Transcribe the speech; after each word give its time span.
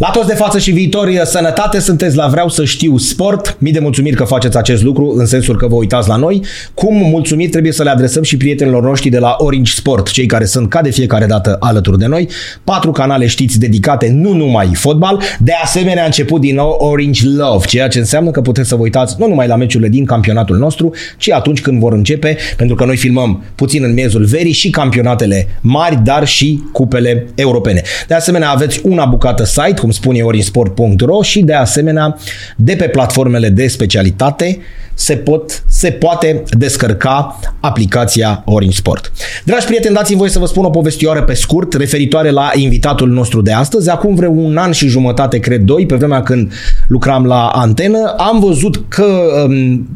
La 0.00 0.10
toți 0.10 0.26
de 0.26 0.34
față 0.34 0.58
și 0.58 0.70
viitori, 0.70 1.20
sănătate, 1.24 1.80
sunteți 1.80 2.16
la 2.16 2.26
Vreau 2.26 2.48
să 2.48 2.64
știu 2.64 2.96
sport. 2.96 3.56
Mii 3.58 3.72
de 3.72 3.78
mulțumiri 3.78 4.16
că 4.16 4.24
faceți 4.24 4.56
acest 4.56 4.82
lucru, 4.82 5.14
în 5.16 5.26
sensul 5.26 5.56
că 5.56 5.66
vă 5.66 5.74
uitați 5.74 6.08
la 6.08 6.16
noi. 6.16 6.44
Cum 6.74 6.96
mulțumiri 6.96 7.50
trebuie 7.50 7.72
să 7.72 7.82
le 7.82 7.90
adresăm 7.90 8.22
și 8.22 8.36
prietenilor 8.36 8.82
noștri 8.82 9.08
de 9.10 9.18
la 9.18 9.34
Orange 9.38 9.72
Sport, 9.72 10.10
cei 10.10 10.26
care 10.26 10.44
sunt 10.44 10.68
ca 10.68 10.82
de 10.82 10.90
fiecare 10.90 11.26
dată 11.26 11.56
alături 11.60 11.98
de 11.98 12.06
noi. 12.06 12.28
Patru 12.64 12.90
canale 12.90 13.26
știți 13.26 13.58
dedicate 13.58 14.08
nu 14.08 14.32
numai 14.32 14.70
fotbal. 14.74 15.20
De 15.38 15.52
asemenea, 15.62 16.02
a 16.02 16.06
început 16.06 16.40
din 16.40 16.54
nou 16.54 16.70
Orange 16.70 17.28
Love, 17.28 17.66
ceea 17.66 17.88
ce 17.88 17.98
înseamnă 17.98 18.30
că 18.30 18.40
puteți 18.40 18.68
să 18.68 18.74
vă 18.74 18.82
uitați 18.82 19.16
nu 19.18 19.28
numai 19.28 19.46
la 19.46 19.56
meciurile 19.56 19.88
din 19.88 20.04
campionatul 20.04 20.56
nostru, 20.56 20.92
ci 21.16 21.30
atunci 21.30 21.60
când 21.60 21.80
vor 21.80 21.92
începe, 21.92 22.36
pentru 22.56 22.76
că 22.76 22.84
noi 22.84 22.96
filmăm 22.96 23.42
puțin 23.54 23.84
în 23.84 23.92
miezul 23.92 24.24
verii 24.24 24.52
și 24.52 24.70
campionatele 24.70 25.48
mari, 25.60 26.00
dar 26.04 26.26
și 26.26 26.62
cupele 26.72 27.26
europene. 27.34 27.82
De 28.08 28.14
asemenea, 28.14 28.50
aveți 28.50 28.80
una 28.82 29.04
bucată 29.04 29.44
site 29.44 29.82
cum 29.84 29.92
spune 29.92 30.22
orinsport.ro 30.22 31.22
și 31.22 31.40
de 31.40 31.54
asemenea 31.54 32.16
de 32.56 32.74
pe 32.74 32.88
platformele 32.88 33.48
de 33.48 33.66
specialitate 33.66 34.58
se, 34.94 35.16
pot, 35.16 35.64
se 35.68 35.90
poate 35.90 36.42
descărca 36.50 37.38
aplicația 37.60 38.42
Orange 38.46 38.76
Sport. 38.76 39.12
Dragi 39.44 39.66
prieteni, 39.66 39.94
dați-mi 39.94 40.18
voie 40.18 40.30
să 40.30 40.38
vă 40.38 40.46
spun 40.46 40.64
o 40.64 40.70
povestioară 40.70 41.22
pe 41.22 41.34
scurt 41.34 41.72
referitoare 41.74 42.30
la 42.30 42.50
invitatul 42.54 43.08
nostru 43.08 43.42
de 43.42 43.52
astăzi. 43.52 43.90
Acum 43.90 44.14
vreo 44.14 44.30
un 44.30 44.56
an 44.56 44.72
și 44.72 44.88
jumătate, 44.88 45.38
cred 45.38 45.60
doi, 45.60 45.86
pe 45.86 45.94
vremea 45.94 46.22
când 46.22 46.52
lucram 46.88 47.24
la 47.26 47.46
antenă, 47.46 48.14
am 48.16 48.40
văzut 48.40 48.84
că 48.88 49.06
um, 49.46 49.88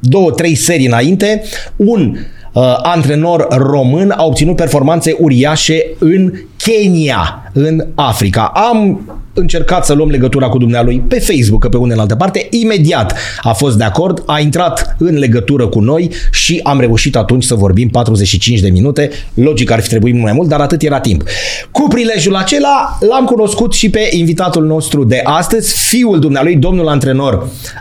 două, 0.00 0.30
trei 0.30 0.54
serii 0.54 0.86
înainte, 0.86 1.42
un 1.76 2.16
uh, 2.52 2.62
antrenor 2.82 3.46
român 3.50 4.10
a 4.16 4.24
obținut 4.24 4.56
performanțe 4.56 5.16
uriașe 5.18 5.82
în 5.98 6.32
Kenya, 6.66 7.50
în 7.52 7.86
Africa. 7.94 8.44
Am 8.44 9.00
încercat 9.36 9.84
să 9.84 9.92
luăm 9.92 10.08
legătura 10.08 10.48
cu 10.48 10.58
dumnealui 10.58 11.02
pe 11.08 11.18
Facebook, 11.18 11.60
că 11.60 11.68
pe 11.68 11.76
unde 11.76 11.94
în 11.94 12.00
altă 12.00 12.14
parte, 12.14 12.46
imediat 12.50 13.14
a 13.42 13.52
fost 13.52 13.76
de 13.76 13.84
acord, 13.84 14.22
a 14.26 14.40
intrat 14.40 14.96
în 14.98 15.18
legătură 15.18 15.66
cu 15.66 15.80
noi 15.80 16.10
și 16.30 16.60
am 16.62 16.80
reușit 16.80 17.16
atunci 17.16 17.44
să 17.44 17.54
vorbim 17.54 17.88
45 17.88 18.60
de 18.60 18.68
minute. 18.68 19.10
Logic 19.34 19.70
ar 19.70 19.80
fi 19.80 19.88
trebuit 19.88 20.20
mai 20.20 20.32
mult, 20.32 20.48
dar 20.48 20.60
atât 20.60 20.82
era 20.82 21.00
timp. 21.00 21.22
Cu 21.70 21.88
prilejul 21.88 22.34
acela 22.34 22.98
l-am 23.08 23.24
cunoscut 23.24 23.72
și 23.72 23.90
pe 23.90 24.08
invitatul 24.10 24.66
nostru 24.66 25.04
de 25.04 25.20
astăzi, 25.24 25.88
fiul 25.88 26.20
dumnealui, 26.20 26.56
domnul 26.56 26.88
antrenor 26.88 27.34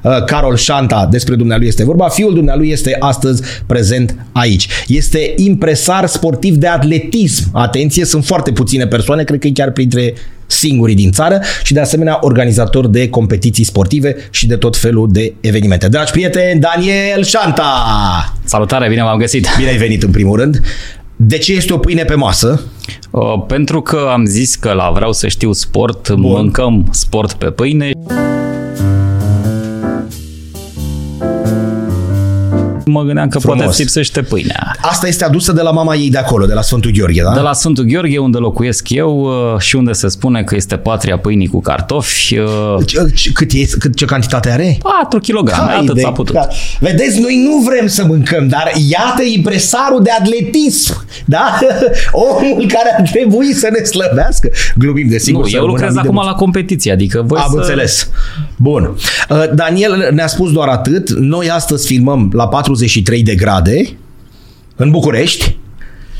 uh, 0.04 0.24
Carol 0.26 0.56
Șanta, 0.56 1.08
despre 1.12 1.36
dumnealui 1.36 1.68
este 1.68 1.84
vorba, 1.84 2.08
fiul 2.08 2.34
dumnealui 2.34 2.70
este 2.70 2.96
astăzi 3.00 3.42
prezent 3.66 4.16
aici. 4.32 4.68
Este 4.88 5.34
impresar 5.36 6.06
sportiv 6.06 6.56
de 6.56 6.68
atletism. 6.68 7.50
Atenție, 7.54 8.06
sunt 8.06 8.26
foarte 8.26 8.52
puține 8.52 8.88
persoane, 8.88 9.24
cred 9.24 9.40
că 9.40 9.48
e 9.48 9.52
chiar 9.52 9.72
printre 9.72 10.14
singurii 10.48 10.96
din 10.96 11.12
țară 11.12 11.42
și 11.64 11.74
de 11.74 11.80
asemenea 11.80 12.18
organizator 12.22 12.88
de 12.88 13.10
competiții 13.10 13.64
sportive 13.64 14.16
și 14.30 14.48
de 14.48 14.56
tot 14.56 14.78
felul 14.78 15.08
de 15.12 15.34
evenimente. 15.40 15.88
Dragi 15.88 16.12
prieteni, 16.12 16.60
Daniel 16.60 17.24
Șanta! 17.24 17.64
Salutare, 18.44 18.90
bine 18.90 19.04
v-am 19.04 19.18
găsit! 19.18 19.48
Bine 19.58 19.70
ai 19.70 19.78
venit 19.78 20.04
în 20.04 20.12
primul 20.12 20.40
rând! 20.40 20.62
De 21.16 21.38
ce 21.38 21.54
este 21.54 21.74
o 21.74 21.78
pâine 21.78 22.04
pe 22.04 22.16
masă? 22.16 22.62
Uh, 23.12 23.22
pentru 23.48 23.82
că 23.82 24.10
am 24.12 24.26
zis 24.26 24.56
că 24.56 24.72
la 24.72 24.92
Vreau 24.94 25.14
să 25.14 25.28
știu 25.28 25.52
sport, 25.52 26.10
Bun. 26.12 26.22
mâncăm 26.22 26.88
sport 26.92 27.34
pe 27.34 27.46
pâine. 27.46 27.92
Mă 32.86 33.04
gândeam 33.04 33.28
că 33.28 33.40
Frumos. 33.40 33.64
poate 33.64 33.76
lipsește 33.78 34.22
pâinea. 34.22 34.76
Asta 34.82 35.08
este 35.08 35.24
adusă 35.24 35.52
de 35.52 35.62
la 35.62 35.72
mama 35.72 35.96
ei 35.96 36.10
de 36.10 36.18
acolo, 36.18 36.46
de 36.46 36.54
la 36.54 36.62
Sfântul 36.62 36.92
Gheorghe, 36.92 37.22
da? 37.22 37.34
De 37.34 37.40
la 37.40 37.54
Sfântul 37.54 37.84
Gheorghe, 37.84 38.18
unde 38.18 38.38
locuiesc 38.38 38.90
eu 38.90 39.20
uh, 39.20 39.60
și 39.60 39.76
unde 39.76 39.92
se 39.92 40.08
spune 40.08 40.44
că 40.44 40.56
este 40.56 40.76
patria 40.76 41.18
pâinii 41.18 41.48
cu 41.48 41.62
cartofi. 41.62 42.38
Uh, 42.38 42.48
cât 43.34 43.52
e, 43.52 43.66
cât, 43.80 43.96
ce 43.96 44.06
cantitate 44.06 44.50
are? 44.50 44.78
4 44.82 45.20
kg, 45.20 45.50
atât 45.80 46.00
s-a 46.00 46.12
putut. 46.12 46.36
Da. 46.36 46.48
Vedeți, 46.80 47.20
noi 47.20 47.44
nu 47.48 47.58
vrem 47.58 47.88
să 47.88 48.06
mâncăm, 48.06 48.48
dar 48.48 48.72
iată 48.90 49.24
impresarul 49.24 50.04
de 50.04 50.10
atletism, 50.20 51.06
da? 51.26 51.60
Omul 52.12 52.66
care 52.68 52.96
ar 52.98 53.10
trebui 53.12 53.54
să 53.54 53.70
ne 53.72 53.84
slăbească. 53.84 54.50
Glumim, 54.78 55.08
desigur. 55.08 55.44
Nu, 55.44 55.50
eu 55.58 55.66
lucrez 55.66 55.96
acum 55.96 56.16
la 56.16 56.34
competiție, 56.34 56.92
adică 56.92 57.24
voi 57.28 57.40
Am 57.40 57.50
să... 57.52 57.58
înțeles. 57.58 58.10
Bun. 58.58 58.96
Uh, 59.30 59.44
Daniel 59.54 60.10
ne-a 60.14 60.28
spus 60.28 60.52
doar 60.52 60.68
atât. 60.68 61.10
Noi 61.10 61.50
astăzi 61.50 61.86
filmăm 61.86 62.30
la 62.34 62.48
4 62.48 62.74
43 62.76 63.24
de 63.24 63.36
grade 63.36 63.98
în 64.76 64.90
București. 64.90 65.56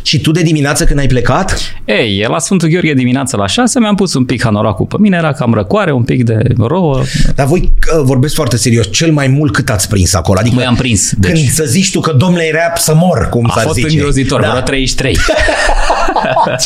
Și 0.02 0.20
tu 0.20 0.32
de 0.32 0.42
dimineață 0.42 0.84
când 0.84 1.00
ai 1.00 1.08
plecat? 1.08 1.60
Ei, 1.86 2.26
la 2.30 2.40
Sfântul 2.40 2.70
Gheorghe 2.70 2.94
dimineața 2.94 3.38
la 3.38 3.48
6 3.48 3.80
mi-am 3.80 3.96
pus 3.96 4.14
un 4.14 4.26
pic 4.26 4.44
hanoracul 4.44 4.86
pe 4.86 4.96
mine, 5.00 5.18
era 5.18 5.32
cam 5.32 5.54
răcoare, 5.54 5.92
un 5.92 6.04
pic 6.04 6.24
de 6.24 6.38
rouă. 6.58 7.04
Dar 7.36 7.46
voi 7.46 7.72
uh, 7.98 8.02
vorbesc 8.04 8.34
foarte 8.36 8.58
serios, 8.58 8.92
cel 8.92 9.12
mai 9.12 9.28
mult 9.28 9.54
cât 9.54 9.70
ați 9.70 9.88
prins 9.88 10.14
acolo? 10.14 10.40
Adică 10.40 10.56
Mai 10.56 10.66
am 10.66 10.76
prins. 10.76 11.14
Deci... 11.18 11.32
Când 11.32 11.50
să 11.50 11.64
zici 11.64 11.92
tu 11.92 12.00
că 12.00 12.12
domnule 12.12 12.44
era 12.44 12.74
să 12.76 12.96
mor, 12.96 13.30
cum 13.30 13.52
s-ar 13.54 13.58
zice. 13.58 13.80
A 13.80 13.82
fost 13.82 13.94
îngrozitor, 13.94 14.42
da. 14.42 14.50
vreo 14.50 14.62
33. 14.62 15.18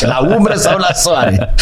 la 0.00 0.34
umbră 0.36 0.54
sau 0.54 0.78
la 0.78 0.92
soare? 0.94 1.54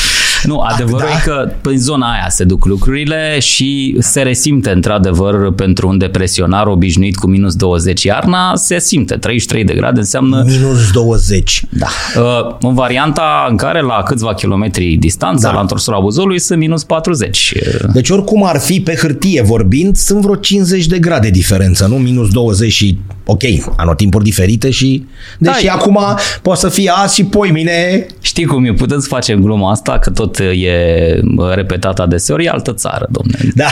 Nu, 0.44 0.58
adevărul 0.60 0.98
da? 0.98 1.14
e 1.14 1.22
că 1.24 1.52
în 1.62 1.78
zona 1.78 2.12
aia 2.12 2.26
se 2.28 2.44
duc 2.44 2.64
lucrurile 2.64 3.38
și 3.38 3.96
se 3.98 4.22
resimte 4.22 4.70
într-adevăr 4.70 5.52
pentru 5.52 5.88
un 5.88 5.98
depresionar 5.98 6.66
obișnuit 6.66 7.16
cu 7.16 7.26
minus 7.26 7.54
20 7.54 8.04
iarna, 8.04 8.52
se 8.54 8.78
simte. 8.78 9.16
33 9.16 9.64
de 9.64 9.74
grade 9.74 9.98
înseamnă... 9.98 10.42
Minus 10.46 10.90
20. 10.90 11.62
Da. 11.68 11.86
Uh, 12.16 12.56
în 12.60 12.74
varianta 12.74 13.46
în 13.50 13.56
care 13.56 13.80
la 13.80 14.02
câțiva 14.04 14.34
kilometri 14.34 14.96
distanță, 14.96 15.46
da. 15.46 15.52
la 15.52 15.60
întorsura 15.60 16.00
Buzolului, 16.00 16.38
sunt 16.38 16.58
minus 16.58 16.84
40. 16.84 17.54
Deci 17.92 18.10
oricum 18.10 18.44
ar 18.44 18.58
fi 18.58 18.80
pe 18.80 18.94
hârtie 18.94 19.42
vorbind, 19.42 19.96
sunt 19.96 20.20
vreo 20.20 20.34
50 20.34 20.86
de 20.86 20.98
grade 20.98 21.30
diferență, 21.30 21.86
nu? 21.86 21.96
Minus 21.96 22.28
20 22.30 22.72
și 22.72 22.98
ok, 23.24 23.42
anotimpuri 23.76 24.24
diferite 24.24 24.70
și... 24.70 25.06
Deci 25.38 25.64
da, 25.64 25.72
acum 25.72 25.98
poate 26.42 26.60
să 26.60 26.68
fie 26.68 26.90
azi 26.94 27.14
și 27.14 27.24
poi 27.24 27.50
mine... 27.50 28.06
Știi 28.20 28.44
cum 28.44 28.64
e, 28.64 28.72
putem 28.72 29.00
să 29.00 29.06
facem 29.08 29.40
gluma 29.40 29.70
asta, 29.70 29.98
că 29.98 30.10
tot 30.10 30.27
e 30.36 31.20
repetat 31.54 31.98
adeseori, 31.98 32.44
e 32.44 32.48
altă 32.48 32.72
țară, 32.72 33.06
domne. 33.10 33.38
Da. 33.54 33.66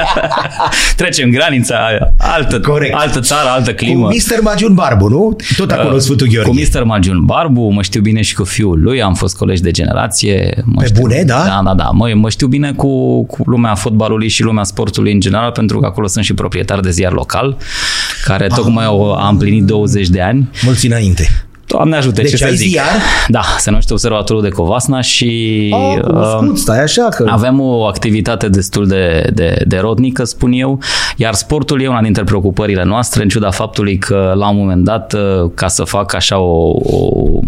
Trecem 0.96 1.30
granița, 1.30 1.76
altă, 2.16 2.60
Corect. 2.60 2.94
altă 2.94 3.20
țară, 3.20 3.48
altă 3.48 3.74
climă. 3.74 4.06
Cu 4.06 4.14
Mr. 4.14 4.40
Magiun 4.42 4.74
Barbu, 4.74 5.08
nu? 5.08 5.36
Tot 5.56 5.70
acolo 5.70 5.94
uh, 5.94 6.00
Sfântul 6.00 6.26
Gheorghe. 6.26 6.50
Cu 6.50 6.78
Mr. 6.78 6.84
Magiun 6.84 7.24
Barbu, 7.24 7.68
mă 7.68 7.82
știu 7.82 8.00
bine 8.00 8.22
și 8.22 8.34
cu 8.34 8.44
fiul 8.44 8.80
lui, 8.82 9.02
am 9.02 9.14
fost 9.14 9.36
colegi 9.36 9.62
de 9.62 9.70
generație. 9.70 10.62
Mă 10.64 10.80
Pe 10.80 10.86
știu, 10.86 11.00
bune, 11.00 11.22
da? 11.26 11.44
Da, 11.46 11.60
da, 11.64 11.74
da. 11.74 11.90
Mă, 11.92 12.12
mă 12.14 12.28
știu 12.30 12.46
bine 12.46 12.72
cu, 12.72 13.24
cu 13.24 13.42
lumea 13.46 13.74
fotbalului 13.74 14.28
și 14.28 14.42
lumea 14.42 14.64
sportului 14.64 15.12
în 15.12 15.20
general, 15.20 15.50
pentru 15.50 15.78
că 15.78 15.86
acolo 15.86 16.06
sunt 16.06 16.24
și 16.24 16.34
proprietar 16.34 16.80
de 16.80 16.90
ziar 16.90 17.12
local, 17.12 17.56
care 18.24 18.44
ah. 18.44 18.56
tocmai 18.56 18.84
au, 18.84 19.12
a 19.12 19.28
împlinit 19.28 19.64
20 19.64 20.08
de 20.08 20.20
ani. 20.20 20.48
Mulți 20.64 20.86
înainte. 20.86 21.46
Doamne 21.72 21.96
ajută, 21.96 22.20
deci 22.20 22.30
ce 22.30 22.36
să 22.36 22.52
zic. 22.54 22.68
Ziar? 22.68 22.86
Da, 23.28 23.42
se 23.58 23.70
numește 23.70 23.92
Observatorul 23.92 24.42
de 24.42 24.48
Covasna 24.48 25.00
și 25.00 25.70
oh, 25.74 25.98
uh, 26.14 26.50
stai 26.54 26.82
așa 26.82 27.08
că... 27.08 27.24
avem 27.28 27.60
o 27.60 27.84
activitate 27.84 28.48
destul 28.48 28.86
de, 28.86 29.30
de, 29.34 29.62
de 29.66 29.78
rodnică, 29.78 30.24
spun 30.24 30.52
eu, 30.52 30.78
iar 31.16 31.34
sportul 31.34 31.82
e 31.82 31.88
una 31.88 32.02
dintre 32.02 32.24
preocupările 32.24 32.84
noastre, 32.84 33.22
în 33.22 33.28
ciuda 33.28 33.50
faptului 33.50 33.98
că 33.98 34.32
la 34.36 34.48
un 34.48 34.56
moment 34.56 34.84
dat, 34.84 35.12
uh, 35.12 35.50
ca 35.54 35.68
să 35.68 35.84
fac 35.84 36.14
așa 36.14 36.38
o, 36.38 36.76
o 36.82 37.40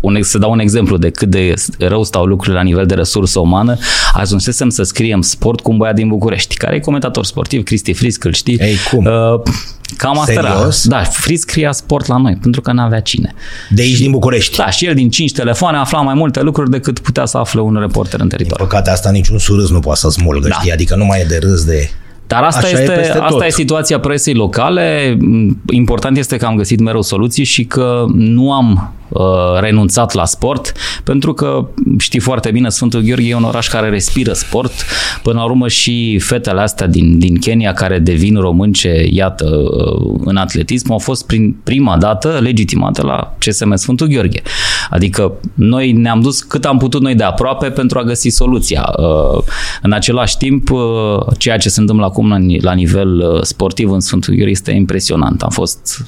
un, 0.00 0.22
să 0.22 0.38
dau 0.38 0.50
un 0.50 0.58
exemplu 0.58 0.96
de 0.96 1.10
cât 1.10 1.28
de 1.28 1.54
rău 1.78 2.04
stau 2.04 2.24
lucrurile 2.24 2.56
la 2.56 2.62
nivel 2.62 2.86
de 2.86 2.94
resursă 2.94 3.38
umană, 3.38 3.76
ajunsesem 4.12 4.68
să 4.68 4.82
scriem 4.82 5.20
sport 5.20 5.60
cu 5.60 5.70
un 5.70 5.76
băiat 5.76 5.94
din 5.94 6.08
București, 6.08 6.56
care 6.56 6.76
e 6.76 6.78
comentator 6.78 7.24
sportiv, 7.24 7.62
Cristi 7.62 7.92
Frisc, 7.92 8.24
îl 8.24 8.32
știi? 8.32 8.56
Ei, 8.60 8.76
cum? 8.90 9.04
Uh, 9.04 9.40
Cam 9.96 10.18
asta 10.18 10.32
Serios? 10.32 10.84
era. 10.84 10.96
Da, 10.96 11.04
Frisc 11.04 11.48
scria 11.48 11.72
sport 11.72 12.06
la 12.06 12.16
noi, 12.16 12.38
pentru 12.42 12.60
că 12.60 12.72
n-avea 12.72 13.00
cine. 13.00 13.34
De 13.70 13.82
aici, 13.82 13.98
din 13.98 14.10
București? 14.10 14.56
Da, 14.56 14.70
și 14.70 14.86
el 14.86 14.94
din 14.94 15.10
cinci 15.10 15.32
telefoane 15.32 15.76
afla 15.76 16.00
mai 16.00 16.14
multe 16.14 16.40
lucruri 16.40 16.70
decât 16.70 16.98
putea 16.98 17.24
să 17.24 17.38
afle 17.38 17.60
un 17.60 17.76
reporter 17.80 18.20
în 18.20 18.28
teritoriu. 18.28 18.56
Din 18.56 18.66
păcate 18.66 18.90
asta 18.90 19.10
niciun 19.10 19.38
surâs 19.38 19.70
nu 19.70 19.80
poate 19.80 19.98
să 19.98 20.08
smulgă, 20.08 20.48
da. 20.48 20.54
știi? 20.54 20.72
Adică 20.72 20.96
nu 20.96 21.04
mai 21.04 21.20
e 21.20 21.24
de 21.24 21.38
râs 21.42 21.64
de... 21.64 21.90
Dar 22.26 22.42
asta, 22.42 22.66
Așa 22.66 22.80
este, 22.80 22.92
e 22.92 23.20
asta 23.20 23.46
e 23.46 23.50
situația 23.50 24.00
presei 24.00 24.34
locale. 24.34 25.18
Important 25.70 26.16
este 26.16 26.36
că 26.36 26.46
am 26.46 26.56
găsit 26.56 26.80
mereu 26.80 27.02
soluții 27.02 27.44
și 27.44 27.64
că 27.64 28.04
nu 28.14 28.52
am 28.52 28.70
uh, 28.72 28.97
renunțat 29.60 30.12
la 30.12 30.24
sport, 30.24 30.72
pentru 31.04 31.32
că 31.32 31.66
știi 31.98 32.20
foarte 32.20 32.50
bine, 32.50 32.68
Sfântul 32.68 33.00
Gheorghe 33.00 33.28
e 33.28 33.34
un 33.34 33.42
oraș 33.42 33.68
care 33.68 33.88
respiră 33.88 34.32
sport. 34.32 34.72
Până 35.22 35.38
la 35.38 35.44
urmă 35.44 35.68
și 35.68 36.18
fetele 36.18 36.60
astea 36.60 36.86
din, 36.86 37.18
din 37.18 37.38
Kenya 37.38 37.72
care 37.72 37.98
devin 37.98 38.36
românce, 38.36 39.06
iată, 39.10 39.46
uh, 39.46 40.20
în 40.24 40.36
atletism, 40.36 40.92
au 40.92 40.98
fost 40.98 41.26
prin 41.26 41.56
prima 41.64 41.96
dată 41.96 42.38
legitimate 42.42 43.02
la 43.02 43.34
CSM 43.38 43.74
Sfântul 43.74 44.06
Gheorghe. 44.06 44.42
Adică 44.90 45.32
noi 45.54 45.92
ne-am 45.92 46.20
dus 46.20 46.40
cât 46.40 46.64
am 46.64 46.78
putut 46.78 47.02
noi 47.02 47.14
de 47.14 47.22
aproape 47.22 47.70
pentru 47.70 47.98
a 47.98 48.02
găsi 48.02 48.28
soluția. 48.28 48.92
Uh, 48.96 49.42
în 49.82 49.92
același 49.92 50.36
timp, 50.36 50.70
uh, 50.70 50.80
ceea 51.38 51.56
ce 51.56 51.68
se 51.68 51.80
întâmplă 51.80 52.04
acum 52.04 52.56
la 52.60 52.72
nivel 52.72 53.40
sportiv 53.42 53.90
în 53.90 54.00
Sfântul 54.00 54.34
Gheorghe 54.34 54.50
este 54.50 54.70
impresionant. 54.70 55.42
Am 55.42 55.50
fost 55.50 56.04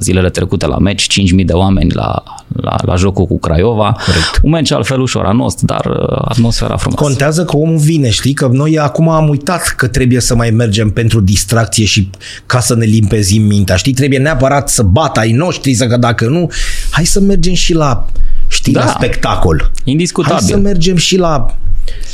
zilele 0.00 0.30
trecute 0.30 0.66
la 0.66 0.78
meci, 0.78 1.20
5.000 1.38 1.44
de 1.44 1.52
oameni 1.52 1.92
la, 1.92 2.22
la, 2.46 2.76
la 2.82 2.96
jocul 2.96 3.26
cu 3.26 3.38
Craiova. 3.38 3.96
Corect. 4.04 4.38
Un 4.42 4.50
meci 4.50 4.70
altfel 4.70 5.00
ușor 5.00 5.24
anost, 5.24 5.60
dar 5.60 5.84
uh, 5.86 6.18
atmosfera 6.24 6.76
frumoasă. 6.76 7.04
Contează 7.04 7.44
că 7.44 7.56
omul 7.56 7.78
vine, 7.78 8.10
știi? 8.10 8.32
Că 8.32 8.48
noi 8.52 8.78
acum 8.78 9.08
am 9.08 9.28
uitat 9.28 9.62
că 9.76 9.86
trebuie 9.86 10.20
să 10.20 10.34
mai 10.34 10.50
mergem 10.50 10.90
pentru 10.90 11.20
distracție 11.20 11.84
și 11.84 12.10
ca 12.46 12.60
să 12.60 12.74
ne 12.74 12.84
limpezim 12.84 13.42
mintea, 13.42 13.76
știi? 13.76 13.92
Trebuie 13.92 14.18
neapărat 14.18 14.68
să 14.68 14.82
bată 14.82 15.20
ai 15.20 15.32
noștri, 15.32 15.74
să 15.74 15.86
că 15.86 15.96
dacă 15.96 16.28
nu, 16.28 16.50
hai 16.90 17.04
să 17.04 17.20
mergem 17.20 17.54
și 17.54 17.74
la 17.74 18.06
știi, 18.48 18.72
da. 18.72 18.84
la 18.84 18.86
spectacol. 18.86 19.70
Indiscutabil. 19.84 20.36
Hai 20.38 20.48
să 20.48 20.56
mergem 20.56 20.96
și 20.96 21.16
la 21.16 21.56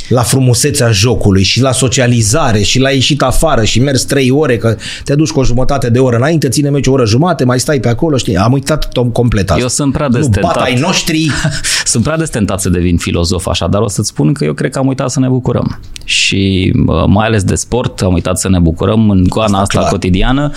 la 0.07 0.21
frumusețea 0.21 0.91
jocului 0.91 1.43
și 1.43 1.61
la 1.61 1.71
socializare 1.71 2.61
și 2.61 2.79
la 2.79 2.89
ieșit 2.89 3.21
afară 3.21 3.63
și 3.63 3.79
mers 3.79 4.03
trei 4.03 4.31
ore, 4.31 4.57
că 4.57 4.75
te 5.03 5.15
duci 5.15 5.29
cu 5.29 5.39
o 5.39 5.43
jumătate 5.43 5.89
de 5.89 5.99
oră 5.99 6.15
înainte, 6.15 6.49
ține 6.49 6.69
meci 6.69 6.87
o 6.87 6.91
oră 6.91 7.05
jumate, 7.05 7.43
mai 7.43 7.59
stai 7.59 7.79
pe 7.79 7.89
acolo, 7.89 8.17
știi, 8.17 8.37
am 8.37 8.51
uitat 8.51 8.91
tom 8.91 9.09
complet 9.09 9.49
asta. 9.49 9.61
Eu 9.61 9.67
sunt 9.67 9.93
prea 9.93 10.09
destentat. 10.09 10.55
Nu, 10.55 10.61
ai 10.61 10.79
noștri. 10.79 11.31
sunt 11.83 12.03
prea 12.03 12.17
destentat 12.17 12.61
să 12.61 12.69
devin 12.69 12.97
filozof 12.97 13.47
așa, 13.47 13.67
dar 13.67 13.81
o 13.81 13.87
să-ți 13.87 14.07
spun 14.07 14.33
că 14.33 14.43
eu 14.43 14.53
cred 14.53 14.71
că 14.71 14.79
am 14.79 14.87
uitat 14.87 15.11
să 15.11 15.19
ne 15.19 15.27
bucurăm. 15.27 15.79
Și 16.03 16.71
mai 17.07 17.25
ales 17.27 17.43
de 17.43 17.55
sport, 17.55 18.01
am 18.01 18.13
uitat 18.13 18.39
să 18.39 18.49
ne 18.49 18.59
bucurăm 18.59 19.09
în 19.09 19.25
goana 19.27 19.59
asta, 19.59 19.79
asta 19.79 19.91
cotidiană. 19.91 20.51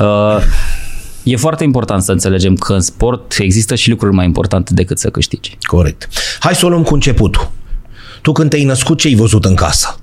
Uh, 0.00 0.36
E 1.22 1.36
foarte 1.36 1.64
important 1.64 2.02
să 2.02 2.12
înțelegem 2.12 2.54
că 2.54 2.72
în 2.72 2.80
sport 2.80 3.36
există 3.38 3.74
și 3.74 3.90
lucruri 3.90 4.14
mai 4.14 4.24
importante 4.24 4.74
decât 4.74 4.98
să 4.98 5.10
câștigi. 5.10 5.56
Corect. 5.62 6.08
Hai 6.40 6.54
să 6.54 6.66
o 6.66 6.68
luăm 6.68 6.82
cu 6.82 6.94
începutul. 6.94 7.50
Tu 8.22 8.32
când 8.32 8.50
te-ai 8.50 8.64
născut, 8.64 8.98
ce 8.98 9.08
ai 9.08 9.14
văzut 9.14 9.44
în 9.44 9.54
casă? 9.54 9.98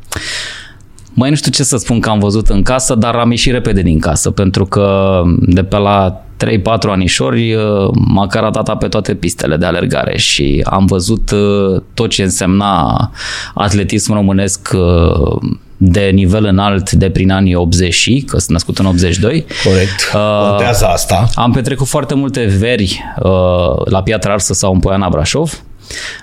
Mai 1.13 1.29
nu 1.29 1.35
știu 1.35 1.51
ce 1.51 1.63
să 1.63 1.77
spun 1.77 1.99
că 1.99 2.09
am 2.09 2.19
văzut 2.19 2.49
în 2.49 2.63
casă, 2.63 2.95
dar 2.95 3.15
am 3.15 3.31
ieșit 3.31 3.51
repede 3.51 3.81
din 3.81 3.99
casă, 3.99 4.31
pentru 4.31 4.65
că 4.65 5.21
de 5.39 5.63
pe 5.63 5.77
la 5.77 6.21
3-4 6.45 6.49
anișori 6.87 7.55
m-a 7.93 8.27
caratat 8.27 8.77
pe 8.77 8.87
toate 8.87 9.15
pistele 9.15 9.57
de 9.57 9.65
alergare 9.65 10.17
și 10.17 10.65
am 10.65 10.85
văzut 10.85 11.31
uh, 11.31 11.81
tot 11.93 12.09
ce 12.09 12.23
însemna 12.23 13.11
atletism 13.53 14.13
românesc 14.13 14.69
uh, 14.73 15.37
de 15.77 16.09
nivel 16.13 16.45
înalt 16.45 16.91
de 16.91 17.09
prin 17.09 17.31
anii 17.31 17.55
80, 17.55 18.25
că 18.25 18.37
sunt 18.37 18.49
născut 18.49 18.77
în 18.77 18.85
82. 18.85 19.45
Corect. 19.63 20.11
Uh, 20.13 20.47
Contează 20.49 20.85
asta. 20.85 21.27
Am 21.35 21.51
petrecut 21.51 21.87
foarte 21.87 22.15
multe 22.15 22.45
veri 22.45 23.03
uh, 23.19 23.85
la 23.85 24.01
Piatra 24.03 24.33
Arsă 24.33 24.53
sau 24.53 24.73
în 24.73 24.79
Poiana 24.79 25.09
Brașov 25.09 25.61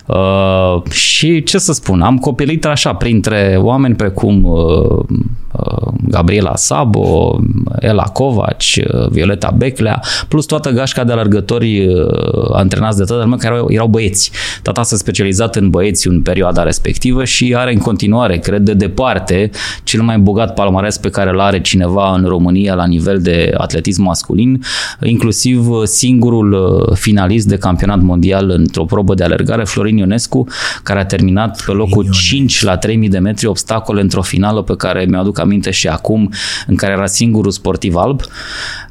Uh, 0.07 0.91
și 0.91 1.43
ce 1.43 1.59
să 1.59 1.73
spun, 1.73 2.01
am 2.01 2.19
copilit 2.19 2.65
așa 2.65 2.95
printre 2.95 3.59
oameni 3.61 3.95
precum 3.95 4.45
uh, 4.45 5.05
uh, 5.53 5.93
Gabriela 6.09 6.57
Sabo, 6.57 7.39
Ela 7.81 8.03
Covaci, 8.03 8.81
uh, 8.93 9.09
Violeta 9.09 9.55
Beclea, 9.57 10.03
plus 10.29 10.45
toată 10.45 10.71
gașca 10.71 11.05
de 11.05 11.13
alergători 11.13 11.87
uh, 11.87 11.95
antrenați 12.53 12.97
de 12.97 13.05
tatăl 13.05 13.27
meu 13.27 13.39
care 13.39 13.55
erau, 13.55 13.71
erau 13.71 13.87
băieți. 13.87 14.31
Tata 14.63 14.83
s-a 14.83 14.97
specializat 14.97 15.57
în 15.57 15.71
băieți 15.71 16.09
în 16.09 16.23
perioada 16.23 16.63
respectivă 16.63 17.25
și 17.25 17.55
are 17.57 17.73
în 17.73 17.79
continuare, 17.79 18.39
cred 18.39 18.63
de 18.63 18.75
departe, 18.75 19.51
cel 19.83 20.03
mai 20.03 20.19
bogat 20.19 20.55
palmares 20.55 20.99
pe 20.99 21.09
care 21.09 21.31
îl 21.31 21.41
are 21.41 21.61
cineva 21.61 22.15
în 22.15 22.25
România 22.25 22.75
la 22.75 22.87
nivel 22.87 23.21
de 23.21 23.55
atletism 23.57 24.03
masculin, 24.03 24.63
inclusiv 25.03 25.69
singurul 25.85 26.53
uh, 26.53 26.97
finalist 26.97 27.47
de 27.47 27.57
campionat 27.57 28.01
mondial 28.01 28.51
într-o 28.51 28.85
probă 28.85 29.15
de 29.15 29.25
alergare 29.25 29.54
alergare, 29.55 29.65
Florin 29.65 29.97
Ionescu, 29.97 30.47
care 30.83 30.99
a 30.99 31.05
terminat 31.05 31.63
pe 31.65 31.73
locul 31.73 32.11
5 32.11 32.63
la 32.63 32.77
3000 32.77 33.09
de 33.09 33.19
metri 33.19 33.47
obstacole 33.47 34.01
într-o 34.01 34.23
finală 34.23 34.63
pe 34.63 34.77
care 34.77 35.05
mi-aduc 35.09 35.39
aminte 35.39 35.71
și 35.71 35.89
acum, 35.89 36.33
în 36.67 36.77
care 36.77 36.93
era 36.93 37.07
singurul 37.07 37.51
sportiv 37.51 37.95
alb. 37.97 38.21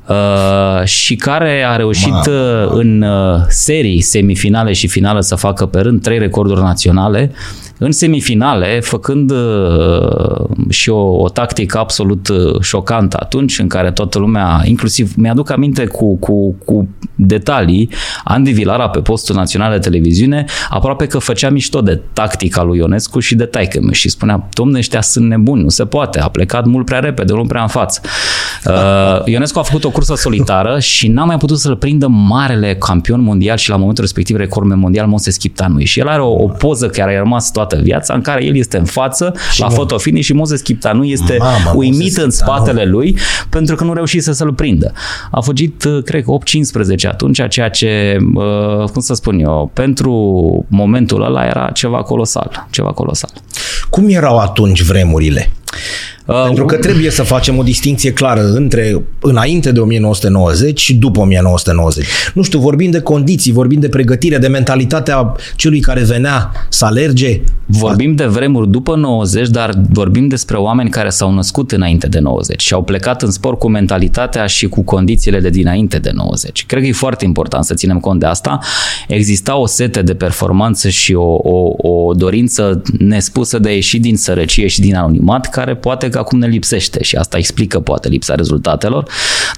Uh, 0.07 0.83
și 0.83 1.15
care 1.15 1.63
a 1.67 1.75
reușit 1.75 2.11
Ma. 2.11 2.23
Uh, 2.27 2.71
în 2.71 3.01
uh, 3.01 3.41
serii, 3.47 4.01
semifinale 4.01 4.73
și 4.73 4.87
finale 4.87 5.21
să 5.21 5.35
facă 5.35 5.65
pe 5.65 5.79
rând 5.79 6.01
trei 6.01 6.17
recorduri 6.17 6.61
naționale 6.61 7.31
în 7.83 7.91
semifinale, 7.91 8.79
făcând 8.79 9.31
uh, 9.31 10.45
și 10.69 10.89
o, 10.89 11.21
o 11.21 11.29
tactică 11.29 11.77
absolut 11.77 12.27
uh, 12.27 12.61
șocantă 12.61 13.17
atunci, 13.19 13.59
în 13.59 13.67
care 13.67 13.91
toată 13.91 14.19
lumea, 14.19 14.61
inclusiv 14.65 15.13
mi-aduc 15.15 15.49
aminte 15.49 15.85
cu, 15.85 16.17
cu, 16.17 16.55
cu 16.65 16.87
detalii, 17.15 17.89
Andy 18.23 18.51
Vilara 18.51 18.89
pe 18.89 18.99
postul 18.99 19.35
național 19.35 19.71
de 19.71 19.77
televiziune, 19.77 20.45
aproape 20.69 21.05
că 21.05 21.19
făcea 21.19 21.49
mișto 21.49 21.81
de 21.81 22.01
tactica 22.13 22.63
lui 22.63 22.77
Ionescu 22.77 23.19
și 23.19 23.35
de 23.35 23.45
taică 23.45 23.79
și 23.91 24.09
spunea, 24.09 24.47
domne, 24.53 24.77
ăștia 24.77 25.01
sunt 25.01 25.27
nebuni, 25.27 25.61
nu 25.61 25.69
se 25.69 25.85
poate, 25.85 26.19
a 26.19 26.27
plecat 26.27 26.65
mult 26.65 26.85
prea 26.85 26.99
repede, 26.99 27.33
mult 27.33 27.47
prea 27.47 27.61
în 27.61 27.67
față. 27.67 28.01
Uh, 28.65 29.25
Ionescu 29.25 29.59
a 29.59 29.61
făcut 29.61 29.83
o 29.83 29.89
cursă 29.89 30.15
solitară 30.15 30.79
și 30.93 31.07
n-a 31.07 31.23
mai 31.23 31.37
putut 31.37 31.59
să-l 31.59 31.75
prindă 31.75 32.07
marele 32.07 32.75
campion 32.75 33.21
mondial 33.21 33.57
și 33.57 33.69
la 33.69 33.75
momentul 33.75 34.03
respectiv 34.03 34.35
recordul 34.35 34.75
mondial 34.75 35.07
Moses 35.07 35.37
Chiptanui. 35.37 35.85
Și 35.85 35.99
el 35.99 36.07
are 36.07 36.21
o, 36.21 36.43
o 36.43 36.47
poză 36.47 36.87
care 36.87 37.15
a 37.15 37.17
rămas 37.17 37.51
toată 37.51 37.72
viața 37.81 38.13
în 38.13 38.21
care 38.21 38.45
el 38.45 38.55
este 38.55 38.77
în 38.77 38.85
față 38.85 39.33
și 39.51 39.59
la 39.59 39.69
fotofinish 39.69 40.25
și 40.25 40.33
Moses 40.33 40.61
Chiptanui 40.61 41.11
este 41.11 41.35
Mama, 41.39 41.71
uimit 41.73 41.99
Moses 41.99 42.23
în 42.23 42.29
spatele 42.29 42.85
lui 42.85 43.17
pentru 43.49 43.75
că 43.75 43.83
nu 43.83 43.93
reușise 43.93 44.33
să-l 44.33 44.53
prindă. 44.53 44.91
A 45.31 45.39
fugit, 45.39 45.83
uh, 45.83 46.03
cred 46.03 46.23
că 46.23 46.31
8-15 46.31 47.07
atunci, 47.07 47.47
ceea 47.49 47.69
ce, 47.69 48.17
uh, 48.33 48.89
cum 48.91 49.01
să 49.01 49.13
spun 49.13 49.39
eu, 49.39 49.71
pentru 49.73 50.13
momentul 50.67 51.23
ăla 51.23 51.45
era 51.45 51.69
ceva 51.73 52.01
colosal. 52.01 52.67
Ceva 52.69 52.91
colosal. 52.91 53.31
Cum 53.89 54.09
erau 54.09 54.37
atunci 54.37 54.81
vremurile? 54.81 55.51
Uh, 56.25 56.43
Pentru 56.45 56.65
că 56.65 56.75
trebuie 56.75 57.09
să 57.09 57.23
facem 57.23 57.57
o 57.57 57.63
distinție 57.63 58.13
clară 58.13 58.41
între 58.41 59.01
înainte 59.19 59.71
de 59.71 59.79
1990 59.79 60.79
și 60.79 60.95
după 60.95 61.19
1990. 61.19 62.05
Nu 62.33 62.41
știu, 62.41 62.59
vorbim 62.59 62.91
de 62.91 62.99
condiții, 62.99 63.51
vorbim 63.51 63.79
de 63.79 63.89
pregătire, 63.89 64.37
de 64.37 64.47
mentalitatea 64.47 65.35
celui 65.55 65.79
care 65.79 66.03
venea 66.03 66.51
să 66.69 66.85
alerge. 66.85 67.41
Vorbim 67.65 68.15
de 68.15 68.25
vremuri 68.25 68.69
după 68.69 68.95
90, 68.95 69.47
dar 69.47 69.73
vorbim 69.89 70.27
despre 70.27 70.57
oameni 70.57 70.89
care 70.89 71.09
s-au 71.09 71.33
născut 71.33 71.71
înainte 71.71 72.07
de 72.07 72.19
90 72.19 72.61
și 72.61 72.73
au 72.73 72.83
plecat 72.83 73.21
în 73.21 73.31
sport 73.31 73.59
cu 73.59 73.69
mentalitatea 73.69 74.45
și 74.45 74.67
cu 74.67 74.83
condițiile 74.83 75.39
de 75.39 75.49
dinainte 75.49 75.99
de 75.99 76.11
90. 76.13 76.65
Cred 76.65 76.81
că 76.81 76.87
e 76.87 76.91
foarte 76.91 77.25
important 77.25 77.63
să 77.65 77.73
ținem 77.73 77.99
cont 77.99 78.19
de 78.19 78.25
asta. 78.25 78.59
Exista 79.07 79.55
o 79.55 79.65
sete 79.65 80.01
de 80.01 80.13
performanță 80.13 80.89
și 80.89 81.13
o, 81.13 81.37
o, 81.41 81.73
o 81.77 82.13
dorință 82.13 82.81
nespusă 82.97 83.59
de 83.59 83.69
a 83.69 83.73
ieși 83.73 83.99
din 83.99 84.17
sărăcie 84.17 84.67
și 84.67 84.81
din 84.81 84.95
anonimat 84.95 85.49
care 85.49 85.62
poate 85.71 86.09
că 86.09 86.17
acum 86.17 86.39
ne 86.39 86.47
lipsește 86.47 87.03
și 87.03 87.15
asta 87.15 87.37
explică 87.37 87.79
poate 87.79 88.07
lipsa 88.07 88.35
rezultatelor, 88.35 89.05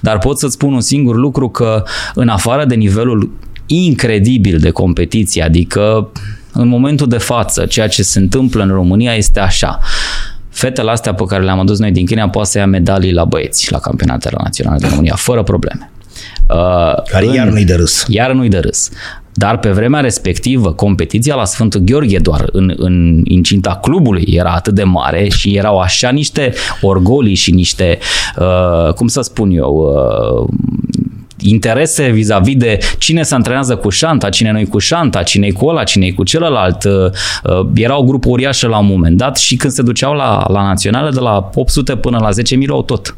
dar 0.00 0.18
pot 0.18 0.38
să-ți 0.38 0.52
spun 0.52 0.72
un 0.72 0.80
singur 0.80 1.16
lucru 1.16 1.48
că 1.48 1.84
în 2.14 2.28
afară 2.28 2.64
de 2.64 2.74
nivelul 2.74 3.30
incredibil 3.66 4.58
de 4.58 4.70
competiție, 4.70 5.42
adică 5.42 6.08
în 6.52 6.68
momentul 6.68 7.08
de 7.08 7.18
față, 7.18 7.66
ceea 7.66 7.88
ce 7.88 8.02
se 8.02 8.18
întâmplă 8.18 8.62
în 8.62 8.68
România 8.68 9.14
este 9.14 9.40
așa. 9.40 9.78
Fetele 10.48 10.90
astea 10.90 11.14
pe 11.14 11.24
care 11.24 11.42
le-am 11.42 11.58
adus 11.58 11.78
noi 11.78 11.90
din 11.90 12.06
China 12.06 12.28
poate 12.28 12.48
să 12.48 12.58
ia 12.58 12.66
medalii 12.66 13.12
la 13.12 13.24
băieți 13.24 13.72
la 13.72 13.78
campionatele 13.78 14.36
naționale 14.42 14.78
de 14.78 14.86
România, 14.88 15.14
fără 15.14 15.42
probleme. 15.42 15.90
Uh, 16.48 17.02
care 17.10 17.26
în, 17.26 17.34
iar 17.34 17.48
nu-i 17.48 17.64
de 17.64 17.74
râs. 17.74 18.04
Iar 18.08 18.32
nu-i 18.32 18.48
de 18.48 18.58
râs. 18.58 18.90
Dar 19.38 19.58
pe 19.58 19.70
vremea 19.70 20.00
respectivă, 20.00 20.72
competiția 20.72 21.34
la 21.34 21.44
Sfântul 21.44 21.80
Gheorghe 21.80 22.18
doar 22.18 22.44
în, 22.52 22.74
în 22.76 23.20
incinta 23.24 23.78
clubului 23.82 24.24
era 24.26 24.50
atât 24.50 24.74
de 24.74 24.82
mare 24.82 25.28
și 25.28 25.56
erau 25.56 25.78
așa 25.78 26.10
niște 26.10 26.52
orgolii 26.80 27.34
și 27.34 27.50
niște, 27.50 27.98
uh, 28.38 28.92
cum 28.92 29.06
să 29.06 29.20
spun 29.20 29.50
eu, 29.50 29.92
uh, 30.40 30.48
interese 31.38 32.10
vis-a-vis 32.10 32.56
de 32.56 32.78
cine 32.98 33.22
se 33.22 33.34
antrenează 33.34 33.76
cu 33.76 33.88
șanta, 33.88 34.28
cine 34.28 34.52
nu 34.52 34.68
cu 34.68 34.78
șanta, 34.78 35.22
cine 35.22 35.50
cu 35.50 35.66
ăla, 35.66 35.84
cine 35.84 36.10
cu 36.10 36.22
celălalt. 36.22 36.84
Uh, 36.84 36.92
uh, 37.44 37.66
era 37.74 37.98
o 37.98 38.04
grupă 38.04 38.28
uriașă 38.28 38.68
la 38.68 38.78
un 38.78 38.86
moment 38.86 39.16
dat 39.16 39.36
și 39.36 39.56
când 39.56 39.72
se 39.72 39.82
duceau 39.82 40.14
la, 40.14 40.44
la 40.48 40.62
naționale 40.62 41.10
de 41.10 41.20
la 41.20 41.50
800 41.54 41.96
până 41.96 42.18
la 42.20 42.28
10.000 42.30 42.68
au 42.68 42.82
tot. 42.82 43.16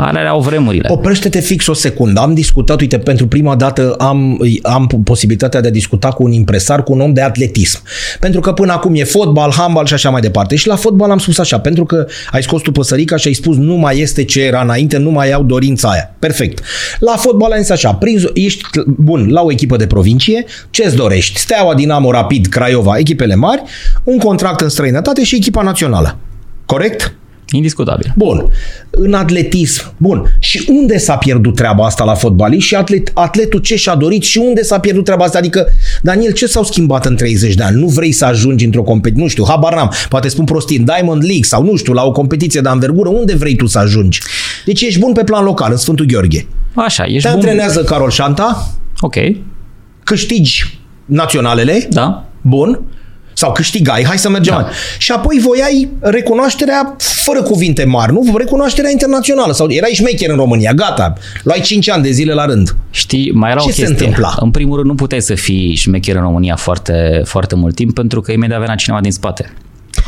Alea 0.00 0.20
erau 0.20 0.40
vremurile. 0.40 0.88
Oprește-te 0.92 1.40
fix 1.40 1.66
o 1.66 1.72
secundă. 1.72 2.20
Am 2.20 2.34
discutat, 2.34 2.80
uite, 2.80 2.98
pentru 2.98 3.26
prima 3.26 3.56
dată 3.56 3.94
am, 3.98 4.40
am 4.62 4.86
posibilitatea 5.04 5.60
de 5.60 5.68
a 5.68 5.70
discuta 5.70 6.08
cu 6.08 6.22
un 6.22 6.32
impresar, 6.32 6.82
cu 6.82 6.92
un 6.92 7.00
om 7.00 7.12
de 7.12 7.20
atletism. 7.20 7.82
Pentru 8.20 8.40
că 8.40 8.52
până 8.52 8.72
acum 8.72 8.94
e 8.94 9.04
fotbal, 9.04 9.52
handbal 9.52 9.86
și 9.86 9.94
așa 9.94 10.10
mai 10.10 10.20
departe. 10.20 10.56
Și 10.56 10.66
la 10.66 10.76
fotbal 10.76 11.10
am 11.10 11.18
spus 11.18 11.38
așa, 11.38 11.58
pentru 11.58 11.84
că 11.84 12.06
ai 12.30 12.42
scos 12.42 12.62
tu 12.62 12.72
păsărica 12.72 13.16
și 13.16 13.28
ai 13.28 13.34
spus 13.34 13.56
nu 13.56 13.74
mai 13.74 13.98
este 13.98 14.24
ce 14.24 14.42
era 14.42 14.60
înainte, 14.60 14.98
nu 14.98 15.10
mai 15.10 15.32
au 15.32 15.42
dorința 15.42 15.88
aia. 15.88 16.14
Perfect. 16.18 16.64
La 16.98 17.16
fotbal 17.16 17.52
am 17.52 17.60
zis 17.60 17.70
așa, 17.70 17.94
prins, 17.94 18.22
ești 18.34 18.62
bun 18.86 19.28
la 19.30 19.42
o 19.42 19.50
echipă 19.50 19.76
de 19.76 19.86
provincie, 19.86 20.44
ce-ți 20.70 20.96
dorești? 20.96 21.38
Steaua, 21.38 21.74
Dinamo, 21.74 22.10
Rapid, 22.10 22.46
Craiova, 22.46 22.98
echipele 22.98 23.34
mari, 23.34 23.62
un 24.04 24.18
contract 24.18 24.60
în 24.60 24.68
străinătate 24.68 25.24
și 25.24 25.36
echipa 25.36 25.62
națională. 25.62 26.18
Corect? 26.66 27.17
Indiscutabil. 27.50 28.12
Bun. 28.16 28.50
În 28.90 29.14
atletism. 29.14 29.92
Bun. 29.96 30.36
Și 30.38 30.64
unde 30.70 30.98
s-a 30.98 31.16
pierdut 31.16 31.54
treaba 31.54 31.84
asta 31.84 32.04
la 32.04 32.14
fotbalist 32.14 32.66
și 32.66 32.74
atlet, 32.74 33.10
atletul 33.14 33.60
ce 33.60 33.76
și-a 33.76 33.94
dorit 33.94 34.22
și 34.22 34.38
unde 34.38 34.62
s-a 34.62 34.78
pierdut 34.78 35.04
treaba 35.04 35.24
asta? 35.24 35.38
Adică, 35.38 35.66
Daniel, 36.02 36.32
ce 36.32 36.46
s-au 36.46 36.64
schimbat 36.64 37.06
în 37.06 37.16
30 37.16 37.54
de 37.54 37.62
ani? 37.62 37.80
Nu 37.80 37.86
vrei 37.86 38.12
să 38.12 38.24
ajungi 38.24 38.64
într-o 38.64 38.82
competiție, 38.82 39.22
nu 39.22 39.28
știu, 39.28 39.44
habar 39.48 39.74
n-am, 39.74 39.92
poate 40.08 40.28
spun 40.28 40.44
prostii, 40.44 40.76
în 40.76 40.84
Diamond 40.84 41.22
League 41.22 41.42
sau 41.42 41.64
nu 41.64 41.76
știu, 41.76 41.92
la 41.92 42.04
o 42.04 42.12
competiție 42.12 42.60
de 42.60 42.68
anvergură, 42.68 43.08
unde 43.08 43.34
vrei 43.34 43.56
tu 43.56 43.66
să 43.66 43.78
ajungi? 43.78 44.20
Deci 44.64 44.80
ești 44.80 44.98
bun 45.00 45.12
pe 45.12 45.24
plan 45.24 45.44
local, 45.44 45.70
în 45.70 45.76
Sfântul 45.76 46.06
Gheorghe. 46.06 46.46
Așa, 46.74 47.04
ești 47.04 47.20
Te 47.22 47.28
bun. 47.28 47.36
antrenează 47.36 47.82
Carol 47.82 48.10
Șanta. 48.10 48.68
Ok. 49.00 49.14
Câștigi 50.04 50.78
naționalele. 51.04 51.86
Da. 51.90 52.24
Bun 52.40 52.80
sau 53.38 53.52
câștigai, 53.52 54.04
hai 54.04 54.18
să 54.18 54.28
mergem 54.28 54.54
da. 54.54 54.60
mai. 54.60 54.70
Și 54.98 55.12
apoi 55.12 55.38
voiai 55.38 55.88
recunoașterea 56.00 56.96
fără 56.98 57.42
cuvinte 57.42 57.84
mari, 57.84 58.12
nu? 58.12 58.34
Recunoașterea 58.36 58.90
internațională 58.90 59.52
sau 59.52 59.70
erai 59.70 59.90
șmecher 59.90 60.30
în 60.30 60.36
România, 60.36 60.72
gata. 60.72 61.12
Luai 61.42 61.60
5 61.60 61.90
ani 61.90 62.02
de 62.02 62.10
zile 62.10 62.32
la 62.32 62.44
rând. 62.44 62.76
Știi, 62.90 63.30
mai 63.32 63.50
era 63.50 63.58
Ce 63.58 63.64
o 63.64 63.68
chestie. 63.68 63.86
se 63.86 63.90
întâmpla? 63.90 64.34
În 64.40 64.50
primul 64.50 64.76
rând, 64.76 64.88
nu 64.88 64.94
puteai 64.94 65.20
să 65.22 65.34
fii 65.34 65.74
șmecher 65.74 66.16
în 66.16 66.22
România 66.22 66.56
foarte, 66.56 67.22
foarte 67.24 67.54
mult 67.54 67.74
timp 67.74 67.94
pentru 67.94 68.20
că 68.20 68.32
imediat 68.32 68.60
venea 68.60 68.74
cineva 68.74 69.00
din 69.00 69.12
spate. 69.12 69.52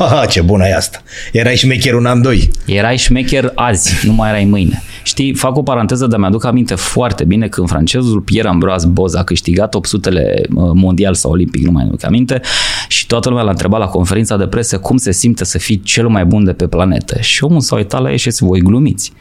Ha, 0.09 0.25
ce 0.25 0.41
bună 0.41 0.67
e 0.67 0.75
asta. 0.75 1.03
Erai 1.31 1.55
șmecher 1.55 1.93
un 1.93 2.05
an, 2.05 2.21
doi. 2.21 2.49
Erai 2.65 2.97
șmecher 2.97 3.51
azi, 3.55 4.07
nu 4.07 4.13
mai 4.13 4.29
erai 4.29 4.45
mâine. 4.45 4.83
Știi, 5.03 5.35
fac 5.35 5.57
o 5.57 5.63
paranteză, 5.63 6.07
dar 6.07 6.19
mi-aduc 6.19 6.45
aminte 6.45 6.75
foarte 6.75 7.23
bine 7.23 7.47
când 7.47 7.67
francezul 7.67 8.21
Pierre 8.21 8.49
Ambroise 8.49 8.87
Boz 8.87 9.13
a 9.13 9.23
câștigat 9.23 9.75
800-le 9.75 10.41
mondial 10.73 11.13
sau 11.13 11.31
olimpic, 11.31 11.65
nu 11.65 11.71
mai 11.71 11.83
aduc 11.83 12.03
aminte, 12.05 12.41
și 12.87 13.07
toată 13.07 13.29
lumea 13.29 13.43
l-a 13.43 13.51
întrebat 13.51 13.79
la 13.79 13.85
conferința 13.85 14.37
de 14.37 14.47
presă 14.47 14.77
cum 14.77 14.97
se 14.97 15.11
simte 15.11 15.43
să 15.43 15.57
fii 15.57 15.79
cel 15.79 16.07
mai 16.07 16.25
bun 16.25 16.43
de 16.43 16.53
pe 16.53 16.67
planetă. 16.67 17.17
Și 17.19 17.43
omul 17.43 17.61
s-a 17.61 17.75
uitat 17.75 18.01
la 18.01 18.11
ei 18.11 18.17
și 18.17 18.29
zis, 18.29 18.39
voi 18.39 18.59
glumiți. 18.59 19.13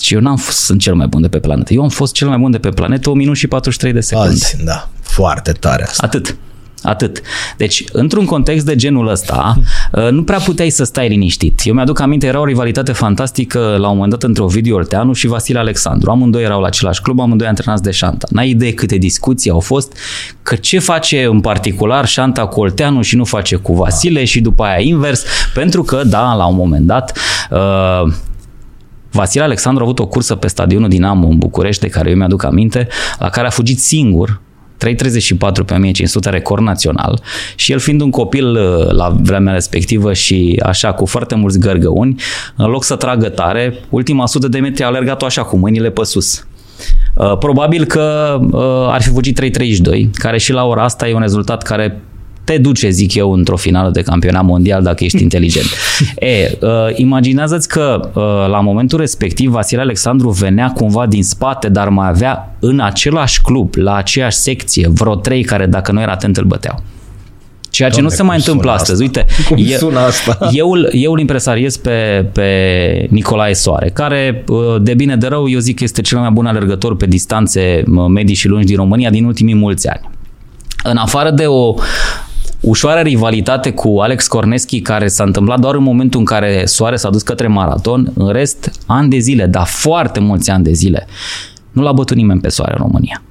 Și 0.00 0.14
eu 0.14 0.20
n-am 0.20 0.36
fost 0.36 0.58
sunt 0.58 0.80
cel 0.80 0.94
mai 0.94 1.06
bun 1.06 1.22
de 1.22 1.28
pe 1.28 1.38
planetă. 1.38 1.74
Eu 1.74 1.82
am 1.82 1.88
fost 1.88 2.14
cel 2.14 2.28
mai 2.28 2.38
bun 2.38 2.50
de 2.50 2.58
pe 2.58 2.68
planetă 2.68 3.10
1 3.10 3.18
minut 3.18 3.36
și 3.36 3.46
43 3.46 3.92
de 3.92 4.00
secunde. 4.00 4.30
Azi, 4.30 4.64
da. 4.64 4.88
Foarte 5.00 5.52
tare 5.52 5.82
asta. 5.82 6.06
Atât. 6.06 6.36
Atât. 6.82 7.20
Deci, 7.56 7.84
într-un 7.92 8.24
context 8.24 8.66
de 8.66 8.76
genul 8.76 9.08
ăsta, 9.08 9.60
uh, 9.92 10.08
nu 10.10 10.22
prea 10.22 10.38
puteai 10.38 10.70
să 10.70 10.84
stai 10.84 11.08
liniștit. 11.08 11.60
Eu 11.64 11.74
mi-aduc 11.74 12.00
aminte, 12.00 12.26
era 12.26 12.40
o 12.40 12.44
rivalitate 12.44 12.92
fantastică 12.92 13.58
la 13.58 13.88
un 13.88 13.94
moment 13.94 14.10
dat 14.10 14.22
între 14.22 14.42
Ovidiu 14.42 14.76
Olteanu 14.76 15.12
și 15.12 15.26
Vasile 15.26 15.58
Alexandru. 15.58 16.10
Amândoi 16.10 16.42
erau 16.42 16.60
la 16.60 16.66
același 16.66 17.02
club, 17.02 17.20
amândoi 17.20 17.46
antrenați 17.46 17.82
de 17.82 17.90
Șanta. 17.90 18.26
N-ai 18.30 18.48
idee 18.48 18.72
câte 18.72 18.96
discuții 18.96 19.50
au 19.50 19.60
fost, 19.60 19.92
că 20.42 20.54
ce 20.54 20.78
face 20.78 21.24
în 21.24 21.40
particular 21.40 22.06
Șanta 22.06 22.46
cu 22.46 22.60
Olteanu 22.60 23.02
și 23.02 23.16
nu 23.16 23.24
face 23.24 23.56
cu 23.56 23.74
Vasile 23.74 24.24
și 24.24 24.40
după 24.40 24.62
aia 24.62 24.80
invers, 24.80 25.24
pentru 25.54 25.82
că, 25.82 26.02
da, 26.04 26.34
la 26.34 26.46
un 26.46 26.56
moment 26.56 26.86
dat, 26.86 27.18
uh, 27.50 28.12
Vasile 29.10 29.42
Alexandru 29.42 29.82
a 29.82 29.86
avut 29.86 29.98
o 29.98 30.06
cursă 30.06 30.34
pe 30.34 30.46
stadionul 30.46 30.88
Dinamo 30.88 31.26
în 31.26 31.38
București, 31.38 31.82
de 31.82 31.88
care 31.88 32.10
eu 32.10 32.16
mi-aduc 32.16 32.44
aminte, 32.44 32.88
la 33.18 33.28
care 33.28 33.46
a 33.46 33.50
fugit 33.50 33.80
singur 33.80 34.40
3.34 34.86 35.64
pe 35.66 35.74
1500 35.74 36.30
record 36.30 36.62
național 36.62 37.20
și 37.56 37.72
el 37.72 37.78
fiind 37.78 38.00
un 38.00 38.10
copil 38.10 38.46
uh, 38.46 38.90
la 38.90 39.16
vremea 39.20 39.52
respectivă 39.52 40.12
și 40.12 40.60
așa 40.64 40.92
cu 40.92 41.06
foarte 41.06 41.34
mulți 41.34 41.58
gărgăuni, 41.58 42.20
în 42.56 42.66
loc 42.66 42.84
să 42.84 42.96
tragă 42.96 43.28
tare, 43.28 43.78
ultima 43.88 44.26
sută 44.26 44.48
de 44.48 44.58
metri 44.58 44.82
a 44.82 44.86
alergat-o 44.86 45.24
așa 45.24 45.42
cu 45.42 45.56
mâinile 45.56 45.90
pe 45.90 46.04
sus. 46.04 46.46
Uh, 47.14 47.38
probabil 47.38 47.84
că 47.84 48.38
uh, 48.40 48.92
ar 48.92 49.02
fi 49.02 49.08
fugit 49.08 49.40
3.32, 49.40 50.10
care 50.12 50.38
și 50.38 50.52
la 50.52 50.64
ora 50.64 50.82
asta 50.82 51.08
e 51.08 51.14
un 51.14 51.20
rezultat 51.20 51.62
care 51.62 52.00
te 52.48 52.58
duce, 52.58 52.88
zic 52.90 53.14
eu, 53.14 53.32
într-o 53.32 53.56
finală 53.56 53.90
de 53.90 54.02
campionat 54.02 54.44
mondial 54.44 54.82
dacă 54.82 55.04
ești 55.04 55.22
inteligent. 55.22 55.66
E, 56.18 56.56
uh, 56.60 56.68
imaginează-ți 56.94 57.68
că 57.68 58.10
uh, 58.14 58.22
la 58.50 58.60
momentul 58.60 58.98
respectiv 58.98 59.50
Vasile 59.50 59.80
Alexandru 59.80 60.30
venea 60.30 60.72
cumva 60.72 61.06
din 61.06 61.24
spate, 61.24 61.68
dar 61.68 61.88
mai 61.88 62.08
avea 62.08 62.56
în 62.58 62.80
același 62.80 63.40
club, 63.42 63.74
la 63.76 63.94
aceeași 63.94 64.36
secție, 64.36 64.88
vreo 64.88 65.14
trei 65.14 65.42
care 65.44 65.66
dacă 65.66 65.92
nu 65.92 66.00
era 66.00 66.12
atent 66.12 66.36
îl 66.36 66.44
băteau. 66.44 66.82
Ceea 67.70 67.88
ce 67.88 67.94
Doamne, 68.00 68.10
nu 68.10 68.16
se 68.16 68.22
mai 68.28 68.36
cum 68.36 68.44
întâmplă 68.46 68.70
sună 68.70 68.80
astăzi. 68.82 69.02
asta? 69.04 69.20
Uite, 69.20 69.42
Cum 69.48 69.72
e- 69.72 69.76
sună 69.76 69.98
asta? 69.98 70.38
eu, 70.52 70.70
îl- 70.72 70.88
eu 70.92 71.12
îl 71.12 71.18
impresariez 71.20 71.76
pe, 71.76 72.26
pe 72.32 73.06
Nicolae 73.10 73.54
Soare, 73.54 73.90
care 73.94 74.44
uh, 74.48 74.58
de 74.82 74.94
bine 74.94 75.16
de 75.16 75.26
rău 75.26 75.48
eu 75.48 75.58
zic 75.58 75.76
că 75.76 75.84
este 75.84 76.00
cel 76.00 76.18
mai 76.18 76.30
bun 76.30 76.46
alergător 76.46 76.96
pe 76.96 77.06
distanțe 77.06 77.82
uh, 77.86 78.04
medii 78.08 78.34
și 78.34 78.48
lungi 78.48 78.66
din 78.66 78.76
România 78.76 79.10
din 79.10 79.24
ultimii 79.24 79.54
mulți 79.54 79.88
ani. 79.88 80.10
În 80.82 80.96
afară 80.96 81.30
de 81.30 81.46
o 81.46 81.74
ușoară 82.68 83.00
rivalitate 83.00 83.70
cu 83.72 83.98
Alex 84.00 84.26
Corneschi 84.26 84.80
care 84.80 85.08
s-a 85.08 85.24
întâmplat 85.24 85.60
doar 85.60 85.74
în 85.74 85.82
momentul 85.82 86.20
în 86.20 86.26
care 86.26 86.64
Soare 86.64 86.96
s-a 86.96 87.10
dus 87.10 87.22
către 87.22 87.46
maraton, 87.46 88.12
în 88.14 88.32
rest, 88.32 88.70
ani 88.86 89.10
de 89.10 89.18
zile, 89.18 89.46
dar 89.46 89.66
foarte 89.66 90.20
mulți 90.20 90.50
ani 90.50 90.64
de 90.64 90.72
zile, 90.72 91.06
nu 91.72 91.82
l-a 91.82 91.92
bătut 91.92 92.16
nimeni 92.16 92.40
pe 92.40 92.48
Soare 92.48 92.72
în 92.72 92.78
România. 92.82 93.22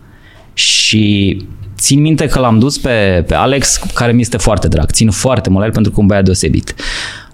Și 0.53 1.37
țin 1.77 2.01
minte 2.01 2.25
că 2.25 2.39
l-am 2.39 2.59
dus 2.59 2.77
pe, 2.77 3.23
pe 3.27 3.33
Alex, 3.33 3.81
care 3.93 4.11
mi 4.11 4.21
este 4.21 4.37
foarte 4.37 4.67
drag. 4.67 4.91
Țin 4.91 5.09
foarte 5.09 5.49
mult 5.49 5.59
la 5.59 5.65
el 5.65 5.73
pentru 5.73 5.91
că 5.91 5.99
un 5.99 6.07
băiat 6.07 6.23
deosebit. 6.23 6.75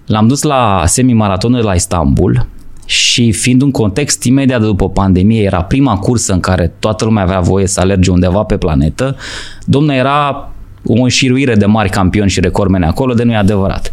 L-am 0.06 0.26
dus 0.26 0.42
la 0.42 0.82
semi-maratonul 0.86 1.60
de 1.60 1.66
la 1.66 1.74
Istanbul 1.74 2.46
și 2.84 3.32
fiind 3.32 3.62
un 3.62 3.70
context 3.70 4.24
imediat 4.24 4.60
după 4.60 4.88
pandemie, 4.88 5.42
era 5.42 5.62
prima 5.62 5.96
cursă 5.96 6.32
în 6.32 6.40
care 6.40 6.72
toată 6.78 7.04
lumea 7.04 7.22
avea 7.22 7.40
voie 7.40 7.66
să 7.66 7.80
alerge 7.80 8.10
undeva 8.10 8.42
pe 8.42 8.56
planetă, 8.56 9.16
domnul 9.64 9.94
era 9.94 10.48
o 10.86 11.02
înșiruire 11.02 11.54
de 11.54 11.66
mari 11.66 11.90
campioni 11.90 12.30
și 12.30 12.40
recordmeni 12.40 12.84
acolo, 12.84 13.14
de 13.14 13.22
nu 13.22 13.32
e 13.32 13.36
adevărat. 13.36 13.90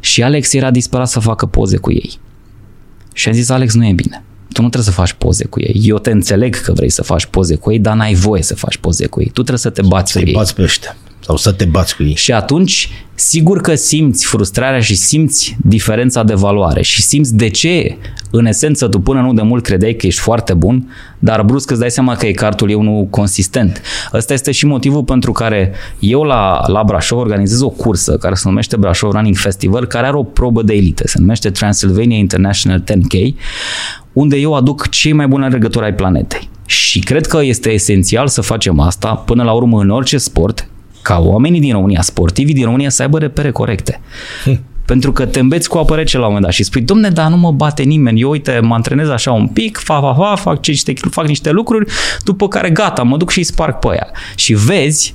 Și 0.00 0.22
Alex 0.22 0.52
era 0.52 0.70
disperat 0.70 1.08
să 1.08 1.20
facă 1.20 1.46
poze 1.46 1.76
cu 1.76 1.92
ei. 1.92 2.18
Și 3.14 3.28
am 3.28 3.34
zis, 3.34 3.48
Alex, 3.48 3.74
nu 3.74 3.86
e 3.86 3.92
bine. 3.92 4.22
Tu 4.52 4.62
nu 4.62 4.68
trebuie 4.68 4.92
să 4.92 5.00
faci 5.00 5.12
poze 5.12 5.44
cu 5.44 5.60
ei. 5.60 5.80
Eu 5.82 5.98
te 5.98 6.10
înțeleg 6.10 6.60
că 6.60 6.72
vrei 6.72 6.88
să 6.90 7.02
faci 7.02 7.26
poze 7.26 7.54
cu 7.54 7.72
ei, 7.72 7.78
dar 7.78 7.96
n-ai 7.96 8.14
voie 8.14 8.42
să 8.42 8.54
faci 8.54 8.76
poze 8.76 9.06
cu 9.06 9.20
ei. 9.20 9.26
Tu 9.26 9.32
trebuie 9.32 9.58
să 9.58 9.70
te 9.70 9.82
bați 9.82 10.12
cu 10.12 10.18
Să-i 10.18 10.26
ei. 10.28 10.32
bați 10.34 10.54
pe 10.54 10.62
ăștia. 10.62 10.96
Sau 11.24 11.36
să 11.36 11.52
te 11.52 11.64
bați 11.64 11.96
cu 11.96 12.02
ei. 12.02 12.14
Și 12.14 12.32
atunci, 12.32 12.88
sigur 13.14 13.60
că 13.60 13.74
simți 13.74 14.26
frustrarea 14.26 14.80
și 14.80 14.94
simți 14.94 15.56
diferența 15.60 16.22
de 16.22 16.34
valoare 16.34 16.82
și 16.82 17.02
simți 17.02 17.36
de 17.36 17.48
ce, 17.48 17.96
în 18.30 18.46
esență, 18.46 18.88
tu 18.88 19.00
până 19.00 19.20
nu 19.20 19.32
de 19.32 19.42
mult 19.42 19.62
credeai 19.62 19.94
că 19.94 20.06
ești 20.06 20.20
foarte 20.20 20.54
bun, 20.54 20.92
dar 21.18 21.42
brusc 21.42 21.70
îți 21.70 21.80
dai 21.80 21.90
seama 21.90 22.16
că 22.16 22.26
e 22.26 22.32
cartul 22.32 22.70
e 22.70 22.74
unul 22.74 23.04
consistent. 23.04 23.82
Ăsta 24.12 24.32
este 24.32 24.52
și 24.52 24.66
motivul 24.66 25.04
pentru 25.04 25.32
care 25.32 25.72
eu 25.98 26.22
la, 26.22 26.64
la 26.66 26.82
Brașov 26.82 27.18
organizez 27.18 27.60
o 27.60 27.68
cursă 27.68 28.16
care 28.16 28.34
se 28.34 28.48
numește 28.48 28.76
Brașov 28.76 29.12
Running 29.12 29.36
Festival, 29.36 29.86
care 29.86 30.06
are 30.06 30.16
o 30.16 30.22
probă 30.22 30.62
de 30.62 30.74
elită, 30.74 31.06
se 31.06 31.18
numește 31.18 31.50
Transylvania 31.50 32.16
International 32.16 32.82
10K, 32.82 33.34
unde 34.12 34.36
eu 34.36 34.54
aduc 34.54 34.88
cei 34.88 35.12
mai 35.12 35.26
buni 35.26 35.44
alergători 35.44 35.84
ai 35.84 35.94
planetei. 35.94 36.48
Și 36.66 36.98
cred 36.98 37.26
că 37.26 37.42
este 37.42 37.70
esențial 37.70 38.28
să 38.28 38.40
facem 38.40 38.80
asta 38.80 39.14
până 39.14 39.42
la 39.42 39.52
urmă 39.52 39.80
în 39.80 39.90
orice 39.90 40.18
sport, 40.18 40.68
ca 41.04 41.18
oamenii 41.18 41.60
din 41.60 41.72
România, 41.72 42.02
sportivii 42.02 42.54
din 42.54 42.64
România 42.64 42.88
să 42.88 43.02
aibă 43.02 43.18
repere 43.18 43.50
corecte. 43.50 44.00
Pentru 44.86 45.12
că 45.12 45.26
te 45.26 45.40
îmbeți 45.40 45.68
cu 45.68 45.78
apă 45.78 45.94
rece 45.94 46.16
la 46.16 46.22
un 46.22 46.28
moment 46.28 46.44
dat 46.44 46.54
și 46.54 46.62
spui, 46.62 46.80
domne, 46.80 47.08
dar 47.08 47.30
nu 47.30 47.36
mă 47.36 47.52
bate 47.52 47.82
nimeni, 47.82 48.20
eu 48.20 48.30
uite, 48.30 48.60
mă 48.62 48.74
antrenez 48.74 49.08
așa 49.08 49.32
un 49.32 49.46
pic, 49.46 49.76
fa, 49.76 50.00
fa, 50.00 50.14
fa, 50.14 50.34
fac, 50.36 50.66
niște, 50.66 50.92
fac 51.10 51.26
niște 51.26 51.50
lucruri, 51.50 51.92
după 52.24 52.48
care 52.48 52.70
gata, 52.70 53.02
mă 53.02 53.16
duc 53.16 53.30
și 53.30 53.38
îi 53.38 53.44
sparg 53.44 53.78
pe 53.78 53.88
aia. 53.90 54.06
Și 54.34 54.54
vezi, 54.54 55.14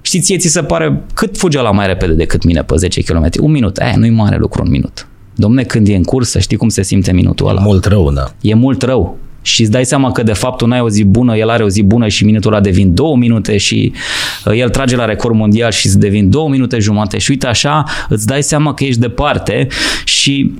știți, 0.00 0.24
ție 0.24 0.36
ți 0.36 0.48
se 0.48 0.62
pare 0.62 1.02
cât 1.14 1.36
fuge 1.38 1.60
la 1.60 1.70
mai 1.70 1.86
repede 1.86 2.12
decât 2.12 2.44
mine 2.44 2.62
pe 2.62 2.76
10 2.76 3.02
km? 3.02 3.28
Un 3.40 3.50
minut, 3.50 3.76
aia 3.76 3.96
nu-i 3.96 4.10
mare 4.10 4.36
lucru 4.36 4.62
un 4.62 4.70
minut. 4.70 5.06
Domne, 5.34 5.62
când 5.62 5.88
e 5.88 5.94
în 5.94 6.02
cursă, 6.02 6.38
știi 6.38 6.56
cum 6.56 6.68
se 6.68 6.82
simte 6.82 7.12
minutul 7.12 7.48
ăla? 7.48 7.60
Mult 7.60 7.84
rău, 7.84 8.12
da. 8.12 8.32
e 8.40 8.54
mult 8.54 8.82
rău. 8.82 9.18
Și 9.42 9.60
îți 9.60 9.70
dai 9.70 9.84
seama 9.84 10.12
că 10.12 10.22
de 10.22 10.32
fapt 10.32 10.56
tu 10.56 10.66
n-ai 10.66 10.80
o 10.80 10.88
zi 10.88 11.04
bună, 11.04 11.36
el 11.36 11.48
are 11.48 11.62
o 11.62 11.68
zi 11.68 11.82
bună 11.82 12.08
și 12.08 12.24
minutul 12.24 12.52
ăla 12.52 12.62
devin 12.62 12.94
două 12.94 13.16
minute 13.16 13.56
și 13.56 13.92
uh, 14.44 14.52
el 14.58 14.68
trage 14.68 14.96
la 14.96 15.04
record 15.04 15.34
mondial 15.34 15.70
și 15.70 15.86
îți 15.86 15.98
devin 15.98 16.30
două 16.30 16.48
minute 16.48 16.78
jumate 16.78 17.18
și 17.18 17.30
uite 17.30 17.46
așa 17.46 17.84
îți 18.08 18.26
dai 18.26 18.42
seama 18.42 18.74
că 18.74 18.84
ești 18.84 19.00
departe 19.00 19.66
și 20.04 20.54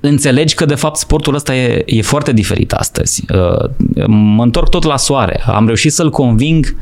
înțelegi 0.00 0.54
că 0.54 0.64
de 0.64 0.74
fapt 0.74 0.96
sportul 0.96 1.34
ăsta 1.34 1.54
e, 1.54 1.82
e 1.86 2.02
foarte 2.02 2.32
diferit 2.32 2.72
astăzi. 2.72 3.24
Uh, 3.34 3.70
Mă 4.06 4.42
întorc 4.42 4.68
tot 4.68 4.84
la 4.84 4.96
soare. 4.96 5.42
Am 5.46 5.66
reușit 5.66 5.92
să-l 5.92 6.10
conving 6.10 6.76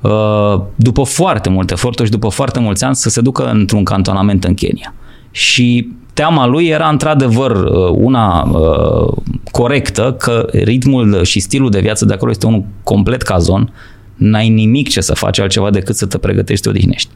uh, 0.00 0.60
după 0.76 1.02
foarte 1.02 1.48
multe 1.48 1.72
eforturi 1.72 2.08
și 2.08 2.14
după 2.14 2.28
foarte 2.28 2.60
mulți 2.60 2.84
ani 2.84 2.96
să 2.96 3.08
se 3.08 3.20
ducă 3.20 3.50
într-un 3.50 3.84
cantonament 3.84 4.44
în 4.44 4.54
Kenya. 4.54 4.94
Și 5.30 5.88
teama 6.12 6.46
lui 6.46 6.66
era 6.66 6.88
într-adevăr 6.88 7.50
uh, 7.50 7.94
una 7.94 8.42
uh, 8.42 9.12
corectă, 9.50 10.16
că 10.18 10.48
ritmul 10.52 11.22
și 11.24 11.40
stilul 11.40 11.70
de 11.70 11.80
viață 11.80 12.04
de 12.04 12.12
acolo 12.12 12.30
este 12.30 12.46
unul 12.46 12.64
complet 12.82 13.22
cazon, 13.22 13.72
n-ai 14.14 14.48
nimic 14.48 14.88
ce 14.88 15.00
să 15.00 15.14
faci 15.14 15.38
altceva 15.38 15.70
decât 15.70 15.96
să 15.96 16.06
te 16.06 16.18
pregătești, 16.18 16.64
să 16.64 16.70
te 16.70 16.76
odihnești. 16.76 17.10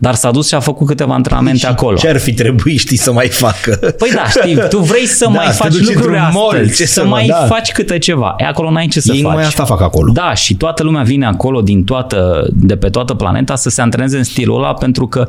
Dar 0.00 0.14
s-a 0.14 0.30
dus 0.30 0.48
și 0.48 0.54
a 0.54 0.60
făcut 0.60 0.86
câteva 0.86 1.14
antrenamente 1.14 1.58
și 1.58 1.66
acolo. 1.66 1.96
Ce 1.96 2.08
ar 2.08 2.18
fi 2.18 2.34
trebuit, 2.34 2.78
știi, 2.78 2.96
să 2.96 3.12
mai 3.12 3.28
facă? 3.28 3.94
Păi 3.98 4.10
da, 4.14 4.28
știi, 4.28 4.58
tu 4.68 4.78
vrei 4.78 5.06
să 5.06 5.24
da, 5.24 5.30
mai 5.30 5.46
faci 5.46 5.78
lucruri 5.78 6.18
astăzi, 6.18 6.76
ce 6.76 6.86
să, 6.86 6.92
să 6.92 7.06
mai 7.06 7.26
da. 7.26 7.34
faci 7.34 7.72
câte 7.72 7.98
ceva. 7.98 8.34
E 8.38 8.44
acolo 8.44 8.70
n-ai 8.70 8.86
ce 8.86 9.00
să 9.00 9.12
Ei 9.12 9.22
faci. 9.22 9.34
mai 9.34 9.44
asta 9.44 9.64
fac 9.64 9.80
acolo. 9.80 10.12
Da, 10.12 10.34
și 10.34 10.54
toată 10.54 10.82
lumea 10.82 11.02
vine 11.02 11.26
acolo 11.26 11.60
din 11.60 11.84
toată, 11.84 12.46
de 12.52 12.76
pe 12.76 12.88
toată 12.88 13.14
planeta 13.14 13.56
să 13.56 13.68
se 13.68 13.80
antreneze 13.80 14.16
în 14.16 14.24
stilul 14.24 14.56
ăla 14.56 14.74
pentru 14.74 15.06
că 15.08 15.26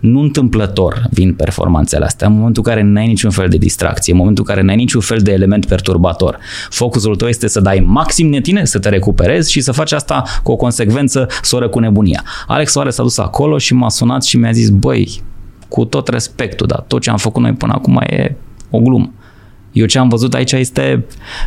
nu 0.00 0.20
întâmplător 0.20 1.02
vin 1.10 1.34
performanțele 1.34 2.04
astea. 2.04 2.26
În 2.26 2.32
momentul 2.34 2.62
în 2.66 2.72
care 2.72 2.86
n-ai 2.86 3.06
niciun 3.06 3.30
fel 3.30 3.48
de 3.48 3.56
distracție, 3.56 4.12
în 4.12 4.18
momentul 4.18 4.44
în 4.48 4.54
care 4.54 4.66
n-ai 4.66 4.76
niciun 4.76 5.00
fel 5.00 5.18
de 5.18 5.32
element 5.32 5.66
perturbator. 5.66 6.38
Focusul 6.70 7.16
tău 7.16 7.28
este 7.28 7.48
să 7.48 7.60
dai 7.60 7.84
maxim 7.86 8.30
de 8.30 8.40
tine, 8.40 8.64
să 8.64 8.78
te 8.78 8.88
recuperezi 8.88 9.52
și 9.52 9.60
să 9.60 9.72
faci 9.72 9.92
asta 9.92 10.22
cu 10.42 10.52
o 10.52 10.56
consecvență 10.56 11.26
soră 11.42 11.68
cu 11.68 11.78
nebunia. 11.78 12.24
Alex 12.46 12.74
Oare 12.74 12.90
s-a 12.90 13.02
dus 13.02 13.18
acolo 13.18 13.58
și 13.58 13.74
m-a 13.74 13.88
sunat 13.88 14.13
sunat 14.14 14.24
și 14.24 14.36
mi-a 14.36 14.52
zis, 14.52 14.68
băi, 14.68 15.22
cu 15.68 15.84
tot 15.84 16.08
respectul, 16.08 16.66
dar 16.66 16.84
tot 16.86 17.02
ce 17.02 17.10
am 17.10 17.16
făcut 17.16 17.42
noi 17.42 17.52
până 17.52 17.72
acum 17.72 18.00
e 18.06 18.36
o 18.70 18.78
glumă. 18.78 19.12
Eu 19.72 19.86
ce 19.86 19.98
am 19.98 20.08
văzut 20.08 20.34
aici 20.34 20.52
este 20.52 21.04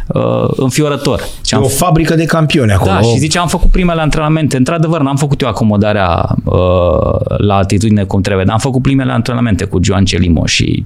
uh, 0.08 0.48
înfiorător. 0.56 1.22
Ce 1.42 1.56
e 1.56 1.58
am 1.58 1.64
o 1.64 1.68
fabrică 1.68 2.16
de 2.16 2.26
campioni 2.26 2.72
acolo. 2.72 2.92
Da, 2.92 3.02
și 3.02 3.18
zice, 3.18 3.40
am 3.40 3.48
făcut 3.48 3.70
primele 3.70 4.02
antrenamente. 4.02 4.58
Într-adevăr, 4.58 5.02
n-am 5.02 5.16
făcut 5.16 5.42
eu 5.42 5.48
acomodarea 5.48 6.36
uh, 6.44 7.38
la 7.38 7.56
altitudine 7.56 8.04
cum 8.04 8.22
trebuie, 8.22 8.46
dar 8.46 8.54
am 8.54 8.60
făcut 8.60 8.82
primele 8.82 9.12
antrenamente 9.12 9.64
cu 9.66 9.80
Joan 9.84 10.06
Celimo 10.06 10.46
și 10.46 10.86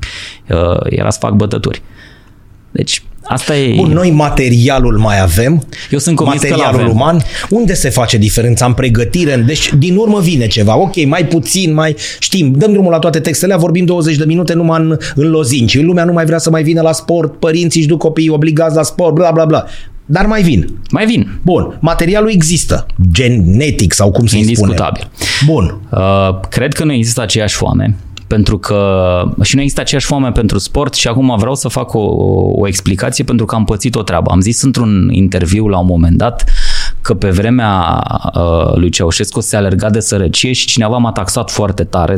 uh, 0.50 0.77
era 0.83 1.09
să 1.09 1.17
fac 1.21 1.33
bătături. 1.33 1.81
Deci, 2.71 3.03
Asta 3.24 3.58
e... 3.58 3.75
Bun, 3.75 3.92
noi 3.92 4.12
materialul 4.12 4.98
mai 4.98 5.22
avem, 5.22 5.63
Eu 5.90 6.00
sunt 6.00 6.20
materialul 6.20 6.84
că 6.84 6.90
uman. 6.90 7.22
Unde 7.50 7.74
se 7.74 7.90
face 7.90 8.18
diferența? 8.18 8.66
În 8.66 8.74
pregătire? 8.74 9.36
Deci, 9.36 9.74
din 9.78 9.96
urmă 9.96 10.20
vine 10.20 10.48
ceva. 10.48 10.78
Ok, 10.78 11.06
mai 11.06 11.25
puțin, 11.25 11.74
mai 11.74 11.96
știm, 12.20 12.54
dăm 12.58 12.72
drumul 12.72 12.92
la 12.92 13.00
toate 13.00 13.20
textele, 13.20 13.56
vorbim 13.56 13.86
20 13.86 14.16
de 14.16 14.25
minute 14.25 14.54
numai 14.54 14.80
în, 14.82 14.98
în 15.16 15.30
lozinci. 15.30 15.82
Lumea 15.82 16.04
nu 16.04 16.13
mai 16.13 16.25
vrea 16.25 16.38
să 16.38 16.50
mai 16.50 16.63
vină 16.63 16.82
la 16.82 16.92
sport, 16.92 17.40
părinții 17.40 17.80
își 17.80 17.90
duc 17.90 18.00
copiii 18.00 18.30
obligați 18.30 18.75
la 18.75 18.84
sport, 18.84 19.13
bla 19.13 19.32
bla 19.32 19.46
bla. 19.46 19.66
Dar 20.06 20.25
mai 20.25 20.42
vin. 20.42 20.68
Mai 20.90 21.06
vin. 21.06 21.40
Bun. 21.42 21.78
Materialul 21.80 22.32
există. 22.32 22.86
Genetic 23.12 23.94
sau 23.94 24.12
cum 24.12 24.25
se 24.25 24.28
spune. 24.28 24.42
Indiscutabil. 24.42 25.10
Bun. 25.46 25.82
Uh, 25.92 26.40
cred 26.50 26.74
că 26.74 26.84
nu 26.84 26.94
există 26.94 27.22
aceeași 27.22 27.56
foame 27.56 27.96
pentru 28.31 28.57
că 28.57 28.79
și 29.41 29.55
nu 29.55 29.61
există 29.61 29.81
aceeași 29.81 30.05
foame 30.05 30.31
pentru 30.31 30.57
sport 30.57 30.93
și 30.93 31.07
acum 31.07 31.35
vreau 31.38 31.55
să 31.55 31.67
fac 31.67 31.93
o, 31.93 32.00
o 32.55 32.67
explicație 32.67 33.23
pentru 33.23 33.45
că 33.45 33.55
am 33.55 33.63
pățit 33.63 33.95
o 33.95 34.01
treabă. 34.03 34.31
Am 34.31 34.39
zis 34.39 34.61
într-un 34.61 35.09
interviu 35.11 35.67
la 35.67 35.79
un 35.79 35.85
moment 35.85 36.17
dat 36.17 36.43
că 37.01 37.13
pe 37.13 37.29
vremea 37.29 38.03
uh, 38.35 38.75
lui 38.75 38.89
Ceaușescu 38.89 39.39
se 39.39 39.55
alerga 39.55 39.89
de 39.89 40.00
sărăcie 40.00 40.51
și 40.51 40.65
cineva 40.65 40.97
m-a 40.97 41.11
taxat 41.11 41.51
foarte 41.51 41.83
tare 41.83 42.15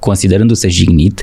considerându-se 0.00 0.68
jignit. 0.68 1.22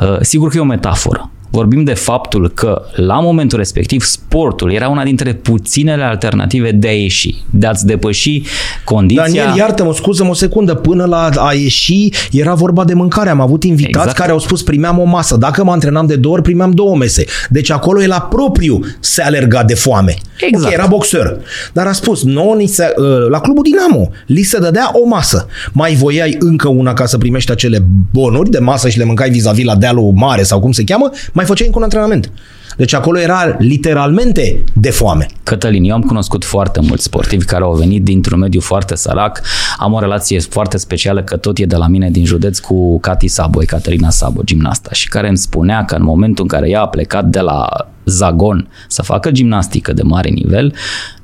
Uh, 0.00 0.16
sigur 0.20 0.48
că 0.48 0.56
e 0.56 0.60
o 0.60 0.64
metaforă. 0.64 1.30
Vorbim 1.56 1.84
de 1.84 1.94
faptul 1.94 2.50
că 2.54 2.82
la 2.94 3.20
momentul 3.20 3.58
respectiv 3.58 4.02
sportul 4.02 4.72
era 4.72 4.88
una 4.88 5.04
dintre 5.04 5.34
puținele 5.34 6.02
alternative 6.02 6.70
de 6.70 6.88
a 6.88 6.92
ieși, 6.92 7.34
de 7.50 7.66
a-ți 7.66 7.86
depăși 7.86 8.42
condiția. 8.84 9.24
Daniel, 9.24 9.56
iartă-mă, 9.56 9.94
scuză-mă 9.94 10.30
o 10.30 10.34
secundă, 10.34 10.74
până 10.74 11.04
la 11.04 11.30
a 11.36 11.52
ieși 11.52 12.08
era 12.32 12.54
vorba 12.54 12.84
de 12.84 12.94
mâncare. 12.94 13.30
Am 13.30 13.40
avut 13.40 13.64
invitați 13.64 13.98
exact. 13.98 14.16
care 14.18 14.30
au 14.30 14.38
spus 14.38 14.62
primeam 14.62 14.98
o 14.98 15.04
masă. 15.04 15.36
Dacă 15.36 15.64
mă 15.64 15.72
antrenam 15.72 16.06
de 16.06 16.16
două 16.16 16.34
ori, 16.34 16.42
primeam 16.42 16.70
două 16.70 16.96
mese. 16.96 17.24
Deci 17.48 17.70
acolo 17.70 18.02
e 18.02 18.06
la 18.06 18.20
propriu 18.20 18.80
se 19.00 19.22
alerga 19.22 19.62
de 19.64 19.74
foame. 19.74 20.14
Exact. 20.40 20.64
Okay, 20.64 20.74
era 20.74 20.86
boxer. 20.86 21.36
Dar 21.72 21.86
a 21.86 21.92
spus, 21.92 22.24
nouă, 22.24 22.54
ni 22.54 22.66
se, 22.66 22.94
ă, 22.98 23.28
la 23.30 23.40
clubul 23.40 23.62
Dinamo, 23.62 24.10
li 24.26 24.42
se 24.42 24.58
dădea 24.58 24.90
o 24.92 25.06
masă. 25.06 25.46
Mai 25.72 25.94
voiai 25.94 26.36
încă 26.38 26.68
una 26.68 26.92
ca 26.92 27.06
să 27.06 27.18
primești 27.18 27.50
acele 27.50 27.84
bonuri 28.12 28.50
de 28.50 28.58
masă 28.58 28.88
și 28.88 28.98
le 28.98 29.04
mâncai 29.04 29.30
vis-a-vis 29.30 29.64
la 29.64 29.76
dealul 29.76 30.12
mare 30.14 30.42
sau 30.42 30.60
cum 30.60 30.72
se 30.72 30.84
cheamă, 30.84 31.10
mai 31.32 31.44
făceai 31.46 31.66
încă 31.66 31.78
un 31.78 31.84
antrenament. 31.84 32.30
Deci 32.76 32.94
acolo 32.94 33.18
era 33.18 33.56
literalmente 33.58 34.64
de 34.72 34.90
foame. 34.90 35.26
Cătălin, 35.42 35.84
eu 35.84 35.94
am 35.94 36.02
cunoscut 36.02 36.44
foarte 36.44 36.80
mulți 36.80 37.04
sportivi 37.04 37.44
care 37.44 37.62
au 37.62 37.74
venit 37.74 38.04
dintr-un 38.04 38.38
mediu 38.38 38.60
foarte 38.60 38.96
sărac. 38.96 39.40
Am 39.78 39.92
o 39.92 40.00
relație 40.00 40.40
foarte 40.40 40.76
specială 40.76 41.22
că 41.22 41.36
tot 41.36 41.58
e 41.58 41.64
de 41.64 41.76
la 41.76 41.86
mine 41.86 42.10
din 42.10 42.24
județ 42.24 42.58
cu 42.58 43.00
Cati 43.00 43.28
Sabo, 43.28 43.58
Caterina 43.66 44.10
Sabo, 44.10 44.40
gimnasta, 44.44 44.90
și 44.92 45.08
care 45.08 45.28
îmi 45.28 45.36
spunea 45.36 45.84
că 45.84 45.94
în 45.94 46.02
momentul 46.02 46.44
în 46.44 46.48
care 46.48 46.68
ea 46.68 46.80
a 46.80 46.88
plecat 46.88 47.24
de 47.24 47.40
la 47.40 47.66
Zagon 48.06 48.68
să 48.88 49.02
facă 49.02 49.30
gimnastică 49.30 49.92
de 49.92 50.02
mare 50.02 50.28
nivel, 50.28 50.74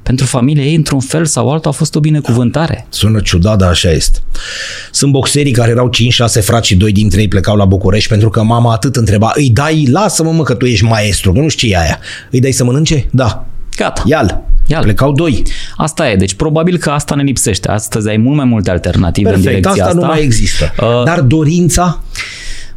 pentru 0.03 0.27
familia 0.27 0.65
ei, 0.65 0.75
într-un 0.75 1.01
fel 1.01 1.25
sau 1.25 1.51
altul, 1.51 1.71
a 1.71 1.75
fost 1.75 1.95
o 1.95 2.01
binecuvântare. 2.01 2.87
Sună 2.89 3.21
ciudat, 3.21 3.59
dar 3.59 3.69
așa 3.69 3.91
este. 3.91 4.19
Sunt 4.91 5.13
boxerii 5.13 5.53
care 5.53 5.71
erau 5.71 5.91
5-6 6.41 6.43
frați 6.45 6.67
și 6.67 6.77
doi 6.77 6.93
dintre 6.93 7.21
ei 7.21 7.29
plecau 7.29 7.57
la 7.57 7.65
București 7.65 8.09
pentru 8.09 8.29
că 8.31 8.43
mama 8.43 8.73
atât 8.73 8.97
întreba, 8.97 9.33
îi 9.35 9.51
dai, 9.51 9.87
lasă-mă 9.91 10.31
mă 10.31 10.43
că 10.43 10.55
tu 10.55 10.65
ești 10.65 10.85
maestru, 10.85 11.33
nu 11.33 11.49
știu 11.49 11.69
ce 11.69 11.75
e 11.75 11.79
aia. 11.79 11.99
Îi 12.31 12.41
dai 12.41 12.53
să 12.53 12.65
mănânce? 12.65 13.07
Da. 13.11 13.47
Gata. 13.77 14.03
Ial. 14.07 14.43
Ial. 14.67 14.83
Plecau 14.83 15.13
doi. 15.13 15.43
Asta 15.77 16.11
e, 16.11 16.17
deci 16.17 16.35
probabil 16.35 16.79
că 16.79 16.91
asta 16.91 17.15
ne 17.15 17.23
lipsește. 17.23 17.69
Astăzi 17.69 18.09
ai 18.09 18.17
mult 18.17 18.37
mai 18.37 18.45
multe 18.45 18.71
alternative 18.71 19.29
Perfect, 19.31 19.47
în 19.47 19.55
direcția 19.55 19.85
asta. 19.85 19.85
asta 19.85 20.07
nu 20.07 20.13
mai 20.13 20.23
există. 20.23 20.73
Uh, 20.81 21.03
Dar 21.05 21.21
dorința? 21.21 22.03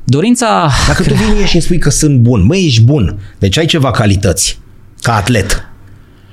Dorința... 0.06 0.70
Dacă 0.88 1.04
tu 1.04 1.14
vii 1.14 1.46
și 1.46 1.54
îmi 1.54 1.64
spui 1.64 1.78
că 1.78 1.90
sunt 1.90 2.20
bun, 2.20 2.46
măi, 2.46 2.66
ești 2.66 2.82
bun, 2.82 3.20
deci 3.40 3.58
ai 3.58 3.66
ceva 3.66 3.92
calități 3.92 4.60
ca 5.02 5.16
atlet. 5.16 5.70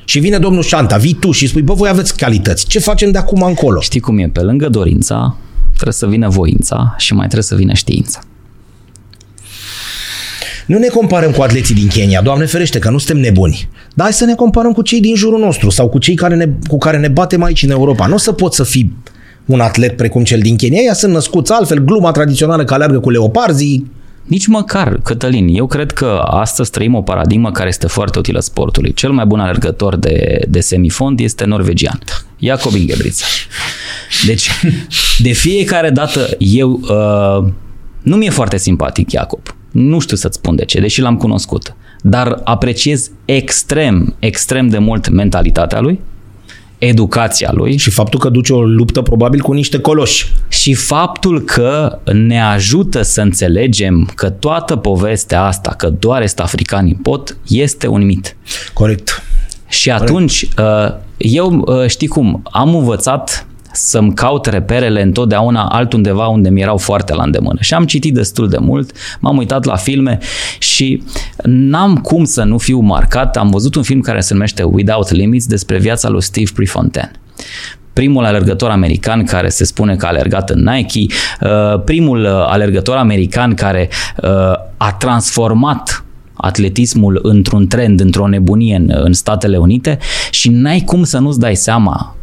Și 0.04 0.18
vine 0.18 0.38
domnul 0.38 0.62
Șanta, 0.62 0.96
vii 0.96 1.14
tu 1.14 1.30
și 1.30 1.46
spui, 1.46 1.62
bă, 1.62 1.74
voi 1.74 1.88
aveți 1.88 2.16
calități, 2.16 2.66
ce 2.66 2.78
facem 2.78 3.10
de 3.10 3.18
acum 3.18 3.42
încolo? 3.42 3.80
Știi 3.80 4.00
cum 4.00 4.18
e, 4.18 4.28
pe 4.28 4.40
lângă 4.40 4.68
dorința 4.68 5.36
trebuie 5.72 5.92
să 5.92 6.06
vină 6.06 6.28
voința 6.28 6.94
și 6.98 7.12
mai 7.12 7.24
trebuie 7.24 7.44
să 7.44 7.54
vină 7.54 7.72
știința. 7.74 8.20
Nu 10.66 10.78
ne 10.78 10.86
comparăm 10.86 11.30
cu 11.30 11.42
atleții 11.42 11.74
din 11.74 11.88
Kenya, 11.88 12.22
Doamne 12.22 12.44
ferește 12.44 12.78
că 12.78 12.90
nu 12.90 12.98
suntem 12.98 13.22
nebuni. 13.22 13.68
Dar 13.94 14.06
hai 14.06 14.14
să 14.14 14.24
ne 14.24 14.34
comparăm 14.34 14.72
cu 14.72 14.82
cei 14.82 15.00
din 15.00 15.14
jurul 15.14 15.38
nostru 15.38 15.70
sau 15.70 15.88
cu 15.88 15.98
cei 15.98 16.14
care 16.14 16.34
ne, 16.34 16.48
cu 16.68 16.78
care 16.78 16.98
ne 16.98 17.08
batem 17.08 17.42
aici 17.42 17.62
în 17.62 17.70
Europa. 17.70 18.06
Nu 18.06 18.14
o 18.14 18.18
să 18.18 18.32
poți 18.32 18.56
să 18.56 18.64
fii 18.64 18.96
un 19.46 19.60
atlet 19.60 19.96
precum 19.96 20.24
cel 20.24 20.40
din 20.40 20.56
Kenya. 20.56 20.80
Ea 20.80 20.94
sunt 20.94 21.12
născuți 21.12 21.52
altfel, 21.52 21.78
gluma 21.78 22.10
tradițională 22.10 22.64
că 22.64 22.74
alergă 22.74 23.00
cu 23.00 23.10
leoparzii, 23.10 23.90
nici 24.22 24.46
măcar, 24.46 25.00
Cătălin, 25.02 25.48
eu 25.48 25.66
cred 25.66 25.92
că 25.92 26.22
astăzi 26.24 26.70
trăim 26.70 26.94
o 26.94 27.02
paradigmă 27.02 27.50
care 27.50 27.68
este 27.68 27.86
foarte 27.86 28.18
utilă 28.18 28.40
sportului. 28.40 28.92
Cel 28.92 29.10
mai 29.10 29.24
bun 29.24 29.40
alergător 29.40 29.96
de, 29.96 30.40
de 30.48 30.60
semifond 30.60 31.20
este 31.20 31.44
norvegian, 31.44 31.98
Jacob 32.38 32.74
Ingebrigtsen. 32.74 33.28
Deci, 34.26 34.50
de 35.18 35.32
fiecare 35.32 35.90
dată 35.90 36.28
eu... 36.38 36.70
Uh, 36.70 37.52
nu 38.02 38.16
mi-e 38.16 38.30
foarte 38.30 38.56
simpatic 38.56 39.10
Jacob. 39.10 39.40
Nu 39.70 39.98
știu 39.98 40.16
să-ți 40.16 40.36
spun 40.36 40.56
de 40.56 40.64
ce, 40.64 40.80
deși 40.80 41.00
l-am 41.00 41.16
cunoscut. 41.16 41.74
Dar 42.00 42.40
apreciez 42.44 43.10
extrem, 43.24 44.14
extrem 44.18 44.68
de 44.68 44.78
mult 44.78 45.08
mentalitatea 45.08 45.80
lui, 45.80 46.00
educația 46.88 47.50
lui. 47.52 47.76
Și 47.76 47.90
faptul 47.90 48.18
că 48.18 48.28
duce 48.28 48.52
o 48.52 48.62
luptă 48.62 49.02
probabil 49.02 49.40
cu 49.40 49.52
niște 49.52 49.78
coloși. 49.78 50.32
Și 50.48 50.74
faptul 50.74 51.40
că 51.40 51.98
ne 52.12 52.40
ajută 52.40 53.02
să 53.02 53.20
înțelegem 53.20 54.10
că 54.14 54.30
toată 54.30 54.76
povestea 54.76 55.42
asta, 55.44 55.70
că 55.70 55.88
doar 55.88 56.22
este 56.22 56.42
africanii 56.42 56.94
pot, 56.94 57.36
este 57.48 57.86
un 57.86 58.04
mit. 58.04 58.36
Corect. 58.72 59.22
Și 59.68 59.90
atunci, 59.90 60.48
Corect. 60.54 60.92
Uh, 60.92 61.00
eu 61.16 61.64
uh, 61.66 61.86
știi 61.86 62.08
cum, 62.08 62.42
am 62.50 62.74
învățat 62.74 63.46
să-mi 63.72 64.14
caut 64.14 64.46
reperele 64.46 65.02
întotdeauna 65.02 65.68
altundeva 65.68 66.26
unde 66.26 66.48
mi 66.48 66.60
erau 66.60 66.76
foarte 66.76 67.14
la 67.14 67.22
îndemână. 67.22 67.58
Și 67.60 67.74
am 67.74 67.84
citit 67.84 68.14
destul 68.14 68.48
de 68.48 68.58
mult, 68.60 68.92
m-am 69.20 69.36
uitat 69.36 69.64
la 69.64 69.76
filme 69.76 70.18
și 70.58 71.02
n-am 71.42 71.96
cum 71.96 72.24
să 72.24 72.42
nu 72.42 72.58
fiu 72.58 72.78
marcat. 72.78 73.36
Am 73.36 73.50
văzut 73.50 73.74
un 73.74 73.82
film 73.82 74.00
care 74.00 74.20
se 74.20 74.32
numește 74.32 74.62
Without 74.62 75.10
Limits 75.10 75.46
despre 75.46 75.78
viața 75.78 76.08
lui 76.08 76.22
Steve 76.22 76.50
Prefontaine 76.54 77.10
primul 77.92 78.24
alergător 78.24 78.70
american 78.70 79.24
care 79.24 79.48
se 79.48 79.64
spune 79.64 79.96
că 79.96 80.06
a 80.06 80.08
alergat 80.08 80.50
în 80.50 80.68
Nike, 80.72 81.14
uh, 81.40 81.82
primul 81.84 82.24
uh, 82.24 82.30
alergător 82.30 82.96
american 82.96 83.54
care 83.54 83.88
uh, 84.22 84.30
a 84.76 84.92
transformat 84.98 86.04
atletismul 86.34 87.18
într-un 87.22 87.66
trend, 87.66 88.00
într-o 88.00 88.28
nebunie 88.28 88.76
în, 88.76 88.90
în 88.94 89.12
Statele 89.12 89.56
Unite 89.56 89.98
și 90.30 90.48
n-ai 90.50 90.80
cum 90.80 91.04
să 91.04 91.18
nu-ți 91.18 91.38
dai 91.38 91.56
seama 91.56 92.16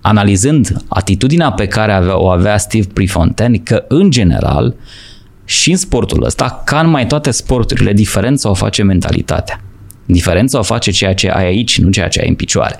analizând 0.00 0.76
atitudinea 0.88 1.50
pe 1.50 1.66
care 1.66 1.92
avea, 1.92 2.18
o 2.18 2.28
avea 2.28 2.58
Steve 2.58 2.86
Prefontaine, 2.92 3.56
că 3.56 3.84
în 3.88 4.10
general 4.10 4.74
și 5.44 5.70
în 5.70 5.76
sportul 5.76 6.24
ăsta, 6.24 6.62
ca 6.64 6.80
în 6.80 6.90
mai 6.90 7.06
toate 7.06 7.30
sporturile, 7.30 7.92
diferența 7.92 8.50
o 8.50 8.54
face 8.54 8.82
mentalitatea. 8.82 9.60
Diferența 10.04 10.58
o 10.58 10.62
face 10.62 10.90
ceea 10.90 11.14
ce 11.14 11.30
ai 11.30 11.46
aici, 11.46 11.80
nu 11.80 11.90
ceea 11.90 12.08
ce 12.08 12.20
ai 12.20 12.28
în 12.28 12.34
picioare. 12.34 12.78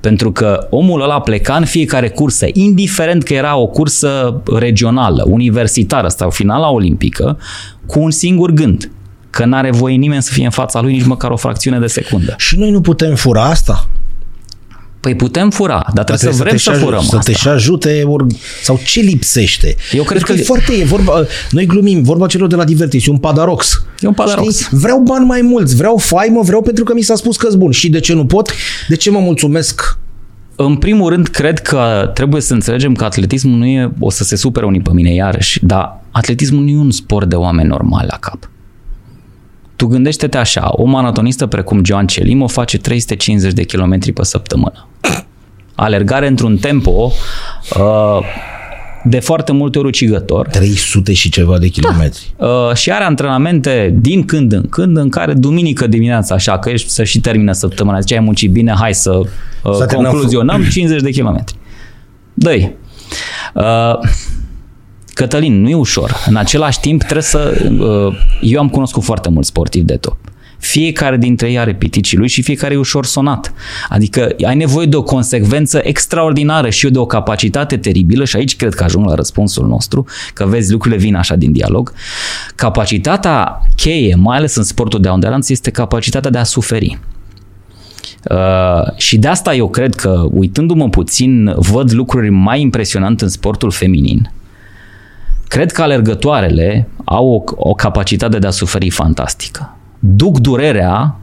Pentru 0.00 0.32
că 0.32 0.66
omul 0.70 1.02
ăla 1.02 1.20
pleca 1.20 1.56
în 1.56 1.64
fiecare 1.64 2.08
cursă, 2.08 2.46
indiferent 2.52 3.22
că 3.22 3.34
era 3.34 3.56
o 3.56 3.66
cursă 3.66 4.42
regională, 4.58 5.24
universitară 5.26 6.08
sau 6.08 6.30
finala 6.30 6.70
olimpică, 6.70 7.38
cu 7.86 8.00
un 8.00 8.10
singur 8.10 8.50
gând, 8.50 8.90
că 9.30 9.44
n-are 9.44 9.70
voie 9.70 9.94
nimeni 9.94 10.22
să 10.22 10.32
fie 10.32 10.44
în 10.44 10.50
fața 10.50 10.80
lui 10.80 10.92
nici 10.92 11.04
măcar 11.04 11.30
o 11.30 11.36
fracțiune 11.36 11.78
de 11.78 11.86
secundă. 11.86 12.34
Și 12.38 12.58
noi 12.58 12.70
nu 12.70 12.80
putem 12.80 13.14
fura 13.14 13.44
asta? 13.44 13.88
Păi 15.02 15.14
putem 15.14 15.50
fura, 15.50 15.82
dar 15.94 16.04
trebuie, 16.04 16.16
trebuie 16.16 16.32
să 16.32 16.42
vrem 16.42 16.56
să, 16.56 16.72
să 16.72 16.84
furăm 16.84 17.00
Să 17.00 17.16
asta. 17.16 17.32
te 17.32 17.38
și 17.38 17.48
ajute, 17.48 18.02
or, 18.06 18.26
sau 18.62 18.80
ce 18.84 19.00
lipsește? 19.00 19.76
Eu 19.92 20.02
cred 20.02 20.22
că... 20.22 20.32
E 20.32 20.42
foarte, 20.42 20.72
e 20.72 20.84
vorba, 20.84 21.24
noi 21.50 21.66
glumim, 21.66 22.02
vorba 22.02 22.26
celor 22.26 22.48
de 22.48 22.56
la 22.56 22.64
Divertis, 22.64 23.06
e 23.06 23.10
un 23.10 23.16
padarox. 23.18 23.84
E 24.00 24.06
un 24.06 24.12
padarox. 24.12 24.60
Știi? 24.60 24.78
Vreau 24.78 24.98
bani 24.98 25.24
mai 25.24 25.40
mulți, 25.40 25.76
vreau 25.76 25.96
faimă, 25.96 26.42
vreau 26.42 26.62
pentru 26.62 26.84
că 26.84 26.94
mi 26.94 27.02
s-a 27.02 27.14
spus 27.14 27.36
că 27.36 27.48
bun. 27.56 27.70
Și 27.70 27.90
de 27.90 28.00
ce 28.00 28.14
nu 28.14 28.26
pot? 28.26 28.52
De 28.88 28.96
ce 28.96 29.10
mă 29.10 29.18
mulțumesc 29.18 29.98
în 30.56 30.76
primul 30.76 31.10
rând, 31.10 31.28
cred 31.28 31.58
că 31.58 32.10
trebuie 32.14 32.40
să 32.40 32.52
înțelegem 32.52 32.94
că 32.94 33.04
atletismul 33.04 33.58
nu 33.58 33.66
e, 33.66 33.92
o 33.98 34.10
să 34.10 34.24
se 34.24 34.36
supere 34.36 34.66
unii 34.66 34.80
pe 34.80 34.92
mine 34.92 35.14
iarăși, 35.14 35.64
dar 35.64 36.00
atletismul 36.10 36.62
nu 36.62 36.70
e 36.70 36.76
un 36.76 36.90
sport 36.90 37.28
de 37.28 37.34
oameni 37.34 37.68
normali 37.68 38.06
la 38.10 38.16
cap. 38.16 38.50
Tu 39.82 39.88
gândește-te 39.88 40.38
așa, 40.38 40.68
o 40.72 40.84
maratonistă 40.84 41.46
precum 41.46 41.84
Joan 41.84 42.06
Celim 42.06 42.42
o 42.42 42.46
face 42.46 42.78
350 42.78 43.52
de 43.52 43.64
kilometri 43.64 44.12
pe 44.12 44.24
săptămână. 44.24 44.88
Alergare 45.74 46.26
într-un 46.26 46.56
tempo 46.56 47.12
uh, 47.78 48.18
de 49.04 49.20
foarte 49.20 49.52
multe 49.52 49.78
ori 49.78 49.86
ucigător. 49.86 50.46
300 50.46 51.12
și 51.12 51.30
ceva 51.30 51.58
de 51.58 51.68
kilometri. 51.68 52.34
Da. 52.36 52.46
Uh, 52.46 52.74
și 52.74 52.92
are 52.92 53.04
antrenamente 53.04 53.94
din 54.00 54.24
când 54.24 54.52
în 54.52 54.68
când 54.68 54.96
în 54.96 55.08
care 55.08 55.32
duminică 55.32 55.86
dimineața, 55.86 56.34
așa 56.34 56.58
că 56.58 56.70
ești 56.70 56.88
să 56.88 57.04
și 57.04 57.20
termină 57.20 57.52
săptămâna, 57.52 58.00
zice 58.00 58.14
ai 58.14 58.20
muncit 58.20 58.50
bine, 58.50 58.74
hai 58.78 58.94
să, 58.94 59.10
uh, 59.10 59.74
să 59.74 59.86
concluzionăm 59.94 60.64
50 60.70 61.02
de 61.02 61.10
kilometri. 61.10 61.56
dă 62.34 62.56
uh, 63.54 64.10
Cătălin, 65.14 65.60
nu 65.60 65.68
e 65.68 65.74
ușor. 65.74 66.14
În 66.26 66.36
același 66.36 66.80
timp 66.80 67.02
trebuie 67.02 67.22
să... 67.22 67.70
Uh, 67.78 68.16
eu 68.40 68.60
am 68.60 68.68
cunoscut 68.68 69.02
foarte 69.02 69.28
mulți 69.28 69.48
sportivi 69.48 69.84
de 69.84 69.96
top. 69.96 70.16
Fiecare 70.58 71.16
dintre 71.16 71.50
ei 71.50 71.58
are 71.58 71.74
piticii 71.74 72.16
lui 72.16 72.28
și 72.28 72.42
fiecare 72.42 72.74
e 72.74 72.76
ușor 72.76 73.06
sonat. 73.06 73.52
Adică 73.88 74.28
ai 74.46 74.56
nevoie 74.56 74.86
de 74.86 74.96
o 74.96 75.02
consecvență 75.02 75.80
extraordinară 75.82 76.70
și 76.70 76.84
eu 76.84 76.90
de 76.90 76.98
o 76.98 77.06
capacitate 77.06 77.76
teribilă 77.76 78.24
și 78.24 78.36
aici 78.36 78.56
cred 78.56 78.74
că 78.74 78.84
ajung 78.84 79.06
la 79.06 79.14
răspunsul 79.14 79.66
nostru, 79.66 80.04
că 80.34 80.46
vezi 80.46 80.72
lucrurile 80.72 81.00
vin 81.00 81.14
așa 81.14 81.36
din 81.36 81.52
dialog. 81.52 81.92
Capacitatea 82.54 83.62
cheie, 83.76 84.14
mai 84.14 84.36
ales 84.36 84.54
în 84.54 84.62
sportul 84.62 85.00
de 85.00 85.08
endurance, 85.08 85.52
este 85.52 85.70
capacitatea 85.70 86.30
de 86.30 86.38
a 86.38 86.44
suferi. 86.44 86.98
Uh, 88.30 88.96
și 88.96 89.18
de 89.18 89.28
asta 89.28 89.54
eu 89.54 89.68
cred 89.68 89.94
că, 89.94 90.24
uitându-mă 90.30 90.88
puțin, 90.88 91.54
văd 91.56 91.92
lucruri 91.92 92.30
mai 92.30 92.60
impresionante 92.60 93.24
în 93.24 93.30
sportul 93.30 93.70
feminin. 93.70 94.30
Cred 95.52 95.72
că 95.72 95.82
alergătoarele 95.82 96.88
au 97.04 97.28
o, 97.34 97.68
o 97.68 97.74
capacitate 97.74 98.38
de 98.38 98.46
a 98.46 98.50
suferi 98.50 98.90
fantastică 98.90 99.76
duc 99.98 100.38
durerea 100.38 101.16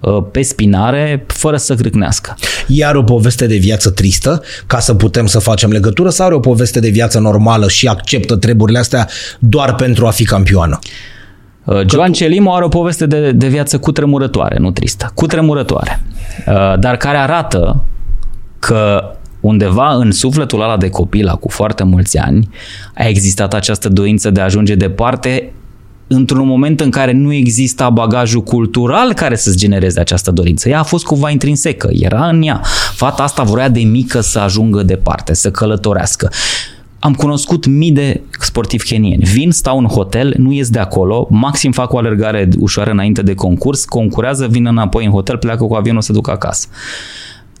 uh, 0.00 0.24
pe 0.30 0.42
spinare 0.42 1.24
fără 1.26 1.56
să 1.56 1.74
crâcnească. 1.74 2.36
Iar 2.66 2.94
o 2.94 3.02
poveste 3.02 3.46
de 3.46 3.56
viață 3.56 3.90
tristă, 3.90 4.42
ca 4.66 4.78
să 4.78 4.94
putem 4.94 5.26
să 5.26 5.38
facem 5.38 5.70
legătură, 5.70 6.08
sau 6.10 6.26
are 6.26 6.34
o 6.34 6.38
poveste 6.38 6.80
de 6.80 6.88
viață 6.88 7.18
normală 7.18 7.68
și 7.68 7.86
acceptă 7.86 8.36
treburile 8.36 8.78
astea 8.78 9.08
doar 9.38 9.74
pentru 9.74 10.06
a 10.06 10.10
fi 10.10 10.24
campioană? 10.24 10.78
Uh, 11.64 11.80
Joan 11.90 12.12
tu... 12.12 12.16
Celimo 12.16 12.54
are 12.54 12.64
o 12.64 12.68
poveste 12.68 13.06
de, 13.06 13.32
de 13.32 13.48
viață 13.48 13.78
cu 13.78 13.92
tremurătoare, 13.92 14.58
nu 14.58 14.70
tristă, 14.70 15.10
cu 15.14 15.26
tremurătoare, 15.26 16.02
uh, 16.46 16.78
dar 16.78 16.96
care 16.96 17.16
arată 17.16 17.84
că 18.58 19.10
undeva 19.46 19.94
în 19.94 20.10
sufletul 20.10 20.62
ăla 20.62 20.76
de 20.76 20.88
copil, 20.88 21.36
cu 21.40 21.48
foarte 21.48 21.84
mulți 21.84 22.18
ani, 22.18 22.48
a 22.94 23.04
existat 23.04 23.54
această 23.54 23.88
dorință 23.88 24.30
de 24.30 24.40
a 24.40 24.44
ajunge 24.44 24.74
departe 24.74 25.52
într-un 26.06 26.46
moment 26.46 26.80
în 26.80 26.90
care 26.90 27.12
nu 27.12 27.32
exista 27.32 27.90
bagajul 27.90 28.42
cultural 28.42 29.12
care 29.12 29.36
să-ți 29.36 29.56
genereze 29.56 30.00
această 30.00 30.30
dorință. 30.30 30.68
Ea 30.68 30.78
a 30.78 30.82
fost 30.82 31.04
cumva 31.04 31.30
intrinsecă, 31.30 31.88
era 31.92 32.28
în 32.28 32.42
ea. 32.42 32.60
Fata 32.94 33.22
asta 33.22 33.42
vrea 33.42 33.68
de 33.68 33.80
mică 33.80 34.20
să 34.20 34.38
ajungă 34.38 34.82
departe, 34.82 35.34
să 35.34 35.50
călătorească. 35.50 36.30
Am 36.98 37.14
cunoscut 37.14 37.66
mii 37.66 37.92
de 37.92 38.20
sportivi 38.40 38.84
kenieni. 38.84 39.24
Vin, 39.24 39.50
stau 39.50 39.78
în 39.78 39.86
hotel, 39.86 40.34
nu 40.36 40.52
ies 40.52 40.70
de 40.70 40.78
acolo, 40.78 41.26
maxim 41.30 41.72
fac 41.72 41.92
o 41.92 41.98
alergare 41.98 42.48
ușoară 42.58 42.90
înainte 42.90 43.22
de 43.22 43.34
concurs, 43.34 43.84
concurează, 43.84 44.46
vin 44.46 44.66
înapoi 44.66 45.04
în 45.04 45.10
hotel, 45.10 45.36
pleacă 45.36 45.64
cu 45.64 45.74
avionul 45.74 46.02
să 46.02 46.12
duc 46.12 46.28
acasă. 46.28 46.66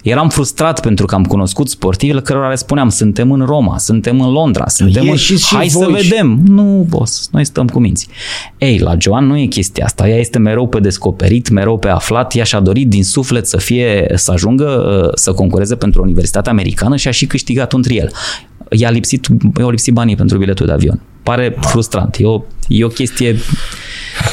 Eram 0.04 0.28
frustrat 0.28 0.80
pentru 0.80 1.06
că 1.06 1.14
am 1.14 1.24
cunoscut 1.24 1.68
sportivi 1.68 2.20
cărora 2.20 2.48
le 2.48 2.54
spuneam, 2.54 2.88
suntem 2.88 3.32
în 3.32 3.44
Roma, 3.44 3.78
suntem 3.78 4.20
în 4.20 4.30
Londra, 4.30 4.68
suntem 4.68 5.08
în... 5.08 5.16
Și 5.16 5.38
Hai 5.54 5.68
să 5.68 5.88
vedem. 5.90 6.40
Nu, 6.46 6.86
boss, 6.88 7.28
noi 7.32 7.44
stăm 7.44 7.66
cu 7.66 7.78
minți. 7.78 8.08
Ei, 8.58 8.78
la 8.78 8.94
Joan 8.98 9.26
nu 9.26 9.38
e 9.38 9.44
chestia 9.44 9.84
asta. 9.84 10.08
Ea 10.08 10.18
este 10.18 10.38
mereu 10.38 10.68
pe 10.68 10.80
descoperit, 10.80 11.48
mereu 11.48 11.78
pe 11.78 11.88
aflat. 11.88 12.34
Ea 12.34 12.44
și-a 12.44 12.60
dorit 12.60 12.88
din 12.88 13.04
suflet 13.04 13.46
să 13.46 13.56
fie, 13.56 14.12
să 14.14 14.32
ajungă 14.32 15.02
uh, 15.04 15.10
să 15.14 15.32
concureze 15.32 15.74
pentru 15.74 16.00
o 16.00 16.04
universitate 16.04 16.50
americană 16.50 16.96
și 16.96 17.08
a 17.08 17.10
și 17.10 17.26
câștigat 17.26 17.72
un 17.72 17.82
triel. 17.82 18.12
I-a 18.70 18.90
lipsit, 18.90 19.26
i-au 19.58 19.70
lipsit 19.70 19.94
banii 19.94 20.16
pentru 20.16 20.38
biletul 20.38 20.66
de 20.66 20.72
avion. 20.72 21.00
Pare 21.24 21.56
frustrant. 21.60 22.16
E 22.18 22.24
o, 22.24 22.42
e 22.68 22.84
o 22.84 22.88
chestie 22.88 23.36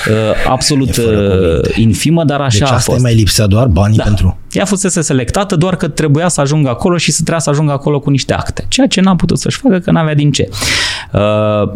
Uh, 0.10 0.50
absolut 0.50 0.98
uh, 0.98 1.76
infimă, 1.76 2.24
dar 2.24 2.42
așa 2.42 2.58
deci 2.66 2.74
a 2.74 2.78
fost. 2.78 3.02
mai 3.02 3.16
lipsea 3.16 3.48
doar 3.48 3.68
banii 3.68 3.98
da. 3.98 4.04
pentru... 4.04 4.38
Ea 4.52 4.66
fusese 4.66 5.02
selectată 5.02 5.56
doar 5.56 5.76
că 5.76 5.88
trebuia 5.88 6.28
să 6.28 6.42
ajungă 6.42 6.70
acolo 6.70 6.98
și 6.98 7.12
să 7.12 7.18
trebuia 7.18 7.40
să 7.40 7.50
ajungă 7.50 7.72
acolo 7.72 8.00
cu 8.00 8.10
niște 8.10 8.34
acte. 8.34 8.66
Ceea 8.68 8.88
ce 8.88 9.02
n-a 9.02 9.16
putut 9.16 9.40
să-și 9.40 9.58
facă, 9.58 9.80
că 9.80 9.92
n-avea 9.92 10.16
din 10.16 10.32
ce. 10.32 10.50
Uh, 11.14 11.72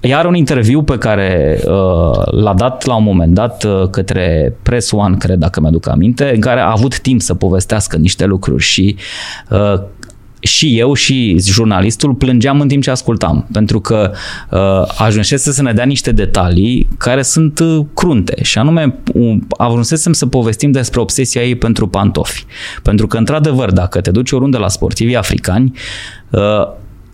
iar 0.00 0.24
un 0.24 0.34
interviu 0.34 0.82
pe 0.82 0.98
care 0.98 1.60
uh, 1.64 2.32
l-a 2.42 2.54
dat 2.54 2.84
la 2.84 2.94
un 2.94 3.04
moment 3.04 3.34
dat 3.34 3.64
uh, 3.64 3.88
către 3.90 4.56
Press 4.62 4.90
One, 4.90 5.16
cred, 5.16 5.38
dacă 5.38 5.60
mi-aduc 5.60 5.88
aminte, 5.88 6.30
în 6.34 6.40
care 6.40 6.60
a 6.60 6.70
avut 6.70 7.00
timp 7.00 7.20
să 7.20 7.34
povestească 7.34 7.96
niște 7.96 8.24
lucruri 8.24 8.62
și 8.62 8.96
uh, 9.50 9.82
și 10.42 10.78
eu 10.78 10.94
și 10.94 11.36
jurnalistul 11.40 12.14
plângeam 12.14 12.60
în 12.60 12.68
timp 12.68 12.82
ce 12.82 12.90
ascultam, 12.90 13.46
pentru 13.52 13.80
că 13.80 14.12
uh, 14.50 14.58
ajunsese 14.98 15.52
să 15.52 15.62
ne 15.62 15.72
dea 15.72 15.84
niște 15.84 16.12
detalii 16.12 16.88
care 16.98 17.22
sunt 17.22 17.58
uh, 17.58 17.86
crunte 17.94 18.42
și 18.42 18.58
anume 18.58 18.94
uh, 19.14 19.36
ajunsesem 19.58 20.12
să 20.12 20.26
povestim 20.26 20.70
despre 20.70 21.00
obsesia 21.00 21.42
ei 21.42 21.54
pentru 21.54 21.88
pantofi. 21.88 22.44
Pentru 22.82 23.06
că, 23.06 23.16
într-adevăr, 23.16 23.70
dacă 23.72 24.00
te 24.00 24.10
duci 24.10 24.32
oriunde 24.32 24.56
la 24.56 24.68
sportivii 24.68 25.16
africani, 25.16 25.72
uh, 26.30 26.40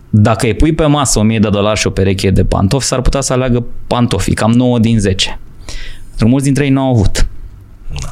dacă 0.09 0.45
îi 0.45 0.53
pui 0.53 0.73
pe 0.73 0.85
masă 0.85 1.19
1000 1.19 1.39
de 1.39 1.49
dolari 1.49 1.79
și 1.79 1.87
o 1.87 1.89
pereche 1.89 2.29
de 2.29 2.43
pantofi, 2.43 2.85
s-ar 2.85 3.01
putea 3.01 3.21
să 3.21 3.33
aleagă 3.33 3.65
pantofii, 3.87 4.33
cam 4.33 4.51
9 4.51 4.79
din 4.79 4.99
10. 4.99 5.39
Pentru 6.07 6.27
mulți 6.27 6.45
dintre 6.45 6.63
ei 6.63 6.69
nu 6.69 6.81
au 6.81 6.89
avut. 6.89 7.27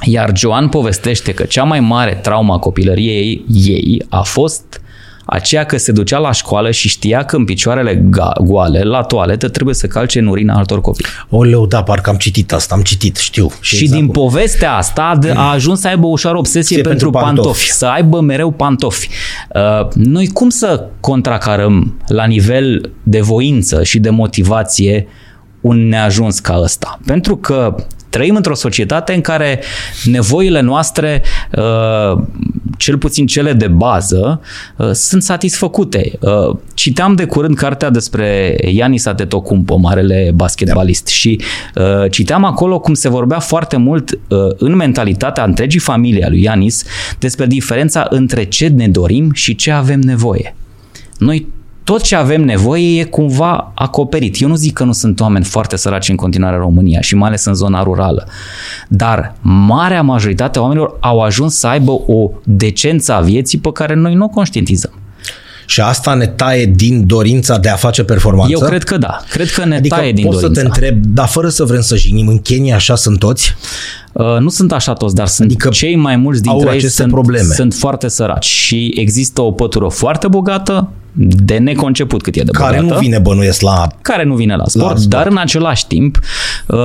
Iar 0.04 0.32
Joan 0.36 0.70
povestește 0.70 1.34
că 1.34 1.44
cea 1.44 1.64
mai 1.64 1.80
mare 1.80 2.14
trauma 2.14 2.56
a 2.56 2.60
copilăriei 2.60 3.46
ei 3.48 4.06
a 4.10 4.22
fost 4.22 4.82
aceea 5.30 5.64
că 5.64 5.78
se 5.78 5.92
ducea 5.92 6.18
la 6.18 6.32
școală 6.32 6.72
și 6.72 6.88
știa 6.88 7.24
că 7.24 7.36
în 7.36 7.46
picioarele 7.46 8.06
goale, 8.42 8.84
la 8.84 9.02
toaletă, 9.02 9.50
trebuie 9.50 9.76
să 9.76 9.88
calce 9.88 10.20
în 10.20 10.28
urina 10.28 10.56
altor 10.58 10.82
copii. 10.82 11.06
Oleu, 11.30 11.66
da, 11.66 11.84
parcă 11.84 12.10
am 12.10 12.16
citit 12.16 12.54
asta, 12.54 12.76
am 12.76 12.82
citit, 12.82 13.16
știu. 13.16 13.52
Și, 13.60 13.76
și 13.76 13.84
exact 13.84 14.00
din 14.00 14.12
cum. 14.12 14.24
povestea 14.24 14.76
asta 14.76 15.20
a 15.34 15.52
ajuns 15.52 15.80
să 15.80 15.88
aibă 15.88 16.08
ușor 16.08 16.36
obsesie 16.36 16.82
pentru, 16.82 16.92
pentru 16.92 17.10
pantofi, 17.10 17.36
pantofi, 17.38 17.72
să 17.72 17.86
aibă 17.86 18.20
mereu 18.20 18.52
pantofi. 18.52 19.10
Uh, 19.54 19.88
noi 19.94 20.28
cum 20.28 20.50
să 20.50 20.86
contracarăm 21.00 22.00
la 22.08 22.26
nivel 22.26 22.92
de 23.04 23.22
voință 23.22 23.84
și 23.84 24.00
de 24.00 24.10
motivație 24.10 25.08
un 25.62 25.88
neajuns 25.88 26.40
ca 26.40 26.60
ăsta? 26.62 27.00
Pentru 27.06 27.38
că 27.38 27.76
trăim 28.18 28.36
într-o 28.36 28.56
societate 28.56 29.14
în 29.14 29.22
care 29.22 29.62
nevoile 30.06 30.62
noastre, 30.62 31.22
uh, 31.58 32.22
cel 32.78 32.98
puțin 32.98 33.26
cele 33.26 33.54
de 33.54 33.68
bază, 33.68 34.42
uh, 34.76 34.92
sunt 34.92 35.24
satisfăcute. 35.24 36.12
Uh, 36.20 36.58
citeam 36.74 37.16
de 37.16 37.26
curând 37.26 37.56
cartea 37.56 37.90
despre 37.90 38.58
Ianis 38.68 39.06
Antetokounmpo, 39.06 39.76
marele 39.76 40.32
basketbalist, 40.36 41.04
da. 41.04 41.12
și 41.12 41.42
citeam 42.10 42.44
acolo 42.44 42.80
cum 42.80 42.94
se 42.94 43.10
vorbea 43.10 43.40
foarte 43.40 43.78
mult 43.78 44.20
în 44.58 44.76
mentalitatea 44.76 45.44
întregii 45.44 45.80
familii 45.80 46.24
a 46.24 46.30
lui 46.30 46.42
Ianis 46.42 46.84
despre 47.20 47.46
diferența 47.46 48.08
între 48.10 48.44
ce 48.44 48.68
ne 48.68 48.88
dorim 48.88 49.32
și 49.34 49.56
ce 49.56 49.72
avem 49.72 50.00
nevoie. 50.00 50.56
Noi 51.18 51.48
tot 51.88 52.02
ce 52.02 52.16
avem 52.16 52.44
nevoie 52.44 53.00
e 53.00 53.04
cumva 53.04 53.72
acoperit. 53.76 54.42
Eu 54.42 54.48
nu 54.48 54.56
zic 54.56 54.74
că 54.74 54.84
nu 54.84 54.92
sunt 54.92 55.20
oameni 55.20 55.46
foarte 55.46 55.76
săraci 55.76 56.10
în 56.10 56.16
continuare 56.16 56.56
în 56.56 56.62
România 56.62 57.02
și 57.02 57.16
mai 57.16 57.28
ales 57.28 57.46
în 57.46 57.54
zona 57.54 57.84
rurală, 57.84 58.28
dar 58.88 59.36
marea 59.42 60.02
majoritate 60.02 60.58
a 60.58 60.62
oamenilor 60.62 60.98
au 61.00 61.20
ajuns 61.20 61.58
să 61.58 61.68
aibă 61.68 61.92
o 61.92 62.32
decență 62.44 63.14
a 63.14 63.20
vieții 63.20 63.58
pe 63.58 63.72
care 63.72 63.94
noi 63.94 64.14
nu 64.14 64.24
o 64.24 64.28
conștientizăm. 64.28 64.92
Și 65.66 65.82
asta 65.82 66.14
ne 66.14 66.28
taie 66.28 66.66
din 66.66 67.06
dorința 67.06 67.58
de 67.58 67.70
a 67.70 67.76
face 67.76 68.04
performanță? 68.04 68.52
Eu 68.52 68.68
cred 68.68 68.84
că 68.84 68.98
da. 68.98 69.20
Cred 69.30 69.50
că 69.50 69.66
ne 69.66 69.76
adică 69.76 69.96
taie 69.96 70.12
din 70.12 70.24
dorința. 70.24 70.48
să 70.48 70.54
te 70.54 70.62
întreb, 70.62 71.06
dar 71.06 71.28
fără 71.28 71.50
să 71.50 71.64
vrem 71.64 71.82
să 71.82 71.96
jignim, 71.96 72.28
în 72.28 72.40
Kenya 72.40 72.76
așa 72.76 72.96
sunt 72.96 73.20
toți? 73.20 73.56
Uh, 74.12 74.38
nu 74.40 74.50
sunt 74.50 74.72
așa 74.72 74.94
toți, 74.94 75.16
dar 75.16 75.28
sunt 75.28 75.50
adică 75.50 75.70
cei 75.70 75.96
mai 75.96 76.16
mulți 76.16 76.42
dintre 76.42 76.74
ei 76.74 76.90
sunt, 76.90 77.12
probleme. 77.12 77.54
sunt 77.54 77.74
foarte 77.74 78.08
săraci 78.08 78.46
și 78.46 78.94
există 78.96 79.42
o 79.42 79.52
pătură 79.52 79.88
foarte 79.88 80.28
bogată, 80.28 80.90
de 81.20 81.58
neconceput 81.58 82.22
cât 82.22 82.36
e 82.36 82.42
de 82.42 82.52
Care 82.52 82.76
bogată. 82.76 82.94
nu 82.94 83.00
vine 83.00 83.20
bănuiesc 83.20 83.62
la 83.62 83.88
Care 84.02 84.24
nu 84.24 84.36
vine 84.36 84.56
la 84.56 84.66
sport, 84.66 84.86
la 84.86 84.96
sport. 84.96 85.10
dar 85.10 85.28
în 85.28 85.38
același 85.38 85.88
timp 85.88 86.20
uh, 86.68 86.78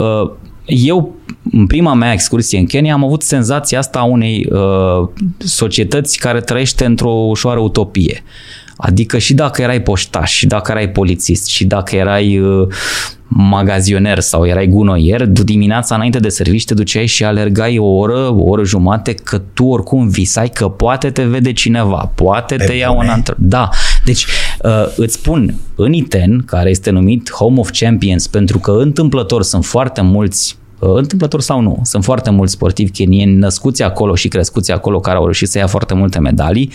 uh, 0.00 0.30
eu, 0.64 1.14
în 1.52 1.66
prima 1.66 1.94
mea 1.94 2.12
excursie 2.12 2.58
în 2.58 2.66
Kenya, 2.66 2.92
am 2.92 3.04
avut 3.04 3.22
senzația 3.22 3.78
asta 3.78 3.98
a 3.98 4.02
unei 4.04 4.48
uh, 4.50 5.08
societăți 5.38 6.18
care 6.18 6.40
trăiește 6.40 6.84
într-o 6.84 7.10
ușoară 7.10 7.60
utopie. 7.60 8.22
Adică 8.76 9.18
și 9.18 9.34
dacă 9.34 9.62
erai 9.62 9.82
poștaș, 9.82 10.32
și 10.32 10.46
dacă 10.46 10.70
erai 10.70 10.88
polițist, 10.88 11.46
și 11.46 11.64
dacă 11.64 11.96
erai 11.96 12.38
uh, 12.38 12.66
magazioner 13.28 14.20
sau 14.20 14.46
erai 14.46 14.66
gunoier, 14.66 15.26
dimineața 15.26 15.94
înainte 15.94 16.18
de 16.18 16.28
servici 16.28 16.64
te 16.64 16.74
duceai 16.74 17.06
și 17.06 17.24
alergai 17.24 17.78
o 17.78 17.86
oră, 17.86 18.18
o 18.18 18.42
oră 18.42 18.64
jumate, 18.64 19.14
că 19.14 19.40
tu 19.52 19.64
oricum 19.64 20.08
visai 20.08 20.48
că 20.48 20.68
poate 20.68 21.10
te 21.10 21.24
vede 21.24 21.52
cineva, 21.52 22.12
poate 22.14 22.56
Pe 22.56 22.64
te 22.64 22.72
ia 22.72 22.90
un 22.90 23.08
antrenor. 23.08 23.36
Da, 23.48 23.68
deci 24.04 24.26
uh, 24.62 24.70
îți 24.96 25.14
spun, 25.14 25.54
în 25.74 25.92
ITEN, 25.92 26.42
care 26.46 26.70
este 26.70 26.90
numit 26.90 27.30
Home 27.30 27.60
of 27.60 27.70
Champions, 27.70 28.26
pentru 28.26 28.58
că 28.58 28.70
întâmplător 28.70 29.42
sunt 29.42 29.64
foarte 29.64 30.00
mulți 30.00 30.58
uh, 30.78 30.90
întâmplător 30.94 31.40
sau 31.40 31.60
nu, 31.60 31.80
sunt 31.82 32.04
foarte 32.04 32.30
mulți 32.30 32.52
sportivi 32.52 32.90
kenieni 32.90 33.34
născuți 33.34 33.82
acolo 33.82 34.14
și 34.14 34.28
crescuți 34.28 34.72
acolo 34.72 35.00
care 35.00 35.16
au 35.16 35.22
reușit 35.22 35.48
să 35.48 35.58
ia 35.58 35.66
foarte 35.66 35.94
multe 35.94 36.18
medalii 36.18 36.70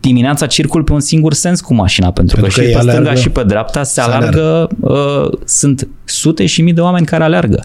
dimineața 0.00 0.46
circul 0.46 0.82
pe 0.82 0.92
un 0.92 1.00
singur 1.00 1.34
sens 1.34 1.60
cu 1.60 1.74
mașina, 1.74 2.12
pentru, 2.12 2.40
pentru 2.40 2.54
că, 2.54 2.60
că 2.60 2.70
și 2.70 2.76
pe 2.76 2.90
stânga 2.90 3.14
și 3.14 3.28
pe 3.28 3.42
dreapta 3.42 3.82
se 3.82 4.00
alergă, 4.00 4.68
uh, 4.80 5.38
sunt 5.44 5.88
sute 6.04 6.46
și 6.46 6.62
mii 6.62 6.72
de 6.72 6.80
oameni 6.80 7.06
care 7.06 7.24
alergă. 7.24 7.64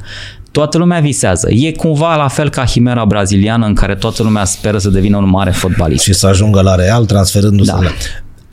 Toată 0.52 0.78
lumea 0.78 1.00
visează. 1.00 1.52
E 1.52 1.72
cumva 1.72 2.16
la 2.16 2.28
fel 2.28 2.50
ca 2.50 2.66
Himera 2.66 3.06
braziliană 3.06 3.66
în 3.66 3.74
care 3.74 3.96
toată 3.96 4.24
lumea 4.24 4.44
speră 4.44 4.78
să 4.78 4.90
devină 4.90 5.18
un 5.18 5.30
mare 5.30 5.52
fotbalist. 5.52 6.04
Și 6.04 6.14
să 6.14 6.28
ajungă 6.28 6.62
la 6.62 6.76
Real 6.76 7.06
transferându-se 7.06 7.72
da. 7.72 7.82
la... 7.82 7.90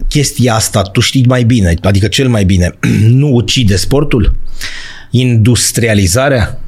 Chestia 0.09 0.55
asta, 0.55 0.83
tu 0.83 1.01
știi 1.01 1.25
mai 1.29 1.45
bine, 1.45 1.75
adică 1.83 2.07
cel 2.07 2.29
mai 2.29 2.45
bine, 2.45 2.79
nu 3.21 3.29
ucide 3.29 3.77
sportul? 3.77 4.33
Industrializarea? 5.11 6.62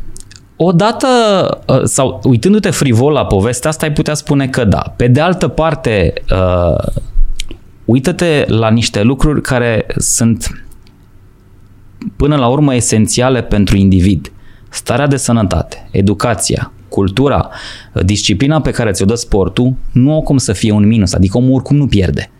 Odată, 0.57 1.07
uh, 1.67 1.83
sau 1.85 2.21
uitându-te 2.25 2.71
frivol 2.71 3.13
la 3.13 3.27
povestea 3.27 3.71
asta, 3.71 3.87
ai 3.87 3.93
putea 3.93 4.15
spune 4.15 4.49
că 4.49 4.65
da. 4.65 4.95
Pe 4.97 5.07
de 5.07 5.21
altă 5.21 5.49
parte, 5.49 6.13
uh, 6.31 6.87
uită-te 7.85 8.45
la 8.49 8.71
niște 8.71 9.03
lucruri 9.03 9.43
care 9.43 9.87
sunt 9.97 10.65
până 12.17 12.37
la 12.37 12.49
urmă 12.49 12.75
esențiale 12.75 13.43
pentru 13.43 13.77
individ. 13.77 14.33
Starea 14.69 15.07
de 15.07 15.17
sănătate, 15.17 15.89
educația, 15.91 16.73
cultura, 16.89 17.51
disciplina 18.05 18.61
pe 18.61 18.71
care 18.71 18.91
ți-o 18.91 19.05
dă 19.05 19.15
sportul, 19.15 19.75
nu 19.93 20.13
au 20.13 20.23
cum 20.23 20.39
să 20.39 20.53
fie 20.53 20.73
un 20.73 20.87
minus, 20.87 21.13
adică 21.13 21.37
omul 21.37 21.55
oricum 21.55 21.77
nu 21.77 21.87
pierde. 21.87 22.31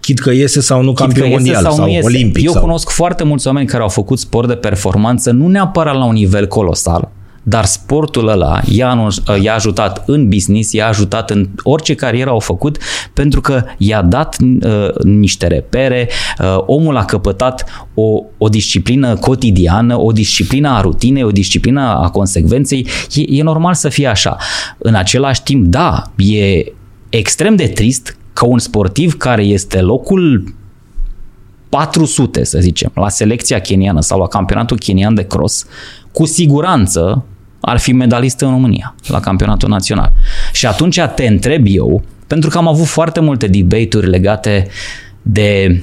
Chit 0.00 0.18
că 0.18 0.30
iese 0.30 0.60
sau 0.60 0.82
nu 0.82 0.92
campion 0.92 1.28
mondial 1.28 1.62
sau, 1.62 1.72
sau 1.72 1.86
nu 1.86 1.98
olimpic. 2.02 2.44
Eu 2.44 2.52
sau... 2.52 2.62
cunosc 2.62 2.90
foarte 2.90 3.24
mulți 3.24 3.46
oameni 3.46 3.66
care 3.66 3.82
au 3.82 3.88
făcut 3.88 4.18
sport 4.18 4.48
de 4.48 4.54
performanță, 4.54 5.30
nu 5.30 5.48
neapărat 5.48 5.94
la 5.94 6.04
un 6.04 6.12
nivel 6.12 6.46
colosal, 6.46 7.10
dar 7.42 7.64
sportul 7.64 8.28
ăla 8.28 8.60
i-a, 8.68 9.08
i-a 9.40 9.54
ajutat 9.54 10.02
în 10.06 10.28
business, 10.28 10.72
i-a 10.72 10.86
ajutat 10.86 11.30
în 11.30 11.48
orice 11.62 11.94
carieră 11.94 12.30
au 12.30 12.38
făcut, 12.38 12.78
pentru 13.12 13.40
că 13.40 13.64
i-a 13.78 14.02
dat 14.02 14.36
uh, 14.40 14.94
niște 15.04 15.46
repere, 15.46 16.08
uh, 16.38 16.62
omul 16.66 16.96
a 16.96 17.04
căpătat 17.04 17.64
o, 17.94 18.22
o 18.38 18.48
disciplină 18.48 19.16
cotidiană, 19.16 20.00
o 20.00 20.12
disciplină 20.12 20.68
a 20.68 20.80
rutinei, 20.80 21.22
o 21.22 21.30
disciplină 21.30 21.80
a 21.80 22.10
consecvenței. 22.10 22.86
E, 23.14 23.36
e 23.36 23.42
normal 23.42 23.74
să 23.74 23.88
fie 23.88 24.06
așa. 24.06 24.36
În 24.78 24.94
același 24.94 25.42
timp, 25.42 25.66
da, 25.66 26.02
e 26.16 26.64
extrem 27.08 27.56
de 27.56 27.66
trist 27.66 28.16
că 28.32 28.46
un 28.46 28.58
sportiv 28.58 29.16
care 29.16 29.42
este 29.42 29.80
locul 29.80 30.54
400, 31.68 32.44
să 32.44 32.58
zicem, 32.60 32.90
la 32.94 33.08
selecția 33.08 33.58
keniană 33.58 34.00
sau 34.00 34.18
la 34.18 34.26
campionatul 34.26 34.78
kenian 34.78 35.14
de 35.14 35.26
cross, 35.26 35.66
cu 36.12 36.24
siguranță 36.24 37.24
ar 37.64 37.78
fi 37.78 37.92
medalist 37.92 38.40
în 38.40 38.50
România, 38.50 38.94
la 39.06 39.20
campionatul 39.20 39.68
național. 39.68 40.12
Și 40.52 40.66
atunci 40.66 41.00
te 41.14 41.26
întreb 41.26 41.64
eu, 41.68 42.02
pentru 42.26 42.50
că 42.50 42.58
am 42.58 42.68
avut 42.68 42.86
foarte 42.86 43.20
multe 43.20 43.46
debate-uri 43.46 44.08
legate 44.08 44.66
de 45.22 45.82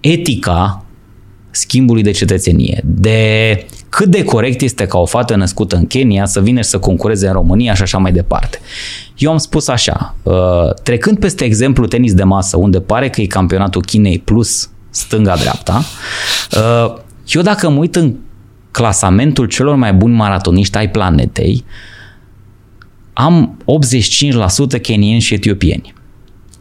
etica 0.00 0.84
schimbului 1.50 2.02
de 2.02 2.10
cetățenie, 2.10 2.80
de 2.84 3.66
cât 3.88 4.08
de 4.08 4.24
corect 4.24 4.60
este 4.60 4.86
ca 4.86 4.98
o 4.98 5.06
fată 5.06 5.36
născută 5.36 5.76
în 5.76 5.86
Kenya 5.86 6.26
să 6.26 6.40
vină 6.40 6.60
și 6.60 6.68
să 6.68 6.78
concureze 6.78 7.26
în 7.26 7.32
România 7.32 7.74
și 7.74 7.82
așa 7.82 7.98
mai 7.98 8.12
departe. 8.12 8.58
Eu 9.16 9.30
am 9.30 9.38
spus 9.38 9.68
așa, 9.68 10.14
uh, 10.22 10.74
trecând 10.82 11.18
peste 11.18 11.44
exemplu 11.44 11.86
tenis 11.86 12.14
de 12.14 12.24
masă, 12.24 12.56
unde 12.56 12.80
pare 12.80 13.10
că 13.10 13.20
e 13.20 13.26
campionatul 13.26 13.82
Chinei 13.82 14.18
plus 14.18 14.70
stânga-dreapta, 14.90 15.84
uh, 16.56 16.94
eu 17.26 17.42
dacă 17.42 17.68
mă 17.68 17.78
uit 17.78 17.96
în 17.96 18.14
clasamentul 18.74 19.46
celor 19.46 19.74
mai 19.74 19.92
buni 19.92 20.14
maratoniști 20.14 20.76
ai 20.76 20.90
planetei, 20.90 21.64
am 23.12 23.58
85% 24.76 24.80
kenieni 24.82 25.20
și 25.20 25.34
etiopieni. 25.34 25.94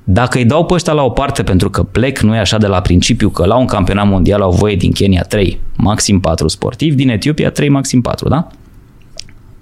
Dacă 0.04 0.38
îi 0.38 0.45
dau 0.45 0.65
pe 0.65 0.73
ăștia 0.73 0.93
la 0.93 1.04
o 1.04 1.10
parte 1.10 1.43
pentru 1.43 1.69
că 1.69 1.84
plec, 1.84 2.19
nu 2.19 2.36
e 2.36 2.39
așa 2.39 2.58
de 2.58 2.67
la 2.67 2.82
principiu 2.82 3.30
că 3.30 3.45
la 3.45 3.56
un 3.56 3.65
campionat 3.65 4.08
mondial 4.08 4.41
au 4.41 4.52
voie 4.52 4.76
din 4.76 4.91
Kenya 4.91 5.21
3, 5.21 5.60
maxim 5.78 6.19
4 6.19 6.47
sportivi, 6.47 6.95
din 6.95 7.10
Etiopia 7.10 7.52
3, 7.52 7.69
maxim 7.69 8.02
4, 8.02 8.30
da? 8.30 8.47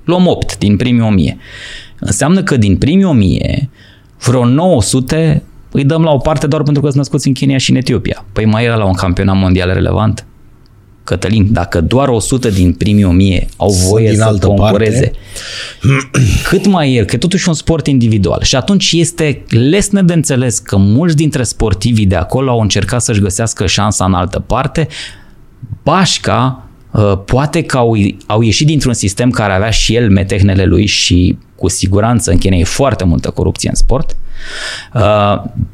Luăm 0.03 0.27
8 0.27 0.57
din 0.57 0.77
primii 0.77 1.01
1000. 1.01 1.37
Înseamnă 1.99 2.43
că 2.43 2.57
din 2.57 2.77
primii 2.77 3.05
1000, 3.05 3.69
vreo 4.25 4.45
900 4.45 5.43
îi 5.71 5.83
dăm 5.83 6.03
la 6.03 6.11
o 6.11 6.17
parte 6.17 6.47
doar 6.47 6.63
pentru 6.63 6.81
că 6.81 6.87
sunt 6.87 6.99
născuți 6.99 7.27
în 7.27 7.33
Kenya 7.33 7.57
și 7.57 7.69
în 7.69 7.75
Etiopia. 7.75 8.25
Păi 8.33 8.45
mai 8.45 8.63
era 8.63 8.75
la 8.75 8.85
un 8.85 8.93
campionat 8.93 9.35
mondial 9.35 9.73
relevant? 9.73 10.25
Cătălin, 11.11 11.53
dacă 11.53 11.81
doar 11.81 12.07
100 12.07 12.49
din 12.49 12.73
primii 12.73 13.03
1000 13.03 13.47
au 13.57 13.71
voie 13.71 14.09
din 14.09 14.17
să 14.17 14.37
concureze, 14.41 15.11
parte. 15.11 16.19
cât 16.49 16.65
mai 16.65 16.93
e, 16.93 17.03
că 17.03 17.17
totuși 17.17 17.47
un 17.47 17.53
sport 17.53 17.87
individual. 17.87 18.39
Și 18.43 18.55
atunci 18.55 18.91
este 18.91 19.43
lesne 19.49 20.01
de 20.01 20.13
înțeles 20.13 20.59
că 20.59 20.77
mulți 20.77 21.15
dintre 21.15 21.43
sportivii 21.43 22.05
de 22.05 22.15
acolo 22.15 22.49
au 22.49 22.59
încercat 22.59 23.01
să-și 23.01 23.19
găsească 23.19 23.65
șansa 23.65 24.05
în 24.05 24.13
altă 24.13 24.39
parte. 24.39 24.87
Bașca 25.83 26.69
uh, 26.91 27.13
poate 27.25 27.61
că 27.61 27.77
au, 27.77 27.95
au 28.25 28.41
ieșit 28.41 28.67
dintr-un 28.67 28.93
sistem 28.93 29.29
care 29.29 29.53
avea 29.53 29.69
și 29.69 29.95
el 29.95 30.09
metehnele 30.09 30.65
lui 30.65 30.85
și 30.85 31.37
cu 31.55 31.67
siguranță 31.69 32.31
în 32.31 32.37
Kenya 32.37 32.57
e 32.57 32.63
foarte 32.63 33.03
multă 33.03 33.29
corupție 33.29 33.69
în 33.69 33.75
sport. 33.75 34.09
Uh, 34.09 34.30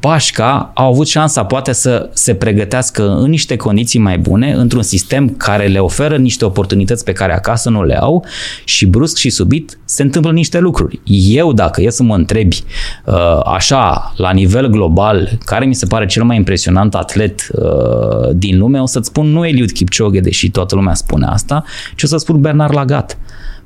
Pașca 0.00 0.70
au 0.74 0.90
avut 0.90 1.06
șansa 1.06 1.44
poate 1.44 1.72
să 1.72 2.10
se 2.12 2.34
pregătească 2.34 3.08
în 3.08 3.30
niște 3.30 3.56
condiții 3.56 3.98
mai 3.98 4.18
bune, 4.18 4.52
într-un 4.52 4.82
sistem 4.82 5.28
care 5.28 5.66
le 5.66 5.78
oferă 5.78 6.16
niște 6.16 6.44
oportunități 6.44 7.04
pe 7.04 7.12
care 7.12 7.34
acasă 7.34 7.70
nu 7.70 7.84
le 7.84 7.98
au 8.00 8.24
și 8.64 8.86
brusc 8.86 9.16
și 9.16 9.30
subit 9.30 9.78
se 9.84 10.02
întâmplă 10.02 10.32
niște 10.32 10.58
lucruri. 10.58 11.00
Eu, 11.30 11.52
dacă 11.52 11.82
e 11.82 11.90
să 11.90 12.02
mă 12.02 12.14
întrebi 12.14 12.62
uh, 13.04 13.40
așa, 13.44 14.12
la 14.16 14.30
nivel 14.30 14.66
global, 14.66 15.38
care 15.44 15.64
mi 15.64 15.74
se 15.74 15.86
pare 15.86 16.06
cel 16.06 16.22
mai 16.22 16.36
impresionant 16.36 16.94
atlet 16.94 17.48
uh, 17.52 18.30
din 18.34 18.58
lume, 18.58 18.80
o 18.80 18.86
să-ți 18.86 19.08
spun 19.08 19.26
nu 19.26 19.46
Eliud 19.46 19.70
Kipchoge, 19.70 20.20
deși 20.20 20.50
toată 20.50 20.74
lumea 20.74 20.94
spune 20.94 21.26
asta, 21.26 21.64
ci 21.96 22.02
o 22.02 22.06
să 22.06 22.16
spun 22.16 22.40
Bernard 22.40 22.74
Lagat. 22.74 23.18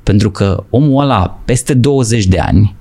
Pentru 0.03 0.31
că 0.31 0.63
omul 0.69 1.03
ăla, 1.03 1.39
peste 1.45 1.73
20 1.73 2.25
de 2.25 2.39
ani, 2.39 2.75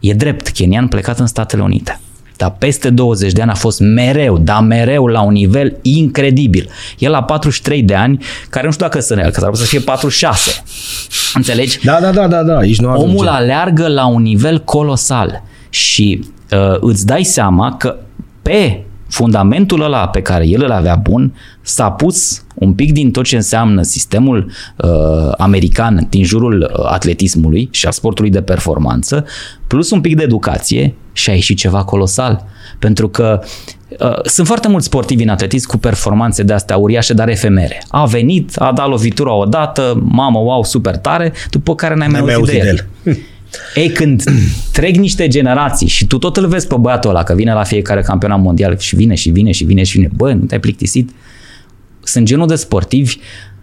e 0.00 0.12
drept, 0.12 0.48
kenian 0.48 0.88
plecat 0.88 1.18
în 1.18 1.26
Statele 1.26 1.62
Unite. 1.62 2.00
Dar 2.36 2.54
peste 2.58 2.90
20 2.90 3.32
de 3.32 3.42
ani 3.42 3.50
a 3.50 3.54
fost 3.54 3.80
mereu, 3.80 4.38
dar 4.38 4.60
mereu 4.60 5.06
la 5.06 5.20
un 5.20 5.32
nivel 5.32 5.76
incredibil. 5.82 6.70
El 6.98 7.10
la 7.10 7.22
43 7.22 7.82
de 7.82 7.94
ani, 7.94 8.24
care 8.50 8.66
nu 8.66 8.72
știu 8.72 8.84
dacă 8.84 9.00
sunt 9.00 9.18
real, 9.18 9.30
că 9.30 9.40
s-ar 9.40 9.54
să 9.54 9.64
fie 9.64 9.80
46. 9.80 10.62
Înțelegi? 11.34 11.78
Da, 11.84 11.98
da, 12.00 12.10
da, 12.10 12.26
da, 12.28 12.42
da. 12.42 12.56
Aici 12.56 12.80
nu 12.80 12.92
Omul 12.92 13.28
aleargă 13.28 13.88
la 13.88 14.06
un 14.06 14.22
nivel 14.22 14.58
colosal 14.58 15.42
și 15.68 16.24
uh, 16.52 16.76
îți 16.80 17.06
dai 17.06 17.24
seama 17.24 17.76
că 17.76 17.96
pe 18.42 18.84
fundamentul 19.10 19.82
ăla 19.82 20.08
pe 20.08 20.22
care 20.22 20.46
el 20.46 20.62
îl 20.62 20.70
avea 20.70 20.94
bun 20.94 21.34
s-a 21.62 21.90
pus 21.90 22.44
un 22.54 22.72
pic 22.72 22.92
din 22.92 23.10
tot 23.10 23.24
ce 23.24 23.36
înseamnă 23.36 23.82
sistemul 23.82 24.50
uh, 24.76 24.88
american 25.36 26.06
din 26.08 26.24
jurul 26.24 26.70
uh, 26.72 26.84
atletismului 26.90 27.68
și 27.70 27.86
a 27.86 27.90
sportului 27.90 28.30
de 28.30 28.42
performanță, 28.42 29.24
plus 29.66 29.90
un 29.90 30.00
pic 30.00 30.16
de 30.16 30.22
educație 30.22 30.94
și 31.12 31.30
a 31.30 31.32
ieșit 31.32 31.56
ceva 31.56 31.84
colosal. 31.84 32.44
Pentru 32.78 33.08
că 33.08 33.40
uh, 33.88 34.22
sunt 34.24 34.46
foarte 34.46 34.68
mulți 34.68 34.86
sportivi 34.86 35.22
în 35.22 35.28
atletism 35.28 35.68
cu 35.68 35.76
performanțe 35.76 36.42
de 36.42 36.52
astea 36.52 36.76
uriașe, 36.76 37.12
dar 37.12 37.28
efemere. 37.28 37.82
A 37.88 38.04
venit, 38.04 38.56
a 38.56 38.72
dat 38.72 38.88
lovitura 38.88 39.32
odată, 39.32 40.02
mamă, 40.04 40.38
wow, 40.38 40.64
super 40.64 40.96
tare, 40.96 41.32
după 41.50 41.74
care 41.74 41.94
n-ai 41.94 42.08
mai 42.08 42.34
auzit 42.34 42.60
de 42.60 42.68
el. 42.68 42.88
el. 43.04 43.18
Ei, 43.74 43.90
când 43.90 44.22
trec 44.72 44.96
niște 44.96 45.28
generații 45.28 45.86
și 45.88 46.06
tu 46.06 46.18
tot 46.18 46.36
îl 46.36 46.46
vezi 46.46 46.66
pe 46.66 46.74
băiatul 46.80 47.10
ăla 47.10 47.22
că 47.22 47.34
vine 47.34 47.52
la 47.52 47.62
fiecare 47.62 48.00
campionat 48.00 48.40
mondial 48.40 48.78
și 48.78 48.96
vine 48.96 49.14
și 49.14 49.30
vine 49.30 49.52
și 49.52 49.64
vine 49.64 49.82
și 49.82 49.96
vine, 49.96 50.10
bă, 50.14 50.32
nu 50.32 50.44
te-ai 50.44 50.60
plictisit? 50.60 51.10
Sunt 52.02 52.26
genul 52.26 52.46
de 52.46 52.54
sportivi 52.54 53.16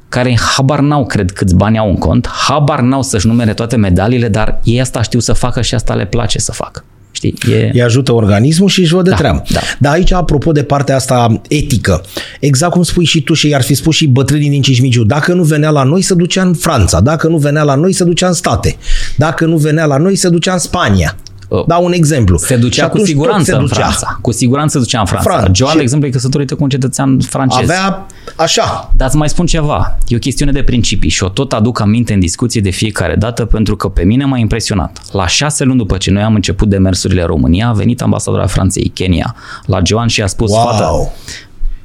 care 0.09 0.37
habar 0.55 0.79
n-au, 0.79 1.05
cred, 1.05 1.31
câți 1.31 1.55
bani 1.55 1.77
au 1.77 1.89
în 1.89 1.97
cont, 1.97 2.27
habar 2.27 2.79
n-au 2.79 3.01
să-și 3.01 3.27
numere 3.27 3.53
toate 3.53 3.75
medaliile, 3.75 4.27
dar 4.27 4.59
ei 4.63 4.81
asta 4.81 5.01
știu 5.01 5.19
să 5.19 5.33
facă 5.33 5.61
și 5.61 5.75
asta 5.75 5.93
le 5.93 6.05
place 6.05 6.39
să 6.39 6.51
facă. 6.51 6.83
Știi? 7.17 7.33
E... 7.51 7.69
Îi 7.73 7.81
ajută 7.81 8.13
organismul 8.13 8.69
și 8.69 8.79
își 8.81 8.93
văd 8.93 9.03
de 9.03 9.09
Da, 9.09 9.15
treabă. 9.15 9.43
da. 9.49 9.59
Dar 9.79 9.93
aici, 9.93 10.11
apropo 10.11 10.51
de 10.51 10.63
partea 10.63 10.95
asta 10.95 11.41
etică, 11.47 12.01
exact 12.39 12.71
cum 12.71 12.83
spui 12.83 13.05
și 13.05 13.21
tu 13.21 13.33
și 13.33 13.55
ar 13.55 13.61
fi 13.61 13.73
spus 13.73 13.95
și 13.95 14.07
bătrânii 14.07 14.49
din 14.49 14.61
Cismigiu, 14.61 15.03
dacă 15.03 15.33
nu 15.33 15.43
venea 15.43 15.69
la 15.69 15.83
noi, 15.83 16.01
se 16.01 16.13
ducea 16.13 16.41
în 16.41 16.53
Franța, 16.53 16.99
dacă 16.99 17.27
nu 17.27 17.37
venea 17.37 17.63
la 17.63 17.75
noi, 17.75 17.93
se 17.93 18.03
ducea 18.03 18.27
în 18.27 18.33
state, 18.33 18.75
dacă 19.15 19.45
nu 19.45 19.57
venea 19.57 19.85
la 19.85 19.97
noi, 19.97 20.15
se 20.15 20.29
ducea 20.29 20.53
în 20.53 20.59
Spania. 20.59 21.15
Oh. 21.49 21.65
Dau 21.67 21.85
un 21.85 21.91
exemplu. 21.91 22.37
Se 22.37 22.53
Și 22.53 22.59
ducea 22.59 22.81
cu 22.81 22.87
atunci 22.87 22.99
tot 23.01 23.09
siguranță 23.09 23.43
se 23.51 23.55
în 23.57 23.61
ducea. 23.61 23.75
Franța. 23.75 24.17
Cu 24.21 24.31
siguranță 24.31 24.77
se 24.77 24.83
ducea 24.83 24.99
în 24.99 25.05
Franța. 25.05 25.29
Franța. 25.29 25.51
Joan, 25.53 25.71
Și- 25.71 25.77
de 25.77 25.81
exemplu, 25.83 26.07
e 26.07 26.11
căsătorită 26.11 26.55
cu 26.55 26.63
un 26.63 26.69
cetățean 26.69 27.19
francez. 27.19 27.69
Avea 27.69 28.05
așa, 28.35 28.91
Dar 28.95 29.07
îți 29.07 29.17
mai 29.17 29.29
spun 29.29 29.45
ceva, 29.45 29.97
e 30.07 30.15
o 30.15 30.19
chestiune 30.19 30.51
de 30.51 30.63
principii 30.63 31.09
și 31.09 31.23
o 31.23 31.29
tot 31.29 31.53
aduc 31.53 31.79
aminte 31.79 32.13
în 32.13 32.19
discuție 32.19 32.61
de 32.61 32.69
fiecare 32.69 33.15
dată 33.15 33.45
pentru 33.45 33.75
că 33.75 33.87
pe 33.87 34.03
mine 34.03 34.25
m-a 34.25 34.37
impresionat. 34.37 35.01
La 35.11 35.27
șase 35.27 35.63
luni 35.63 35.77
după 35.77 35.97
ce 35.97 36.11
noi 36.11 36.23
am 36.23 36.35
început 36.35 36.69
demersurile 36.69 37.21
în 37.21 37.27
România, 37.27 37.67
a 37.67 37.71
venit 37.73 38.01
ambasadora 38.01 38.45
Franței, 38.47 38.91
Kenya, 38.93 39.35
la 39.65 39.79
Joan 39.85 40.07
și 40.07 40.21
a 40.21 40.27
spus, 40.27 40.51
fată, 40.53 40.83
wow, 40.83 41.13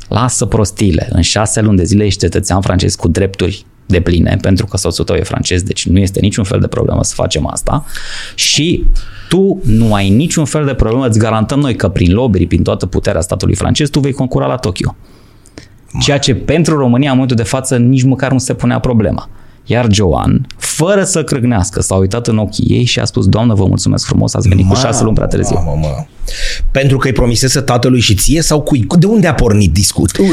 lasă 0.09 0.45
prostile, 0.47 1.09
în 1.11 1.21
șase 1.21 1.61
luni 1.61 1.77
de 1.77 1.85
zile 1.85 2.05
ești 2.05 2.19
cetățean 2.21 2.61
francez 2.61 2.95
cu 2.95 3.09
drepturi 3.09 3.67
de 3.93 4.01
pline, 4.01 4.39
pentru 4.41 4.67
că 4.67 4.77
soțul 4.77 5.05
tău 5.05 5.17
e 5.17 5.23
francez, 5.23 5.63
deci 5.63 5.87
nu 5.87 5.99
este 5.99 6.21
niciun 6.21 6.45
fel 6.45 6.61
de 6.61 6.67
problemă 6.67 7.05
să 7.05 7.13
facem 7.15 7.47
asta 7.47 7.85
și 8.35 8.85
tu 9.29 9.61
nu 9.65 9.95
ai 9.95 10.09
niciun 10.09 10.45
fel 10.45 10.65
de 10.65 10.75
problemă, 10.75 11.07
îți 11.07 11.19
garantăm 11.19 11.61
noi 11.61 11.77
că 11.77 11.89
prin 11.89 12.13
lobby, 12.13 12.47
prin 12.47 12.63
toată 12.63 12.87
puterea 12.87 13.21
statului 13.21 13.55
francez, 13.55 13.91
tu 13.91 14.01
vei 14.01 14.13
concura 14.13 14.47
la 14.47 14.57
Tokyo. 14.57 14.97
Ceea 16.01 16.19
ce 16.19 16.35
pentru 16.35 16.77
România 16.77 17.09
în 17.09 17.15
momentul 17.15 17.37
de 17.37 17.43
față 17.43 17.77
nici 17.77 18.03
măcar 18.03 18.33
nu 18.33 18.39
se 18.39 18.55
punea 18.55 18.79
problema. 18.79 19.29
Iar 19.65 19.87
Joan, 19.91 20.47
fără 20.57 21.05
să 21.05 21.25
crâgnească, 21.25 21.81
s-a 21.81 21.95
uitat 21.95 22.27
în 22.27 22.39
ochii 22.39 22.67
ei 22.69 22.85
și 22.85 22.99
a 22.99 23.05
spus, 23.05 23.27
Doamnă, 23.27 23.55
vă 23.55 23.65
mulțumesc 23.65 24.07
frumos, 24.07 24.35
ați 24.35 24.49
venit 24.49 24.69
cu 24.69 24.75
șase 24.75 25.03
luni 25.03 25.15
prea 25.15 25.27
târziu. 25.27 25.55
Mamă, 25.55 25.79
mă. 25.81 26.05
Pentru 26.71 26.97
că 26.97 27.07
îi 27.07 27.13
promisese 27.13 27.61
tatălui 27.61 28.01
și 28.01 28.15
ție 28.15 28.43
sau 28.43 28.61
cui? 28.61 28.87
De 28.99 29.07
unde 29.07 29.27
a 29.27 29.35
pornit 29.35 29.73
discut? 29.73 30.19
Uh, 30.19 30.29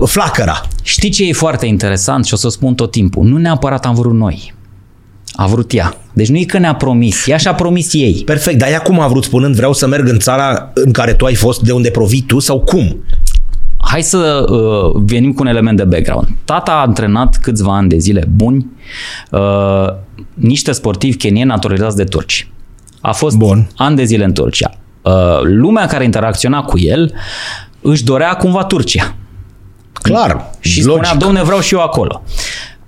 uh, 0.00 0.08
flacăra. 0.08 0.60
Știi 0.82 1.10
ce 1.10 1.28
e 1.28 1.32
foarte 1.32 1.66
interesant 1.66 2.24
și 2.24 2.34
o 2.34 2.36
să 2.36 2.46
o 2.46 2.50
spun 2.50 2.74
tot 2.74 2.90
timpul? 2.90 3.24
Nu 3.24 3.36
neapărat 3.36 3.84
am 3.86 3.94
vrut 3.94 4.14
noi. 4.14 4.54
A 5.32 5.46
vrut 5.46 5.72
ea. 5.72 5.96
Deci 6.12 6.28
nu 6.28 6.36
e 6.36 6.44
că 6.44 6.58
ne-a 6.58 6.74
promis, 6.74 7.26
ea 7.26 7.36
și-a 7.36 7.54
promis 7.54 7.92
ei. 7.92 8.22
Perfect, 8.24 8.58
dar 8.58 8.68
ea 8.68 8.80
cum 8.80 9.00
a 9.00 9.06
vrut 9.06 9.24
spunând 9.24 9.54
vreau 9.54 9.72
să 9.72 9.86
merg 9.86 10.08
în 10.08 10.18
țara 10.18 10.70
în 10.74 10.92
care 10.92 11.12
tu 11.12 11.24
ai 11.24 11.34
fost, 11.34 11.60
de 11.60 11.72
unde 11.72 11.90
provii 11.90 12.24
tu 12.26 12.38
sau 12.38 12.60
cum? 12.60 12.96
Hai 13.88 14.02
să 14.02 14.46
uh, 14.50 15.02
venim 15.06 15.32
cu 15.32 15.42
un 15.42 15.46
element 15.48 15.76
de 15.76 15.84
background. 15.84 16.28
Tata 16.44 16.72
a 16.72 16.80
antrenat 16.80 17.36
câțiva 17.42 17.76
ani 17.76 17.88
de 17.88 17.98
zile 17.98 18.24
buni 18.34 18.66
uh, 19.30 19.86
niște 20.34 20.72
sportivi 20.72 21.16
kenieni 21.16 21.48
naturalizați 21.48 21.96
de 21.96 22.04
turci. 22.04 22.50
A 23.00 23.12
fost 23.12 23.36
Bun. 23.36 23.68
ani 23.76 23.96
de 23.96 24.04
zile 24.04 24.24
în 24.24 24.32
Turcia. 24.32 24.70
Uh, 25.02 25.12
lumea 25.42 25.86
care 25.86 26.04
interacționa 26.04 26.62
cu 26.62 26.78
el 26.78 27.12
își 27.80 28.04
dorea 28.04 28.34
cumva 28.36 28.64
Turcia. 28.64 29.14
Clar, 29.92 30.50
Și 30.60 30.84
logic. 30.84 31.04
spunea, 31.04 31.26
domne, 31.26 31.42
vreau 31.42 31.60
și 31.60 31.74
eu 31.74 31.80
acolo. 31.80 32.22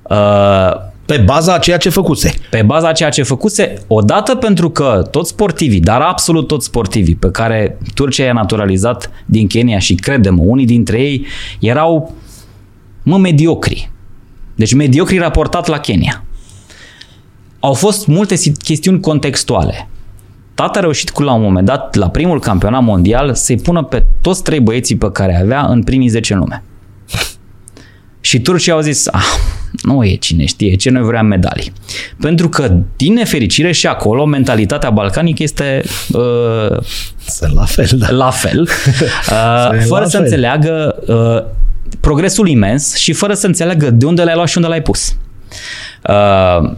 Uh, 0.02 0.72
Pe 1.08 1.16
baza 1.16 1.54
a 1.54 1.58
ceea 1.58 1.76
ce 1.76 1.88
făcuse. 1.88 2.34
pe 2.50 2.62
baza 2.62 2.88
a 2.88 2.92
ceea 2.92 3.10
ce 3.10 3.22
făcuse, 3.22 3.74
odată 3.86 4.34
pentru 4.34 4.70
că 4.70 5.08
toți 5.10 5.30
sportivii, 5.30 5.80
dar 5.80 6.00
absolut 6.00 6.46
toți 6.46 6.66
sportivii 6.66 7.14
pe 7.14 7.30
care 7.30 7.78
Turcia 7.94 8.24
i-a 8.24 8.32
naturalizat 8.32 9.10
din 9.26 9.46
Kenya 9.46 9.78
și 9.78 9.94
credem 9.94 10.38
unii 10.46 10.66
dintre 10.66 11.00
ei 11.00 11.26
erau 11.60 12.14
mă 13.02 13.18
mediocri. 13.18 13.90
Deci 14.54 14.74
mediocri 14.74 15.18
raportat 15.18 15.66
la 15.66 15.78
Kenya. 15.78 16.24
Au 17.60 17.72
fost 17.72 18.06
multe 18.06 18.34
si- 18.34 18.52
chestiuni 18.62 19.00
contextuale. 19.00 19.88
Tata 20.54 20.78
a 20.78 20.82
reușit 20.82 21.10
cu 21.10 21.22
la 21.22 21.32
un 21.32 21.42
moment 21.42 21.66
dat, 21.66 21.94
la 21.94 22.08
primul 22.08 22.40
campionat 22.40 22.82
mondial, 22.82 23.34
să-i 23.34 23.56
pună 23.56 23.82
pe 23.82 24.04
toți 24.20 24.42
trei 24.42 24.60
băieții 24.60 24.96
pe 24.96 25.10
care 25.12 25.40
avea 25.42 25.66
în 25.66 25.82
primii 25.82 26.08
10 26.08 26.32
în 26.32 26.38
lume. 26.38 26.62
Și 28.20 28.40
turcii 28.40 28.72
au 28.72 28.80
zis, 28.80 29.06
ah, 29.06 29.24
nu 29.82 30.04
e 30.04 30.14
cine 30.14 30.44
știe, 30.44 30.74
ce 30.74 30.90
noi 30.90 31.02
vreau 31.02 31.24
medalii. 31.24 31.72
Pentru 32.20 32.48
că, 32.48 32.76
din 32.96 33.12
nefericire, 33.12 33.72
și 33.72 33.86
acolo, 33.86 34.24
mentalitatea 34.24 34.90
balcanică 34.90 35.42
este 35.42 35.82
uh, 36.12 36.78
Sunt 37.26 37.54
la 37.54 37.64
fel, 37.64 37.88
da. 37.92 38.10
la 38.10 38.30
fel, 38.30 38.60
uh, 39.30 39.68
Sunt 39.70 39.82
fără 39.82 40.00
la 40.02 40.08
să 40.08 40.16
fel. 40.16 40.20
înțeleagă 40.22 40.96
uh, 41.06 41.56
progresul 42.00 42.48
imens 42.48 42.94
și 42.96 43.12
fără 43.12 43.34
să 43.34 43.46
înțeleagă 43.46 43.90
de 43.90 44.06
unde 44.06 44.22
l-ai 44.22 44.34
luat 44.34 44.48
și 44.48 44.56
unde 44.56 44.68
l-ai 44.68 44.82
pus. 44.82 45.16
Uh, 46.08 46.70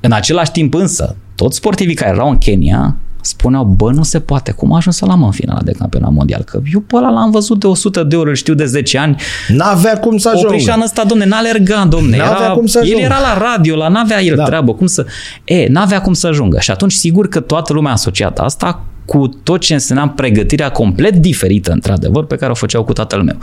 în 0.00 0.12
același 0.12 0.50
timp 0.50 0.74
însă, 0.74 1.16
toți 1.34 1.56
sportivii 1.56 1.94
care 1.94 2.10
erau 2.14 2.28
în 2.30 2.38
Kenya 2.38 2.96
spuneau, 3.28 3.64
bă, 3.64 3.90
nu 3.92 4.02
se 4.02 4.20
poate, 4.20 4.52
cum 4.52 4.72
a 4.72 4.76
ajuns 4.76 4.98
la 5.00 5.14
mă 5.14 5.24
în 5.24 5.30
finala 5.30 5.60
de 5.64 5.72
campionat 5.78 6.10
mondial? 6.12 6.42
Că 6.42 6.60
eu 6.72 6.80
pe 6.80 6.96
ăla 6.96 7.10
l-am 7.10 7.30
văzut 7.30 7.60
de 7.60 7.66
100 7.66 8.02
de 8.02 8.16
ori, 8.16 8.28
îl 8.28 8.34
știu 8.34 8.54
de 8.54 8.64
10 8.64 8.98
ani, 8.98 9.16
N-avea 9.48 9.98
cum 9.98 10.16
să 10.18 10.28
ajungă. 10.28 10.46
Oprișan 10.46 10.80
ăsta, 10.80 11.04
domne, 11.04 11.24
n-alerga, 11.24 11.84
domne. 11.84 12.16
N-avea 12.16 12.44
Era, 12.44 12.52
cum 12.52 12.66
să 12.66 12.78
el 12.78 12.84
ajungă. 12.84 13.02
era 13.04 13.18
la 13.20 13.38
radio, 13.38 13.76
la 13.76 13.88
n-avea 13.88 14.22
el 14.22 14.34
Da. 14.36 14.42
da. 14.42 14.48
treabă, 14.48 14.72
cum 14.74 14.86
să... 14.86 15.06
E, 15.44 15.66
n-avea 15.68 16.00
cum 16.00 16.12
să 16.12 16.26
ajungă. 16.26 16.58
Și 16.60 16.70
atunci, 16.70 16.92
sigur 16.92 17.28
că 17.28 17.40
toată 17.40 17.72
lumea 17.72 17.90
a 17.90 17.94
asociat 17.94 18.38
asta 18.38 18.82
cu 19.08 19.28
tot 19.42 19.60
ce 19.60 19.72
însemna 19.72 20.08
pregătirea 20.08 20.70
complet 20.70 21.14
diferită, 21.14 21.72
într-adevăr, 21.72 22.26
pe 22.26 22.36
care 22.36 22.50
o 22.50 22.54
făceau 22.54 22.84
cu 22.84 22.92
tatăl 22.92 23.22
meu. 23.22 23.36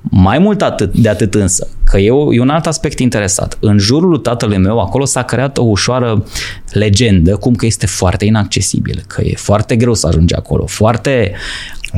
Mai 0.00 0.38
mult 0.38 0.62
atât, 0.62 0.92
de 0.94 1.08
atât 1.08 1.34
însă, 1.34 1.68
că 1.84 1.98
e, 1.98 2.10
o, 2.10 2.34
e 2.34 2.40
un 2.40 2.48
alt 2.48 2.66
aspect 2.66 2.98
interesat. 2.98 3.56
În 3.60 3.78
jurul 3.78 4.08
lui 4.08 4.20
tatălui 4.20 4.58
meu, 4.58 4.80
acolo 4.80 5.04
s-a 5.04 5.22
creat 5.22 5.58
o 5.58 5.62
ușoară 5.62 6.24
legendă, 6.72 7.36
cum 7.36 7.54
că 7.54 7.66
este 7.66 7.86
foarte 7.86 8.24
inaccesibil, 8.24 9.02
că 9.06 9.22
e 9.22 9.34
foarte 9.36 9.76
greu 9.76 9.94
să 9.94 10.06
ajungi 10.06 10.34
acolo, 10.34 10.66
foarte... 10.66 11.32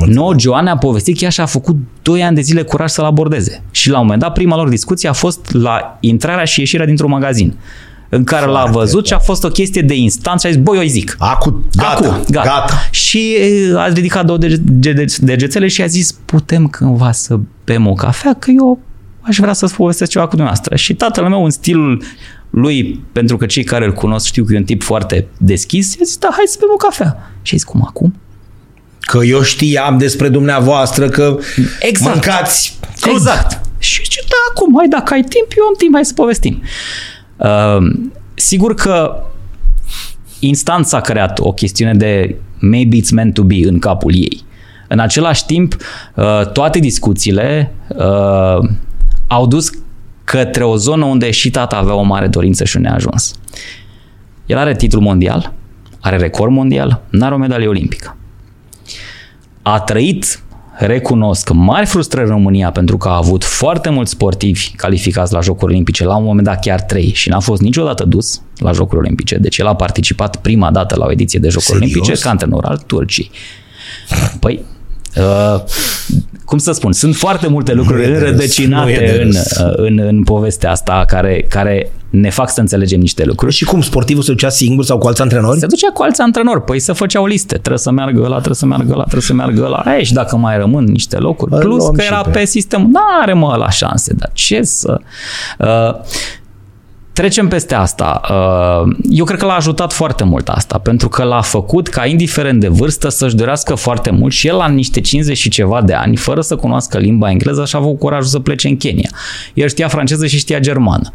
No, 0.07 0.39
Joana 0.39 0.71
a 0.71 0.77
povestit 0.77 1.19
că 1.19 1.25
ea 1.25 1.31
și-a 1.31 1.47
făcut 1.47 1.77
2 2.03 2.23
ani 2.23 2.35
de 2.35 2.41
zile 2.41 2.63
curaj 2.63 2.91
să-l 2.91 3.05
abordeze. 3.05 3.63
Și 3.71 3.91
la 3.91 3.99
un 3.99 4.03
moment 4.03 4.23
dat, 4.23 4.33
prima 4.33 4.57
lor 4.57 4.69
discuție 4.69 5.09
a 5.09 5.13
fost 5.13 5.53
la 5.53 5.97
intrarea 6.01 6.45
și 6.45 6.61
ieșirea 6.61 6.87
dintr-un 6.87 7.11
magazin 7.11 7.57
în 8.15 8.25
care 8.25 8.47
l-a 8.47 8.53
Foarte 8.61 8.79
văzut 8.79 9.07
și 9.07 9.13
a 9.13 9.19
fost 9.19 9.45
o 9.45 9.49
chestie 9.49 9.83
de 9.83 9.95
instant 9.95 10.41
și 10.41 10.47
a 10.47 10.51
zis, 10.51 10.59
băi, 10.59 10.77
eu 10.77 10.83
îi 10.83 10.89
zic. 10.89 11.17
Acu, 11.19 11.65
gata, 11.77 11.89
Acum, 12.09 12.25
gata. 12.31 12.49
gata. 12.49 12.89
Și 12.91 13.35
e, 13.35 13.73
a 13.77 13.87
ridicat 13.87 14.25
două 14.25 14.39
dege- 14.39 14.57
dege- 14.63 15.17
degețele 15.21 15.69
și 15.69 15.83
a 15.83 15.87
zis, 15.87 16.13
putem 16.13 16.67
cândva 16.69 17.13
să 17.13 17.39
bem 17.65 17.87
o 17.87 17.93
cafea, 17.93 18.35
că 18.39 18.51
eu 18.51 18.79
aș 19.21 19.37
vrea 19.39 19.53
să-ți 19.53 19.75
povestesc 19.75 20.11
ceva 20.11 20.25
cu 20.25 20.31
dumneavoastră. 20.31 20.77
Și 20.77 20.95
tatăl 20.95 21.29
meu, 21.29 21.45
în 21.45 21.51
stilul 21.51 22.03
lui, 22.51 23.05
pentru 23.13 23.37
că 23.37 23.47
cei 23.47 23.65
care 23.65 23.85
îl 23.85 23.93
cunosc 23.93 24.27
știu 24.27 24.45
că 24.45 24.55
e 24.55 24.57
un 24.57 24.65
tip 24.65 24.83
foarte 24.83 25.27
deschis, 25.39 25.95
i-a 25.95 26.05
zis, 26.05 26.17
da, 26.17 26.29
hai 26.33 26.45
să 26.47 26.57
bem 26.61 26.69
o 26.73 26.77
cafea. 26.77 27.31
Și 27.43 27.55
a 27.55 27.57
zis, 27.57 27.65
cum 27.67 27.85
acum? 27.87 28.15
Că 29.01 29.19
eu 29.25 29.43
știam 29.43 29.99
despre 29.99 30.29
dumneavoastră 30.29 31.09
că 31.09 31.39
Exact. 31.81 32.13
mâncați 32.15 32.79
crud. 33.01 33.15
Exact. 33.15 33.61
Și 33.79 34.01
zice, 34.03 34.21
da, 34.21 34.35
acum, 34.55 34.75
hai, 34.79 34.89
dacă 34.89 35.15
ai 35.15 35.21
timp, 35.21 35.47
eu 35.59 35.65
am 35.65 35.75
timp, 35.79 35.95
hai 35.95 36.05
să 36.05 36.13
povestim. 36.15 36.63
Uh, 37.43 37.91
sigur 38.35 38.75
că 38.75 39.23
instanța 40.39 40.97
a 40.97 41.01
creat 41.01 41.39
o 41.39 41.53
chestiune 41.53 41.95
de 41.95 42.37
maybe 42.59 42.97
it's 42.97 43.11
meant 43.13 43.35
to 43.35 43.43
be 43.43 43.61
în 43.65 43.79
capul 43.79 44.15
ei. 44.15 44.45
În 44.89 44.99
același 44.99 45.47
timp, 45.47 45.77
uh, 46.15 46.47
toate 46.53 46.79
discuțiile 46.79 47.75
uh, 47.89 48.69
au 49.27 49.47
dus 49.47 49.71
către 50.25 50.65
o 50.65 50.77
zonă 50.77 51.05
unde 51.05 51.31
și 51.31 51.51
tata 51.51 51.77
avea 51.77 51.95
o 51.95 52.03
mare 52.03 52.27
dorință 52.27 52.65
și 52.65 52.77
un 52.77 52.83
neajuns. 52.83 53.35
El 54.47 54.57
are 54.57 54.75
titlu 54.75 55.01
mondial, 55.01 55.53
are 56.01 56.17
record 56.17 56.53
mondial, 56.53 57.03
nu 57.11 57.25
are 57.25 57.35
o 57.35 57.39
medalie 57.39 57.67
olimpică. 57.67 58.17
A 59.63 59.81
trăit, 59.81 60.43
recunosc, 60.79 61.51
mari 61.51 61.87
frustrări 61.87 62.27
în 62.27 62.33
România 62.33 62.71
pentru 62.71 62.97
că 62.97 63.09
a 63.09 63.17
avut 63.17 63.45
foarte 63.45 63.91
mulți 63.91 64.11
sportivi 64.11 64.73
calificați 64.77 65.33
la 65.33 65.41
Jocuri 65.41 65.73
Olimpice, 65.73 66.05
la 66.05 66.17
un 66.17 66.25
moment 66.25 66.47
dat 66.47 66.61
chiar 66.61 66.81
trei 66.81 67.13
și 67.15 67.29
n-a 67.29 67.41
fost 67.41 67.61
niciodată 67.61 68.05
dus 68.05 68.43
la 68.57 68.73
Jocuri 68.73 69.01
Olimpice. 69.01 69.37
Deci 69.37 69.59
el 69.59 69.67
a 69.67 69.75
participat 69.75 70.37
prima 70.37 70.71
dată 70.71 70.97
la 70.97 71.07
o 71.07 71.11
ediție 71.11 71.39
de 71.39 71.49
Jocuri 71.49 71.67
Serios? 71.67 71.91
Olimpice 71.91 72.23
ca 72.23 72.31
antrenor 72.31 72.65
al 72.65 72.79
Turciei. 72.87 73.31
Păi, 74.41 74.65
uh, 75.17 75.63
cum 76.53 76.61
să 76.61 76.73
spun, 76.73 76.93
sunt 76.93 77.15
foarte 77.17 77.49
multe 77.49 77.73
lucruri 77.73 77.99
Nu 77.99 78.03
e 78.03 78.07
de 78.07 78.13
râs, 78.13 78.21
nu 78.21 78.27
e 78.27 78.31
înrădăcinate 78.31 78.93
de 78.93 79.21
în, 79.23 79.27
râs. 79.27 79.51
uh, 79.59 79.73
în, 79.77 79.99
în 79.99 80.23
povestea 80.23 80.71
asta 80.71 81.05
care, 81.07 81.45
care 81.49 81.91
ne 82.11 82.31
fac 82.31 82.51
să 82.51 82.61
înțelegem 82.61 83.01
niște 83.01 83.25
lucruri. 83.25 83.53
Și 83.55 83.65
cum, 83.65 83.81
sportivul 83.81 84.23
se 84.23 84.31
ducea 84.31 84.49
singur 84.49 84.85
sau 84.85 84.99
cu 84.99 85.07
alți 85.07 85.23
antrenori? 85.23 85.59
Se 85.59 85.67
ducea 85.67 85.89
cu 85.95 86.03
alți 86.03 86.21
antrenori, 86.21 86.63
păi 86.65 86.79
să 86.79 86.93
făceau 86.93 87.27
liste. 87.27 87.55
Trebuie 87.57 87.79
să 87.79 87.91
meargă 87.91 88.21
ăla, 88.21 88.35
trebuie 88.35 88.55
să 88.55 88.67
meargă 88.67 88.93
ăla, 88.93 89.03
trebuie 89.03 89.23
să 89.23 89.33
meargă 89.35 89.63
ăla. 89.65 89.85
Ei, 89.97 90.05
și 90.05 90.13
dacă 90.13 90.37
mai 90.37 90.57
rămân 90.59 90.85
niște 90.85 91.17
locuri. 91.17 91.53
Îl 91.55 91.61
Plus 91.61 91.79
luăm 91.83 91.95
că 91.95 92.01
și 92.01 92.07
era 92.07 92.21
pe- 92.21 92.31
pe 92.31 92.45
sistem. 92.45 92.81
Nu 92.93 93.01
are 93.23 93.33
mă 93.33 93.55
la 93.59 93.71
șanse, 93.71 94.15
dar 94.15 94.31
ce 94.33 94.63
să... 94.63 95.01
Uh, 95.59 95.95
Trecem 97.13 97.49
peste 97.49 97.75
asta. 97.75 98.21
Uh, 98.31 98.97
Eu 99.11 99.25
cred 99.25 99.39
că 99.39 99.45
l-a 99.45 99.55
ajutat 99.55 99.93
foarte 99.93 100.25
mult 100.25 100.49
asta, 100.49 100.79
pentru 100.79 101.09
că 101.09 101.23
l-a 101.23 101.41
făcut 101.41 101.89
ca, 101.89 102.07
indiferent 102.07 102.61
de 102.61 102.69
vârstă, 102.69 103.09
să-și 103.09 103.35
dorească 103.35 103.75
foarte 103.75 104.11
mult 104.11 104.33
și 104.33 104.47
el 104.47 104.57
la 104.57 104.69
niște 104.69 105.01
50 105.01 105.37
și 105.37 105.49
ceva 105.49 105.83
de 105.83 105.93
ani, 105.93 106.17
fără 106.17 106.41
să 106.41 106.57
cunoască 106.57 106.99
limba 106.99 107.31
engleză, 107.31 107.65
și-a 107.65 107.79
avut 107.79 107.99
curajul 107.99 108.29
să 108.29 108.39
plece 108.39 108.69
în 108.69 108.77
Kenya. 108.77 109.09
El 109.55 109.69
știa 109.69 109.89
franceză 109.89 110.27
și 110.27 110.39
știa 110.39 110.59
germană. 110.59 111.13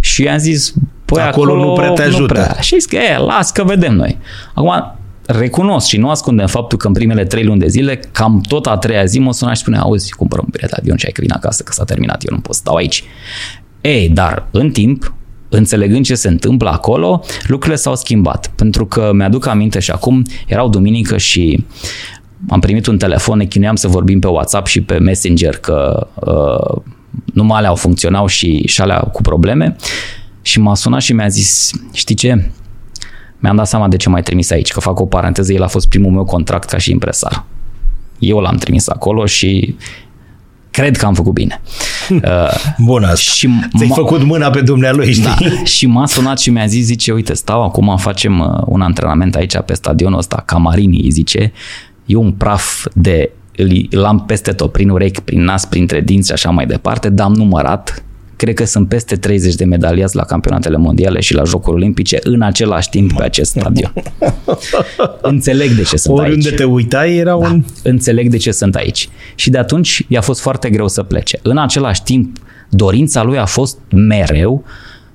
Și 0.00 0.22
i-am 0.22 0.38
zis, 0.38 0.72
păi 1.04 1.22
Acolo 1.22 1.52
acolo, 1.52 1.68
nu 1.68 1.72
prea 1.72 1.90
te 1.90 2.02
ajută. 2.02 2.20
Nu 2.20 2.26
prea. 2.26 2.56
Și 2.60 2.74
zis 2.74 2.84
că, 2.84 2.96
e, 2.96 3.18
las 3.18 3.50
că 3.50 3.64
vedem 3.64 3.94
noi. 3.94 4.18
Acum, 4.54 4.96
recunosc 5.26 5.88
și 5.88 5.96
nu 5.96 6.10
ascundem 6.10 6.46
faptul 6.46 6.78
că 6.78 6.86
în 6.86 6.92
primele 6.92 7.24
trei 7.24 7.44
luni 7.44 7.60
de 7.60 7.68
zile, 7.68 8.00
cam 8.12 8.40
tot 8.48 8.66
a 8.66 8.76
treia 8.76 9.04
zi 9.04 9.18
mă 9.18 9.32
suna 9.32 9.52
și 9.52 9.60
spune, 9.60 9.78
auzi, 9.78 10.12
cumpără 10.12 10.40
un 10.44 10.48
bilet 10.50 10.70
de 10.70 10.76
avion 10.78 10.96
și 10.96 11.06
ai 11.06 11.12
că 11.12 11.20
vin 11.20 11.32
acasă, 11.32 11.62
că 11.62 11.72
s-a 11.72 11.84
terminat, 11.84 12.24
eu 12.24 12.34
nu 12.34 12.40
pot 12.40 12.54
să 12.54 12.60
stau 12.60 12.74
aici. 12.74 13.04
Ei, 13.80 14.08
dar 14.08 14.46
în 14.50 14.70
timp, 14.70 15.14
înțelegând 15.56 16.04
ce 16.04 16.14
se 16.14 16.28
întâmplă 16.28 16.70
acolo, 16.70 17.22
lucrurile 17.46 17.76
s-au 17.76 17.96
schimbat. 17.96 18.52
Pentru 18.56 18.86
că 18.86 19.10
mi-aduc 19.14 19.46
aminte 19.46 19.78
și 19.78 19.90
acum, 19.90 20.22
erau 20.46 20.68
duminică 20.68 21.16
și 21.16 21.64
am 22.48 22.60
primit 22.60 22.86
un 22.86 22.98
telefon, 22.98 23.38
ne 23.38 23.44
chinuiam 23.44 23.76
să 23.76 23.88
vorbim 23.88 24.18
pe 24.18 24.26
WhatsApp 24.26 24.66
și 24.66 24.80
pe 24.80 24.98
Messenger 24.98 25.56
că 25.56 26.06
uh, 26.14 26.82
numai 27.32 27.58
alea 27.58 27.70
au 27.70 27.76
funcționau 27.76 28.26
și, 28.26 28.66
și 28.66 28.80
alea 28.80 28.98
cu 28.98 29.22
probleme 29.22 29.76
și 30.42 30.60
m-a 30.60 30.74
sunat 30.74 31.00
și 31.00 31.12
mi-a 31.12 31.28
zis, 31.28 31.70
știi 31.92 32.14
ce, 32.14 32.50
mi-am 33.38 33.56
dat 33.56 33.66
seama 33.66 33.88
de 33.88 33.96
ce 33.96 34.08
m-ai 34.08 34.22
trimis 34.22 34.50
aici, 34.50 34.72
că 34.72 34.80
fac 34.80 35.00
o 35.00 35.06
paranteză, 35.06 35.52
el 35.52 35.62
a 35.62 35.66
fost 35.66 35.88
primul 35.88 36.10
meu 36.10 36.24
contract 36.24 36.68
ca 36.68 36.78
și 36.78 36.90
impresar. 36.90 37.44
Eu 38.18 38.38
l-am 38.38 38.56
trimis 38.56 38.88
acolo 38.88 39.26
și 39.26 39.76
cred 40.72 40.96
că 40.96 41.06
am 41.06 41.14
făcut 41.14 41.32
bine. 41.32 41.60
Bună 42.78 43.06
asta. 43.06 43.16
Și 43.16 43.48
Ți-ai 43.76 43.88
m- 43.90 43.94
făcut 43.94 44.22
mâna 44.24 44.50
pe 44.50 44.60
dumnealui, 44.60 45.12
știi? 45.12 45.22
Da, 45.24 45.64
și 45.64 45.86
m-a 45.86 46.06
sunat 46.06 46.38
și 46.38 46.50
mi-a 46.50 46.66
zis, 46.66 46.84
zice, 46.84 47.12
uite, 47.12 47.34
stau 47.34 47.62
acum, 47.64 47.96
facem 47.96 48.40
uh, 48.40 48.62
un 48.66 48.80
antrenament 48.80 49.34
aici 49.34 49.56
pe 49.66 49.74
stadionul 49.74 50.18
ăsta, 50.18 50.42
Camarini, 50.46 51.10
zice, 51.10 51.52
e 52.06 52.14
un 52.16 52.32
praf 52.32 52.86
de 52.94 53.30
l-am 53.90 54.24
peste 54.26 54.52
tot, 54.52 54.72
prin 54.72 54.88
urechi, 54.88 55.20
prin 55.20 55.44
nas, 55.44 55.64
printre 55.64 56.00
dinți 56.00 56.26
și 56.26 56.32
așa 56.32 56.50
mai 56.50 56.66
departe, 56.66 57.08
dar 57.10 57.26
am 57.26 57.32
numărat 57.34 58.02
cred 58.42 58.54
că 58.54 58.64
sunt 58.64 58.88
peste 58.88 59.16
30 59.16 59.54
de 59.54 59.64
medaliați 59.64 60.16
la 60.16 60.24
campionatele 60.24 60.76
mondiale 60.76 61.20
și 61.20 61.34
la 61.34 61.44
Jocuri 61.44 61.76
Olimpice 61.76 62.18
în 62.22 62.42
același 62.42 62.88
timp 62.88 63.12
pe 63.12 63.22
acest 63.22 63.50
stadion. 63.50 63.92
Înțeleg 65.32 65.70
de 65.70 65.82
ce 65.82 65.96
sunt 65.96 66.18
Oriunde 66.18 66.48
aici. 66.48 66.56
te 66.56 66.64
uitai 66.64 67.16
era 67.16 67.30
da, 67.30 67.36
un... 67.36 67.64
Înțeleg 67.82 68.30
de 68.30 68.36
ce 68.36 68.50
sunt 68.50 68.74
aici. 68.74 69.08
Și 69.34 69.50
de 69.50 69.58
atunci 69.58 70.04
i-a 70.08 70.20
fost 70.20 70.40
foarte 70.40 70.70
greu 70.70 70.88
să 70.88 71.02
plece. 71.02 71.38
În 71.42 71.58
același 71.58 72.02
timp, 72.02 72.36
dorința 72.68 73.22
lui 73.22 73.38
a 73.38 73.46
fost 73.46 73.78
mereu 73.90 74.64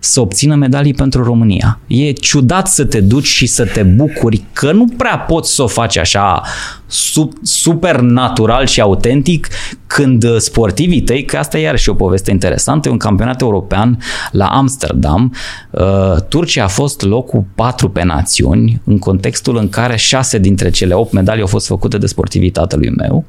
să 0.08 0.20
obțină 0.20 0.56
medalii 0.56 0.94
pentru 0.94 1.24
România. 1.24 1.80
E 1.88 2.12
ciudat 2.12 2.68
să 2.68 2.86
te 2.86 3.02
duci 3.02 3.26
și 3.26 3.46
să 3.46 3.66
te 3.66 3.84
bucuri 3.84 4.44
că 4.54 4.72
nu 4.72 4.88
prea 4.98 5.18
poți 5.18 5.54
să 5.54 5.64
o 5.64 5.68
faci 5.68 5.98
așa 5.98 6.42
super 7.42 8.00
natural 8.00 8.66
și 8.66 8.82
autentic 8.82 9.48
când 9.88 10.38
sportivii 10.38 11.02
tăi, 11.02 11.26
că 11.26 11.38
asta 11.38 11.58
e 11.58 11.62
iarăși 11.62 11.90
o 11.90 11.94
poveste 11.94 12.32
interesantă, 12.32 12.88
e 12.88 12.92
un 12.92 12.98
campionat 12.98 13.42
european 13.42 14.00
la 14.32 14.46
Amsterdam. 14.46 15.34
Uh, 15.72 16.16
Turcia 16.28 16.64
a 16.64 16.68
fost 16.68 17.02
locul 17.02 17.46
4 17.56 17.90
pe 17.90 18.04
națiuni, 18.04 18.82
în 18.86 19.00
contextul 19.00 19.58
în 19.58 19.70
care 19.70 19.96
6 19.96 20.38
dintre 20.38 20.70
cele 20.70 20.94
8 20.94 21.12
medalii 21.12 21.42
au 21.42 21.48
fost 21.48 21.68
făcute 21.68 21.98
de 21.98 22.06
sportivii 22.06 22.50
tatălui 22.50 22.90
meu. 22.90 23.26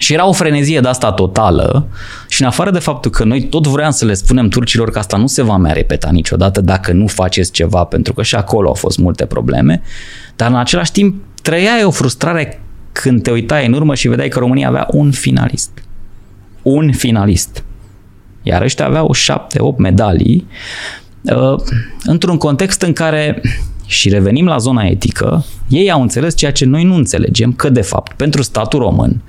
Uh, 0.00 0.06
și 0.06 0.12
era 0.12 0.28
o 0.28 0.32
frenezie 0.32 0.80
de 0.80 0.88
asta 0.88 1.12
totală 1.12 1.86
și 2.28 2.42
în 2.42 2.48
afară 2.48 2.70
de 2.70 2.78
faptul 2.78 3.10
că 3.10 3.24
noi 3.24 3.42
tot 3.42 3.66
vreau 3.66 3.90
să 3.90 4.04
le 4.04 4.14
spunem 4.14 4.48
turcilor 4.48 4.90
că 4.90 4.98
asta 4.98 5.16
nu 5.16 5.26
se 5.26 5.42
va 5.42 5.56
mai 5.56 5.72
repeta 5.72 6.10
niciodată 6.10 6.60
dacă 6.60 6.92
nu 6.92 7.06
faceți 7.06 7.50
ceva, 7.50 7.84
pentru 7.84 8.12
că 8.12 8.22
și 8.22 8.34
acolo 8.34 8.68
au 8.68 8.74
fost 8.74 8.98
multe 8.98 9.26
probleme, 9.26 9.82
dar 10.36 10.50
în 10.50 10.56
același 10.56 10.92
timp 10.92 11.22
trăiai 11.42 11.84
o 11.84 11.90
frustrare 11.90 12.62
când 12.92 13.22
te 13.22 13.30
uitai 13.30 13.66
în 13.66 13.72
urmă 13.72 13.94
și 13.94 14.08
vedeai 14.08 14.28
că 14.28 14.38
România 14.38 14.68
avea 14.68 14.86
un 14.90 15.10
finalist. 15.10 15.70
Un 16.62 16.92
finalist. 16.92 17.64
Iar 18.42 18.62
ăștia 18.62 18.86
aveau 18.86 19.12
șapte, 19.12 19.60
opt 19.60 19.78
medalii 19.78 20.46
uh, 21.22 21.60
într-un 22.04 22.36
context 22.36 22.82
în 22.82 22.92
care 22.92 23.42
și 23.86 24.08
revenim 24.08 24.46
la 24.46 24.56
zona 24.56 24.82
etică, 24.82 25.44
ei 25.68 25.90
au 25.90 26.02
înțeles 26.02 26.36
ceea 26.36 26.52
ce 26.52 26.64
noi 26.64 26.84
nu 26.84 26.94
înțelegem, 26.94 27.52
că 27.52 27.68
de 27.68 27.80
fapt 27.80 28.12
pentru 28.12 28.42
statul 28.42 28.78
român 28.78 29.22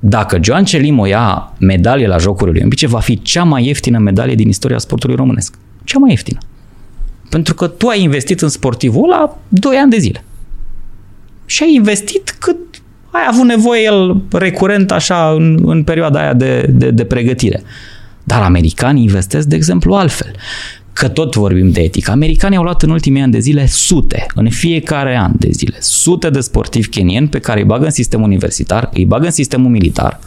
dacă 0.00 0.38
Joan 0.42 0.64
Celimo 0.64 1.06
ia 1.06 1.52
medalie 1.58 2.06
la 2.06 2.16
Jocurile 2.16 2.56
Olimpice, 2.56 2.86
va 2.86 3.00
fi 3.00 3.22
cea 3.22 3.44
mai 3.44 3.66
ieftină 3.66 3.98
medalie 3.98 4.34
din 4.34 4.48
istoria 4.48 4.78
sportului 4.78 5.16
românesc. 5.16 5.54
Cea 5.84 5.98
mai 5.98 6.10
ieftină. 6.10 6.38
Pentru 7.28 7.54
că 7.54 7.66
tu 7.66 7.86
ai 7.86 8.02
investit 8.02 8.40
în 8.40 8.48
sportivul 8.48 9.12
ăla 9.12 9.38
2 9.48 9.76
ani 9.76 9.90
de 9.90 9.98
zile. 9.98 10.24
Și 11.46 11.62
ai 11.62 11.74
investit 11.74 12.36
cât 12.38 12.56
ai 13.10 13.22
avut 13.28 13.44
nevoie 13.44 13.82
el 13.82 14.22
recurent 14.32 14.90
așa 14.90 15.30
în, 15.30 15.60
în 15.64 15.82
perioada 15.82 16.20
aia 16.20 16.34
de, 16.34 16.66
de, 16.68 16.90
de 16.90 17.04
pregătire. 17.04 17.62
Dar 18.24 18.42
americanii 18.42 19.02
investesc, 19.02 19.46
de 19.46 19.56
exemplu, 19.56 19.94
altfel 19.94 20.34
că 21.00 21.08
tot 21.08 21.34
vorbim 21.34 21.70
de 21.70 21.80
etică. 21.80 22.10
Americanii 22.10 22.56
au 22.56 22.62
luat 22.62 22.82
în 22.82 22.90
ultimii 22.90 23.22
ani 23.22 23.32
de 23.32 23.38
zile 23.38 23.66
sute, 23.66 24.26
în 24.34 24.50
fiecare 24.50 25.16
an 25.16 25.32
de 25.38 25.48
zile, 25.50 25.76
sute 25.80 26.30
de 26.30 26.40
sportivi 26.40 26.88
kenieni 26.88 27.28
pe 27.28 27.38
care 27.38 27.60
îi 27.60 27.66
bagă 27.66 27.84
în 27.84 27.90
sistemul 27.90 28.26
universitar, 28.26 28.90
îi 28.92 29.04
bagă 29.04 29.24
în 29.24 29.30
sistemul 29.30 29.70
militar 29.70 30.20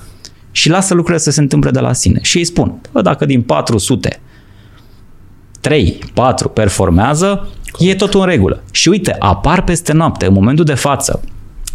și 0.52 0.70
lasă 0.70 0.94
lucrurile 0.94 1.24
să 1.24 1.32
se 1.32 1.42
întâmple 1.42 1.72
de 1.72 1.80
la 1.80 1.94
sine. 1.94 2.20
Și 2.22 2.38
îi 2.38 2.44
spun, 2.44 2.82
bă, 2.92 3.02
dacă 3.02 3.26
din 3.26 3.42
400 3.42 4.20
3, 5.60 6.00
4 6.14 6.50
performează, 6.50 7.50
e 7.80 7.96
tot 7.96 8.14
în 8.14 8.26
regulă. 8.26 8.64
Și 8.72 8.90
uite, 8.90 9.16
apar 9.20 9.64
peste 9.64 9.94
noapte, 9.94 10.26
în 10.26 10.34
momentul 10.34 10.66
de 10.66 10.74
față, 10.74 11.22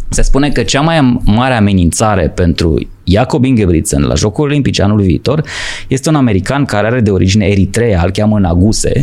se 0.09 0.21
spune 0.21 0.49
că 0.49 0.63
cea 0.63 0.81
mai 0.81 1.19
mare 1.23 1.53
amenințare 1.53 2.27
pentru 2.27 2.87
Jacob 3.03 3.43
Ingebrigtsen 3.43 4.01
la 4.01 4.13
Jocurile 4.13 4.53
Olimpice 4.53 4.81
anul 4.81 5.01
viitor 5.01 5.43
este 5.87 6.09
un 6.09 6.15
american 6.15 6.65
care 6.65 6.87
are 6.87 7.01
de 7.01 7.11
origine 7.11 7.45
eritrea, 7.45 8.01
îl 8.03 8.11
cheamă 8.11 8.39
Naguse, 8.39 9.01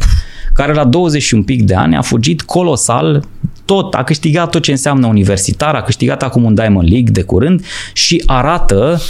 care 0.53 0.73
la 0.73 0.85
20 0.85 1.33
un 1.33 1.43
pic 1.43 1.63
de 1.63 1.75
ani 1.75 1.97
a 1.97 2.01
fugit 2.01 2.43
colosal 2.43 3.25
tot, 3.65 3.95
a 3.95 4.05
câștigat 4.05 4.51
tot 4.51 4.63
ce 4.63 4.71
înseamnă 4.71 5.07
universitar, 5.07 5.75
a 5.75 5.83
câștigat 5.83 6.23
acum 6.23 6.45
un 6.45 6.55
Diamond 6.55 6.89
League 6.91 7.11
de 7.11 7.23
curând 7.23 7.65
și 7.93 8.23
arată 8.27 9.01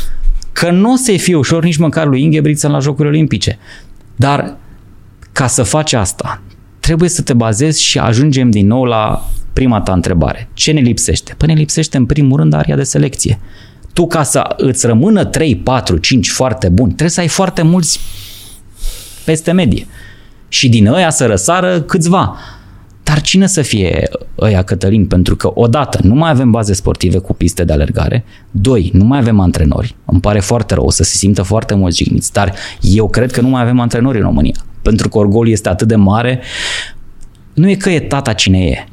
că 0.52 0.70
nu 0.70 0.92
o 0.92 0.96
să 0.96 1.12
fie 1.12 1.34
ușor 1.34 1.64
nici 1.64 1.76
măcar 1.76 2.06
lui 2.06 2.22
Ingebrigtsen 2.22 2.70
la 2.70 2.78
Jocurile 2.78 3.14
Olimpice. 3.14 3.58
Dar 4.16 4.56
ca 5.32 5.46
să 5.46 5.62
faci 5.62 5.92
asta, 5.92 6.42
trebuie 6.86 7.08
să 7.08 7.22
te 7.22 7.34
bazezi 7.34 7.82
și 7.82 7.98
ajungem 7.98 8.50
din 8.50 8.66
nou 8.66 8.84
la 8.84 9.30
prima 9.52 9.80
ta 9.80 9.92
întrebare. 9.92 10.48
Ce 10.52 10.72
ne 10.72 10.80
lipsește? 10.80 11.34
Păi 11.36 11.48
ne 11.48 11.54
lipsește 11.54 11.96
în 11.96 12.06
primul 12.06 12.38
rând 12.38 12.52
aria 12.52 12.76
de 12.76 12.82
selecție. 12.82 13.38
Tu 13.92 14.06
ca 14.06 14.22
să 14.22 14.54
îți 14.56 14.86
rămână 14.86 15.24
3, 15.24 15.56
4, 15.56 15.96
5 15.96 16.30
foarte 16.30 16.68
buni, 16.68 16.88
trebuie 16.88 17.10
să 17.10 17.20
ai 17.20 17.28
foarte 17.28 17.62
mulți 17.62 18.00
peste 19.24 19.52
medie. 19.52 19.86
Și 20.48 20.68
din 20.68 20.86
ăia 20.86 21.10
să 21.10 21.26
răsară 21.26 21.80
câțiva. 21.80 22.36
Dar 23.02 23.20
cine 23.20 23.46
să 23.46 23.62
fie 23.62 24.08
ăia, 24.38 24.62
Cătălin? 24.62 25.06
Pentru 25.06 25.36
că, 25.36 25.50
odată, 25.54 25.98
nu 26.02 26.14
mai 26.14 26.30
avem 26.30 26.50
baze 26.50 26.72
sportive 26.72 27.18
cu 27.18 27.34
piste 27.34 27.64
de 27.64 27.72
alergare, 27.72 28.24
doi, 28.50 28.90
nu 28.92 29.04
mai 29.04 29.18
avem 29.18 29.40
antrenori. 29.40 29.96
Îmi 30.04 30.20
pare 30.20 30.40
foarte 30.40 30.74
rău, 30.74 30.84
o 30.84 30.90
să 30.90 31.02
se 31.02 31.16
simtă 31.16 31.42
foarte 31.42 31.74
mulți 31.74 31.96
jigniți, 31.96 32.32
dar 32.32 32.54
eu 32.80 33.08
cred 33.08 33.32
că 33.32 33.40
nu 33.40 33.48
mai 33.48 33.62
avem 33.62 33.80
antrenori 33.80 34.16
în 34.16 34.24
România. 34.24 34.54
Pentru 34.86 35.08
că 35.08 35.18
orgolul 35.18 35.48
este 35.48 35.68
atât 35.68 35.88
de 35.88 35.96
mare, 35.96 36.40
nu 37.54 37.68
e 37.68 37.74
că 37.74 37.90
e 37.90 38.00
tata 38.00 38.32
cine 38.32 38.58
e, 38.58 38.86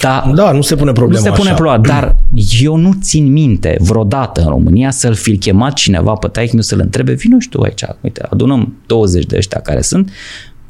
da, 0.00 0.32
da, 0.34 0.52
nu 0.52 0.62
se 0.62 0.76
pune 0.76 0.92
problema 0.92 1.28
Nu 1.28 1.34
se 1.34 1.40
pune 1.40 1.54
problema, 1.54 1.78
dar 1.78 2.16
eu 2.60 2.76
nu 2.76 2.92
țin 3.02 3.32
minte 3.32 3.76
vreodată 3.80 4.40
în 4.40 4.48
România 4.48 4.90
să-l 4.90 5.14
fi 5.14 5.38
chemat 5.38 5.72
cineva 5.72 6.12
pe 6.12 6.28
taic 6.28 6.50
să-l 6.58 6.80
întrebe, 6.80 7.12
vino 7.12 7.38
și 7.38 7.48
tu 7.48 7.60
aici, 7.60 7.84
uite, 8.00 8.26
adunăm 8.30 8.76
20 8.86 9.24
de 9.24 9.36
ăștia 9.36 9.60
care 9.60 9.80
sunt 9.80 10.10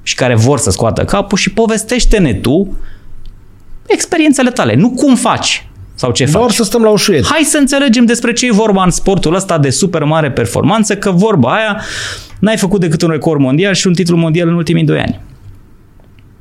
și 0.02 0.14
care 0.14 0.34
vor 0.34 0.58
să 0.58 0.70
scoată 0.70 1.04
capul 1.04 1.38
și 1.38 1.52
povestește-ne 1.52 2.34
tu 2.34 2.76
experiențele 3.86 4.50
tale, 4.50 4.74
nu 4.74 4.90
cum 4.90 5.14
faci 5.14 5.68
sau 5.94 6.10
ce 6.10 6.24
Doar 6.24 6.44
faci. 6.44 6.54
să 6.54 6.64
stăm 6.64 6.82
la 6.82 6.90
ușuiet. 6.90 7.26
Hai 7.26 7.42
să 7.42 7.58
înțelegem 7.58 8.04
despre 8.04 8.32
ce 8.32 8.46
e 8.46 8.52
vorba 8.52 8.84
în 8.84 8.90
sportul 8.90 9.34
ăsta 9.34 9.58
de 9.58 9.70
super 9.70 10.04
mare 10.04 10.30
performanță, 10.30 10.96
că 10.96 11.10
vorba 11.10 11.54
aia 11.54 11.80
n-ai 12.44 12.56
făcut 12.56 12.80
decât 12.80 13.02
un 13.02 13.10
record 13.10 13.40
mondial 13.40 13.74
și 13.74 13.86
un 13.86 13.92
titlu 13.92 14.16
mondial 14.16 14.48
în 14.48 14.54
ultimii 14.54 14.84
doi 14.84 14.98
ani. 14.98 15.20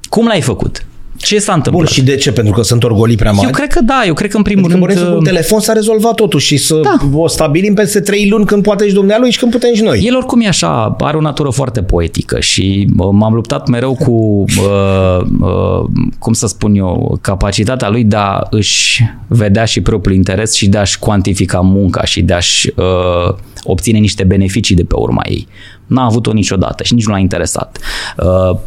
Cum 0.10 0.26
l-ai 0.26 0.42
făcut? 0.42 0.86
Ce 1.24 1.40
s-a 1.40 1.54
întâmplat? 1.54 1.86
Bun, 1.86 1.94
și 1.94 2.04
de 2.04 2.16
ce? 2.16 2.32
Pentru 2.32 2.54
că 2.54 2.62
sunt 2.62 2.84
orgolii 2.84 3.16
prea 3.16 3.32
mari? 3.32 3.46
Eu 3.46 3.52
cred 3.52 3.68
că 3.68 3.82
da, 3.82 4.04
eu 4.06 4.14
cred 4.14 4.30
că 4.30 4.38
în 4.38 4.44
primul 4.44 4.70
Pentru 4.70 4.86
rând... 4.86 5.00
Pentru 5.00 5.18
că 5.18 5.24
telefon 5.24 5.60
s-a 5.60 5.74
rezolvat 5.74 6.14
totul 6.14 6.40
și 6.40 6.58
să 6.58 6.80
da. 6.84 6.98
o 7.14 7.28
stabilim 7.28 7.74
peste 7.74 8.00
trei 8.00 8.30
luni 8.30 8.46
când 8.46 8.64
poate 8.64 8.88
și 8.88 8.94
dumnealui 8.94 9.32
și 9.32 9.40
când 9.40 9.52
putem 9.52 9.74
și 9.74 9.82
noi. 9.82 10.04
El 10.06 10.16
oricum 10.16 10.42
e 10.42 10.48
așa, 10.48 10.96
are 11.00 11.18
o 11.18 11.22
natură 11.22 11.50
foarte 11.50 11.84
poetică 11.84 12.40
și 12.40 12.88
m-am 12.94 13.34
luptat 13.34 13.68
mereu 13.68 13.96
cu, 13.96 14.44
uh, 14.58 15.26
uh, 15.40 15.90
cum 16.20 16.34
să 16.34 16.48
spun 16.48 16.76
eu, 16.76 17.18
capacitatea 17.22 17.90
lui 17.90 18.04
de 18.04 18.16
a 18.16 18.40
își 18.50 19.04
vedea 19.28 19.66
și 19.66 19.82
propriul 19.82 20.16
interes 20.16 20.54
și 20.54 20.68
de 20.68 20.78
a-și 20.78 21.00
cuantifica 21.00 21.60
munca 21.60 22.04
și 22.04 22.22
de 22.22 22.34
a-și 22.34 22.74
uh, 22.76 23.36
obține 23.64 23.98
niște 23.98 24.24
beneficii 24.24 24.76
de 24.76 24.84
pe 24.84 24.96
urma 24.98 25.22
ei. 25.26 25.48
N-a 25.86 26.06
avut-o 26.06 26.32
niciodată 26.32 26.84
și 26.84 26.94
nici 26.94 27.06
nu 27.06 27.12
l-a 27.12 27.20
interesat. 27.20 27.80
Uh, 28.18 28.58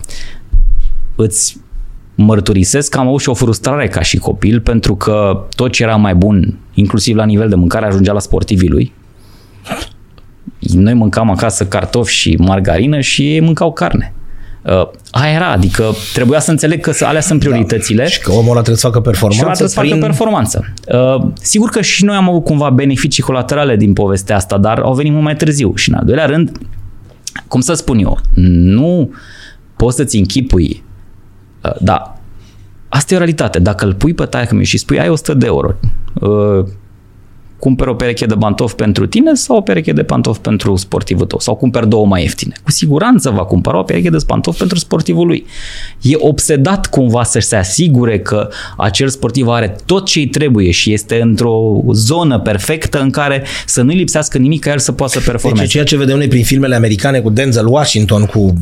îți 1.16 1.56
mărturisesc 2.16 2.90
că 2.90 2.98
am 2.98 3.06
avut 3.06 3.20
și 3.20 3.28
o 3.28 3.34
frustrare 3.34 3.88
ca 3.88 4.02
și 4.02 4.16
copil 4.16 4.60
pentru 4.60 4.96
că 4.96 5.46
tot 5.54 5.72
ce 5.72 5.82
era 5.82 5.96
mai 5.96 6.14
bun, 6.14 6.58
inclusiv 6.74 7.16
la 7.16 7.24
nivel 7.24 7.48
de 7.48 7.54
mâncare, 7.54 7.86
ajungea 7.86 8.12
la 8.12 8.18
sportivii 8.18 8.68
lui. 8.68 8.92
Noi 10.58 10.94
mâncam 10.94 11.30
acasă 11.30 11.66
cartofi 11.66 12.12
și 12.12 12.36
margarină 12.38 13.00
și 13.00 13.32
ei 13.32 13.40
mâncau 13.40 13.72
carne. 13.72 14.14
Uh, 14.62 14.88
aia 15.10 15.32
era, 15.32 15.50
adică 15.50 15.94
trebuia 16.12 16.40
să 16.40 16.50
înțeleg 16.50 16.80
că 16.80 17.04
alea 17.04 17.20
sunt 17.20 17.40
da. 17.40 17.48
prioritățile. 17.48 18.02
Da. 18.02 18.08
Și 18.08 18.20
că 18.20 18.32
omul 18.32 18.50
ăla 18.50 18.54
trebuie 18.54 18.76
să 18.76 18.86
facă 18.86 19.00
performanță. 19.00 19.36
Și 19.36 19.44
trebuie 19.44 19.68
să 19.68 19.80
prin... 19.80 19.92
facă 19.92 20.04
performanță. 20.06 20.64
Uh, 20.88 21.30
sigur 21.40 21.68
că 21.68 21.80
și 21.80 22.04
noi 22.04 22.16
am 22.16 22.28
avut 22.28 22.44
cumva 22.44 22.70
beneficii 22.70 23.22
colaterale 23.22 23.76
din 23.76 23.92
povestea 23.92 24.36
asta, 24.36 24.58
dar 24.58 24.78
au 24.78 24.94
venit 24.94 25.12
mult 25.12 25.24
mai 25.24 25.36
târziu. 25.36 25.74
Și 25.74 25.88
în 25.90 25.94
al 25.94 26.04
doilea 26.04 26.26
rând, 26.26 26.58
cum 27.48 27.60
să 27.60 27.74
spun 27.74 27.98
eu, 27.98 28.18
nu 28.34 29.10
poți 29.76 29.96
să-ți 29.96 30.16
închipui, 30.16 30.82
uh, 30.82 30.85
da, 31.80 32.18
asta 32.88 33.14
e 33.14 33.16
o 33.16 33.20
realitate. 33.20 33.58
Dacă 33.58 33.84
îl 33.84 33.94
pui 33.94 34.14
pe 34.14 34.24
taică 34.24 34.62
și 34.62 34.78
spui 34.78 35.00
ai 35.00 35.08
100 35.08 35.34
de 35.34 35.46
euro, 35.46 35.74
uh, 36.14 36.64
cumperi 37.58 37.90
o 37.90 37.94
pereche 37.94 38.26
de 38.26 38.34
pantofi 38.34 38.74
pentru 38.74 39.06
tine 39.06 39.34
sau 39.34 39.56
o 39.56 39.60
pereche 39.60 39.92
de 39.92 40.02
pantofi 40.02 40.40
pentru 40.40 40.76
sportivul 40.76 41.26
tău 41.26 41.38
sau 41.38 41.54
cumperi 41.54 41.88
două 41.88 42.06
mai 42.06 42.22
ieftine. 42.22 42.54
Cu 42.64 42.70
siguranță 42.70 43.30
va 43.30 43.44
cumpăra 43.44 43.78
o 43.78 43.82
pereche 43.82 44.10
de 44.10 44.16
pantofi 44.26 44.58
pentru 44.58 44.78
sportivul 44.78 45.26
lui. 45.26 45.46
E 46.02 46.14
obsedat 46.18 46.86
cumva 46.86 47.22
să 47.22 47.38
se 47.38 47.56
asigure 47.56 48.18
că 48.18 48.48
acel 48.76 49.08
sportiv 49.08 49.48
are 49.48 49.76
tot 49.84 50.06
ce 50.06 50.18
îi 50.18 50.26
trebuie 50.26 50.70
și 50.70 50.92
este 50.92 51.20
într-o 51.20 51.80
zonă 51.92 52.38
perfectă 52.38 53.00
în 53.00 53.10
care 53.10 53.44
să 53.66 53.82
nu-i 53.82 53.96
lipsească 53.96 54.38
nimic 54.38 54.60
ca 54.60 54.70
el 54.70 54.78
să 54.78 54.92
poată 54.92 55.12
să 55.12 55.30
performeze. 55.30 55.62
Deci 55.62 55.72
ceea 55.72 55.84
ce 55.84 55.96
vedem 55.96 56.16
noi 56.16 56.28
prin 56.28 56.44
filmele 56.44 56.74
americane 56.74 57.20
cu 57.20 57.30
Denzel 57.30 57.66
Washington, 57.66 58.26
cu 58.26 58.54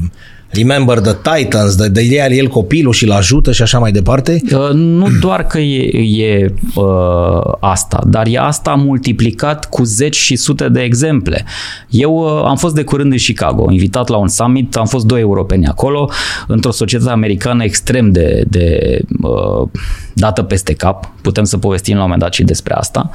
Remember 0.54 1.00
the 1.00 1.14
Titans, 1.14 1.76
de, 1.76 1.88
de 1.88 2.02
ideea 2.02 2.32
el 2.32 2.46
copilul 2.46 2.92
și-l 2.92 3.10
ajută 3.10 3.52
și 3.52 3.62
așa 3.62 3.78
mai 3.78 3.92
departe? 3.92 4.40
Uh, 4.52 4.70
nu 4.72 5.08
doar 5.20 5.46
că 5.46 5.58
e, 5.58 6.02
e 6.24 6.54
uh, 6.74 7.54
asta, 7.60 8.02
dar 8.06 8.26
e 8.26 8.38
asta 8.38 8.74
multiplicat 8.74 9.68
cu 9.68 9.84
zeci 9.84 10.16
și 10.16 10.36
sute 10.36 10.68
de 10.68 10.80
exemple. 10.80 11.44
Eu 11.88 12.14
uh, 12.14 12.44
am 12.44 12.56
fost 12.56 12.74
de 12.74 12.82
curând 12.82 13.12
în 13.12 13.18
Chicago, 13.18 13.70
invitat 13.70 14.08
la 14.08 14.16
un 14.16 14.28
summit, 14.28 14.76
am 14.76 14.86
fost 14.86 15.06
doi 15.06 15.20
europeni 15.20 15.66
acolo, 15.66 16.10
într-o 16.46 16.70
societate 16.70 17.10
americană 17.10 17.64
extrem 17.64 18.10
de, 18.10 18.44
de 18.48 18.98
uh, 19.22 19.68
dată 20.12 20.42
peste 20.42 20.72
cap, 20.72 21.12
putem 21.22 21.44
să 21.44 21.58
povestim 21.58 21.94
la 21.94 22.02
un 22.02 22.04
moment 22.04 22.22
dat 22.22 22.32
și 22.32 22.42
despre 22.42 22.74
asta, 22.74 23.10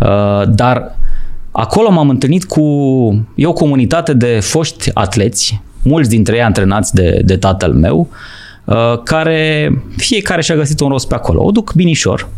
uh, 0.00 0.48
dar 0.48 0.98
Acolo 1.52 1.90
m-am 1.90 2.08
întâlnit 2.08 2.44
cu 2.44 2.62
e 3.34 3.46
o 3.46 3.52
comunitate 3.52 4.12
de 4.12 4.38
foști 4.40 4.90
atleți 4.94 5.60
mulți 5.82 6.08
dintre 6.08 6.36
ei 6.36 6.42
antrenați 6.42 6.94
de, 6.94 7.20
de 7.24 7.36
tatăl 7.36 7.72
meu, 7.72 8.08
uh, 8.64 9.02
care 9.04 9.72
fiecare 9.96 10.42
și-a 10.42 10.54
găsit 10.56 10.80
un 10.80 10.88
rost 10.88 11.08
pe 11.08 11.14
acolo. 11.14 11.42
O 11.44 11.50
duc 11.50 11.72
binișor, 11.74 12.28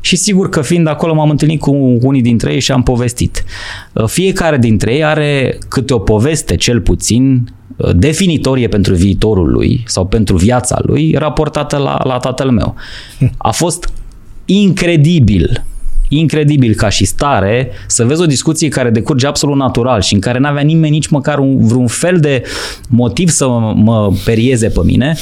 și 0.00 0.16
sigur 0.16 0.48
că 0.48 0.62
fiind 0.62 0.86
acolo 0.86 1.14
m-am 1.14 1.30
întâlnit 1.30 1.60
cu 1.60 1.98
unii 2.02 2.22
dintre 2.22 2.52
ei 2.52 2.60
și 2.60 2.72
am 2.72 2.82
povestit. 2.82 3.44
Uh, 3.92 4.04
fiecare 4.06 4.58
dintre 4.58 4.94
ei 4.94 5.04
are 5.04 5.58
câte 5.68 5.94
o 5.94 5.98
poveste, 5.98 6.56
cel 6.56 6.80
puțin, 6.80 7.48
uh, 7.76 7.90
definitorie 7.94 8.68
pentru 8.68 8.94
viitorul 8.94 9.50
lui 9.50 9.82
sau 9.86 10.06
pentru 10.06 10.36
viața 10.36 10.78
lui, 10.82 11.14
raportată 11.18 11.76
la, 11.76 12.00
la 12.04 12.18
tatăl 12.18 12.50
meu. 12.50 12.74
A 13.36 13.50
fost 13.50 13.92
incredibil 14.44 15.64
incredibil 16.18 16.74
ca 16.74 16.88
și 16.88 17.04
stare 17.04 17.70
să 17.86 18.04
vezi 18.04 18.22
o 18.22 18.26
discuție 18.26 18.68
care 18.68 18.90
decurge 18.90 19.26
absolut 19.26 19.56
natural 19.56 20.00
și 20.00 20.14
în 20.14 20.20
care 20.20 20.38
n-avea 20.38 20.62
nimeni 20.62 20.92
nici 20.92 21.08
măcar 21.08 21.38
un, 21.38 21.66
vreun 21.66 21.86
fel 21.86 22.20
de 22.20 22.42
motiv 22.88 23.28
să 23.28 23.48
mă, 23.48 23.72
mă 23.76 24.12
perieze 24.24 24.68
pe 24.68 24.80
mine, 24.84 25.16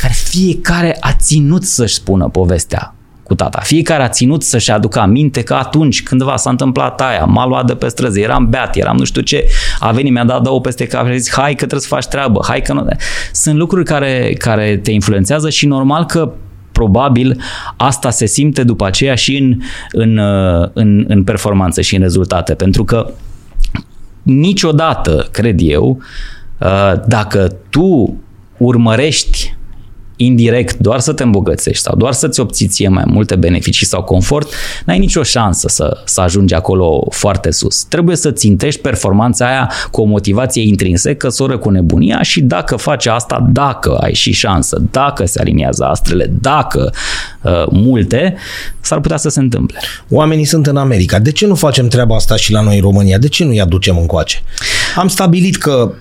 care 0.00 0.12
fiecare 0.12 0.96
a 1.00 1.12
ținut 1.12 1.64
să-și 1.64 1.94
spună 1.94 2.28
povestea 2.28 2.94
cu 3.22 3.34
tata. 3.34 3.60
Fiecare 3.60 4.02
a 4.02 4.08
ținut 4.08 4.42
să-și 4.42 4.70
aducă 4.70 4.98
aminte 4.98 5.42
că 5.42 5.54
atunci 5.54 6.02
cândva 6.02 6.36
s-a 6.36 6.50
întâmplat 6.50 7.00
aia, 7.00 7.24
m-a 7.24 7.46
luat 7.46 7.66
de 7.66 7.74
pe 7.74 7.88
străzi, 7.88 8.20
eram 8.20 8.48
beat, 8.50 8.76
eram 8.76 8.96
nu 8.96 9.04
știu 9.04 9.22
ce, 9.22 9.46
a 9.78 9.90
venit, 9.90 10.12
mi-a 10.12 10.24
dat 10.24 10.42
două 10.42 10.60
peste 10.60 10.86
cap 10.86 11.06
și 11.06 11.12
a 11.12 11.16
zis, 11.16 11.32
hai 11.32 11.50
că 11.50 11.56
trebuie 11.56 11.80
să 11.80 11.86
faci 11.88 12.06
treabă, 12.06 12.40
hai 12.48 12.62
că 12.62 12.72
nu... 12.72 12.86
Sunt 13.32 13.56
lucruri 13.56 13.84
care, 13.84 14.34
care 14.38 14.76
te 14.76 14.90
influențează 14.90 15.50
și 15.50 15.66
normal 15.66 16.04
că 16.04 16.32
probabil 16.82 17.40
asta 17.76 18.10
se 18.10 18.26
simte 18.26 18.64
după 18.64 18.86
aceea 18.86 19.14
și 19.14 19.36
în, 19.36 19.60
în, 19.92 20.16
uh, 20.16 20.68
în, 20.72 21.04
în 21.08 21.24
performanță 21.24 21.80
și 21.80 21.94
în 21.94 22.02
rezultate, 22.02 22.54
pentru 22.54 22.84
că 22.84 23.10
niciodată, 24.22 25.28
cred 25.30 25.58
eu, 25.62 25.98
uh, 26.60 26.92
dacă 27.06 27.56
tu 27.70 28.16
urmărești 28.56 29.56
indirect 30.24 30.78
doar 30.78 31.00
să 31.00 31.12
te 31.12 31.22
îmbogățești 31.22 31.82
sau 31.82 31.96
doar 31.96 32.12
să-ți 32.12 32.40
obții 32.40 32.66
ție 32.66 32.88
mai 32.88 33.04
multe 33.06 33.36
beneficii 33.36 33.86
sau 33.86 34.02
confort, 34.02 34.52
n-ai 34.84 34.98
nicio 34.98 35.22
șansă 35.22 35.68
să, 35.68 36.00
să 36.04 36.20
ajungi 36.20 36.54
acolo 36.54 37.06
foarte 37.10 37.50
sus. 37.50 37.82
Trebuie 37.82 38.16
să 38.16 38.30
țintești 38.30 38.80
performanța 38.80 39.46
aia 39.46 39.70
cu 39.90 40.00
o 40.00 40.04
motivație 40.04 40.62
intrinsecă, 40.62 41.28
soră 41.28 41.58
cu 41.58 41.70
nebunia 41.70 42.22
și 42.22 42.40
dacă 42.40 42.76
faci 42.76 43.06
asta, 43.06 43.46
dacă 43.52 43.96
ai 43.96 44.14
și 44.14 44.32
șansă, 44.32 44.82
dacă 44.90 45.26
se 45.26 45.40
aliniază 45.40 45.84
astrele, 45.84 46.30
dacă 46.40 46.92
uh, 47.42 47.64
multe, 47.70 48.36
s-ar 48.80 49.00
putea 49.00 49.16
să 49.16 49.28
se 49.28 49.40
întâmple. 49.40 49.78
Oamenii 50.10 50.44
sunt 50.44 50.66
în 50.66 50.76
America. 50.76 51.18
De 51.18 51.32
ce 51.32 51.46
nu 51.46 51.54
facem 51.54 51.88
treaba 51.88 52.14
asta 52.14 52.36
și 52.36 52.52
la 52.52 52.60
noi 52.60 52.76
în 52.76 52.82
România? 52.82 53.18
De 53.18 53.28
ce 53.28 53.44
nu-i 53.44 53.60
aducem 53.60 53.98
încoace? 53.98 54.42
Am 54.96 55.08
stabilit 55.08 55.56
că 55.56 55.92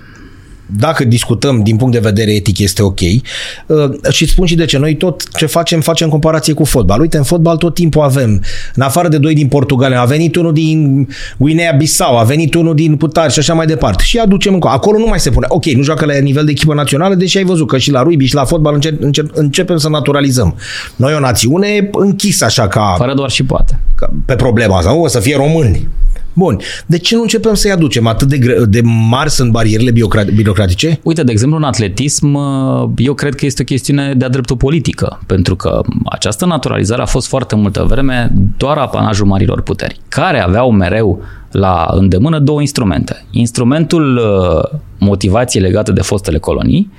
dacă 0.78 1.04
discutăm 1.04 1.64
din 1.64 1.76
punct 1.78 1.94
de 1.94 2.00
vedere 2.00 2.32
etic, 2.32 2.60
este 2.60 2.82
ok. 2.82 3.00
Uh, 3.00 3.90
și 4.12 4.28
spun 4.28 4.46
și 4.46 4.56
de 4.56 4.66
ce. 4.66 4.78
Noi 4.78 4.96
tot 4.96 5.36
ce 5.38 5.46
facem, 5.46 5.82
facem 5.82 6.10
comparație 6.10 6.54
cu 6.54 6.64
fotbal. 6.64 7.00
Uite, 7.02 7.18
în 7.18 7.24
fotbal 7.24 7.58
tot 7.58 7.74
timpul 7.74 8.02
avem, 8.02 8.42
în 8.76 8.82
afară 8.82 9.08
de 9.08 9.18
doi 9.18 9.34
din 9.34 9.48
Portugalia, 9.48 10.02
a 10.02 10.06
venit 10.06 10.36
unul 10.36 10.54
din 10.54 11.08
Guinea-Bissau, 11.38 12.18
a 12.18 12.24
venit 12.24 12.54
unul 12.54 12.76
din 12.76 12.96
Putar 12.96 13.32
și 13.32 13.40
așa 13.40 13.54
mai 13.54 13.66
departe. 13.66 14.04
Și 14.04 14.18
aducem 14.18 14.54
încă. 14.54 14.68
Acolo 14.68 14.98
nu 14.98 15.06
mai 15.06 15.20
se 15.20 15.30
pune. 15.30 15.46
Ok, 15.50 15.66
nu 15.66 15.84
joacă 15.84 16.06
la 16.06 16.18
nivel 16.18 16.46
de 16.46 16.52
echipă 16.52 16.74
națională, 16.74 17.16
deși 17.16 17.38
ai 17.38 17.44
văzut 17.44 17.68
că 17.68 17.78
și 17.78 17.92
la 17.92 18.02
rugby 18.02 18.26
și 18.26 18.36
la 18.36 18.46
fotbal 18.46 18.74
înce- 18.74 18.98
înce- 19.00 19.26
începem 19.34 19.78
să 19.78 19.90
naturalizăm. 19.90 20.56
Noi 20.96 21.14
o 21.14 21.20
națiune 21.20 21.90
închisă 21.92 22.46
așa 22.46 22.68
ca... 22.68 22.94
Fără 22.98 23.14
doar 23.14 23.30
și 23.30 23.44
poate. 23.44 23.80
Pe 24.26 24.36
problema 24.36 24.78
asta, 24.78 24.92
nu? 24.92 25.02
O 25.02 25.08
să 25.08 25.20
fie 25.20 25.36
români. 25.36 25.88
Bun. 26.34 26.60
De 26.86 26.98
ce 26.98 27.16
nu 27.16 27.22
începem 27.22 27.54
să-i 27.54 27.72
aducem? 27.72 28.08
Atât 28.08 28.28
de, 28.28 28.38
gre- 28.38 28.66
de 28.66 28.82
mari 29.10 29.30
sunt 29.30 29.52
barierele 29.52 29.92
birocratice? 30.36 31.00
Uite, 31.04 31.24
de 31.24 31.32
exemplu, 31.32 31.58
în 31.58 31.64
atletism, 31.64 32.34
uh, 32.34 32.90
eu 32.98 33.14
cred 33.14 33.36
că 33.36 33.46
este 33.46 33.62
o 33.62 33.66
chestiune 33.66 34.14
de-a 34.14 34.30
dreptul 34.30 34.58
politică, 34.58 35.20
pentru 35.26 35.56
că 35.56 35.82
această 36.06 36.46
naturalizare 36.46 37.02
a 37.02 37.06
fost 37.06 37.28
foarte 37.28 37.56
multă 37.56 37.86
vreme 37.88 38.32
doar 38.58 38.78
apanajul 38.78 39.26
marilor 39.26 39.62
puteri, 39.62 40.00
care 40.10 40.40
aveau 40.40 40.72
mereu 40.72 41.24
la 41.52 41.88
îndemână 41.92 42.40
două 42.40 42.60
instrumente. 42.60 43.26
Instrumentul 43.32 44.18
uh, 44.18 44.80
motivației 45.00 45.64
legate 45.64 45.92
de 45.92 46.02
fostele 46.02 46.38
colonii 46.38 46.92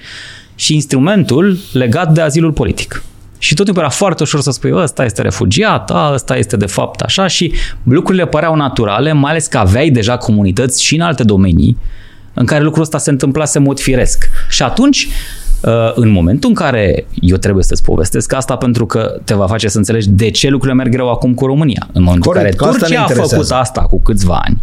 și 0.55 0.75
instrumentul 0.75 1.59
legat 1.73 2.13
de 2.13 2.21
azilul 2.21 2.53
politic. 2.53 3.03
Și 3.43 3.55
tot 3.55 3.65
timpul 3.65 3.83
era 3.83 3.93
foarte 3.93 4.23
ușor 4.23 4.41
să 4.41 4.51
spui, 4.51 4.73
ăsta 4.75 5.05
este 5.05 5.23
refugiat, 5.23 5.91
a, 5.91 6.11
ăsta 6.15 6.37
este 6.37 6.57
de 6.57 6.67
fapt 6.67 7.01
așa 7.01 7.27
și 7.27 7.53
lucrurile 7.83 8.27
păreau 8.27 8.55
naturale, 8.55 9.13
mai 9.13 9.31
ales 9.31 9.47
că 9.47 9.59
aveai 9.59 9.91
deja 9.91 10.17
comunități 10.17 10.83
și 10.83 10.95
în 10.95 11.01
alte 11.01 11.23
domenii 11.23 11.77
în 12.35 12.47
care 12.47 12.63
lucrul 12.63 12.83
ăsta 12.83 12.99
se 12.99 13.11
întâmplase 13.11 13.59
în 13.59 13.65
mod 13.65 13.81
firesc. 13.81 14.29
Și 14.49 14.63
atunci, 14.63 15.09
uh, 15.61 15.93
în 15.95 16.09
momentul 16.09 16.49
în 16.49 16.55
care 16.55 17.07
eu 17.21 17.37
trebuie 17.37 17.65
să-ți 17.65 17.83
povestesc 17.83 18.33
asta 18.33 18.57
pentru 18.57 18.87
că 18.87 19.21
te 19.25 19.35
va 19.35 19.47
face 19.47 19.69
să 19.69 19.79
înțelegi 19.79 20.09
de 20.09 20.31
ce 20.31 20.49
lucrurile 20.49 20.77
merg 20.77 20.93
greu 20.93 21.11
acum 21.11 21.35
cu 21.35 21.47
România. 21.47 21.89
În 21.93 22.03
momentul 22.03 22.33
Corect, 22.33 22.61
în 22.61 22.67
care 22.67 22.79
Turcia 22.79 23.03
a 23.03 23.27
făcut 23.27 23.51
asta 23.51 23.81
cu 23.81 24.01
câțiva 24.01 24.41
ani, 24.45 24.61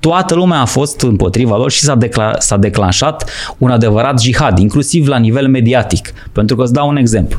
toată 0.00 0.34
lumea 0.34 0.60
a 0.60 0.64
fost 0.64 1.00
împotriva 1.00 1.56
lor 1.56 1.70
și 1.70 1.80
s-a, 1.80 1.96
decla- 1.96 2.38
s-a 2.38 2.56
declanșat 2.56 3.30
un 3.58 3.70
adevărat 3.70 4.20
jihad, 4.20 4.58
inclusiv 4.58 5.06
la 5.06 5.16
nivel 5.16 5.48
mediatic. 5.48 6.12
Pentru 6.32 6.56
că 6.56 6.62
îți 6.62 6.72
dau 6.72 6.88
un 6.88 6.96
exemplu. 6.96 7.38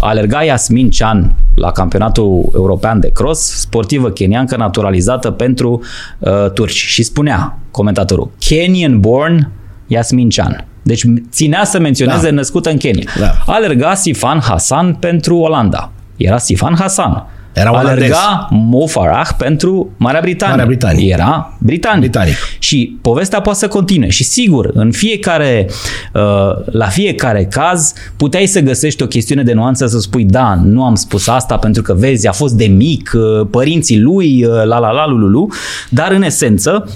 Alerga 0.00 0.42
Yasmin 0.42 0.90
Chan 0.90 1.34
la 1.54 1.72
campionatul 1.72 2.50
european 2.54 3.00
de 3.00 3.10
cross, 3.12 3.60
sportivă 3.60 4.10
keniancă 4.10 4.56
naturalizată 4.56 5.30
pentru 5.30 5.82
uh, 6.18 6.50
turci 6.54 6.84
și 6.86 7.02
spunea 7.02 7.58
comentatorul, 7.70 8.30
Kenyan 8.38 9.00
born 9.00 9.50
Yasmin 9.86 10.28
Chan. 10.28 10.64
Deci 10.82 11.04
ținea 11.30 11.64
să 11.64 11.78
menționeze 11.78 12.28
da. 12.28 12.34
născută 12.34 12.70
în 12.70 12.76
Kenya. 12.76 13.04
Da. 13.18 13.32
Alerga 13.46 13.94
Sifan 13.94 14.40
Hassan 14.40 14.94
pentru 14.94 15.36
Olanda. 15.36 15.90
Era 16.16 16.38
Sifan 16.38 16.74
Hassan 16.78 17.26
era 17.52 17.70
alerga 17.70 18.48
Mo 18.50 18.86
Farah 18.86 19.28
pentru 19.38 19.90
Marea 19.96 20.20
Britanie. 20.20 20.54
Marea 20.54 20.66
Britanie. 20.66 21.12
Era 21.12 21.54
britanic. 21.58 22.00
britanic. 22.00 22.34
Și 22.58 22.98
povestea 23.02 23.40
poate 23.40 23.58
să 23.58 23.68
continue. 23.68 24.08
Și 24.08 24.24
sigur, 24.24 24.70
în 24.74 24.92
fiecare, 24.92 25.68
uh, 26.12 26.22
la 26.64 26.86
fiecare 26.86 27.44
caz, 27.44 27.92
puteai 28.16 28.46
să 28.46 28.60
găsești 28.60 29.02
o 29.02 29.06
chestiune 29.06 29.42
de 29.42 29.52
nuanță 29.52 29.86
să 29.86 29.98
spui, 29.98 30.24
da, 30.24 30.60
nu 30.64 30.84
am 30.84 30.94
spus 30.94 31.28
asta 31.28 31.56
pentru 31.56 31.82
că, 31.82 31.94
vezi, 31.94 32.26
a 32.26 32.32
fost 32.32 32.54
de 32.54 32.66
mic, 32.66 33.12
uh, 33.14 33.46
părinții 33.50 34.00
lui, 34.00 34.44
uh, 34.44 34.52
la 34.64 34.78
la 34.78 34.90
la 34.90 35.06
lululu, 35.06 35.48
dar 35.88 36.12
în 36.12 36.22
esență, 36.22 36.88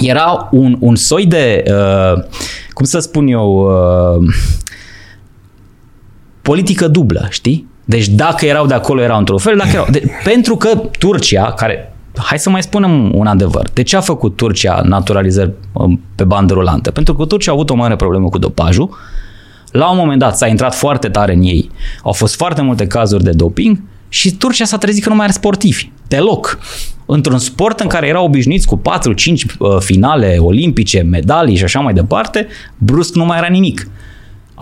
era 0.00 0.48
un, 0.50 0.76
un 0.80 0.96
soi 0.96 1.26
de, 1.26 1.64
cum 2.72 2.84
să 2.84 2.98
spun 2.98 3.28
eu, 3.28 3.70
politică 6.42 6.88
dublă, 6.88 7.26
știi? 7.30 7.69
Deci 7.90 8.08
dacă 8.08 8.46
erau 8.46 8.66
de 8.66 8.74
acolo, 8.74 9.02
erau 9.02 9.18
într-un 9.18 9.38
fel, 9.38 9.56
dacă 9.56 9.70
erau... 9.72 9.86
De, 9.90 10.02
pentru 10.24 10.56
că 10.56 10.82
Turcia, 10.98 11.52
care 11.52 11.92
hai 12.16 12.38
să 12.38 12.50
mai 12.50 12.62
spunem 12.62 13.14
un 13.14 13.26
adevăr. 13.26 13.68
De 13.72 13.82
ce 13.82 13.96
a 13.96 14.00
făcut 14.00 14.36
Turcia 14.36 14.80
naturalizări 14.84 15.50
um, 15.72 16.00
pe 16.14 16.24
bandă 16.24 16.52
rulantă? 16.52 16.90
Pentru 16.90 17.14
că 17.14 17.24
Turcia 17.24 17.50
a 17.50 17.54
avut 17.54 17.70
o 17.70 17.74
mare 17.74 17.96
problemă 17.96 18.28
cu 18.28 18.38
dopajul 18.38 18.96
La 19.70 19.90
un 19.90 19.96
moment 19.96 20.18
dat 20.18 20.36
s-a 20.36 20.46
intrat 20.46 20.74
foarte 20.74 21.08
tare 21.08 21.34
în 21.34 21.42
ei. 21.42 21.70
Au 22.02 22.12
fost 22.12 22.36
foarte 22.36 22.62
multe 22.62 22.86
cazuri 22.86 23.24
de 23.24 23.30
doping 23.30 23.82
și 24.08 24.36
Turcia 24.36 24.64
s-a 24.64 24.78
trezit 24.78 25.02
că 25.02 25.08
nu 25.08 25.14
mai 25.14 25.24
are 25.24 25.32
sportivi. 25.32 25.90
Deloc. 26.08 26.58
Într-un 27.06 27.38
sport 27.38 27.80
în 27.80 27.86
care 27.86 28.06
erau 28.06 28.24
obișnuiți 28.24 28.66
cu 28.66 28.80
4-5 28.80 28.82
uh, 29.58 29.76
finale 29.78 30.36
olimpice, 30.38 31.00
medalii 31.00 31.56
și 31.56 31.64
așa 31.64 31.80
mai 31.80 31.92
departe, 31.92 32.46
brusc 32.78 33.14
nu 33.14 33.24
mai 33.24 33.38
era 33.38 33.48
nimic. 33.48 33.88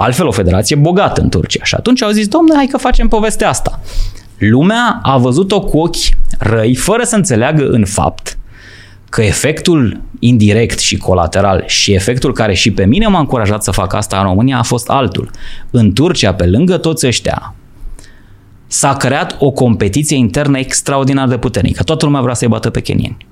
Altfel 0.01 0.27
o 0.27 0.31
federație 0.31 0.77
bogată 0.77 1.21
în 1.21 1.29
Turcia. 1.29 1.65
Și 1.65 1.75
atunci 1.75 2.03
au 2.03 2.11
zis, 2.11 2.29
domnule, 2.29 2.57
hai 2.57 2.67
că 2.67 2.77
facem 2.77 3.09
povestea 3.09 3.49
asta. 3.49 3.81
Lumea 4.39 4.99
a 5.03 5.17
văzut-o 5.17 5.61
cu 5.61 5.79
ochi 5.79 5.97
răi, 6.39 6.75
fără 6.75 7.03
să 7.05 7.17
înțeleagă 7.17 7.69
în 7.69 7.85
fapt 7.85 8.39
că 9.09 9.23
efectul 9.23 10.01
indirect 10.19 10.79
și 10.79 10.97
colateral 10.97 11.65
și 11.67 11.93
efectul 11.93 12.33
care 12.33 12.55
și 12.55 12.73
pe 12.73 12.85
mine 12.85 13.07
m-a 13.07 13.19
încurajat 13.19 13.63
să 13.63 13.71
fac 13.71 13.95
asta 13.95 14.19
în 14.19 14.23
România 14.23 14.59
a 14.59 14.63
fost 14.63 14.89
altul. 14.89 15.31
În 15.71 15.93
Turcia, 15.93 16.35
pe 16.35 16.47
lângă 16.47 16.77
toți 16.77 17.07
ăștia, 17.07 17.55
s-a 18.67 18.95
creat 18.95 19.37
o 19.39 19.51
competiție 19.51 20.17
internă 20.17 20.59
extraordinar 20.59 21.29
de 21.29 21.37
puternică. 21.37 21.83
Toată 21.83 22.05
lumea 22.05 22.21
vrea 22.21 22.35
să-i 22.35 22.49
bată 22.49 22.71
pe 22.71 22.81
kenieni. 22.81 23.27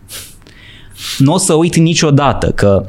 Nu 1.18 1.32
o 1.32 1.38
să 1.38 1.54
uit 1.54 1.76
niciodată 1.76 2.50
că 2.50 2.86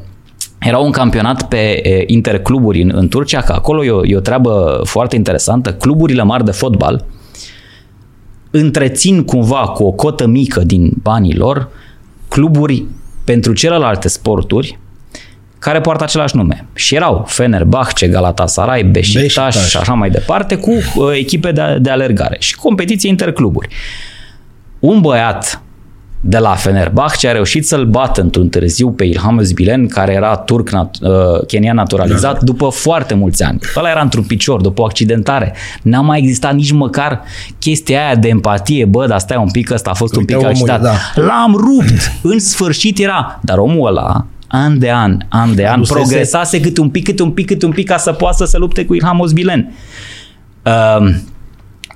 era 0.60 0.78
un 0.78 0.92
campionat 0.92 1.48
pe 1.48 1.82
intercluburi 2.06 2.82
în, 2.82 2.92
în 2.96 3.08
Turcia, 3.08 3.42
că 3.42 3.52
acolo 3.52 3.84
e 3.84 3.92
o, 3.92 4.06
e 4.06 4.16
o 4.16 4.20
treabă 4.20 4.82
foarte 4.84 5.16
interesantă. 5.16 5.74
Cluburile 5.74 6.24
mari 6.24 6.46
de 6.46 6.52
fotbal 6.52 7.06
întrețin 8.52 9.24
cumva 9.24 9.62
cu 9.62 9.84
o 9.84 9.92
cotă 9.92 10.28
mică 10.28 10.60
din 10.60 10.92
banii 11.02 11.36
lor 11.36 11.70
cluburi 12.28 12.86
pentru 13.24 13.54
celelalte 13.54 14.08
sporturi 14.08 14.80
care 15.60 15.82
poartă 15.82 16.04
același 16.04 16.36
nume. 16.36 16.68
Și 16.74 16.96
erau 16.96 17.24
Fenerbahce, 17.28 18.08
Galatasaray, 18.08 18.84
Beşiktaş, 18.84 19.24
Beşiktaş. 19.24 19.70
și 19.70 19.78
așa 19.78 19.94
mai 19.94 20.10
departe, 20.10 20.56
cu 20.56 20.72
uh, 20.72 21.12
echipe 21.14 21.52
de, 21.52 21.78
de 21.80 21.90
alergare 21.90 22.36
și 22.40 22.56
competiții 22.56 23.10
intercluburi. 23.10 23.68
Un 24.80 25.02
băiat 25.02 25.62
de 26.22 26.38
la 26.38 26.50
Fenerbahce 26.50 27.28
a 27.28 27.32
reușit 27.32 27.68
să-l 27.68 27.86
bată 27.86 28.22
într-un 28.22 28.50
târziu 28.50 28.92
pe 28.92 29.06
Ilham 29.06 29.40
Özbilen, 29.40 29.88
care 29.88 30.14
era 30.14 30.36
turc, 30.36 30.70
nat- 30.70 31.02
uh, 31.02 31.46
kenian 31.48 31.76
naturalizat, 31.76 32.34
da. 32.34 32.40
după 32.44 32.70
foarte 32.70 33.14
mulți 33.14 33.44
ani. 33.44 33.60
Ăla 33.76 33.90
era 33.90 34.02
într-un 34.02 34.24
picior, 34.24 34.62
după 34.62 34.82
o 34.82 34.86
accidentare. 34.86 35.54
N-a 35.82 36.02
mai 36.02 36.20
existat 36.20 36.54
nici 36.54 36.72
măcar 36.72 37.22
chestia 37.60 38.06
aia 38.06 38.16
de 38.16 38.28
empatie, 38.28 38.86
bă, 38.86 39.08
dar 39.08 39.20
stai 39.20 39.38
un 39.38 39.52
pic, 39.52 39.72
ăsta 39.72 39.90
a 39.90 39.94
fost 39.94 40.16
Uite 40.16 40.36
un 40.36 40.40
pic 40.40 40.50
accidentat. 40.50 40.82
Da. 41.16 41.22
L-am 41.22 41.56
rupt! 41.56 42.12
În 42.22 42.40
sfârșit 42.40 43.00
era. 43.00 43.40
Dar 43.42 43.58
omul 43.58 43.88
ăla, 43.88 44.26
an 44.48 44.80
de 44.80 44.92
an, 44.92 45.18
an 45.30 45.56
de 45.56 45.68
an, 45.68 45.82
progresase 45.82 46.60
câte 46.60 46.82
un 46.82 46.90
pic, 46.90 47.04
câte 47.04 47.24
un 47.24 47.32
pic, 47.32 47.46
câte 47.46 47.66
un 47.66 47.72
pic 47.72 47.88
ca 47.88 47.98
să 47.98 48.12
poată 48.12 48.46
să 48.46 48.58
lupte 48.58 48.86
cu 48.86 48.94
Ilham 48.94 49.22
Özbilen. 49.26 49.74
Uh, 50.66 51.16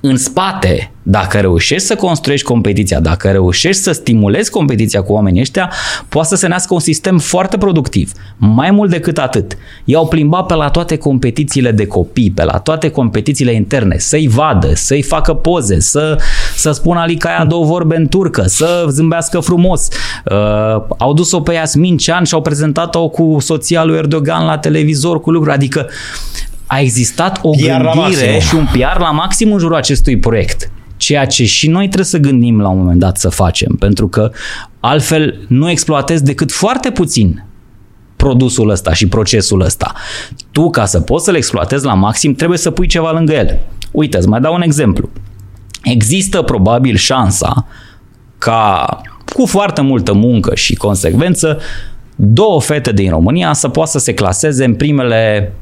în 0.01 0.17
spate, 0.17 0.91
dacă 1.03 1.37
reușești 1.37 1.87
să 1.87 1.95
construiești 1.95 2.45
competiția, 2.45 2.99
dacă 2.99 3.31
reușești 3.31 3.81
să 3.81 3.91
stimulezi 3.91 4.51
competiția 4.51 5.01
cu 5.01 5.13
oamenii 5.13 5.41
ăștia, 5.41 5.71
poate 6.09 6.27
să 6.27 6.35
se 6.35 6.47
nască 6.47 6.73
un 6.73 6.79
sistem 6.79 7.17
foarte 7.17 7.57
productiv. 7.57 8.11
Mai 8.37 8.71
mult 8.71 8.89
decât 8.89 9.17
atât, 9.17 9.57
i-au 9.83 10.07
plimbat 10.07 10.45
pe 10.45 10.53
la 10.53 10.69
toate 10.69 10.97
competițiile 10.97 11.71
de 11.71 11.87
copii, 11.87 12.31
pe 12.31 12.43
la 12.43 12.57
toate 12.57 12.89
competițiile 12.89 13.53
interne, 13.53 13.97
să-i 13.97 14.27
vadă, 14.27 14.71
să-i 14.73 15.01
facă 15.01 15.33
poze, 15.33 15.79
să, 15.79 16.17
să 16.55 16.71
spună 16.71 16.99
Alica 16.99 17.29
aia 17.29 17.45
două 17.45 17.65
vorbe 17.65 17.95
în 17.95 18.07
turcă, 18.07 18.43
să 18.47 18.85
zâmbească 18.89 19.39
frumos. 19.39 19.87
Uh, 20.25 20.83
au 20.97 21.13
dus-o 21.13 21.39
pe 21.39 21.53
Yasmin 21.53 21.97
Cean 21.97 22.23
și 22.23 22.33
au 22.33 22.41
prezentat-o 22.41 23.09
cu 23.09 23.37
soția 23.39 23.83
lui 23.83 23.97
Erdogan 23.97 24.45
la 24.45 24.57
televizor 24.57 25.21
cu 25.21 25.31
lucruri, 25.31 25.55
adică 25.55 25.87
a 26.71 26.79
existat 26.79 27.39
o 27.41 27.49
PR 27.49 27.89
gândire 27.93 28.39
și 28.39 28.55
un 28.55 28.67
PR 28.71 28.99
la 28.99 29.11
maxim 29.11 29.51
în 29.51 29.59
jurul 29.59 29.75
acestui 29.75 30.19
proiect. 30.19 30.71
Ceea 30.97 31.25
ce 31.25 31.45
și 31.45 31.69
noi 31.69 31.85
trebuie 31.85 32.05
să 32.05 32.17
gândim 32.17 32.61
la 32.61 32.69
un 32.69 32.77
moment 32.77 32.99
dat 32.99 33.17
să 33.17 33.29
facem, 33.29 33.75
pentru 33.79 34.07
că 34.07 34.31
altfel 34.79 35.45
nu 35.47 35.69
exploatezi 35.69 36.23
decât 36.23 36.51
foarte 36.51 36.91
puțin 36.91 37.45
produsul 38.15 38.69
ăsta 38.69 38.93
și 38.93 39.07
procesul 39.07 39.61
ăsta. 39.61 39.93
Tu, 40.51 40.69
ca 40.69 40.85
să 40.85 40.99
poți 40.99 41.25
să-l 41.25 41.35
exploatezi 41.35 41.85
la 41.85 41.93
maxim, 41.93 42.33
trebuie 42.33 42.57
să 42.57 42.71
pui 42.71 42.87
ceva 42.87 43.11
lângă 43.11 43.33
el. 43.33 43.59
Uite, 43.91 44.17
îți 44.17 44.27
mai 44.27 44.39
dau 44.39 44.53
un 44.53 44.61
exemplu. 44.61 45.09
Există 45.83 46.41
probabil 46.41 46.95
șansa 46.95 47.67
ca 48.37 48.85
cu 49.25 49.45
foarte 49.45 49.81
multă 49.81 50.13
muncă 50.13 50.55
și 50.55 50.75
consecvență 50.75 51.59
două 52.15 52.61
fete 52.61 52.91
din 52.91 53.09
România 53.09 53.53
să 53.53 53.69
poată 53.69 53.89
să 53.89 53.99
se 53.99 54.13
claseze 54.13 54.65
în 54.65 54.75
primele 54.75 55.53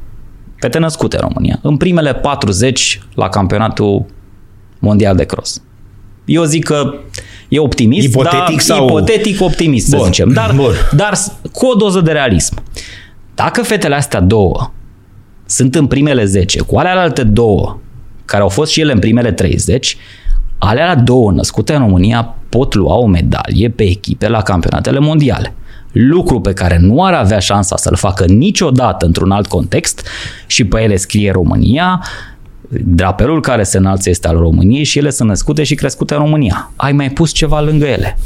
fete 0.60 0.78
născute 0.78 1.16
în 1.16 1.22
România, 1.28 1.58
în 1.62 1.76
primele 1.76 2.14
40 2.14 3.02
la 3.14 3.28
campionatul 3.28 4.06
mondial 4.78 5.16
de 5.16 5.24
cross. 5.24 5.62
Eu 6.24 6.44
zic 6.44 6.64
că 6.64 6.94
e 7.48 7.58
optimist, 7.58 8.06
ipotetic 8.06 8.38
dar, 8.46 8.58
sau... 8.58 8.84
ipotetic 8.84 9.40
optimist, 9.40 9.90
bun, 9.90 9.98
să 9.98 10.04
zicem, 10.04 10.32
dar, 10.32 10.52
bun. 10.54 10.72
dar 10.96 11.14
cu 11.52 11.66
o 11.66 11.74
doză 11.74 12.00
de 12.00 12.12
realism. 12.12 12.62
Dacă 13.34 13.62
fetele 13.62 13.94
astea 13.94 14.20
două 14.20 14.72
sunt 15.46 15.74
în 15.74 15.86
primele 15.86 16.24
10, 16.24 16.60
cu 16.60 16.78
alea 16.78 17.00
alte 17.00 17.22
două, 17.22 17.78
care 18.24 18.42
au 18.42 18.48
fost 18.48 18.72
și 18.72 18.80
ele 18.80 18.92
în 18.92 18.98
primele 18.98 19.32
30, 19.32 19.96
alea 20.58 20.94
două 20.94 21.32
născute 21.32 21.72
în 21.72 21.78
România 21.78 22.34
pot 22.48 22.74
lua 22.74 22.94
o 22.94 23.06
medalie 23.06 23.68
pe 23.68 23.82
echipe 23.82 24.28
la 24.28 24.42
campionatele 24.42 24.98
mondiale 24.98 25.54
lucru 25.92 26.40
pe 26.40 26.52
care 26.52 26.78
nu 26.78 27.04
ar 27.04 27.12
avea 27.12 27.38
șansa 27.38 27.76
să-l 27.76 27.96
facă 27.96 28.24
niciodată 28.24 29.06
într-un 29.06 29.30
alt 29.30 29.46
context 29.46 30.06
și 30.46 30.64
pe 30.64 30.80
ele 30.80 30.96
scrie 30.96 31.30
România, 31.30 32.04
drapelul 32.68 33.40
care 33.40 33.62
se 33.62 33.78
înalță 33.78 34.08
este 34.08 34.28
al 34.28 34.36
României 34.36 34.84
și 34.84 34.98
ele 34.98 35.10
sunt 35.10 35.28
născute 35.28 35.62
și 35.62 35.74
crescute 35.74 36.14
în 36.14 36.20
România. 36.20 36.72
Ai 36.76 36.92
mai 36.92 37.10
pus 37.10 37.32
ceva 37.32 37.60
lângă 37.60 37.86
ele 37.86 38.16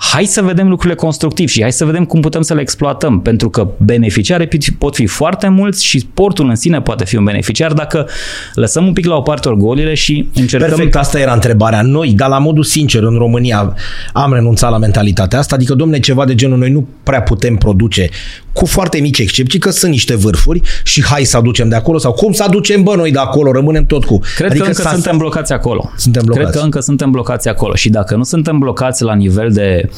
hai 0.00 0.24
să 0.24 0.42
vedem 0.42 0.68
lucrurile 0.68 0.94
constructiv 0.94 1.48
și 1.48 1.60
hai 1.60 1.72
să 1.72 1.84
vedem 1.84 2.04
cum 2.04 2.20
putem 2.20 2.42
să 2.42 2.54
le 2.54 2.60
exploatăm, 2.60 3.20
pentru 3.20 3.50
că 3.50 3.68
beneficiare 3.76 4.48
pot 4.78 4.94
fi 4.94 5.06
foarte 5.06 5.48
mulți 5.48 5.84
și 5.84 5.98
sportul 5.98 6.48
în 6.48 6.54
sine 6.54 6.80
poate 6.80 7.04
fi 7.04 7.16
un 7.16 7.24
beneficiar 7.24 7.72
dacă 7.72 8.08
lăsăm 8.54 8.86
un 8.86 8.92
pic 8.92 9.06
la 9.06 9.16
o 9.16 9.20
parte 9.20 9.48
orgolile 9.48 9.94
și 9.94 10.28
încercăm... 10.34 10.68
Perfect, 10.68 10.96
asta 10.96 11.20
era 11.20 11.32
întrebarea. 11.32 11.82
Noi, 11.82 12.12
dar 12.12 12.28
la 12.28 12.38
modul 12.38 12.64
sincer, 12.64 13.02
în 13.02 13.16
România 13.16 13.74
am 14.12 14.32
renunțat 14.32 14.70
la 14.70 14.78
mentalitatea 14.78 15.38
asta, 15.38 15.54
adică, 15.54 15.74
domne, 15.74 15.98
ceva 15.98 16.24
de 16.24 16.34
genul 16.34 16.58
noi 16.58 16.70
nu 16.70 16.88
prea 17.02 17.22
putem 17.22 17.56
produce 17.56 18.08
cu 18.52 18.66
foarte 18.66 18.98
mici 18.98 19.18
excepții, 19.18 19.58
că 19.58 19.70
sunt 19.70 19.90
niște 19.90 20.16
vârfuri 20.16 20.60
și 20.84 21.04
hai 21.04 21.24
să 21.24 21.36
aducem 21.36 21.68
de 21.68 21.74
acolo 21.74 21.98
sau 21.98 22.12
cum 22.12 22.32
să 22.32 22.42
aducem 22.42 22.82
bă 22.82 22.94
noi 22.96 23.10
de 23.10 23.18
acolo, 23.18 23.52
rămânem 23.52 23.86
tot 23.86 24.04
cu. 24.04 24.20
Cred 24.36 24.50
adică 24.50 24.64
că 24.64 24.70
încă 24.70 24.88
suntem 24.92 25.18
blocați 25.18 25.52
acolo. 25.52 25.90
Suntem 25.96 26.22
blocați. 26.24 26.46
Cred 26.46 26.58
că 26.58 26.64
încă 26.64 26.80
suntem 26.80 27.10
blocați 27.10 27.48
acolo 27.48 27.74
și 27.74 27.88
dacă 27.88 28.16
nu 28.16 28.22
suntem 28.22 28.58
blocați 28.58 29.02
la 29.02 29.14
nivel 29.14 29.52
de 29.52 29.90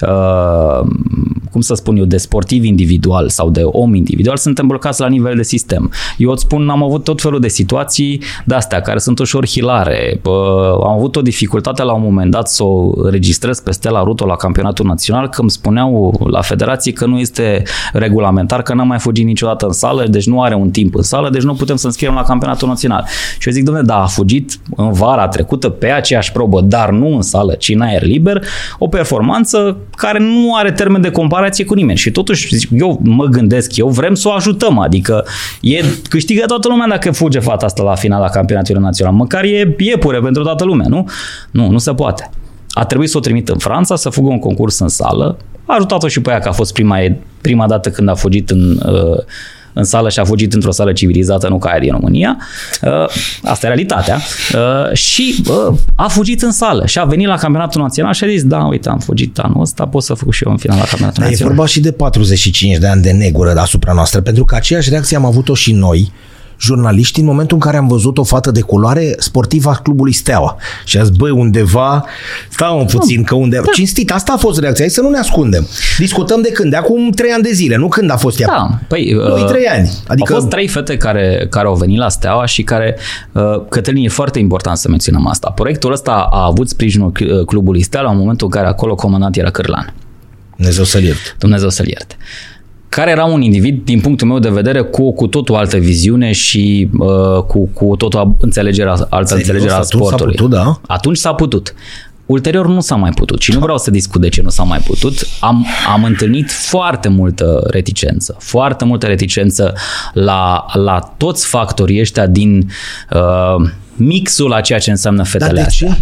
uh, 0.00 0.86
cum 1.50 1.60
să 1.60 1.74
spun 1.74 1.96
eu, 1.96 2.04
de 2.04 2.16
sportiv 2.16 2.64
individual 2.64 3.28
sau 3.28 3.50
de 3.50 3.62
om 3.64 3.94
individual, 3.94 4.36
suntem 4.36 4.66
blocați 4.66 5.00
la 5.00 5.08
nivel 5.08 5.36
de 5.36 5.42
sistem. 5.42 5.90
Eu 6.16 6.30
îți 6.30 6.42
spun, 6.42 6.68
am 6.68 6.82
avut 6.82 7.04
tot 7.04 7.20
felul 7.20 7.40
de 7.40 7.48
situații 7.48 8.22
de 8.44 8.54
astea 8.54 8.80
care 8.80 8.98
sunt 8.98 9.18
ușor 9.18 9.46
hilare. 9.46 10.20
Am 10.84 10.92
avut 10.96 11.16
o 11.16 11.22
dificultate 11.22 11.82
la 11.82 11.92
un 11.92 12.02
moment 12.02 12.30
dat 12.30 12.48
să 12.48 12.62
o 12.62 12.92
registrez 13.10 13.60
pe 13.60 13.70
Stella 13.70 14.02
Ruto 14.02 14.26
la 14.26 14.36
campionatul 14.36 14.86
național, 14.86 15.28
că 15.28 15.40
îmi 15.40 15.50
spuneau 15.50 16.20
la 16.30 16.40
federație 16.40 16.92
că 16.92 17.06
nu 17.06 17.18
este 17.18 17.62
regulamentar, 18.00 18.62
că 18.62 18.74
n-am 18.74 18.86
mai 18.86 18.98
fugit 18.98 19.24
niciodată 19.24 19.66
în 19.66 19.72
sală, 19.72 20.06
deci 20.06 20.26
nu 20.26 20.42
are 20.42 20.54
un 20.54 20.70
timp 20.70 20.94
în 20.94 21.02
sală, 21.02 21.30
deci 21.30 21.42
nu 21.42 21.54
putem 21.54 21.76
să 21.76 21.86
înscriem 21.86 22.14
la 22.14 22.22
campionatul 22.22 22.68
național. 22.68 23.04
Și 23.38 23.48
eu 23.48 23.54
zic, 23.54 23.64
domnule, 23.64 23.86
da, 23.86 24.02
a 24.02 24.06
fugit 24.06 24.58
în 24.76 24.92
vara 24.92 25.28
trecută 25.28 25.68
pe 25.68 25.90
aceeași 25.90 26.32
probă, 26.32 26.60
dar 26.60 26.90
nu 26.90 27.14
în 27.14 27.22
sală, 27.22 27.54
ci 27.54 27.68
în 27.68 27.80
aer 27.80 28.02
liber, 28.02 28.42
o 28.78 28.88
performanță 28.88 29.76
care 29.96 30.18
nu 30.18 30.54
are 30.54 30.72
termen 30.72 31.00
de 31.00 31.10
comparație 31.10 31.64
cu 31.64 31.74
nimeni. 31.74 31.98
Și 31.98 32.10
totuși, 32.10 32.68
eu 32.70 33.00
mă 33.02 33.24
gândesc, 33.24 33.76
eu 33.76 33.88
vrem 33.88 34.14
să 34.14 34.28
o 34.28 34.32
ajutăm, 34.32 34.78
adică 34.78 35.24
e, 35.60 35.84
câștigă 36.08 36.44
toată 36.46 36.68
lumea 36.68 36.86
dacă 36.88 37.10
fuge 37.10 37.38
fata 37.38 37.66
asta 37.66 37.82
la 37.82 37.94
finala 37.94 38.28
campionatului 38.28 38.82
național. 38.82 39.14
Măcar 39.14 39.44
e 39.44 39.76
iepure 39.78 40.20
pentru 40.20 40.42
toată 40.42 40.64
lumea, 40.64 40.86
nu? 40.88 41.08
Nu, 41.50 41.70
nu 41.70 41.78
se 41.78 41.94
poate. 41.94 42.30
A 42.70 42.84
trebuit 42.84 43.10
să 43.10 43.16
o 43.16 43.20
trimit 43.20 43.48
în 43.48 43.58
Franța, 43.58 43.96
să 43.96 44.08
fugă 44.08 44.28
un 44.28 44.38
concurs 44.38 44.78
în 44.78 44.88
sală. 44.88 45.36
A 45.64 45.74
ajutat-o 45.74 46.08
și 46.08 46.20
pe 46.20 46.30
ea 46.30 46.38
că 46.38 46.48
a 46.48 46.52
fost 46.52 46.72
prima, 46.72 46.96
prima 47.40 47.66
dată 47.66 47.90
când 47.90 48.08
a 48.08 48.14
fugit 48.14 48.50
în, 48.50 48.80
uh, 48.86 49.18
în 49.72 49.84
sală 49.84 50.08
și 50.08 50.18
a 50.18 50.24
fugit 50.24 50.52
într-o 50.52 50.70
sală 50.70 50.92
civilizată, 50.92 51.48
nu 51.48 51.58
ca 51.58 51.68
aia 51.68 51.78
din 51.78 51.90
România. 51.90 52.36
Uh, 52.82 52.90
asta 53.42 53.66
e 53.66 53.68
realitatea. 53.68 54.20
Uh, 54.54 54.96
și 54.96 55.44
a 55.94 56.08
fugit 56.08 56.42
în 56.42 56.52
sală 56.52 56.86
și 56.86 56.98
a 56.98 57.04
venit 57.04 57.26
la 57.26 57.36
campionatul 57.36 57.80
național 57.82 58.12
și 58.12 58.24
a 58.24 58.28
zis, 58.28 58.44
da, 58.44 58.64
uite, 58.64 58.88
am 58.88 58.98
fugit 58.98 59.38
anul 59.38 59.60
ăsta, 59.60 59.86
pot 59.86 60.02
să 60.02 60.14
fug 60.14 60.32
și 60.32 60.44
eu 60.44 60.52
în 60.52 60.58
final 60.58 60.76
la 60.76 60.84
campionatul 60.84 61.22
național. 61.22 61.44
E 61.44 61.54
vorba 61.54 61.66
și 61.66 61.80
de 61.80 61.92
45 61.92 62.76
de 62.76 62.86
ani 62.86 63.02
de 63.02 63.10
negură 63.10 63.54
asupra 63.56 63.92
noastră, 63.92 64.20
pentru 64.20 64.44
că 64.44 64.54
aceeași 64.54 64.90
reacție 64.90 65.16
am 65.16 65.24
avut-o 65.24 65.54
și 65.54 65.72
noi 65.72 66.12
jurnaliști 66.60 67.20
în 67.20 67.26
momentul 67.26 67.56
în 67.56 67.62
care 67.62 67.76
am 67.76 67.88
văzut 67.88 68.18
o 68.18 68.24
fată 68.24 68.50
de 68.50 68.60
culoare 68.60 69.14
sportivă 69.18 69.70
a 69.70 69.74
clubului 69.74 70.12
Steaua. 70.12 70.56
Și 70.84 70.98
a 70.98 71.02
zis, 71.02 71.16
băi, 71.16 71.30
undeva, 71.30 72.04
stau 72.48 72.84
puțin, 72.84 73.22
că 73.22 73.34
undeva... 73.34 73.62
Da. 73.64 73.70
Cinstit, 73.72 74.12
asta 74.12 74.32
a 74.32 74.36
fost 74.36 74.58
reacția, 74.58 74.84
hai 74.84 74.94
să 74.94 75.00
nu 75.00 75.08
ne 75.08 75.18
ascundem. 75.18 75.66
Discutăm 75.98 76.42
de 76.42 76.48
când? 76.48 76.70
De 76.70 76.76
acum 76.76 77.10
trei 77.10 77.30
ani 77.30 77.42
de 77.42 77.52
zile, 77.52 77.76
nu 77.76 77.88
când 77.88 78.10
a 78.10 78.16
fost 78.16 78.40
ea. 78.40 78.46
Da, 78.46 78.78
păi... 78.88 79.12
Noi 79.12 79.42
uh, 79.42 79.46
trei 79.46 79.66
ani. 79.66 79.90
Adică... 80.06 80.32
Au 80.32 80.38
fost 80.38 80.50
trei 80.50 80.68
fete 80.68 80.96
care, 80.96 81.46
care 81.50 81.66
au 81.66 81.74
venit 81.74 81.98
la 81.98 82.08
Steaua 82.08 82.46
și 82.46 82.62
care, 82.62 82.96
uh, 83.32 83.42
Cătălin, 83.68 84.04
e 84.04 84.08
foarte 84.08 84.38
important 84.38 84.76
să 84.76 84.88
menționăm 84.88 85.26
asta. 85.26 85.50
Proiectul 85.50 85.92
ăsta 85.92 86.28
a 86.30 86.44
avut 86.44 86.68
sprijinul 86.68 87.12
uh, 87.20 87.44
clubului 87.44 87.82
Steaua 87.82 88.10
în 88.10 88.18
momentul 88.18 88.46
în 88.46 88.52
care 88.52 88.66
acolo 88.66 88.94
comandant 88.94 89.36
era 89.36 89.50
Cârlan. 89.50 89.94
Dumnezeu 90.56 90.84
să-l 90.84 91.02
ierte. 91.02 91.34
Dumnezeu 91.38 91.68
să-l 91.68 91.86
ierte 91.86 92.16
care 92.90 93.10
era 93.10 93.24
un 93.24 93.42
individ, 93.42 93.84
din 93.84 94.00
punctul 94.00 94.26
meu 94.26 94.38
de 94.38 94.48
vedere, 94.48 94.80
cu 94.80 95.12
cu 95.12 95.26
totul 95.26 95.54
altă 95.54 95.76
viziune 95.76 96.32
și 96.32 96.88
uh, 96.98 97.42
cu, 97.42 97.68
cu 97.72 97.96
totul 97.96 98.36
înțelegerea, 98.40 99.06
altă 99.10 99.34
înțelegere 99.34 99.72
a 99.72 99.82
sportului. 99.82 100.36
S-a 100.36 100.42
putut, 100.42 100.50
da? 100.50 100.80
Atunci 100.86 101.16
s-a 101.16 101.34
putut. 101.34 101.74
Ulterior 102.26 102.66
nu 102.66 102.80
s-a 102.80 102.94
mai 102.94 103.10
putut 103.10 103.40
și 103.40 103.52
nu 103.52 103.58
vreau 103.58 103.78
să 103.78 103.90
discut 103.90 104.20
de 104.20 104.28
ce 104.28 104.42
nu 104.42 104.48
s-a 104.48 104.62
mai 104.62 104.78
putut. 104.78 105.26
Am, 105.40 105.66
am 105.92 106.04
întâlnit 106.04 106.50
foarte 106.50 107.08
multă 107.08 107.62
reticență, 107.70 108.36
foarte 108.38 108.84
multă 108.84 109.06
reticență 109.06 109.74
la, 110.12 110.66
la 110.72 111.14
toți 111.16 111.46
factorii 111.46 112.00
ăștia 112.00 112.26
din 112.26 112.70
uh, 113.10 113.70
mixul 113.96 114.52
a 114.52 114.60
ceea 114.60 114.78
ce 114.78 114.90
înseamnă 114.90 115.22
fetele 115.22 115.52
Dar 115.52 115.54
de 115.54 115.66
astea. 115.66 115.88
Ce? 115.88 115.98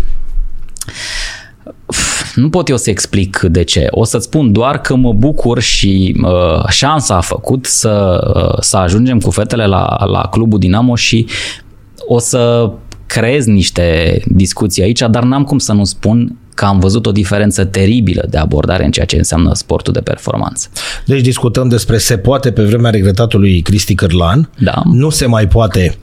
Nu 2.39 2.49
pot 2.49 2.68
eu 2.68 2.76
să 2.76 2.91
explic 2.91 3.41
de 3.41 3.64
ce. 3.64 3.86
O 3.91 4.05
să-ți 4.05 4.24
spun 4.24 4.53
doar 4.53 4.80
că 4.80 4.97
mă 4.97 5.12
bucur 5.12 5.61
și 5.61 6.16
uh, 6.22 6.68
șansa 6.68 7.16
a 7.16 7.20
făcut 7.20 7.66
să, 7.66 8.20
uh, 8.34 8.61
să 8.61 8.76
ajungem 8.76 9.20
cu 9.20 9.30
fetele 9.30 9.66
la, 9.66 10.05
la 10.07 10.20
clubul 10.20 10.59
Dinamo 10.59 10.95
și 10.95 11.26
o 12.07 12.18
să 12.18 12.70
creez 13.07 13.47
niște 13.47 14.20
discuții 14.26 14.82
aici, 14.82 15.03
dar 15.11 15.22
n-am 15.22 15.45
cum 15.45 15.59
să 15.59 15.72
nu 15.72 15.84
spun 15.84 16.36
că 16.55 16.64
am 16.64 16.78
văzut 16.78 17.07
o 17.07 17.12
diferență 17.12 17.64
teribilă 17.64 18.26
de 18.30 18.39
abordare 18.39 18.84
în 18.84 18.91
ceea 18.91 19.07
ce 19.07 19.16
înseamnă 19.16 19.55
sportul 19.55 19.93
de 19.93 20.01
performanță. 20.01 20.68
Deci 21.07 21.20
discutăm 21.20 21.68
despre 21.68 21.99
se 21.99 22.18
poate 22.18 22.53
pe 22.53 22.62
vremea 22.62 22.91
regretatului 22.91 23.61
Cristi 23.61 23.95
Cârlan, 23.95 24.51
da. 24.59 24.82
nu 24.84 25.11
se 25.11 25.26
mai 25.26 25.49
poate 25.49 25.99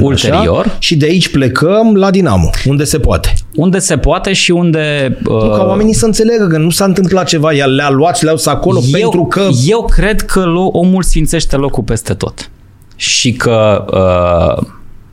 ulterior. 0.00 0.64
Așa? 0.66 0.76
Și 0.78 0.96
de 0.96 1.06
aici 1.06 1.28
plecăm 1.28 1.94
la 1.94 2.10
Dinamo, 2.10 2.50
unde 2.64 2.84
se 2.84 2.98
poate. 2.98 3.34
Unde 3.54 3.78
se 3.78 3.96
poate 3.96 4.32
și 4.32 4.50
unde... 4.50 5.16
Uh... 5.26 5.42
Nu, 5.42 5.50
ca 5.50 5.64
oamenii 5.68 5.94
să 5.94 6.04
înțeleagă 6.06 6.46
că 6.46 6.58
nu 6.58 6.70
s-a 6.70 6.84
întâmplat 6.84 7.26
ceva, 7.26 7.52
ea 7.52 7.66
le-a 7.66 7.90
luat 7.90 8.16
și 8.16 8.24
le-au 8.24 8.36
acolo 8.44 8.80
eu, 8.82 8.90
pentru 8.90 9.24
că... 9.24 9.48
Eu 9.66 9.84
cred 9.84 10.20
că 10.20 10.44
omul 10.72 11.02
sfințește 11.02 11.56
locul 11.56 11.82
peste 11.82 12.14
tot. 12.14 12.50
Și 12.96 13.32
că 13.32 13.84
uh, 13.92 14.66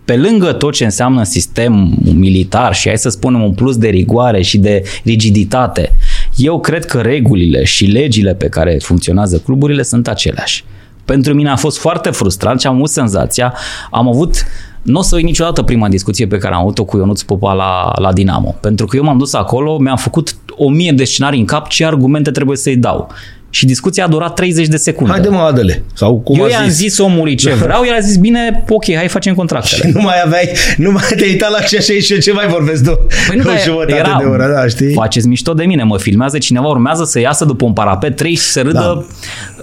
pe 0.06 0.18
lângă 0.18 0.52
tot 0.54 0.74
ce 0.74 0.84
înseamnă 0.84 1.24
sistem 1.24 1.98
militar 2.16 2.74
și 2.76 2.88
hai 2.88 2.98
să 2.98 3.10
spunem 3.10 3.44
un 3.44 3.54
plus 3.54 3.78
de 3.78 3.88
rigoare 3.88 4.42
și 4.42 4.58
de 4.58 4.84
rigiditate, 5.04 5.96
eu 6.36 6.60
cred 6.60 6.86
că 6.86 7.02
regulile 7.02 7.64
și 7.64 7.86
legile 7.86 8.34
pe 8.34 8.48
care 8.48 8.78
funcționează 8.82 9.38
cluburile 9.38 9.84
sunt 9.84 10.08
aceleași. 10.08 10.64
Pentru 11.06 11.34
mine 11.34 11.50
a 11.50 11.56
fost 11.56 11.78
foarte 11.80 12.10
frustrant 12.10 12.60
și 12.60 12.68
am 12.68 12.76
avut 12.76 12.90
senzația, 12.90 13.54
am 13.92 14.08
avut 14.08 14.46
nu 14.82 15.00
o 15.00 15.02
să 15.02 15.16
uit 15.16 15.26
niciodată 15.26 15.62
prima 15.62 15.88
discuție 15.88 16.28
pe 16.28 16.38
care 16.38 16.54
am 16.54 16.62
avut-o 16.62 16.86
cu 16.86 16.98
Ionuț 16.98 17.22
Popa 17.22 17.54
la, 17.54 17.92
la 17.96 18.14
Dinamo. 18.14 18.56
Pentru 18.62 18.86
că 18.86 18.96
eu 18.96 19.04
m-am 19.04 19.18
dus 19.18 19.34
acolo, 19.34 19.78
mi-am 19.78 19.98
făcut 19.98 20.36
o 20.50 20.70
mie 20.70 20.92
de 20.92 21.04
scenarii 21.04 21.40
în 21.40 21.46
cap 21.46 21.68
ce 21.68 21.86
argumente 21.86 22.32
trebuie 22.32 22.58
să-i 22.58 22.76
dau. 22.76 23.12
Și 23.54 23.66
discuția 23.66 24.06
a 24.06 24.08
durat 24.08 24.34
30 24.34 24.68
de 24.68 24.78
secunde. 24.78 25.12
Haide 25.12 25.30
mă, 25.30 25.40
Adele. 25.40 25.84
Sau 25.94 26.20
cum 26.20 26.40
Eu 26.40 26.48
i-am 26.48 26.68
zis. 26.68 26.76
zis 26.76 26.98
omului 26.98 27.36
ce 27.36 27.54
vreau, 27.64 27.84
el 27.86 27.94
a 27.94 28.00
zis, 28.00 28.18
bine, 28.18 28.64
ok, 28.70 28.94
hai 28.96 29.08
facem 29.08 29.34
contractele. 29.34 29.88
Și 29.88 29.96
nu 29.96 30.02
mai 30.02 30.16
aveai, 30.26 30.50
nu 30.78 30.92
mai 30.92 31.04
te 31.18 31.26
uitat 31.26 31.52
la 31.52 31.60
ce 31.60 31.78
așa 31.78 31.94
și 31.94 32.20
ce 32.20 32.32
mai 32.32 32.48
vorbesc 32.48 32.84
tu. 32.84 33.00
Păi 33.28 33.38
nu, 33.38 33.78
o 33.78 33.82
era, 33.88 34.18
de 34.20 34.26
oră, 34.26 34.52
da, 34.54 34.68
știi? 34.68 34.94
Faceți 34.94 35.28
mișto 35.28 35.54
de 35.54 35.64
mine, 35.64 35.84
mă 35.84 35.98
filmează 35.98 36.38
cineva, 36.38 36.68
urmează 36.68 37.04
să 37.04 37.20
iasă 37.20 37.46
după 37.46 37.66
un 37.66 37.74
parapet 37.74 38.16
3 38.16 38.36
și 38.36 38.42
să 38.42 38.62
râdă. 38.62 39.06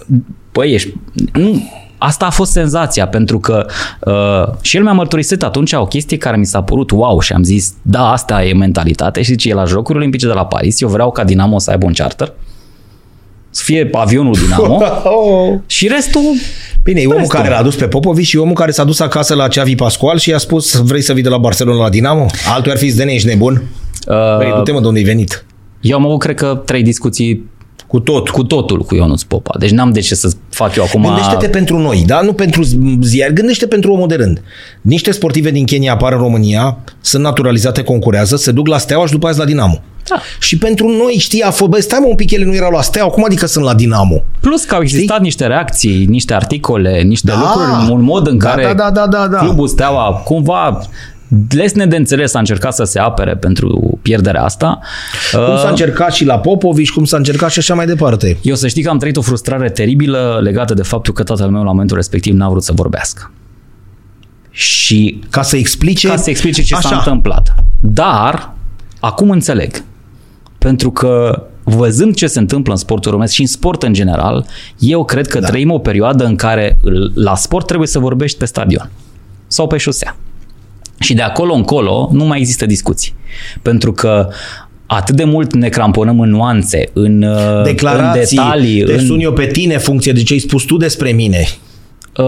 Da. 0.07 0.17
Păi 0.59 0.73
ești... 0.73 0.93
Nu, 1.33 1.63
Asta 1.99 2.27
a 2.27 2.31
fost 2.31 2.51
senzația, 2.51 3.09
pentru 3.09 3.39
că 3.39 3.67
uh, 4.01 4.55
și 4.61 4.77
el 4.77 4.83
mi-a 4.83 4.93
mărturisit 4.93 5.43
atunci 5.43 5.73
o 5.73 5.87
chestie 5.87 6.17
care 6.17 6.37
mi 6.37 6.47
s-a 6.47 6.63
părut 6.63 6.91
wow 6.91 7.21
și 7.21 7.33
am 7.33 7.43
zis, 7.43 7.75
da, 7.83 8.11
asta 8.13 8.45
e 8.45 8.55
mentalitate 8.55 9.23
și 9.23 9.31
zice, 9.31 9.49
e 9.49 9.55
la 9.55 9.65
Jocuri 9.65 9.99
Olimpice 9.99 10.27
de 10.27 10.33
la 10.33 10.47
Paris, 10.47 10.81
eu 10.81 10.89
vreau 10.89 11.11
ca 11.11 11.25
Dinamo 11.25 11.59
să 11.59 11.71
aibă 11.71 11.87
un 11.87 11.93
charter, 11.93 12.33
să 13.51 13.63
fie 13.65 13.91
avionul 13.93 14.33
Dinamo 14.33 14.83
și 15.67 15.89
restul 15.89 16.21
Bine, 16.83 17.01
e 17.01 17.07
omul 17.07 17.19
restul. 17.19 17.39
care 17.39 17.51
l-a 17.51 17.63
dus 17.63 17.75
pe 17.75 17.89
Popovici 17.89 18.27
și 18.27 18.37
omul 18.37 18.55
care 18.55 18.71
s-a 18.71 18.85
dus 18.85 19.01
acasă 19.01 19.35
la 19.35 19.49
Ceavi 19.49 19.75
Pascual 19.75 20.19
și 20.19 20.31
i-a 20.31 20.39
spus 20.39 20.75
vrei 20.75 21.03
să 21.03 21.13
vii 21.13 21.23
de 21.23 21.29
la 21.29 21.39
Barcelona 21.39 21.83
la 21.83 21.89
Dinamo? 21.89 22.27
Altul 22.55 22.71
ar 22.71 22.79
fi 22.79 22.89
Zdene, 22.89 23.13
ești 23.13 23.27
nebun? 23.27 23.63
Uh, 24.09 24.37
Băi, 24.37 24.53
du-te 24.57 24.73
mă 24.73 24.81
de 24.81 24.87
unde 24.87 24.99
ai 24.99 25.05
venit. 25.05 25.45
Eu 25.81 25.97
am 25.97 26.07
avut, 26.07 26.19
cred 26.19 26.37
că, 26.37 26.63
trei 26.65 26.83
discuții 26.83 27.51
cu 27.89 28.01
tot. 28.01 28.29
Cu 28.29 28.45
totul 28.45 28.79
cu 28.79 28.95
Ionuț 28.95 29.23
Popa. 29.23 29.55
Deci 29.59 29.71
n-am 29.71 29.93
de 29.93 30.01
ce 30.01 30.15
să 30.15 30.31
fac 30.51 30.77
eu 30.77 30.85
acum... 30.85 31.03
Gândește-te 31.03 31.49
pentru 31.49 31.79
noi, 31.79 32.05
da? 32.07 32.21
Nu 32.21 32.33
pentru 32.33 32.63
ziar. 33.03 33.31
Gândește 33.31 33.67
pentru 33.67 33.93
omul 33.93 34.09
de 34.09 34.15
rând. 34.15 34.43
Niște 34.81 35.11
sportive 35.11 35.51
din 35.51 35.65
Kenya 35.65 35.93
apar 35.93 36.13
în 36.13 36.19
România, 36.19 36.79
sunt 37.01 37.23
naturalizate, 37.23 37.83
concurează, 37.83 38.37
se 38.37 38.53
duc 38.53 38.67
la 38.67 38.79
Steaua 38.79 39.07
și 39.07 39.13
după 39.13 39.27
aia 39.27 39.35
la 39.39 39.45
Dinamo. 39.45 39.83
Da. 40.09 40.21
Și 40.41 40.59
pentru 40.59 40.89
noi, 40.89 41.13
știi, 41.19 41.43
a 41.43 41.51
fost, 41.51 41.71
bă, 41.71 41.81
stai 41.81 41.99
mă 42.03 42.07
un 42.09 42.15
pic, 42.15 42.31
ele 42.31 42.45
nu 42.45 42.55
erau 42.55 42.71
la 42.71 42.83
Steaua, 42.83 43.09
acum 43.11 43.25
adică 43.25 43.47
sunt 43.47 43.65
la 43.65 43.75
Dinamo. 43.75 44.23
Plus 44.41 44.65
că 44.65 44.75
au 44.75 44.81
existat 44.81 45.09
știi? 45.09 45.23
niște 45.23 45.47
reacții, 45.47 46.05
niște 46.05 46.35
articole, 46.35 47.03
niște 47.03 47.31
da. 47.31 47.39
lucruri, 47.39 47.93
un 47.93 48.03
mod 48.03 48.27
în 48.27 48.39
da, 48.39 48.49
care 48.49 48.63
da, 48.63 48.73
da, 48.73 48.91
da, 48.91 49.07
da, 49.07 49.27
da. 49.27 49.39
clubul 49.39 49.69
Steaua 49.69 50.23
cumva 50.25 50.81
lesne 51.51 51.87
de 51.87 51.97
înțeles 51.97 52.35
a 52.35 52.39
încercat 52.39 52.75
să 52.75 52.85
se 52.85 52.99
apere 52.99 53.37
pentru 53.37 53.99
pierderea 54.03 54.45
asta. 54.45 54.79
Cum 55.33 55.57
s-a 55.57 55.63
uh, 55.63 55.69
încercat 55.71 56.13
și 56.13 56.25
la 56.25 56.39
Popovici, 56.39 56.91
cum 56.91 57.05
s-a 57.05 57.17
încercat 57.17 57.51
și 57.51 57.59
așa 57.59 57.75
mai 57.75 57.87
departe. 57.87 58.39
Eu 58.43 58.55
să 58.55 58.69
știi 58.69 58.83
că 58.83 58.91
am 58.91 58.99
trăit 58.99 59.17
o 59.17 59.21
frustrare 59.21 59.71
teribilă 59.71 60.41
legată 60.43 60.75
de 60.75 60.83
faptul 60.83 61.15
că 61.15 61.23
tatăl 61.23 61.49
meu 61.51 61.63
la 61.63 61.71
momentul 61.71 61.97
respectiv 61.97 62.35
n-a 62.35 62.49
vrut 62.49 62.63
să 62.63 62.73
vorbească. 62.73 63.31
Și 64.51 65.21
ca 65.31 65.43
să 65.43 65.57
explice, 65.57 66.09
ca 66.09 66.17
să 66.17 66.31
explice 66.31 66.63
ce 66.63 66.75
așa. 66.75 66.89
s-a 66.89 66.97
întâmplat. 66.97 67.55
Dar 67.81 68.55
acum 69.01 69.31
înțeleg. 69.31 69.83
Pentru 70.59 70.91
că 70.91 71.43
văzând 71.63 72.15
ce 72.15 72.27
se 72.27 72.39
întâmplă 72.39 72.73
în 72.73 72.79
sportul 72.79 73.11
românesc 73.11 73.35
și 73.35 73.41
în 73.41 73.47
sport 73.47 73.83
în 73.83 73.93
general, 73.93 74.47
eu 74.79 75.05
cred 75.05 75.27
că 75.27 75.39
da. 75.39 75.47
trăim 75.47 75.71
o 75.71 75.79
perioadă 75.79 76.25
în 76.25 76.37
care 76.37 76.79
la 77.15 77.35
sport 77.35 77.67
trebuie 77.67 77.89
să 77.89 77.99
vorbești 77.99 78.39
pe 78.39 78.45
stadion 78.45 78.91
sau 79.47 79.67
pe 79.67 79.77
șosea. 79.77 80.17
Și 80.99 81.15
de 81.15 81.23
acolo 81.23 81.53
încolo 81.55 82.09
nu 82.13 82.25
mai 82.25 82.39
există 82.39 82.67
discuții. 82.67 83.15
Pentru 83.63 83.93
că 83.93 84.29
atât 84.87 85.17
de 85.17 85.25
mult 85.25 85.55
ne 85.55 85.69
cramponăm 85.69 86.21
în 86.21 86.31
nuanțe, 86.31 86.85
în, 86.93 87.23
uh, 87.23 87.63
Declarații, 87.65 88.39
în 88.39 88.45
detalii. 88.45 88.85
Te 88.85 88.93
în... 88.93 89.07
sun 89.07 89.21
eu 89.21 89.33
pe 89.33 89.47
tine 89.47 89.79
funcție 89.79 90.13
de 90.13 90.23
ce 90.23 90.33
ai 90.33 90.39
spus 90.39 90.63
tu 90.63 90.77
despre 90.77 91.11
mine. 91.11 91.47
Uh, 92.17 92.25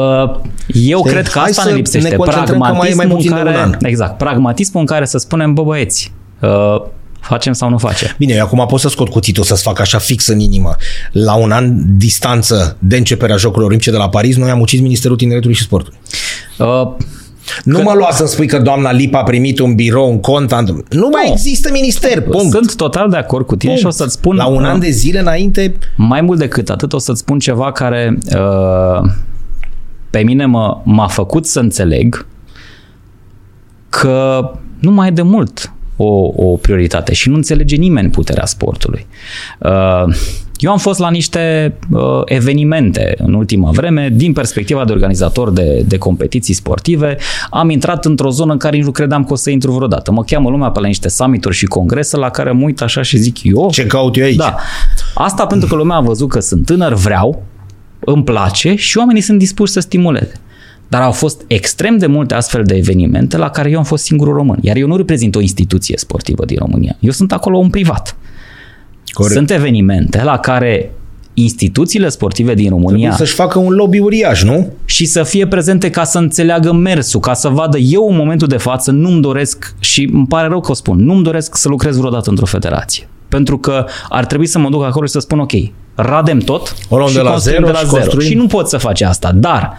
eu 0.66 0.98
Știi? 0.98 1.10
cred 1.10 1.28
că 1.28 1.38
asta 1.38 1.64
ne 1.64 1.72
lipsește. 1.72 2.08
Ne 2.08 2.16
pragmatismul 2.16 3.06
mai, 3.06 3.06
mai 3.06 3.26
în 3.26 3.30
care, 3.30 3.56
an. 3.56 3.76
Exact, 3.82 4.18
pragmatismul 4.18 4.80
în 4.80 4.86
care 4.86 5.04
să 5.04 5.18
spunem, 5.18 5.54
bă 5.54 5.62
băieți, 5.62 6.12
uh, 6.40 6.82
facem 7.20 7.52
sau 7.52 7.68
nu 7.68 7.78
facem. 7.78 8.08
Bine, 8.18 8.34
eu 8.34 8.44
acum 8.44 8.66
pot 8.66 8.80
să 8.80 8.88
scot 8.88 9.08
cuțitul 9.08 9.44
să-ți 9.44 9.62
fac 9.62 9.80
așa 9.80 9.98
fix 9.98 10.26
în 10.26 10.38
inimă. 10.38 10.76
La 11.12 11.34
un 11.34 11.50
an 11.50 11.96
distanță 11.96 12.76
de 12.78 12.96
începerea 12.96 13.36
Jocurilor 13.36 13.66
Olimpice 13.66 13.90
de 13.90 13.96
la 13.96 14.08
Paris, 14.08 14.36
noi 14.36 14.50
am 14.50 14.60
ucis 14.60 14.80
Ministerul 14.80 15.16
Tineretului 15.16 15.56
și 15.56 15.62
Sportului. 15.62 15.98
Uh, 16.58 16.90
nu 17.64 17.76
că... 17.76 17.82
mă 17.82 17.92
lua 17.94 18.08
să 18.10 18.26
spui 18.26 18.46
că 18.46 18.58
doamna 18.58 18.92
Lipa 18.92 19.18
a 19.18 19.22
primit 19.22 19.58
un 19.58 19.74
birou, 19.74 20.10
un 20.10 20.20
cont. 20.20 20.54
Nu, 20.54 20.82
nu 20.90 21.08
mai 21.12 21.30
există 21.30 21.68
minister, 21.72 22.20
punct. 22.20 22.50
Sunt 22.50 22.76
total 22.76 23.10
de 23.10 23.16
acord 23.16 23.46
cu 23.46 23.56
tine 23.56 23.72
punct. 23.72 23.88
și 23.88 23.94
o 23.94 24.04
să-ți 24.04 24.14
spun... 24.14 24.36
La 24.36 24.46
un 24.46 24.64
an 24.64 24.80
de 24.80 24.90
zile 24.90 25.18
înainte... 25.18 25.74
Mai 25.96 26.20
mult 26.20 26.38
decât 26.38 26.70
atât 26.70 26.92
o 26.92 26.98
să-ți 26.98 27.20
spun 27.20 27.38
ceva 27.38 27.72
care 27.72 28.18
uh, 28.36 29.10
pe 30.10 30.18
mine 30.18 30.44
mă, 30.44 30.80
m-a 30.84 31.06
făcut 31.06 31.46
să 31.46 31.60
înțeleg 31.60 32.26
că 33.88 34.50
nu 34.78 34.90
mai 34.90 35.08
e 35.08 35.10
de 35.10 35.22
mult 35.22 35.72
o, 35.96 36.30
o 36.36 36.56
prioritate 36.56 37.12
și 37.12 37.28
nu 37.28 37.34
înțelege 37.34 37.76
nimeni 37.76 38.10
puterea 38.10 38.44
sportului. 38.44 39.06
Uh, 39.58 40.04
eu 40.60 40.70
am 40.70 40.78
fost 40.78 40.98
la 40.98 41.10
niște 41.10 41.74
uh, 41.90 42.00
evenimente 42.24 43.14
în 43.18 43.34
ultima 43.34 43.70
vreme, 43.70 44.10
din 44.12 44.32
perspectiva 44.32 44.84
de 44.84 44.92
organizator 44.92 45.50
de, 45.50 45.84
de 45.86 45.98
competiții 45.98 46.54
sportive, 46.54 47.16
am 47.50 47.70
intrat 47.70 48.04
într-o 48.04 48.30
zonă 48.30 48.52
în 48.52 48.58
care 48.58 48.76
nici 48.76 48.84
nu 48.84 48.90
credeam 48.90 49.24
că 49.24 49.32
o 49.32 49.36
să 49.36 49.50
intru 49.50 49.72
vreodată. 49.72 50.12
Mă 50.12 50.24
cheamă 50.24 50.50
lumea 50.50 50.70
pe 50.70 50.80
la 50.80 50.86
niște 50.86 51.08
summituri 51.08 51.54
și 51.54 51.66
congrese 51.66 52.16
la 52.16 52.30
care 52.30 52.52
mă 52.52 52.64
uit 52.64 52.80
așa 52.80 53.02
și 53.02 53.16
zic 53.16 53.42
eu... 53.42 53.70
Ce 53.70 53.86
caut 53.86 54.16
eu 54.16 54.24
aici? 54.24 54.36
Da. 54.36 54.56
Asta 55.14 55.46
pentru 55.46 55.68
că 55.68 55.74
lumea 55.74 55.96
a 55.96 56.00
văzut 56.00 56.28
că 56.28 56.40
sunt 56.40 56.66
tânăr, 56.66 56.94
vreau, 56.94 57.42
îmi 57.98 58.24
place 58.24 58.74
și 58.74 58.98
oamenii 58.98 59.22
sunt 59.22 59.38
dispuși 59.38 59.72
să 59.72 59.80
stimuleze. 59.80 60.32
Dar 60.88 61.02
au 61.02 61.12
fost 61.12 61.42
extrem 61.46 61.98
de 61.98 62.06
multe 62.06 62.34
astfel 62.34 62.64
de 62.64 62.74
evenimente 62.76 63.36
la 63.36 63.50
care 63.50 63.70
eu 63.70 63.78
am 63.78 63.84
fost 63.84 64.04
singurul 64.04 64.34
român. 64.34 64.58
Iar 64.60 64.76
eu 64.76 64.86
nu 64.86 64.96
reprezint 64.96 65.34
o 65.34 65.40
instituție 65.40 65.96
sportivă 65.98 66.44
din 66.44 66.56
România. 66.58 66.96
Eu 67.00 67.10
sunt 67.10 67.32
acolo 67.32 67.58
un 67.58 67.70
privat. 67.70 68.16
Corect. 69.12 69.34
Sunt 69.34 69.50
evenimente 69.50 70.22
la 70.22 70.38
care 70.38 70.92
instituțiile 71.34 72.08
sportive 72.08 72.54
din 72.54 72.68
România... 72.68 73.08
Trebuie 73.08 73.26
să-și 73.26 73.34
facă 73.34 73.58
un 73.58 73.72
lobby 73.72 73.98
uriaș, 73.98 74.42
nu? 74.42 74.72
Și 74.84 75.04
să 75.04 75.22
fie 75.22 75.46
prezente 75.46 75.90
ca 75.90 76.04
să 76.04 76.18
înțeleagă 76.18 76.72
mersul, 76.72 77.20
ca 77.20 77.34
să 77.34 77.48
vadă 77.48 77.78
eu 77.78 78.08
în 78.10 78.16
momentul 78.16 78.48
de 78.48 78.56
față 78.56 78.90
nu-mi 78.90 79.20
doresc, 79.20 79.74
și 79.78 80.10
îmi 80.12 80.26
pare 80.26 80.48
rău 80.48 80.60
că 80.60 80.70
o 80.70 80.74
spun, 80.74 81.04
nu-mi 81.04 81.22
doresc 81.22 81.56
să 81.56 81.68
lucrez 81.68 81.96
vreodată 81.96 82.30
într-o 82.30 82.46
federație. 82.46 83.08
Pentru 83.28 83.58
că 83.58 83.84
ar 84.08 84.26
trebui 84.26 84.46
să 84.46 84.58
mă 84.58 84.68
duc 84.68 84.84
acolo 84.84 85.06
și 85.06 85.12
să 85.12 85.18
spun 85.18 85.38
ok, 85.38 85.52
radem 85.94 86.38
tot 86.38 86.74
o 86.88 87.06
și 87.06 87.14
de 87.14 87.20
la 87.20 87.36
zero, 87.36 87.64
de 87.64 87.70
la 87.70 87.78
și 87.78 87.86
zero. 87.86 88.20
Și 88.20 88.34
nu 88.34 88.46
pot 88.46 88.68
să 88.68 88.76
faci 88.76 89.00
asta, 89.00 89.32
dar 89.34 89.72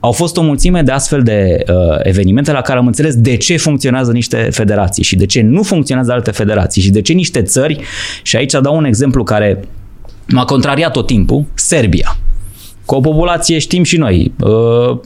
au 0.00 0.12
fost 0.12 0.36
o 0.36 0.42
mulțime 0.42 0.82
de 0.82 0.92
astfel 0.92 1.22
de 1.22 1.64
uh, 1.68 1.74
evenimente 2.02 2.52
la 2.52 2.60
care 2.60 2.78
am 2.78 2.86
înțeles 2.86 3.16
de 3.16 3.36
ce 3.36 3.56
funcționează 3.56 4.12
niște 4.12 4.36
federații 4.36 5.02
și 5.02 5.16
de 5.16 5.26
ce 5.26 5.42
nu 5.42 5.62
funcționează 5.62 6.12
alte 6.12 6.30
federații 6.30 6.82
și 6.82 6.90
de 6.90 7.02
ce 7.02 7.12
niște 7.12 7.42
țări, 7.42 7.80
și 8.22 8.36
aici 8.36 8.52
dau 8.52 8.76
un 8.76 8.84
exemplu 8.84 9.22
care 9.22 9.60
m-a 10.28 10.44
contrariat 10.44 10.92
tot 10.92 11.06
timpul, 11.06 11.44
Serbia. 11.54 12.16
Cu 12.84 12.94
o 12.94 13.00
populație, 13.00 13.58
știm 13.58 13.82
și 13.82 13.96
noi, 13.96 14.32
uh, 14.40 14.98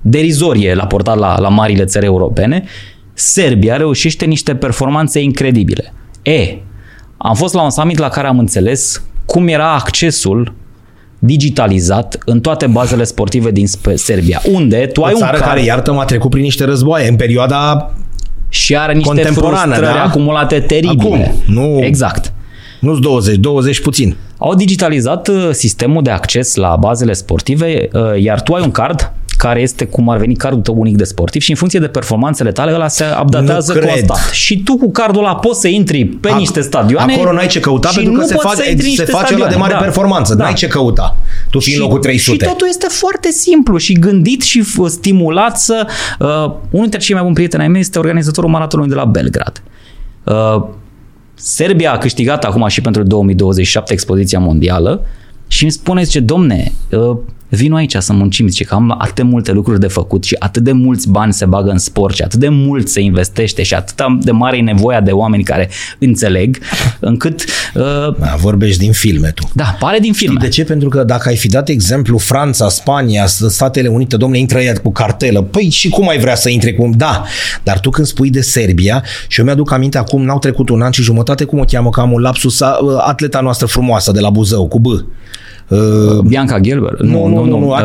derizorie 0.00 0.74
la 0.74 0.86
portat 0.86 1.18
la, 1.18 1.38
la 1.38 1.48
marile 1.48 1.84
țări 1.84 2.04
europene, 2.04 2.64
Serbia 3.12 3.76
reușește 3.76 4.24
niște 4.24 4.54
performanțe 4.54 5.20
incredibile. 5.20 5.92
E, 6.22 6.56
am 7.16 7.34
fost 7.34 7.54
la 7.54 7.62
un 7.62 7.70
summit 7.70 7.98
la 7.98 8.08
care 8.08 8.26
am 8.26 8.38
înțeles 8.38 9.02
cum 9.24 9.48
era 9.48 9.74
accesul 9.74 10.54
digitalizat 11.18 12.18
în 12.24 12.40
toate 12.40 12.66
bazele 12.66 13.04
sportive 13.04 13.50
din 13.50 13.66
Serbia, 13.94 14.42
unde 14.52 14.76
tu 14.92 15.00
o 15.00 15.04
ai 15.04 15.12
un 15.12 15.18
țară 15.18 15.36
card... 15.36 15.48
care, 15.48 15.64
iartă 15.64 15.92
m 15.92 15.98
a 15.98 16.04
trecut 16.04 16.30
prin 16.30 16.42
niște 16.42 16.64
războaie 16.64 17.08
în 17.08 17.16
perioada 17.16 17.90
și 18.48 18.76
are 18.76 18.92
niște 18.92 19.22
frustrări 19.22 19.80
da? 19.80 20.02
acumulate 20.02 20.60
teribile. 20.60 21.24
Acum, 21.24 21.54
nu... 21.54 21.78
Exact. 21.82 22.32
Nu-s 22.80 22.98
20, 22.98 23.36
20 23.36 23.80
puțin. 23.80 24.16
Au 24.38 24.54
digitalizat 24.54 25.28
uh, 25.28 25.48
sistemul 25.52 26.02
de 26.02 26.10
acces 26.10 26.54
la 26.54 26.76
bazele 26.76 27.12
sportive, 27.12 27.88
uh, 27.92 28.22
iar 28.22 28.42
tu 28.42 28.52
ai 28.52 28.62
un 28.62 28.70
card 28.70 29.12
care 29.36 29.60
este 29.60 29.84
cum 29.84 30.08
ar 30.08 30.18
veni 30.18 30.34
cardul 30.34 30.60
tău 30.60 30.74
unic 30.78 30.96
de 30.96 31.04
sportiv 31.04 31.42
și 31.42 31.50
în 31.50 31.56
funcție 31.56 31.80
de 31.80 31.86
performanțele 31.86 32.52
tale 32.52 32.74
ăla 32.74 32.88
se 32.88 33.04
updatează 33.22 33.72
constant. 33.72 34.30
Și 34.32 34.62
tu 34.62 34.76
cu 34.76 34.90
cardul 34.90 35.24
ăla 35.24 35.34
poți 35.34 35.60
să 35.60 35.68
intri 35.68 36.04
pe 36.04 36.30
Ac- 36.30 36.36
niște 36.36 36.60
stadioane 36.60 37.14
Acolo 37.14 37.32
n-ai 37.32 37.46
ce 37.46 37.60
căuta 37.60 37.90
pentru 37.94 38.12
că 38.12 38.24
se, 38.24 38.34
fac, 38.34 38.54
se 38.96 39.04
face 39.04 39.36
la 39.36 39.46
de 39.46 39.56
mare 39.56 39.72
da. 39.72 39.78
performanță. 39.78 40.34
Da. 40.34 40.44
N-ai 40.44 40.52
ce 40.52 40.66
căuta. 40.66 41.16
Tu 41.50 41.60
fiind 41.60 41.80
locul 41.80 41.98
300. 41.98 42.44
Și 42.44 42.50
totul 42.50 42.66
este 42.68 42.86
foarte 42.90 43.30
simplu 43.30 43.76
și 43.76 43.92
gândit 43.92 44.42
și 44.42 44.64
stimulat 44.86 45.58
să... 45.58 45.86
Uh, 46.18 46.26
unul 46.46 46.58
dintre 46.70 46.98
cei 46.98 47.14
mai 47.14 47.22
buni 47.22 47.34
prieteni 47.34 47.62
ai 47.62 47.68
mei 47.68 47.80
este 47.80 47.98
organizatorul 47.98 48.50
maratonului 48.50 48.90
de 48.90 48.96
la 48.96 49.04
Belgrad. 49.04 49.62
Uh, 50.24 50.64
Serbia 51.34 51.92
a 51.92 51.98
câștigat 51.98 52.44
acum 52.44 52.66
și 52.68 52.80
pentru 52.80 53.02
2027 53.02 53.92
expoziția 53.92 54.38
mondială 54.38 55.04
și 55.46 55.62
îmi 55.62 55.72
spune, 55.72 56.02
zice, 56.02 56.20
domne, 56.20 56.72
uh, 56.90 57.16
vin 57.48 57.72
aici 57.72 57.96
să 57.98 58.12
muncim, 58.12 58.48
zice 58.48 58.64
că 58.64 58.74
am 58.74 58.94
atât 58.98 59.14
de 59.14 59.22
multe 59.22 59.52
lucruri 59.52 59.80
de 59.80 59.86
făcut 59.86 60.24
și 60.24 60.36
atât 60.38 60.62
de 60.62 60.72
mulți 60.72 61.08
bani 61.08 61.32
se 61.32 61.44
bagă 61.44 61.70
în 61.70 61.78
sport 61.78 62.14
și 62.14 62.22
atât 62.22 62.38
de 62.38 62.48
mult 62.48 62.88
se 62.88 63.00
investește 63.00 63.62
și 63.62 63.74
atât 63.74 64.24
de 64.24 64.30
mare 64.30 64.56
e 64.56 64.60
nevoia 64.60 65.00
de 65.00 65.10
oameni 65.10 65.42
care 65.42 65.70
înțeleg, 65.98 66.58
încât... 67.00 67.44
Uh, 67.74 67.82
da, 68.18 68.34
vorbești 68.38 68.78
din 68.78 68.92
filme 68.92 69.28
tu. 69.28 69.50
Da, 69.54 69.76
pare 69.78 69.98
din 69.98 70.12
filme. 70.12 70.34
Știi 70.34 70.48
de 70.48 70.54
ce? 70.54 70.64
Pentru 70.64 70.88
că 70.88 71.04
dacă 71.04 71.28
ai 71.28 71.36
fi 71.36 71.48
dat 71.48 71.68
exemplu 71.68 72.18
Franța, 72.18 72.68
Spania, 72.68 73.26
Statele 73.26 73.88
Unite, 73.88 74.16
domnule, 74.16 74.40
intră 74.40 74.60
ea 74.60 74.72
cu 74.82 74.92
cartelă. 74.92 75.42
Păi 75.42 75.68
și 75.68 75.88
cum 75.88 76.08
ai 76.08 76.18
vrea 76.18 76.34
să 76.34 76.48
intre 76.48 76.74
cu... 76.74 76.90
Da, 76.96 77.24
dar 77.62 77.80
tu 77.80 77.90
când 77.90 78.06
spui 78.06 78.30
de 78.30 78.40
Serbia, 78.40 79.02
și 79.28 79.38
eu 79.38 79.44
mi-aduc 79.44 79.72
aminte 79.72 79.98
acum, 79.98 80.22
n-au 80.24 80.38
trecut 80.38 80.68
un 80.68 80.80
an 80.80 80.90
și 80.90 81.02
jumătate, 81.02 81.44
cum 81.44 81.58
o 81.58 81.64
cheamă, 81.64 81.90
că 81.90 82.00
am 82.00 82.12
un 82.12 82.20
lapsus, 82.20 82.60
uh, 82.60 82.68
atleta 83.06 83.40
noastră 83.40 83.66
frumoasă 83.66 84.12
de 84.12 84.20
la 84.20 84.30
Buzău, 84.30 84.68
cu 84.68 84.78
B. 84.78 84.86
Uh, 85.68 86.18
Bianca 86.24 86.58
Gelber? 86.58 86.94
Nu, 87.00 87.26
nu, 87.26 87.44
nu, 87.44 87.58
nu 87.58 87.68
uh, 87.68 87.76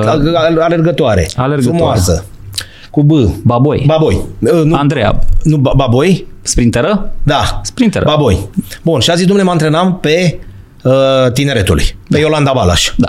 alergătoare. 0.59 1.29
Alergătoare. 1.35 1.61
Frumoasă. 1.61 2.25
Cu 2.91 3.03
B. 3.03 3.11
Baboi. 3.43 3.83
Baboi. 3.87 4.21
Uh, 4.39 4.61
nu, 4.63 4.75
Andreea. 4.75 5.19
Nu, 5.43 5.57
Baboi? 5.57 6.25
Sprinteră? 6.41 7.13
Da. 7.23 7.61
Sprinteră. 7.63 8.05
Baboi. 8.05 8.49
Bun, 8.83 8.99
și 8.99 9.11
a 9.11 9.13
zis, 9.13 9.25
domnule, 9.25 9.45
mă 9.45 9.51
antrenam 9.51 9.97
pe 9.99 10.39
uh, 10.83 11.31
tineretului, 11.33 11.83
pe 11.83 12.15
da. 12.15 12.17
Iolanda 12.17 12.51
Balaș. 12.53 12.93
Da. 12.97 13.07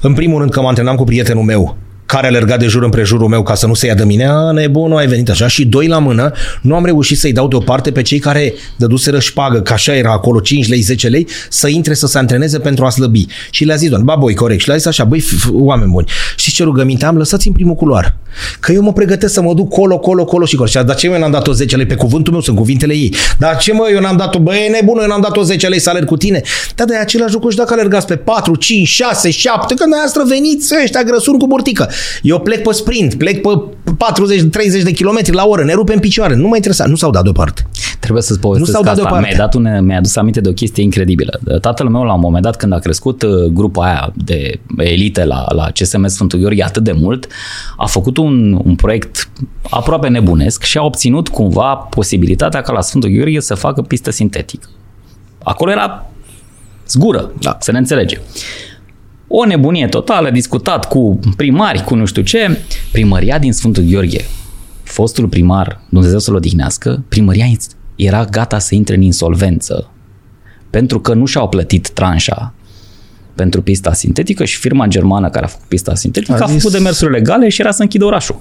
În 0.00 0.14
primul 0.14 0.38
rând 0.38 0.50
că 0.50 0.60
mă 0.60 0.68
antrenam 0.68 0.96
cu 0.96 1.04
prietenul 1.04 1.42
meu, 1.42 1.76
care 2.14 2.26
alerga 2.26 2.56
de 2.56 2.66
jur 2.66 2.82
împrejurul 2.82 3.28
meu 3.28 3.42
ca 3.42 3.54
să 3.54 3.66
nu 3.66 3.74
se 3.74 3.86
ia 3.86 3.94
de 3.94 4.04
mine, 4.04 4.26
a, 4.26 4.50
nebun, 4.50 4.88
nu 4.88 4.96
ai 4.96 5.06
venit 5.06 5.30
așa. 5.30 5.48
Și 5.48 5.64
doi 5.64 5.86
la 5.86 5.98
mână, 5.98 6.32
nu 6.60 6.74
am 6.74 6.84
reușit 6.84 7.18
să-i 7.18 7.32
dau 7.32 7.48
deoparte 7.48 7.92
pe 7.92 8.02
cei 8.02 8.18
care 8.18 8.54
dăduseră 8.76 9.18
șpagă, 9.18 9.60
că 9.60 9.72
așa 9.72 9.94
era 9.94 10.12
acolo, 10.12 10.40
5 10.40 10.68
lei, 10.68 10.80
10 10.80 11.08
lei, 11.08 11.26
să 11.48 11.68
intre 11.68 11.94
să 11.94 12.06
se 12.06 12.18
antreneze 12.18 12.58
pentru 12.58 12.84
a 12.84 12.90
slăbi. 12.90 13.26
Și 13.50 13.64
le-a 13.64 13.76
zis, 13.76 13.88
doamne, 13.88 14.06
ba, 14.06 14.16
boi, 14.16 14.34
corect. 14.34 14.60
Și 14.60 14.66
le-a 14.66 14.76
zis 14.76 14.86
așa, 14.86 15.04
băi, 15.04 15.24
oameni 15.52 15.90
buni, 15.90 16.06
și 16.36 16.52
ce 16.52 16.62
rugăminte 16.62 17.04
am, 17.04 17.16
lăsați 17.16 17.46
în 17.46 17.52
primul 17.52 17.74
culoar. 17.74 18.16
Că 18.60 18.72
eu 18.72 18.82
mă 18.82 18.92
pregătesc 18.92 19.32
să 19.32 19.42
mă 19.42 19.54
duc 19.54 19.68
colo, 19.68 19.98
colo, 19.98 20.24
colo 20.24 20.44
și 20.44 20.56
colo. 20.56 20.68
Și 20.68 20.74
dar 20.74 20.94
ce 20.94 21.06
eu 21.06 21.18
n-am 21.18 21.30
dat-o 21.30 21.52
10 21.52 21.76
lei 21.76 21.86
pe 21.86 21.94
cuvântul 21.94 22.32
meu, 22.32 22.42
sunt 22.42 22.56
cuvintele 22.56 22.94
ei. 22.94 23.14
Dar 23.38 23.56
ce 23.56 23.72
mă, 23.72 23.88
eu 23.92 24.00
n-am 24.00 24.16
dat-o, 24.16 24.38
băi, 24.38 24.68
nebună, 24.70 25.02
eu 25.02 25.08
n-am 25.08 25.20
dat-o 25.20 25.42
10 25.42 25.68
lei 25.68 25.78
să 25.78 25.90
alerg 25.90 26.06
cu 26.06 26.16
tine. 26.16 26.42
Dar 26.74 26.86
de 26.86 26.96
același 26.96 27.32
lucru 27.32 27.50
și 27.50 27.56
dacă 27.56 27.72
alergați 27.72 28.06
pe 28.06 28.16
4, 28.16 28.56
5, 28.56 28.88
6, 28.88 29.30
7, 29.30 29.74
că 29.74 29.84
noastră 29.86 30.22
veniți 30.26 30.74
ăștia 30.82 31.02
grăsuni 31.02 31.38
cu 31.38 31.46
burtică. 31.46 31.90
Eu 32.22 32.40
plec 32.40 32.62
pe 32.62 32.72
sprint, 32.72 33.14
plec 33.14 33.40
pe 33.40 33.48
40-30 34.80 34.82
de 34.82 34.92
kilometri 34.92 35.34
la 35.34 35.46
oră, 35.46 35.64
ne 35.64 35.72
rupem 35.72 35.98
picioare. 35.98 36.34
Nu 36.34 36.48
mă 36.48 36.54
interesa, 36.54 36.84
nu 36.86 36.96
s-au 36.96 37.10
dat 37.10 37.22
deoparte. 37.22 37.66
Trebuie 38.00 38.22
să-ți 38.22 38.40
povestesc 38.40 38.70
nu 38.70 38.74
s-au 38.74 38.94
dat 38.94 39.04
asta. 39.04 39.20
Mi-a, 39.20 39.36
dat 39.36 39.54
un, 39.54 39.84
mi-a 39.84 39.96
adus 39.96 40.16
aminte 40.16 40.40
de 40.40 40.48
o 40.48 40.52
chestie 40.52 40.82
incredibilă. 40.82 41.40
Tatăl 41.60 41.88
meu 41.88 42.02
la 42.02 42.12
un 42.12 42.20
moment 42.20 42.42
dat 42.42 42.56
când 42.56 42.72
a 42.72 42.78
crescut 42.78 43.22
uh, 43.22 43.44
grupa 43.44 43.84
aia 43.84 44.12
de 44.14 44.60
elite 44.76 45.24
la, 45.24 45.46
la 45.54 45.70
CSM 45.70 46.06
Sfântul 46.06 46.38
Gheorghe 46.38 46.62
atât 46.62 46.82
de 46.82 46.92
mult, 46.92 47.26
a 47.76 47.86
făcut 47.86 48.16
un, 48.16 48.60
un 48.64 48.74
proiect 48.74 49.28
aproape 49.70 50.08
nebunesc 50.08 50.62
și 50.62 50.78
a 50.78 50.84
obținut 50.84 51.28
cumva 51.28 51.74
posibilitatea 51.74 52.60
ca 52.60 52.72
la 52.72 52.80
Sfântul 52.80 53.10
Gheorghe 53.10 53.40
să 53.40 53.54
facă 53.54 53.82
pistă 53.82 54.10
sintetică. 54.10 54.68
Acolo 55.42 55.70
era 55.70 56.06
zgură, 56.88 57.32
da. 57.40 57.56
să 57.60 57.72
ne 57.72 57.78
înțelegem. 57.78 58.20
O 59.36 59.44
nebunie 59.44 59.86
totală, 59.86 60.30
discutat 60.30 60.88
cu 60.88 61.18
primari, 61.36 61.84
cu 61.84 61.94
nu 61.94 62.04
știu 62.04 62.22
ce. 62.22 62.58
Primăria 62.92 63.38
din 63.38 63.52
Sfântul 63.52 63.82
Gheorghe, 63.82 64.24
fostul 64.82 65.28
primar, 65.28 65.80
Dumnezeu 65.88 66.18
să-l 66.18 66.34
odihnească, 66.34 67.04
primăria 67.08 67.46
era 67.96 68.24
gata 68.24 68.58
să 68.58 68.74
intre 68.74 68.94
în 68.94 69.02
insolvență 69.02 69.90
pentru 70.70 71.00
că 71.00 71.14
nu 71.14 71.26
și-au 71.26 71.48
plătit 71.48 71.90
tranșa 71.90 72.54
pentru 73.34 73.62
pista 73.62 73.92
sintetică 73.92 74.44
și 74.44 74.56
firma 74.56 74.86
germană 74.86 75.30
care 75.30 75.44
a 75.44 75.48
făcut 75.48 75.66
pista 75.66 75.94
sintetică 75.94 76.32
a, 76.32 76.44
a 76.44 76.46
făcut 76.46 76.72
demersuri 76.72 77.12
legale 77.12 77.48
și 77.48 77.60
era 77.60 77.70
să 77.70 77.82
închidă 77.82 78.04
orașul 78.04 78.40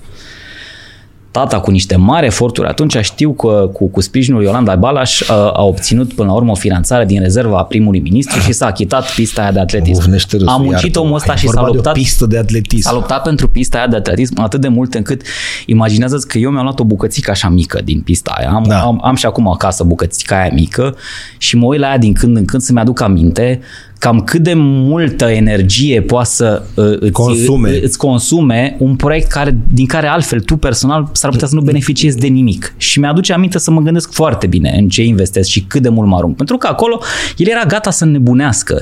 tata 1.34 1.60
cu 1.60 1.72
niște 1.72 1.96
mari 1.96 2.26
eforturi, 2.26 2.68
atunci 2.68 2.98
știu 2.98 3.34
că 3.34 3.70
cu, 3.74 3.88
cu 3.88 4.02
sprijinul 4.02 4.44
Iolanda 4.44 4.76
Balaș 4.76 5.30
a, 5.30 5.34
a 5.34 5.64
obținut 5.64 6.14
până 6.14 6.28
la 6.28 6.34
urmă 6.34 6.52
o 6.52 6.56
finanțare 6.56 7.06
din 7.06 7.22
rezerva 7.22 7.58
a 7.58 7.64
primului 7.64 8.00
ministru 8.00 8.40
și 8.40 8.52
s-a 8.52 8.66
achitat 8.66 9.12
pista 9.12 9.42
aia 9.42 9.52
de 9.52 9.60
atletism. 9.60 10.00
Uf, 10.00 10.08
a 10.46 10.58
muncit 10.58 10.96
omul 10.96 11.16
ăsta 11.16 11.36
și 11.36 11.48
s-a 11.48 11.66
luptat, 11.66 11.94
pistă 11.94 12.26
de 12.26 12.38
atletism. 12.38 12.88
s-a 12.88 12.94
luptat 12.94 13.22
pentru 13.22 13.48
pista 13.48 13.78
aia 13.78 13.88
de 13.88 13.96
atletism 13.96 14.42
atât 14.42 14.62
de 14.62 14.68
mult 14.68 14.94
încât 14.94 15.22
imaginează 15.66 16.18
că 16.28 16.38
eu 16.38 16.50
mi-am 16.50 16.64
luat 16.64 16.80
o 16.80 16.84
bucățică 16.84 17.32
așa 17.32 17.50
mică 17.50 17.82
din 17.84 18.02
pista 18.02 18.34
aia. 18.38 18.50
Am, 18.50 18.64
da. 18.68 18.82
am, 18.82 19.00
am 19.04 19.16
și 19.16 19.26
acum 19.26 19.48
acasă 19.48 19.84
bucățica 19.84 20.40
aia 20.40 20.50
mică 20.54 20.96
și 21.38 21.56
mă 21.56 21.66
uit 21.66 21.80
la 21.80 21.88
ea 21.88 21.98
din 21.98 22.14
când 22.14 22.38
în 22.38 22.46
când 22.46 22.62
să-mi 22.62 22.80
aduc 22.80 23.02
aminte 23.02 23.60
cam 24.04 24.20
cât 24.20 24.42
de 24.42 24.54
multă 24.56 25.26
energie 25.26 26.02
poate 26.02 26.30
să 26.30 26.64
uh, 26.76 26.98
îți, 27.00 27.12
consume. 27.12 27.80
îți 27.84 27.98
consume 27.98 28.76
un 28.80 28.96
proiect 28.96 29.32
care, 29.32 29.58
din 29.72 29.86
care 29.86 30.08
altfel 30.08 30.40
tu 30.42 30.58
personal 30.58 31.10
s-ar 31.12 31.32
putea 31.32 31.48
să 31.48 31.56
nu 31.56 31.62
beneficiezi 31.62 32.18
de 32.18 32.28
nimic. 32.28 32.74
Și 32.78 33.00
mi-aduce 33.00 33.34
aminte 33.34 33.60
să 33.60 33.72
mă 33.72 33.82
gândesc 33.82 34.14
foarte 34.14 34.48
bine 34.48 34.76
în 34.78 34.90
ce 34.90 35.04
investesc 35.04 35.50
și 35.50 35.62
cât 35.62 35.82
de 35.82 35.90
mult 35.90 36.08
mă 36.08 36.16
arunc. 36.16 36.36
Pentru 36.36 36.58
că 36.58 36.68
acolo 36.68 37.02
el 37.38 37.48
era 37.48 37.64
gata 37.68 37.92
să 37.92 38.06
nebunească. 38.06 38.82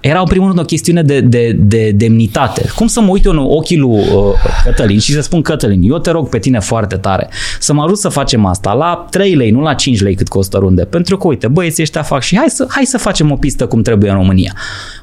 Era, 0.00 0.20
în 0.20 0.26
primul 0.26 0.46
rând, 0.46 0.58
o 0.58 0.62
chestiune 0.62 1.02
de, 1.02 1.20
de, 1.20 1.56
de 1.58 1.90
demnitate. 1.90 2.70
Cum 2.74 2.86
să 2.86 3.00
mă 3.00 3.10
uit 3.10 3.24
eu 3.24 3.32
în 3.32 3.38
ochii 3.38 3.76
lui 3.76 3.98
uh, 3.98 4.34
Cătălin 4.64 4.98
și 4.98 5.12
să 5.12 5.20
spun, 5.20 5.42
Cătălin, 5.42 5.90
eu 5.90 5.98
te 5.98 6.10
rog 6.10 6.28
pe 6.28 6.38
tine 6.38 6.58
foarte 6.58 6.96
tare 6.96 7.28
să 7.60 7.72
mă 7.72 7.82
ajut 7.82 7.98
să 7.98 8.08
facem 8.08 8.44
asta 8.44 8.72
la 8.72 9.06
3 9.10 9.34
lei, 9.34 9.50
nu 9.50 9.60
la 9.60 9.74
5 9.74 10.00
lei 10.00 10.14
cât 10.14 10.28
costă 10.28 10.58
runde. 10.58 10.84
Pentru 10.84 11.16
că, 11.16 11.26
uite, 11.26 11.48
băieții 11.48 11.82
ăștia 11.82 12.02
fac 12.02 12.22
și 12.22 12.36
hai 12.36 12.48
să, 12.48 12.66
hai 12.68 12.84
să 12.84 12.98
facem 12.98 13.30
o 13.30 13.36
pistă 13.36 13.66
cum 13.66 13.82
trebuie 13.82 14.10
în 14.10 14.16
România. 14.16 14.52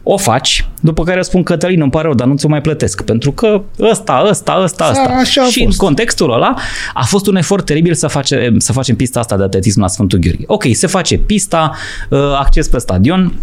O 0.03 0.17
faci, 0.17 0.67
după 0.79 1.03
care 1.03 1.21
spun, 1.21 1.43
Cătălin, 1.43 1.81
îmi 1.81 1.91
pare 1.91 2.03
rău, 2.05 2.15
dar 2.15 2.27
nu 2.27 2.35
ți-o 2.35 2.49
mai 2.49 2.61
plătesc. 2.61 3.03
Pentru 3.03 3.31
că 3.31 3.61
ăsta, 3.79 4.25
ăsta, 4.29 4.59
ăsta, 4.63 4.87
ăsta. 4.89 5.15
Așa 5.19 5.43
și 5.43 5.63
fost. 5.63 5.79
în 5.79 5.85
contextul 5.85 6.33
ăla 6.33 6.53
a 6.93 7.03
fost 7.03 7.27
un 7.27 7.35
efort 7.35 7.65
teribil 7.65 7.93
să, 7.93 8.07
face, 8.07 8.53
să 8.57 8.71
facem 8.71 8.95
pista 8.95 9.19
asta 9.19 9.37
de 9.37 9.43
atletism 9.43 9.79
la 9.79 9.87
Sfântul 9.87 10.19
Gheorghe. 10.19 10.43
Ok, 10.47 10.63
se 10.71 10.87
face 10.87 11.17
pista, 11.17 11.71
uh, 12.09 12.19
acces 12.37 12.67
pe 12.67 12.77
stadion, 12.77 13.33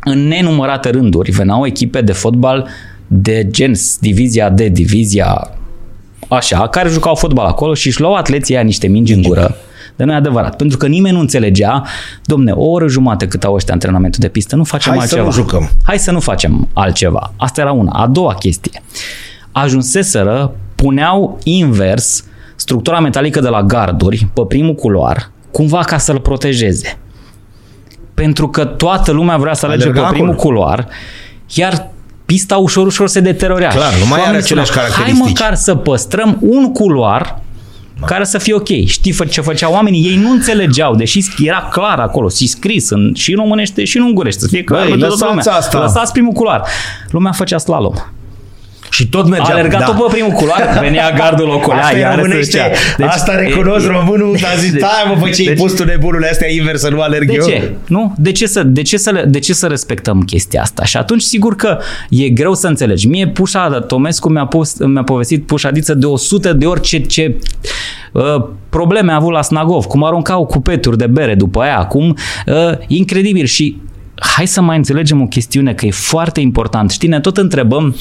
în 0.00 0.28
nenumărate 0.28 0.90
rânduri 0.90 1.30
veneau 1.30 1.66
echipe 1.66 2.00
de 2.00 2.12
fotbal 2.12 2.68
de 3.06 3.48
gens, 3.50 3.98
divizia 4.00 4.50
D, 4.50 4.60
divizia 4.60 5.50
așa, 6.28 6.68
care 6.68 6.88
jucau 6.88 7.14
fotbal 7.14 7.46
acolo 7.46 7.74
și 7.74 7.86
își 7.86 8.00
luau 8.00 8.14
atleții 8.14 8.54
aia 8.54 8.64
niște 8.64 8.86
mingi 8.86 9.12
în 9.12 9.22
gură, 9.22 9.56
Dar 9.96 10.06
nu 10.06 10.12
e 10.12 10.16
adevărat, 10.16 10.56
pentru 10.56 10.76
că 10.76 10.86
nimeni 10.86 11.14
nu 11.14 11.20
înțelegea, 11.20 11.82
domne, 12.24 12.52
o 12.52 12.70
oră 12.70 12.88
jumate 12.88 13.26
cât 13.28 13.44
au 13.44 13.54
ăștia 13.54 13.74
antrenamentul 13.74 14.20
de 14.20 14.28
pistă, 14.28 14.56
nu 14.56 14.64
facem 14.64 14.92
Hai 14.92 15.00
altceva. 15.00 15.20
să 15.20 15.26
nu 15.26 15.32
jucăm. 15.44 15.70
Hai 15.84 15.98
să 15.98 16.10
nu 16.10 16.20
facem 16.20 16.68
altceva. 16.72 17.32
Asta 17.36 17.60
era 17.60 17.72
una. 17.72 17.90
A 17.90 18.06
doua 18.06 18.34
chestie. 18.34 18.82
Ajunseseră, 19.52 20.54
puneau 20.74 21.38
invers 21.42 22.24
structura 22.56 23.00
metalică 23.00 23.40
de 23.40 23.48
la 23.48 23.62
garduri 23.62 24.28
pe 24.34 24.42
primul 24.48 24.74
culoar, 24.74 25.30
cumva 25.50 25.78
ca 25.78 25.98
să-l 25.98 26.20
protejeze. 26.20 26.98
Pentru 28.14 28.48
că 28.48 28.64
toată 28.64 29.12
lumea 29.12 29.36
vrea 29.36 29.54
să 29.54 29.66
alege 29.66 29.82
pe 29.84 29.88
Alerga 29.90 30.08
primul 30.08 30.30
acolo. 30.32 30.48
culoar, 30.48 30.88
iar 31.54 31.88
pista 32.24 32.56
ușor, 32.56 32.86
ușor 32.86 33.08
se 33.08 33.20
deteriorează. 33.20 33.76
Clar, 33.78 33.92
nu 33.92 33.98
mai 33.98 34.06
Și 34.06 34.12
are 34.12 34.20
oamenii 34.20 34.42
aceleași 34.44 34.70
spuneau, 34.70 34.90
caracteristici. 34.90 35.24
Hai 35.24 35.32
măcar 35.40 35.54
să 35.56 35.74
păstrăm 35.74 36.36
un 36.40 36.72
culoar 36.72 37.38
care 38.06 38.24
să 38.24 38.38
fie 38.38 38.54
ok. 38.54 38.68
Știi 38.86 39.12
fă- 39.12 39.28
ce 39.30 39.40
făceau 39.40 39.72
oamenii? 39.72 40.04
Ei 40.06 40.16
nu 40.16 40.30
înțelegeau, 40.30 40.94
deși 40.94 41.20
era 41.38 41.68
clar 41.72 41.98
acolo, 41.98 42.28
și 42.28 42.46
scris 42.46 42.90
în, 42.90 43.12
și 43.14 43.30
în 43.32 43.36
românește 43.36 43.84
și 43.84 43.96
în 43.96 44.02
ungurește, 44.02 44.40
să 44.40 44.46
fie 44.48 44.62
clar 44.64 44.80
Băi, 44.80 44.88
pentru 44.90 45.08
toată 45.08 45.24
lăsați 45.24 45.46
lumea. 45.46 45.58
asta. 45.60 45.78
Lăsați 45.80 46.12
primul 46.12 46.32
culoar. 46.32 46.62
Lumea 47.10 47.32
făcea 47.32 47.58
slalom. 47.58 47.92
Și 48.94 49.08
tot 49.08 49.28
mergea. 49.28 49.52
Alerga 49.52 49.78
da. 49.78 49.84
tot 49.84 49.94
pe 50.06 50.12
primul 50.12 50.30
culoar, 50.32 50.76
venea 50.80 51.10
gardul 51.16 51.48
ocolea, 51.48 51.82
Asta 51.82 51.96
e 51.96 52.00
iar 52.00 52.14
se 52.14 52.20
românește. 52.20 52.42
zicea. 52.96 53.06
Asta 53.08 53.34
recunosc 53.36 53.84
e- 53.86 53.88
românul, 53.88 54.36
dar 54.40 54.50
zic, 54.58 54.70
deci- 54.72 54.80
stai 54.80 55.14
mă, 55.14 55.16
bă, 55.20 55.28
ce-i 55.28 55.46
deci- 55.46 55.56
pus 55.58 55.72
tu 55.72 55.84
nebunule 55.84 56.28
astea 56.30 56.50
invers 56.50 56.80
să 56.80 56.88
nu 56.88 57.00
alerg 57.00 57.26
de 57.26 57.34
eu? 57.34 57.46
ce? 57.46 57.72
Nu? 57.86 58.14
De 58.18 58.32
ce, 58.32 58.46
să, 58.46 58.62
de, 58.62 58.82
ce 58.82 58.96
să, 58.96 59.10
le- 59.10 59.24
de 59.24 59.38
ce 59.38 59.52
să 59.52 59.66
respectăm 59.66 60.20
chestia 60.22 60.62
asta? 60.62 60.84
Și 60.84 60.96
atunci, 60.96 61.22
sigur 61.22 61.56
că 61.56 61.78
e 62.10 62.28
greu 62.28 62.54
să 62.54 62.66
înțelegi. 62.66 63.06
Mie 63.08 63.26
Pușa 63.28 63.68
Tomescu 63.86 64.28
mi-a, 64.28 64.46
pus, 64.46 64.76
mi-a 64.78 65.02
povestit 65.02 65.46
pușadiță 65.46 65.94
de 65.94 66.06
100 66.06 66.52
de 66.52 66.66
ori 66.66 66.80
ce, 66.80 66.98
ce 66.98 67.36
uh, 68.12 68.22
probleme 68.68 69.12
a 69.12 69.14
avut 69.14 69.32
la 69.32 69.42
Snagov, 69.42 69.84
cum 69.84 70.04
aruncau 70.04 70.46
cupeturi 70.46 70.98
de 70.98 71.06
bere 71.06 71.34
după 71.34 71.60
aia, 71.60 71.78
cum 71.86 72.16
uh, 72.46 72.54
incredibil. 72.86 73.44
Și 73.44 73.76
hai 74.36 74.46
să 74.46 74.60
mai 74.60 74.76
înțelegem 74.76 75.20
o 75.22 75.26
chestiune, 75.26 75.74
că 75.74 75.86
e 75.86 75.90
foarte 75.90 76.40
important. 76.40 76.90
Știi, 76.90 77.08
ne 77.08 77.20
tot 77.20 77.36
întrebăm 77.36 77.96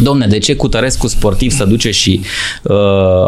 Domne, 0.00 0.26
de 0.26 0.38
ce 0.38 0.56
Cutărescu 0.56 1.06
sportiv 1.06 1.50
să 1.50 1.64
duce 1.64 1.90
și 1.90 2.20
uh, 2.62 2.74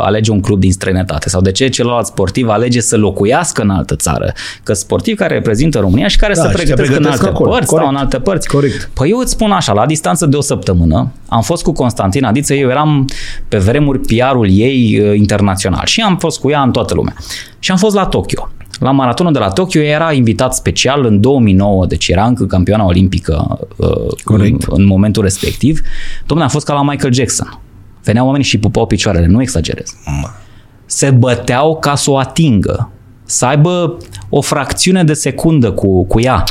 alege 0.01 0.31
un 0.31 0.41
club 0.41 0.61
din 0.61 0.73
străinătate? 0.73 1.29
Sau 1.29 1.41
de 1.41 1.53
ce 1.53 1.69
celălalt 1.69 2.07
sportiv 2.07 2.49
alege 2.49 2.81
să 2.81 2.97
locuiască 2.97 3.62
în 3.62 3.71
altă 3.71 3.97
țară? 3.97 4.33
Că 4.62 4.73
sportiv 4.73 5.17
care 5.17 5.35
reprezintă 5.35 5.79
România 5.79 6.09
și 6.09 6.17
care 6.17 6.35
Da, 6.35 6.43
se 6.43 6.49
și 6.49 6.57
se 6.57 6.57
pregătesc, 6.57 6.89
în 6.89 6.95
pregătesc 6.95 7.23
alte 7.23 7.35
acolo. 7.35 7.51
părți 7.51 7.67
Corect. 7.69 7.87
sau 7.87 7.97
în 7.97 8.01
alte 8.03 8.19
părți. 8.19 8.49
Corect. 8.49 8.91
Păi 8.93 9.11
eu 9.11 9.19
îți 9.19 9.31
spun 9.31 9.51
așa, 9.51 9.73
la 9.73 9.87
distanță 9.87 10.27
de 10.27 10.37
o 10.37 10.41
săptămână, 10.41 11.12
am 11.29 11.43
fost 11.43 11.62
cu 11.62 11.73
Constantin 11.73 12.25
Adiță, 12.25 12.55
eu 12.55 12.69
eram 12.69 13.09
pe 13.49 13.59
vremuri 13.59 13.99
PR-ul 13.99 14.49
ei 14.51 15.01
uh, 15.01 15.17
internațional 15.17 15.83
și 15.85 16.01
am 16.01 16.17
fost 16.17 16.41
cu 16.41 16.51
ea 16.51 16.62
în 16.62 16.71
toată 16.71 16.95
lumea. 16.95 17.15
Și 17.59 17.71
am 17.71 17.77
fost 17.77 17.95
la 17.95 18.07
Tokyo. 18.07 18.49
La 18.81 18.91
maratonul 18.91 19.33
de 19.33 19.39
la 19.39 19.49
Tokyo 19.49 19.81
era 19.81 20.12
invitat 20.12 20.55
special 20.55 21.05
în 21.05 21.21
2009, 21.21 21.87
deci 21.87 22.09
era 22.09 22.25
încă 22.25 22.45
campioana 22.47 22.85
olimpică 22.85 23.59
uh, 23.77 23.89
Corect. 24.25 24.62
În, 24.62 24.75
în 24.77 24.87
momentul 24.87 25.23
respectiv. 25.23 25.81
Domnule, 26.27 26.49
a 26.49 26.53
fost 26.55 26.67
ca 26.67 26.75
la 26.75 26.83
Michael 26.83 27.13
Jackson. 27.13 27.59
Veneau 28.05 28.25
oamenii 28.27 28.47
și 28.47 28.59
pupau 28.59 28.87
picioarele, 28.87 29.27
nu 29.27 29.41
exagerez. 29.43 29.95
Se 30.87 31.11
băteau 31.11 31.79
ca 31.79 31.95
să 31.95 32.11
o 32.11 32.19
atingă, 32.19 32.91
să 33.25 33.45
aibă 33.47 33.97
o 34.29 34.41
fracțiune 34.41 35.05
de 35.05 35.13
secundă 35.13 35.73
cu, 35.73 36.05
cu 36.07 36.21
ea. 36.21 36.45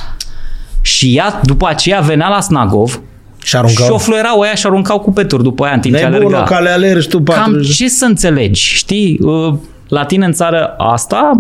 Și 0.82 1.16
ea, 1.18 1.40
după 1.44 1.68
aceea, 1.68 2.00
venea 2.00 2.28
la 2.28 2.42
Snagov 2.42 3.02
Și 3.44 3.56
aruncau. 3.56 3.86
și 3.86 3.92
o 3.92 3.98
fluerau 3.98 4.40
ăia 4.40 4.56
și 4.56 4.66
aruncau 4.66 5.00
cupeturi 5.00 5.44
după 5.44 5.64
aia 5.66 5.74
în 5.74 5.80
timp 5.80 5.96
ce 5.96 6.04
Nebunul 6.04 6.26
alerga. 6.36 6.56
ca 6.56 6.60
le 6.60 6.70
alergi 6.70 7.08
tu 7.08 7.22
Cam 7.22 7.36
40. 7.52 7.76
ce 7.76 7.90
să 7.90 8.06
înțelegi, 8.06 8.62
știi? 8.62 9.20
Uh, 9.84 9.92
La 9.92 10.06
tine 10.06 10.26
în 10.26 10.32
țară 10.32 10.76
asta, 10.78 11.32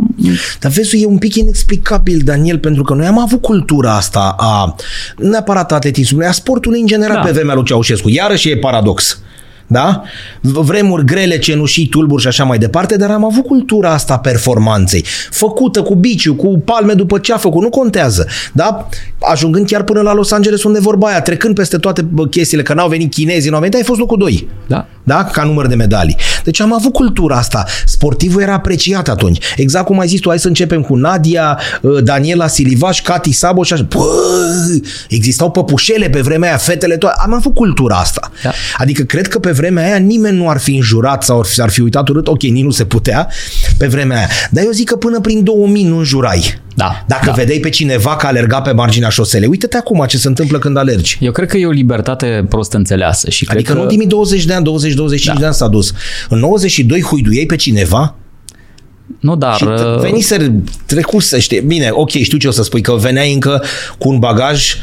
Dar 0.59 0.71
vezi, 0.71 1.01
e 1.01 1.05
un 1.05 1.17
pic 1.17 1.35
inexplicabil, 1.35 2.21
Daniel, 2.23 2.57
pentru 2.59 2.83
că 2.83 2.93
noi 2.93 3.05
am 3.05 3.19
avut 3.19 3.41
cultura 3.41 3.95
asta 3.95 4.35
a, 4.37 4.75
nu 5.17 5.29
neapărat 5.29 5.71
a 5.71 5.75
atletismului, 5.75 6.27
a 6.27 6.31
sportului 6.31 6.79
în 6.79 6.87
general 6.87 7.15
Da. 7.15 7.21
pe 7.21 7.31
vremea 7.31 7.55
lui 7.55 7.63
Ceaușescu. 7.63 8.09
Iarăși 8.09 8.49
e 8.49 8.57
paradox. 8.57 9.19
Da? 9.67 10.03
Vremuri 10.41 11.05
grele, 11.05 11.37
cenușii, 11.37 11.87
tulburi 11.87 12.21
și 12.21 12.27
așa 12.27 12.43
mai 12.43 12.57
departe, 12.57 12.95
dar 12.95 13.11
am 13.11 13.25
avut 13.25 13.45
cultura 13.45 13.91
asta 13.93 14.13
a 14.13 14.19
performanței, 14.19 15.05
făcută 15.29 15.81
cu 15.81 15.95
biciu, 15.95 16.35
cu 16.35 16.61
palme 16.65 16.93
după 16.93 17.17
ce 17.17 17.33
a 17.33 17.37
făcut, 17.37 17.61
nu 17.61 17.69
contează. 17.69 18.27
Da? 18.53 18.89
Ajungând 19.19 19.67
chiar 19.67 19.83
până 19.83 20.01
la 20.01 20.13
Los 20.13 20.31
Angeles 20.31 20.63
unde 20.63 20.79
vorba 20.79 21.07
aia, 21.07 21.21
trecând 21.21 21.55
peste 21.55 21.77
toate 21.77 22.01
bă, 22.01 22.27
chestiile, 22.27 22.63
că 22.63 22.73
n-au 22.73 22.89
venit 22.89 23.11
chinezii, 23.13 23.49
n-au 23.49 23.59
venit, 23.59 23.75
ai 23.75 23.83
fost 23.83 23.99
locul 23.99 24.17
2 24.17 24.47
da, 24.67 24.87
da? 25.03 25.23
ca 25.23 25.43
număr 25.43 25.67
de 25.67 25.75
medalii. 25.75 26.15
Deci 26.43 26.59
am 26.59 26.73
avut 26.73 26.93
cultura 26.93 27.35
asta. 27.35 27.65
Sportivul 27.85 28.41
era 28.41 28.53
apreciat 28.53 29.09
atunci. 29.09 29.43
Exact 29.55 29.85
cum 29.85 29.99
ai 29.99 30.07
zis 30.07 30.19
tu, 30.19 30.29
hai 30.29 30.39
să 30.39 30.47
începem 30.47 30.81
cu 30.81 30.95
Nadia, 30.95 31.59
uh, 31.81 32.03
Daniela 32.03 32.47
Silivaș, 32.47 33.01
Cati 33.01 33.31
Sabo 33.31 33.63
și 33.63 33.73
așa. 33.73 33.85
Bă, 33.89 34.03
existau 35.09 35.51
păpușele 35.51 36.09
pe 36.09 36.21
vremea 36.21 36.49
aia, 36.49 36.57
fetele 36.57 36.97
toate. 36.97 37.15
Am 37.19 37.33
avut 37.33 37.53
cultura 37.55 37.95
asta. 37.95 38.31
Da. 38.43 38.51
Adică 38.77 39.03
cred 39.03 39.27
că 39.27 39.39
pe 39.39 39.51
vremea 39.53 39.83
aia 39.85 39.97
nimeni 39.97 40.37
nu 40.37 40.49
ar 40.49 40.59
fi 40.59 40.75
înjurat 40.75 41.23
sau 41.23 41.39
ar 41.39 41.45
fi- 41.45 41.61
ar 41.61 41.69
fi 41.69 41.81
uitat 41.81 42.07
urât. 42.09 42.27
Ok, 42.27 42.41
nici 42.41 42.63
nu 42.63 42.69
se 42.71 42.85
putea 42.85 43.27
pe 43.77 43.87
vremea 43.87 44.17
aia. 44.17 44.27
Dar 44.51 44.63
eu 44.63 44.71
zic 44.71 44.87
că 44.89 44.95
până 44.95 45.19
prin 45.19 45.43
2000 45.43 45.83
nu 45.83 45.97
înjurai. 45.97 46.61
Da, 46.75 47.03
Dacă 47.07 47.25
da. 47.25 47.31
vedeai 47.31 47.59
pe 47.59 47.69
cineva 47.69 48.15
că 48.15 48.25
alerga 48.27 48.61
pe 48.61 48.71
marginea 48.71 49.09
șoselei, 49.09 49.47
uite-te 49.47 49.77
acum 49.77 50.05
ce 50.07 50.17
se 50.17 50.27
întâmplă 50.27 50.59
când 50.59 50.77
alergi. 50.77 51.17
Eu 51.21 51.31
cred 51.31 51.47
că 51.49 51.57
e 51.57 51.65
o 51.65 51.69
libertate 51.71 52.45
prost 52.49 52.73
înțeleasă 52.73 53.29
și 53.29 53.45
Adică 53.49 53.53
cred 53.63 53.67
în 53.69 53.75
că... 53.75 53.81
ultimii 53.87 54.07
20 54.07 54.45
de 54.45 54.53
ani, 54.53 54.65
20-25 55.19 55.23
Da. 55.25 55.33
de 55.39 55.45
ani 55.45 55.53
s-a 55.53 55.67
dus. 55.67 55.93
În 56.29 56.39
92 56.39 57.01
huiduiei 57.01 57.45
pe 57.45 57.55
cineva 57.55 58.15
Nu, 59.19 59.35
dar... 59.35 59.55
și 59.55 59.63
uh, 59.63 59.99
veniseră 59.99 60.51
trecuse, 60.85 61.39
știi, 61.39 61.61
bine, 61.61 61.89
ok, 61.91 62.09
știu 62.09 62.37
ce 62.37 62.47
o 62.47 62.51
să 62.51 62.63
spui, 62.63 62.81
că 62.81 62.93
veneai 62.93 63.33
încă 63.33 63.63
cu 63.97 64.09
un 64.09 64.19
bagaj 64.19 64.75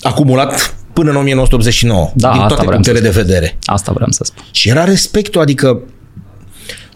acumulat 0.00 0.76
până 0.92 1.10
în 1.10 1.16
1989, 1.16 2.10
Da, 2.14 2.30
din 2.30 2.40
asta 2.40 2.46
toate 2.46 2.66
vreau 2.66 2.80
punctele 2.80 2.98
să 2.98 3.02
de 3.12 3.22
vedere. 3.22 3.58
Asta 3.64 3.92
vreau 3.92 4.10
să 4.10 4.24
spun. 4.24 4.44
Și 4.50 4.68
era 4.68 4.84
respectul, 4.84 5.40
adică 5.40 5.80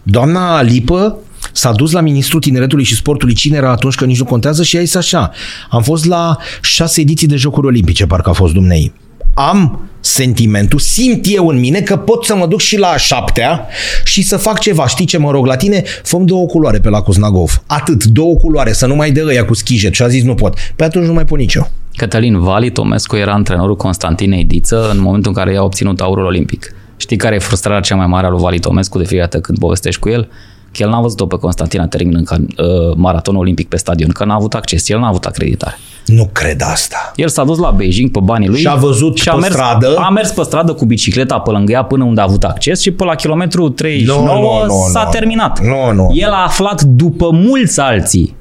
doamna 0.03 0.61
Lipă 0.61 1.17
s-a 1.51 1.71
dus 1.71 1.91
la 1.91 2.01
Ministrul 2.01 2.39
Tineretului 2.39 2.83
și 2.83 2.95
Sportului, 2.95 3.33
cine 3.33 3.57
era 3.57 3.71
atunci, 3.71 3.95
că 3.95 4.05
nici 4.05 4.19
nu 4.19 4.25
contează, 4.25 4.63
și 4.63 4.77
a 4.77 4.79
zis 4.79 4.95
așa, 4.95 5.31
am 5.69 5.81
fost 5.81 6.05
la 6.05 6.37
șase 6.61 7.01
ediții 7.01 7.27
de 7.27 7.35
Jocuri 7.35 7.67
Olimpice, 7.67 8.05
parcă 8.05 8.29
a 8.29 8.33
fost 8.33 8.53
dumnei. 8.53 8.93
Am 9.33 9.89
sentimentul, 9.99 10.79
simt 10.79 11.25
eu 11.29 11.47
în 11.47 11.59
mine 11.59 11.81
că 11.81 11.97
pot 11.97 12.25
să 12.25 12.35
mă 12.35 12.47
duc 12.47 12.59
și 12.59 12.77
la 12.77 12.87
a 12.87 12.97
șaptea 12.97 13.67
și 14.03 14.21
să 14.21 14.37
fac 14.37 14.59
ceva. 14.59 14.87
Știi 14.87 15.05
ce 15.05 15.17
mă 15.17 15.31
rog 15.31 15.45
la 15.45 15.55
tine? 15.55 15.83
Făm 16.03 16.25
două 16.25 16.45
culoare 16.45 16.79
pe 16.79 16.89
la 16.89 17.01
Cuznagov. 17.01 17.63
Atât, 17.65 18.03
două 18.03 18.35
culoare, 18.35 18.73
să 18.73 18.85
nu 18.85 18.95
mai 18.95 19.11
dă 19.11 19.25
ăia 19.27 19.45
cu 19.45 19.53
schijet. 19.53 19.93
Și 19.93 20.03
a 20.03 20.07
zis 20.07 20.23
nu 20.23 20.35
pot. 20.35 20.57
Pe 20.75 20.83
atunci 20.83 21.05
nu 21.05 21.13
mai 21.13 21.25
pun 21.25 21.37
nici 21.37 21.53
eu. 21.53 21.71
Cătălin 21.97 22.39
Vali 22.39 22.69
Tomescu 22.71 23.15
era 23.15 23.31
antrenorul 23.33 23.75
Constantinei 23.75 24.43
Diță 24.43 24.89
în 24.91 24.99
momentul 25.01 25.31
în 25.31 25.37
care 25.37 25.53
i-a 25.53 25.63
obținut 25.63 26.01
aurul 26.01 26.25
olimpic. 26.25 26.75
Știi 26.97 27.17
care 27.17 27.35
e 27.35 27.39
frustrarea 27.39 27.81
cea 27.81 27.95
mai 27.95 28.07
mare 28.07 28.25
a 28.25 28.29
lui 28.29 28.39
Vali 28.39 28.59
Tomescu 28.59 28.97
de 28.97 29.03
fiecare 29.05 29.29
dată 29.31 29.43
când 29.43 29.59
povestești 29.59 29.99
cu 29.99 30.09
el? 30.09 30.29
Că 30.71 30.83
el 30.83 30.89
n-a 30.89 31.01
văzut-o 31.01 31.25
pe 31.25 31.35
Constantina 31.37 31.87
terminând 31.87 32.25
ca, 32.25 32.35
uh, 32.39 32.95
maratonul 32.95 33.41
olimpic 33.41 33.67
pe 33.67 33.77
stadion, 33.77 34.09
că 34.09 34.25
n-a 34.25 34.33
avut 34.35 34.53
acces, 34.53 34.89
el 34.89 34.99
n-a 34.99 35.07
avut 35.07 35.25
acreditare. 35.25 35.77
Nu 36.05 36.29
cred 36.31 36.61
asta. 36.61 37.11
El 37.15 37.27
s-a 37.27 37.43
dus 37.43 37.57
la 37.57 37.71
Beijing 37.71 38.11
pe 38.11 38.19
banii 38.23 38.47
lui 38.47 38.59
Și 38.59 38.67
a 38.67 38.75
văzut 38.75 39.17
și 39.17 39.29
a 39.29 39.33
pe 39.33 39.39
mers, 39.39 39.53
stradă. 39.53 39.95
A 39.95 40.09
mers 40.09 40.31
pe 40.31 40.41
stradă 40.43 40.73
cu 40.73 40.85
bicicleta 40.85 41.39
pe 41.39 41.49
lângă 41.51 41.71
ea 41.71 41.83
până 41.83 42.03
unde 42.03 42.21
a 42.21 42.23
avut 42.23 42.43
acces 42.43 42.81
și 42.81 42.91
pe 42.91 43.03
la 43.03 43.15
kilometru 43.15 43.69
39 43.69 44.21
Nu, 44.21 44.41
nu, 44.41 44.65
nu, 44.65 44.87
s-a 44.91 45.03
nu. 45.03 45.09
terminat. 45.09 45.59
Nu, 45.59 45.91
nu. 45.93 46.11
El 46.13 46.29
a 46.31 46.43
aflat 46.43 46.81
după 46.81 47.29
mulți 47.31 47.79
alții 47.79 48.35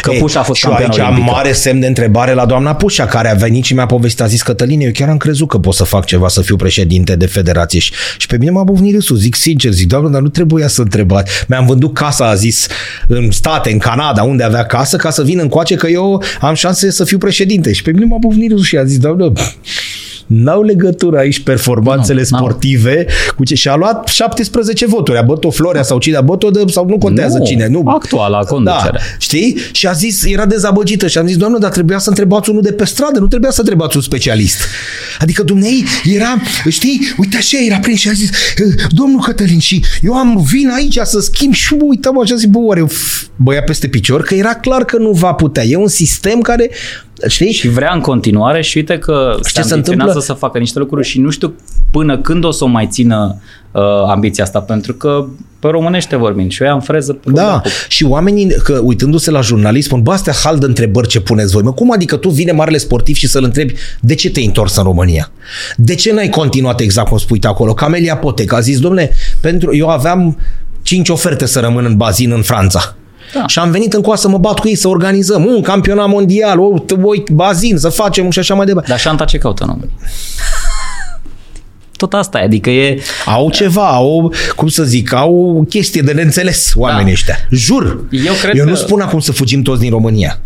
că 0.00 0.10
Ei, 0.10 0.18
Pușa 0.18 0.40
a 0.40 0.42
fost 0.42 0.58
și 0.58 0.66
eu 0.66 0.70
campion 0.70 0.90
aici 0.90 1.00
am 1.00 1.12
olimpic. 1.12 1.32
mare 1.32 1.52
semn 1.52 1.80
de 1.80 1.86
întrebare 1.86 2.32
la 2.32 2.46
doamna 2.46 2.74
Pușa, 2.74 3.06
care 3.06 3.30
a 3.30 3.34
venit 3.34 3.64
și 3.64 3.74
mi-a 3.74 3.86
povestit, 3.86 4.20
a 4.20 4.26
zis 4.26 4.42
Cătăline, 4.42 4.84
eu 4.84 4.90
chiar 4.92 5.08
am 5.08 5.16
crezut 5.16 5.48
că 5.48 5.58
pot 5.58 5.74
să 5.74 5.84
fac 5.84 6.04
ceva, 6.04 6.28
să 6.28 6.42
fiu 6.42 6.56
președinte 6.56 7.16
de 7.16 7.26
federație 7.26 7.80
și, 7.80 7.92
și 8.18 8.26
pe 8.26 8.36
mine 8.36 8.50
m-a 8.50 8.62
buvnit 8.62 8.94
râsul, 8.94 9.16
zic 9.16 9.34
sincer, 9.34 9.72
zic, 9.72 9.88
doamnă, 9.88 10.08
dar 10.08 10.20
nu 10.20 10.28
trebuia 10.28 10.68
să 10.68 10.80
întrebați. 10.80 11.32
Mi-am 11.48 11.66
vândut 11.66 11.94
casa, 11.94 12.28
a 12.28 12.34
zis, 12.34 12.66
în 13.06 13.30
state, 13.30 13.72
în 13.72 13.78
Canada, 13.78 14.22
unde 14.22 14.42
avea 14.42 14.64
casă, 14.64 14.96
ca 14.96 15.10
să 15.10 15.22
vin 15.22 15.38
încoace 15.38 15.74
că 15.74 15.86
eu 15.86 16.22
am 16.40 16.54
șanse 16.54 16.90
să 16.90 17.04
fiu 17.04 17.18
președinte. 17.18 17.72
Și 17.72 17.82
pe 17.82 17.92
mine 17.92 18.04
m-a 18.04 18.16
buvnit 18.20 18.50
râsul 18.50 18.64
și 18.64 18.76
a 18.76 18.84
zis, 18.84 18.98
doamnă, 18.98 19.32
N-au 20.32 20.62
legătură 20.62 21.18
aici 21.18 21.40
performanțele 21.42 22.20
Nu, 22.20 22.26
n-au. 22.30 22.40
sportive 22.46 23.06
cu 23.36 23.44
ce 23.44 23.54
și 23.54 23.68
a 23.68 23.74
luat 23.76 24.08
17 24.08 24.86
voturi. 24.86 25.18
A 25.18 25.22
bătut 25.22 25.54
Florea 25.54 25.82
sau 25.82 25.98
cine 25.98 26.16
a 26.16 26.20
bătut 26.20 26.70
sau 26.70 26.86
nu 26.88 26.98
contează 26.98 27.38
Nu, 27.38 27.44
cine. 27.44 27.66
Nu. 27.68 27.82
actuala 27.86 28.38
conducere. 28.38 28.90
Da, 28.92 28.98
știi? 29.18 29.56
Și 29.72 29.86
a 29.86 29.92
zis, 29.92 30.24
era 30.24 30.46
dezamăgită 30.46 31.06
și 31.06 31.18
am 31.18 31.26
zis, 31.26 31.36
doamnă, 31.36 31.58
dar 31.58 31.70
trebuia 31.70 31.98
să 31.98 32.08
întrebați 32.08 32.50
unul 32.50 32.62
de 32.62 32.72
pe 32.72 32.84
stradă, 32.84 33.18
nu 33.18 33.26
trebuia 33.26 33.50
să 33.50 33.60
întrebați 33.60 33.96
un 33.96 34.02
specialist. 34.02 34.58
Adică 35.18 35.42
dumnei 35.42 35.84
era, 36.04 36.34
știi, 36.68 37.00
uite 37.18 37.36
așa 37.36 37.58
era 37.66 37.78
prins 37.78 37.98
și 37.98 38.08
a 38.08 38.12
zis, 38.12 38.30
domnul 38.90 39.20
Cătălin, 39.20 39.58
și 39.58 39.84
eu 40.02 40.14
am 40.14 40.42
vin 40.52 40.70
aici 40.76 40.98
să 41.02 41.20
schimb 41.20 41.52
și 41.52 41.74
mă 41.74 41.84
uitam 41.88 42.20
așa, 42.20 42.34
zic, 42.34 42.48
bă, 42.48 42.58
oare 42.58 42.84
f- 42.86 43.26
băia 43.36 43.62
peste 43.62 43.88
picior, 43.88 44.22
că 44.22 44.34
era 44.34 44.54
clar 44.54 44.84
că 44.84 44.96
nu 44.98 45.10
va 45.10 45.32
putea. 45.32 45.62
E 45.64 45.76
un 45.76 45.88
sistem 45.88 46.40
care 46.40 46.70
știi? 47.28 47.52
Și 47.52 47.68
vrea 47.68 47.92
în 47.94 48.00
continuare 48.00 48.62
și 48.62 48.76
uite 48.76 48.98
că 48.98 49.32
Știi 49.46 49.62
se 49.62 49.68
se 49.68 49.74
ambiționează 49.74 50.10
întâmplă? 50.10 50.20
să 50.20 50.32
facă 50.32 50.58
niște 50.58 50.78
lucruri 50.78 51.06
și 51.06 51.20
nu 51.20 51.30
știu 51.30 51.54
până 51.90 52.18
când 52.18 52.44
o 52.44 52.50
să 52.50 52.64
o 52.64 52.66
mai 52.66 52.86
țină 52.90 53.40
uh, 53.72 53.82
ambiția 54.08 54.44
asta, 54.44 54.60
pentru 54.60 54.94
că 54.94 55.24
pe 55.58 55.68
românește 55.68 56.16
vorbind 56.16 56.50
și 56.50 56.62
eu 56.62 56.70
am 56.72 56.80
freză 56.80 57.12
pe 57.12 57.30
Da, 57.32 57.42
capul. 57.52 57.70
și 57.88 58.04
oamenii, 58.04 58.52
că 58.64 58.80
uitându-se 58.84 59.30
la 59.30 59.40
jurnalist, 59.40 59.86
spun, 59.86 60.02
bă, 60.02 60.12
astea 60.12 60.32
hal 60.44 60.58
de 60.58 60.66
întrebări 60.66 61.08
ce 61.08 61.20
puneți 61.20 61.52
voi. 61.52 61.62
Mă, 61.62 61.72
cum 61.72 61.92
adică 61.92 62.16
tu 62.16 62.28
vine 62.28 62.52
marele 62.52 62.76
sportiv 62.78 63.14
și 63.16 63.26
să-l 63.28 63.44
întrebi 63.44 63.74
de 64.00 64.14
ce 64.14 64.30
te-ai 64.30 64.44
întors 64.46 64.76
în 64.76 64.82
România? 64.82 65.30
De 65.76 65.94
ce 65.94 66.12
n-ai 66.12 66.28
continuat 66.28 66.80
exact 66.80 67.08
cum 67.08 67.18
spui 67.18 67.38
tu 67.38 67.48
acolo? 67.48 67.74
Camelia 67.74 68.16
Potec 68.16 68.52
a 68.52 68.60
zis, 68.60 68.80
domnule, 68.80 69.10
pentru 69.40 69.76
eu 69.76 69.88
aveam 69.88 70.38
cinci 70.82 71.08
oferte 71.08 71.46
să 71.46 71.60
rămân 71.60 71.84
în 71.84 71.96
bazin 71.96 72.32
în 72.32 72.42
Franța. 72.42 72.96
Da. 73.34 73.46
Și 73.46 73.58
am 73.58 73.70
venit 73.70 73.92
în 73.92 74.02
să 74.14 74.28
mă 74.28 74.38
bat 74.38 74.58
cu 74.58 74.68
ei 74.68 74.74
să 74.74 74.88
organizăm 74.88 75.44
un 75.46 75.62
campionat 75.62 76.08
mondial, 76.08 76.60
o, 76.60 76.64
o 77.02 77.12
bazin, 77.32 77.76
să 77.78 77.88
facem 77.88 78.30
și 78.30 78.38
așa 78.38 78.54
mai 78.54 78.66
departe. 78.66 78.88
Dar 78.90 78.98
șanta 78.98 79.24
ce 79.24 79.38
caută 79.38 79.62
în 79.62 79.68
România? 79.68 79.94
Tot 81.96 82.12
asta 82.14 82.38
e, 82.38 82.42
adică 82.42 82.70
e... 82.70 83.00
Au 83.26 83.50
ceva, 83.50 83.88
au, 83.88 84.32
cum 84.56 84.68
să 84.68 84.82
zic, 84.84 85.12
au 85.14 85.56
o 85.58 85.62
chestie 85.62 86.00
de 86.02 86.12
neînțeles 86.12 86.72
oamenii 86.76 87.04
Da. 87.04 87.10
ăștia. 87.12 87.36
Jur. 87.50 88.04
Eu 88.10 88.34
cred 88.42 88.56
Eu 88.56 88.64
nu 88.64 88.70
că- 88.70 88.76
spun 88.78 89.00
acum 89.00 89.20
să 89.20 89.32
fugim 89.32 89.62
toți 89.62 89.80
din 89.80 89.90
România. 89.90 90.40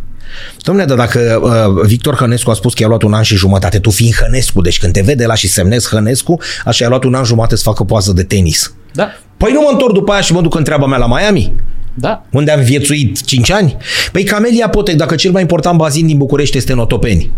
Domnule, 0.62 0.86
dar 0.86 0.96
dacă 0.96 1.40
uh, 1.42 1.86
Victor 1.86 2.14
Hănescu 2.14 2.50
a 2.50 2.54
spus 2.54 2.74
că 2.74 2.82
i-a 2.82 2.88
luat 2.88 3.02
un 3.02 3.12
an 3.12 3.22
și 3.22 3.36
jumătate, 3.36 3.78
tu 3.78 3.90
fiind 3.90 4.14
Hănescu, 4.14 4.60
deci 4.60 4.78
când 4.78 4.92
te 4.92 5.00
vede 5.00 5.26
la 5.26 5.34
și 5.34 5.48
semnezi 5.48 5.88
Hănescu, 5.88 6.38
așa 6.64 6.84
i-a 6.84 6.90
luat 6.90 7.04
un 7.04 7.14
an 7.14 7.24
jumătate 7.24 7.56
să 7.56 7.62
facă 7.62 7.84
poază 7.84 8.12
de 8.12 8.22
tenis. 8.22 8.74
Da, 8.92 9.08
Păi 9.36 9.52
nu 9.52 9.60
mă 9.60 9.68
întorc 9.72 9.92
după 9.94 10.12
aia 10.12 10.20
și 10.20 10.32
mă 10.32 10.40
duc 10.40 10.54
în 10.54 10.64
treaba 10.64 10.86
mea 10.86 10.98
la 10.98 11.06
Miami, 11.06 11.52
da. 11.98 12.24
unde 12.32 12.50
am 12.50 12.60
viețuit 12.60 13.24
5 13.24 13.50
ani. 13.50 13.76
Păi 14.12 14.24
Camelia 14.24 14.68
Potec, 14.68 14.96
dacă 14.96 15.14
cel 15.14 15.30
mai 15.30 15.40
important 15.40 15.78
bazin 15.78 16.06
din 16.06 16.16
București 16.16 16.56
este 16.56 16.72
în 16.72 16.78
Otopeni, 16.78 17.30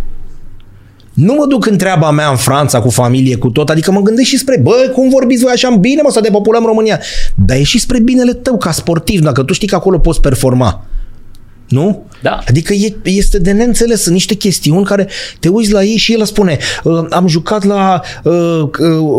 nu 1.13 1.35
mă 1.35 1.47
duc 1.49 1.67
în 1.67 1.77
treaba 1.77 2.11
mea 2.11 2.31
în 2.31 2.37
Franța 2.37 2.81
cu 2.81 2.91
familie, 2.91 3.37
cu 3.37 3.51
tot, 3.51 3.69
adică 3.69 3.93
mă 3.93 4.01
gândesc 4.01 4.29
și 4.29 4.39
spre, 4.39 4.59
bă, 4.63 4.91
cum 4.93 5.09
vorbiți 5.09 5.43
voi 5.43 5.53
așa, 5.53 5.71
bine 5.71 6.03
mă 6.03 6.11
să 6.11 6.21
depopulăm 6.21 6.65
România. 6.65 7.01
Dar 7.35 7.57
e 7.57 7.63
și 7.63 7.79
spre 7.79 8.01
binele 8.01 8.33
tău 8.33 8.57
ca 8.57 8.71
sportiv, 8.71 9.21
dacă 9.21 9.43
tu 9.43 9.53
știi 9.53 9.69
că 9.69 9.75
acolo 9.75 9.99
poți 9.99 10.21
performa. 10.21 10.87
Nu? 11.69 12.07
Da. 12.23 12.39
Adică 12.49 12.73
e, 12.73 12.97
este 13.03 13.39
de 13.39 13.53
neînțeles, 13.53 14.03
sunt 14.03 14.14
niște 14.14 14.35
chestiuni 14.35 14.85
care 14.85 15.09
te 15.41 15.49
uiți 15.49 15.73
la 15.73 15.83
ei 15.83 15.97
și 15.97 16.12
el 16.12 16.21
îți 16.21 16.29
spune 16.31 16.59
"Uh, 16.85 17.07
am 17.11 17.27
jucat 17.27 17.64
la 17.64 18.01
uh, 18.25 18.33
uh, 18.33 18.69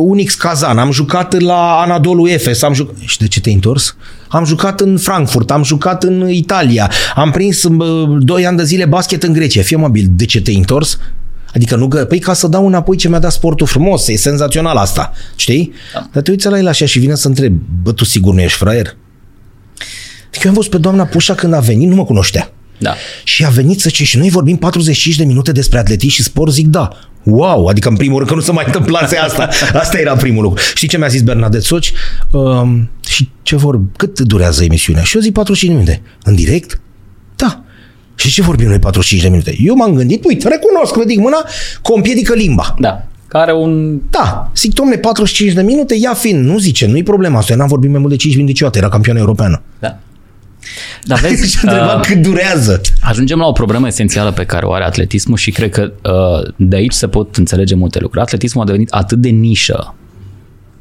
Unix 0.06 0.34
Kazan, 0.36 0.78
am 0.78 0.91
jucat 0.91 1.39
la 1.39 1.80
Anadolu 1.82 2.28
Efes, 2.28 2.62
am 2.62 2.74
jucat... 2.74 2.95
Și 3.06 3.18
de 3.18 3.28
ce 3.28 3.41
te-ai 3.41 3.56
întors? 3.56 3.95
Am 4.28 4.45
jucat 4.45 4.80
în 4.80 4.97
Frankfurt, 4.97 5.52
am 5.52 5.64
jucat 5.64 6.04
în 6.04 6.30
Italia, 6.30 6.91
am 7.16 7.32
prins 7.32 7.64
uh, 7.64 8.18
2 8.20 8.45
ani 8.45 8.58
de 8.58 8.64
zile 8.64 8.86
basket 8.86 9.24
în 9.24 9.34
Grecia. 9.34 9.62
Fii 9.62 9.76
amabil, 9.76 10.08
de 10.10 10.26
ce 10.26 10.41
te-ai 10.41 10.56
întors? 10.58 10.97
Adică 11.56 11.76
nu 11.76 11.88
că, 11.88 12.06
păi 12.06 12.20
ca 12.20 12.34
să 12.34 12.47
dau 12.47 12.68
înapoi 12.68 12.95
ce 12.97 13.10
mi-a 13.10 13.20
dat 13.20 13.32
sportul 13.32 13.68
frumos, 13.68 14.08
e 14.08 14.16
senzațional 14.16 14.76
asta, 14.78 15.12
știi? 15.36 15.74
Da. 15.93 16.10
Dar 16.14 16.24
te 16.24 16.32
uiți 16.32 16.47
la 16.47 16.58
el 16.58 16.68
așa 16.68 16.86
și 16.86 17.00
vine 17.00 17.16
să 17.16 17.28
întreb, 17.28 17.54
bă, 17.84 17.91
tu 17.91 18.06
sigur 18.06 18.34
nu 18.34 18.41
ești 18.41 18.58
fraier? 18.58 18.95
Adică 20.30 20.44
eu 20.44 20.50
am 20.50 20.56
văzut 20.56 20.72
pe 20.72 20.78
doamna 20.78 21.06
Pușa 21.06 21.36
când 21.36 21.54
a 21.54 21.60
venit, 21.60 21.90
nu 21.90 21.96
mă 21.96 22.06
cunoștea. 22.06 22.52
Da. 22.78 22.96
Și 23.24 23.46
a 23.46 23.50
venit 23.50 23.80
să 23.80 23.90
ce 23.90 24.04
și 24.04 24.18
noi 24.18 24.30
vorbim 24.30 24.56
45 24.56 25.16
de 25.16 25.24
minute 25.24 25.52
despre 25.52 25.80
atletism 25.80 26.14
și 26.14 26.24
sport, 26.24 26.52
zic 26.52 26.68
da. 26.68 26.90
Wow, 27.24 27.66
adică 27.66 27.90
în 27.90 27.96
primul 27.96 28.18
rând 28.18 28.30
că 28.30 28.36
nu 28.36 28.42
se 28.42 28.52
mai 28.52 28.64
întâmplase 28.66 29.18
asta. 29.18 29.50
Asta 29.74 30.00
era 30.00 30.16
primul 30.16 30.44
lucru. 30.44 30.62
Știi 30.76 30.88
ce 30.88 30.98
mi-a 30.98 31.08
zis 31.08 31.22
Bernadette 31.22 31.66
Soci? 31.66 31.94
Um, 32.32 32.90
și 33.08 33.30
ce 33.42 33.56
vor, 33.56 33.80
cât 33.98 34.20
durează 34.20 34.64
emisiunea? 34.64 35.04
Și 35.04 35.16
eu 35.16 35.22
zic 35.22 35.34
45 35.34 35.78
de 35.78 35.84
minute. 35.84 36.02
În 36.24 36.36
direct? 36.36 36.82
Da. 37.36 37.64
Și 38.16 38.32
ce 38.32 38.42
vorbim 38.42 38.68
noi 38.68 38.80
45 38.80 39.22
de 39.22 39.30
minute? 39.30 39.56
Eu 39.60 39.76
m-am 39.76 39.94
gândit, 39.94 40.26
uite, 40.26 40.48
recunosc, 40.48 40.96
ridic 40.96 41.20
mâna, 41.20 41.38
că 41.84 41.92
o 41.92 41.96
împiedică 41.96 42.34
limba. 42.34 42.76
Da. 42.80 43.08
Care 43.28 43.54
un... 43.54 44.00
Da, 44.10 44.52
zic, 44.56 44.74
domnule, 44.74 44.98
45 44.98 45.54
de 45.54 45.62
minute, 45.62 45.96
ia 45.96 46.14
fiind, 46.14 46.46
nu 46.46 46.58
zice, 46.58 46.86
nu-i 46.86 47.04
problema 47.04 47.38
asta, 47.38 47.52
eu 47.52 47.58
n-am 47.58 47.68
vorbit 47.68 47.90
mai 47.90 48.00
mult 48.00 48.12
de 48.12 48.18
5 48.18 48.34
minute 48.34 48.52
niciodată, 48.52 48.78
era 48.78 48.90
campioană 48.90 49.20
europeană. 49.20 49.62
Da. 49.80 50.00
Dar 51.03 51.20
vezi, 51.20 51.49
Și 51.51 51.57
întreba 51.66 51.93
uh, 51.93 51.99
cât 52.01 52.22
durează. 52.22 52.82
Ajungem 53.01 53.39
la 53.39 53.45
o 53.47 53.51
problemă 53.51 53.88
esențială 53.88 54.32
pe 54.32 54.45
care 54.45 54.66
o 54.66 54.74
are 54.74 54.84
atletismul 54.84 55.38
și 55.38 55.51
cred 55.51 55.70
că 55.70 55.91
uh, 56.03 56.53
de 56.55 56.76
aici 56.76 56.93
se 56.93 57.07
pot 57.07 57.36
înțelege 57.36 57.76
multe 57.76 57.99
lucruri. 57.99 58.24
Atletismul 58.24 58.64
a 58.64 58.66
devenit 58.66 58.89
atât 58.91 59.18
de 59.18 59.30
nișă, 59.30 59.93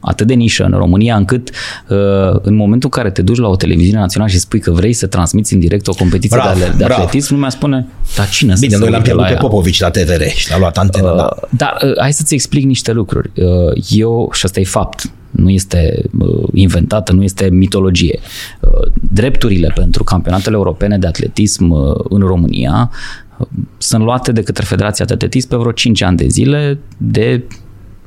atât 0.01 0.27
de 0.27 0.35
nișă 0.35 0.65
în 0.65 0.71
România, 0.79 1.17
încât 1.17 1.51
uh, 1.89 1.97
în 2.43 2.55
momentul 2.55 2.91
în 2.93 3.03
care 3.03 3.11
te 3.11 3.23
duci 3.23 3.39
la 3.39 3.49
o 3.49 3.57
televiziune 3.57 3.99
națională 4.01 4.31
și 4.31 4.39
spui 4.39 4.61
că 4.61 4.71
vrei 4.71 4.93
să 4.93 5.07
transmiți 5.07 5.55
în 5.55 5.61
direct 5.61 5.87
o 5.89 5.93
competiție 5.93 6.37
Bravo, 6.37 6.59
de, 6.59 6.65
ale- 6.65 6.75
de 6.77 6.85
bravo. 6.85 7.03
atletism, 7.03 7.35
lumea 7.35 7.51
spune, 7.51 7.87
dar 8.17 8.29
cine 8.29 8.55
să 8.55 8.61
Bine, 8.61 8.73
se 8.73 8.79
noi 8.79 8.91
l-am 8.91 8.99
uite 8.99 9.11
pierdut 9.11 9.21
la 9.21 9.27
pe 9.29 9.35
ea? 9.35 9.49
Popovici 9.49 9.81
la 9.81 9.91
TVR 9.91 10.23
și 10.35 10.51
l-a 10.51 10.59
luat 10.59 10.79
antena, 10.79 11.15
da. 11.15 11.29
Uh, 11.43 11.49
Dar 11.51 11.77
uh, 11.85 11.93
hai 12.01 12.13
să-ți 12.13 12.35
explic 12.35 12.65
niște 12.65 12.93
lucruri. 12.93 13.31
Uh, 13.35 13.45
Eu, 13.89 14.31
și 14.33 14.45
asta 14.45 14.61
e 14.61 14.65
fapt, 14.65 15.11
nu 15.31 15.51
este 15.51 16.03
uh, 16.19 16.49
inventată, 16.53 17.13
nu 17.13 17.23
este 17.23 17.49
mitologie. 17.51 18.19
Uh, 18.61 18.93
Drepturile 19.13 19.73
pentru 19.75 20.05
campionatele 20.05 20.57
europene 20.57 20.99
de 20.99 21.07
atletism 21.07 21.71
uh, 21.71 21.95
în 22.09 22.21
România 22.21 22.91
uh, 23.39 23.47
sunt 23.79 24.03
luate 24.03 24.33
de 24.33 24.43
către 24.43 24.65
Federația 24.65 25.05
de 25.05 25.13
Atletism 25.13 25.49
pe 25.49 25.57
vreo 25.57 25.73
5 25.73 26.03
ani 26.03 26.17
de 26.17 26.27
zile 26.27 26.79
de 26.97 27.45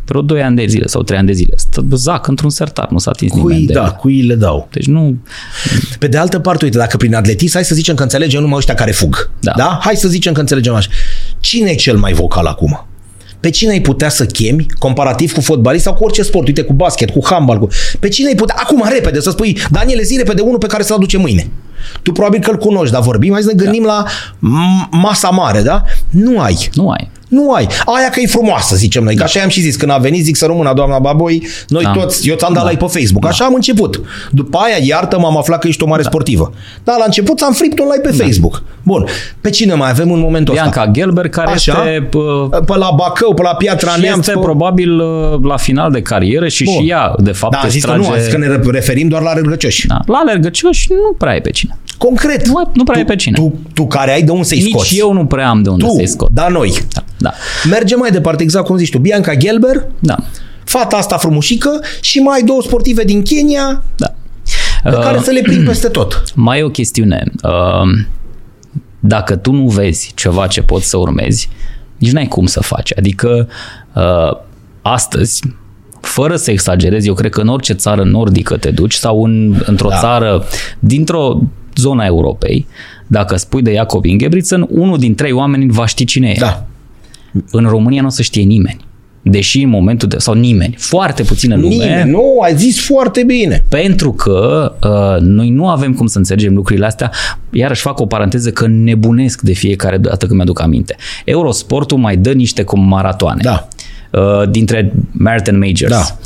vreo 0.06 0.22
2 0.22 0.42
ani 0.42 0.56
de 0.56 0.66
zile 0.66 0.88
sau 0.88 1.04
3 1.04 1.18
ani 1.18 1.28
de 1.28 1.34
zile. 1.34 1.54
Stă 1.56 1.86
zac 1.92 2.28
într-un 2.28 2.50
sertar, 2.50 2.90
nu 2.90 2.98
s-a 2.98 3.12
atins 3.12 3.32
Cui, 3.32 3.42
nimeni 3.42 3.66
de 3.66 3.74
da, 3.74 3.84
el. 3.84 3.92
cui 3.92 4.22
le 4.22 4.36
dau. 4.36 4.68
Deci 4.72 4.86
nu... 4.86 5.18
Pe 6.00 6.08
de 6.08 6.18
altă 6.18 6.40
parte, 6.40 6.66
uite, 6.66 6.78
dacă 6.78 6.98
prin 6.98 7.16
atletism, 7.16 7.54
hai 7.54 7.64
să 7.66 7.76
zicem 7.76 7.96
că 7.96 8.04
înțelegem 8.04 8.42
numai 8.42 8.58
ăștia 8.58 8.74
care 8.74 8.92
fug. 8.92 9.32
Da. 9.40 9.54
da? 9.56 9.80
Hai 9.82 9.96
să 9.96 10.08
zicem 10.08 10.34
că 10.34 10.40
înțelegem 10.40 10.74
așa. 10.74 10.90
Cine 11.40 11.70
e 11.70 11.76
cel 11.76 11.98
mai 11.98 12.14
vocal 12.14 12.46
acum? 12.46 12.86
Pe 13.42 13.50
cine 13.50 13.72
ai 13.72 13.80
putea 13.82 14.10
să 14.10 14.26
chemi, 14.26 14.66
comparativ 14.80 15.34
cu 15.34 15.42
fotbalist 15.42 15.84
sau 15.84 15.94
cu 15.94 16.04
orice 16.04 16.22
sport, 16.22 16.48
uite, 16.48 16.62
cu 16.62 16.74
basket, 16.74 17.10
cu 17.10 17.20
handbal, 17.24 17.60
cu... 17.60 17.68
Pe 18.00 18.08
cine 18.08 18.28
ai 18.28 18.36
putea, 18.36 18.56
acum, 18.60 18.86
repede, 18.94 19.20
să 19.20 19.30
spui, 19.30 19.58
Daniele, 19.72 20.02
zi 20.02 20.18
repede 20.18 20.42
unul 20.42 20.58
pe 20.58 20.68
care 20.68 20.84
să-l 20.84 20.96
aduce 20.96 21.18
mâine. 21.18 21.48
Tu 22.02 22.12
probabil 22.12 22.40
că 22.40 22.50
îl 22.52 22.58
cunoști, 22.58 22.94
dar 22.94 23.02
vorbim, 23.02 23.32
hai 23.34 23.42
să 23.42 23.48
ne 23.48 23.64
gândim 23.64 23.84
da. 23.84 23.88
la 23.90 24.04
m- 24.38 24.90
masa 24.92 25.30
mare, 25.30 25.62
da? 25.62 25.84
Nu 26.10 26.40
ai. 26.40 26.70
Nu 26.74 26.90
ai. 26.90 27.12
Nu 27.32 27.52
ai. 27.52 27.68
Aia 27.86 28.10
că 28.12 28.20
e 28.20 28.28
frumoasă, 28.28 28.76
zicem 28.76 29.04
noi. 29.04 29.16
Că 29.16 29.24
așa 29.24 29.42
am 29.42 29.50
și 29.50 29.62
zis. 29.62 29.76
Când 29.76 29.92
a 29.92 29.98
venit, 29.98 30.24
zic 30.24 30.36
să 30.36 30.46
rămână 30.46 30.74
doamna 30.76 31.00
Baboi, 31.00 31.48
noi 31.68 31.84
Da. 31.84 31.92
toți, 31.92 32.30
eu 32.30 32.36
ți-am 32.36 32.54
dat 32.54 32.64
Da. 32.64 32.70
like 32.70 32.86
pe 32.86 33.00
Facebook. 33.00 33.26
Așa 33.26 33.46
am 33.46 33.54
început. 33.54 34.02
După 34.32 34.58
aia, 34.58 34.76
iartă 34.86 35.18
m 35.20 35.26
am 35.26 35.38
aflat 35.38 35.60
că 35.60 35.68
ești 35.68 35.84
o 35.84 35.88
mare 35.88 36.04
sportivă. 36.04 36.54
Dar 36.84 36.96
la 36.98 37.04
început 37.06 37.38
ți-am 37.38 37.54
fript 37.54 37.80
un 37.80 37.86
like 37.96 38.10
pe 38.10 38.24
Facebook. 38.24 38.64
Bun. 38.84 39.06
Pe 39.42 39.50
cine 39.50 39.74
mai 39.74 39.90
avem 39.90 40.12
în 40.12 40.20
momentul 40.20 40.54
ăsta? 40.54 40.70
Bianca 40.70 40.92
Gelber, 40.92 41.30
care 41.30 41.52
Așa. 41.52 41.72
este... 41.94 42.18
uh, 42.18 42.50
Pe 42.66 42.78
la 42.78 42.90
Bacău, 42.96 43.34
pe 43.34 43.42
la 43.42 43.56
Piatra 43.56 43.92
și 43.92 44.02
Neamț. 44.02 44.20
este 44.28 44.32
pe... 44.32 44.40
probabil 44.40 45.00
uh, 45.00 45.40
la 45.44 45.58
final 45.58 45.92
de 45.92 46.02
carieră 46.02 46.48
și 46.48 46.64
Bun. 46.64 46.74
și 46.74 46.90
ea, 46.90 47.14
de 47.18 47.32
fapt, 47.32 47.54
Da, 47.54 47.60
a 47.60 47.62
își 47.64 47.72
zis 47.72 47.84
că 47.84 47.90
trage... 47.92 48.08
nu, 48.08 48.14
a 48.14 48.18
zis 48.18 48.32
că 48.32 48.38
ne 48.38 48.60
referim 48.72 49.08
doar 49.08 49.22
la 49.22 49.34
răgăcioși. 49.34 49.88
Da. 49.88 50.00
La 50.08 50.18
alergăcioși 50.18 50.88
nu 50.90 51.14
prea 51.18 51.32
ai 51.32 51.42
pe 51.42 51.50
cine. 51.52 51.78
Concret. 51.98 52.48
Nu, 52.48 52.54
nu 52.74 52.84
prea 52.84 52.94
tu, 52.96 53.00
ai 53.00 53.06
pe 53.06 53.16
cine. 53.16 53.38
Tu, 53.38 53.54
tu 53.74 53.88
care 53.88 54.12
ai 54.14 54.22
de 54.22 54.32
unde 54.32 54.44
să-i 54.44 54.60
Nici 54.60 54.70
scoți. 54.72 54.98
eu 54.98 55.14
nu 55.14 55.26
prea 55.26 55.50
am 55.50 55.62
de 55.64 55.70
unde 55.70 55.84
tu, 55.86 55.94
să-i 55.96 56.08
scot. 56.08 56.30
da 56.32 56.48
noi. 56.48 56.74
Da. 56.94 57.21
Da. 57.22 57.34
Mergem 57.70 58.00
mai 58.00 58.12
departe, 58.12 58.44
exact 58.44 58.66
cum 58.66 58.78
zici 58.78 58.90
tu. 58.90 58.98
Bianca 59.00 59.36
Gelber, 59.36 59.86
da. 60.00 60.16
fata 60.64 60.96
asta 60.98 61.18
frumușică 61.18 61.80
și 62.02 62.20
mai 62.20 62.36
ai 62.36 62.44
două 62.44 62.62
sportive 62.62 63.04
din 63.04 63.22
Kenya 63.24 63.84
da. 63.96 64.14
pe 64.84 64.96
Uh, 64.96 65.02
care 65.02 65.20
să 65.24 65.32
le 65.32 65.42
prind 65.42 65.66
peste 65.66 65.88
tot. 65.88 66.24
Mai 66.36 66.60
e 66.60 66.64
o 66.64 66.70
chestiune. 66.70 67.24
Uh, 67.44 68.06
dacă 69.00 69.36
tu 69.36 69.52
nu 69.52 69.68
vezi 69.68 70.12
ceva 70.16 70.48
ce 70.48 70.62
poți 70.62 70.90
să 70.90 70.98
urmezi, 70.98 71.50
nici 71.98 72.12
n-ai 72.12 72.28
cum 72.28 72.46
să 72.46 72.62
faci. 72.62 72.98
Adică 72.98 73.48
uh, 73.94 74.38
astăzi, 74.82 75.42
fără 76.02 76.36
să 76.36 76.52
exagerez, 76.52 77.06
eu 77.06 77.14
cred 77.14 77.32
că 77.32 77.42
în 77.42 77.48
orice 77.48 77.74
țară 77.74 78.04
nordică 78.04 78.58
te 78.58 78.72
duci 78.72 78.94
sau 78.94 79.24
în, 79.24 79.62
într-o 79.66 79.88
Da. 79.90 79.94
da. 79.96 80.02
țară 80.02 80.46
dintr-o 80.80 81.40
zona 81.76 82.06
Europei, 82.06 82.68
dacă 83.08 83.36
spui 83.36 83.62
de 83.62 83.74
Jacob 83.74 84.06
Ingebrigtsen, 84.06 84.68
unul 84.70 84.98
din 84.98 85.16
trei 85.16 85.32
oameni 85.32 85.72
va 85.72 85.86
ști 85.86 86.06
cine 86.06 86.30
e. 86.30 86.40
Da. 86.40 86.66
În 87.52 87.66
România 87.66 88.02
nu 88.02 88.08
o 88.08 88.10
să 88.10 88.22
știe 88.22 88.44
nimeni. 88.44 88.90
Deși 89.24 89.62
în 89.62 89.70
momentul 89.70 90.08
de... 90.08 90.18
sau 90.18 90.34
nimeni, 90.34 90.76
foarte 90.78 91.24
puțină 91.24 91.56
lume. 91.56 91.76
Nimeni. 91.76 92.10
Nu, 92.10 92.40
ai 92.44 92.56
zis 92.56 92.86
foarte 92.86 93.24
bine. 93.24 93.64
Pentru 93.70 94.12
că 94.12 94.72
uh, 94.84 95.22
noi 95.28 95.50
nu 95.50 95.68
avem 95.68 95.94
cum 95.94 96.08
să 96.08 96.18
înțelegem 96.18 96.54
lucrurile 96.54 96.86
astea. 96.86 97.12
Iarăși 97.50 97.82
fac 97.82 98.00
o 98.00 98.06
paranteză 98.06 98.52
că 98.52 98.68
nebunesc 98.68 99.42
de 99.42 99.54
fiecare 99.54 99.98
dată 99.98 100.26
când 100.26 100.36
mi-aduc 100.36 100.62
aminte. 100.62 100.96
Eurosportul 101.26 101.98
mai 101.98 102.18
dă 102.18 102.32
niște 102.32 102.64
cum 102.64 102.88
maratoane. 102.88 103.42
Da. 103.44 103.68
Uh, 104.12 104.50
dintre 104.50 104.94
Marathon 105.12 105.58
Majors. 105.58 105.92
Da. 105.92 106.18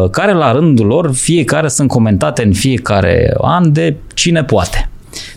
Uh, 0.00 0.10
care 0.10 0.32
la 0.32 0.52
rândul 0.52 0.86
lor, 0.86 1.12
fiecare 1.14 1.68
sunt 1.68 1.88
comentate 1.88 2.44
în 2.44 2.52
fiecare 2.52 3.34
an 3.40 3.72
de 3.72 3.96
cine 4.14 4.44
poate. 4.44 4.88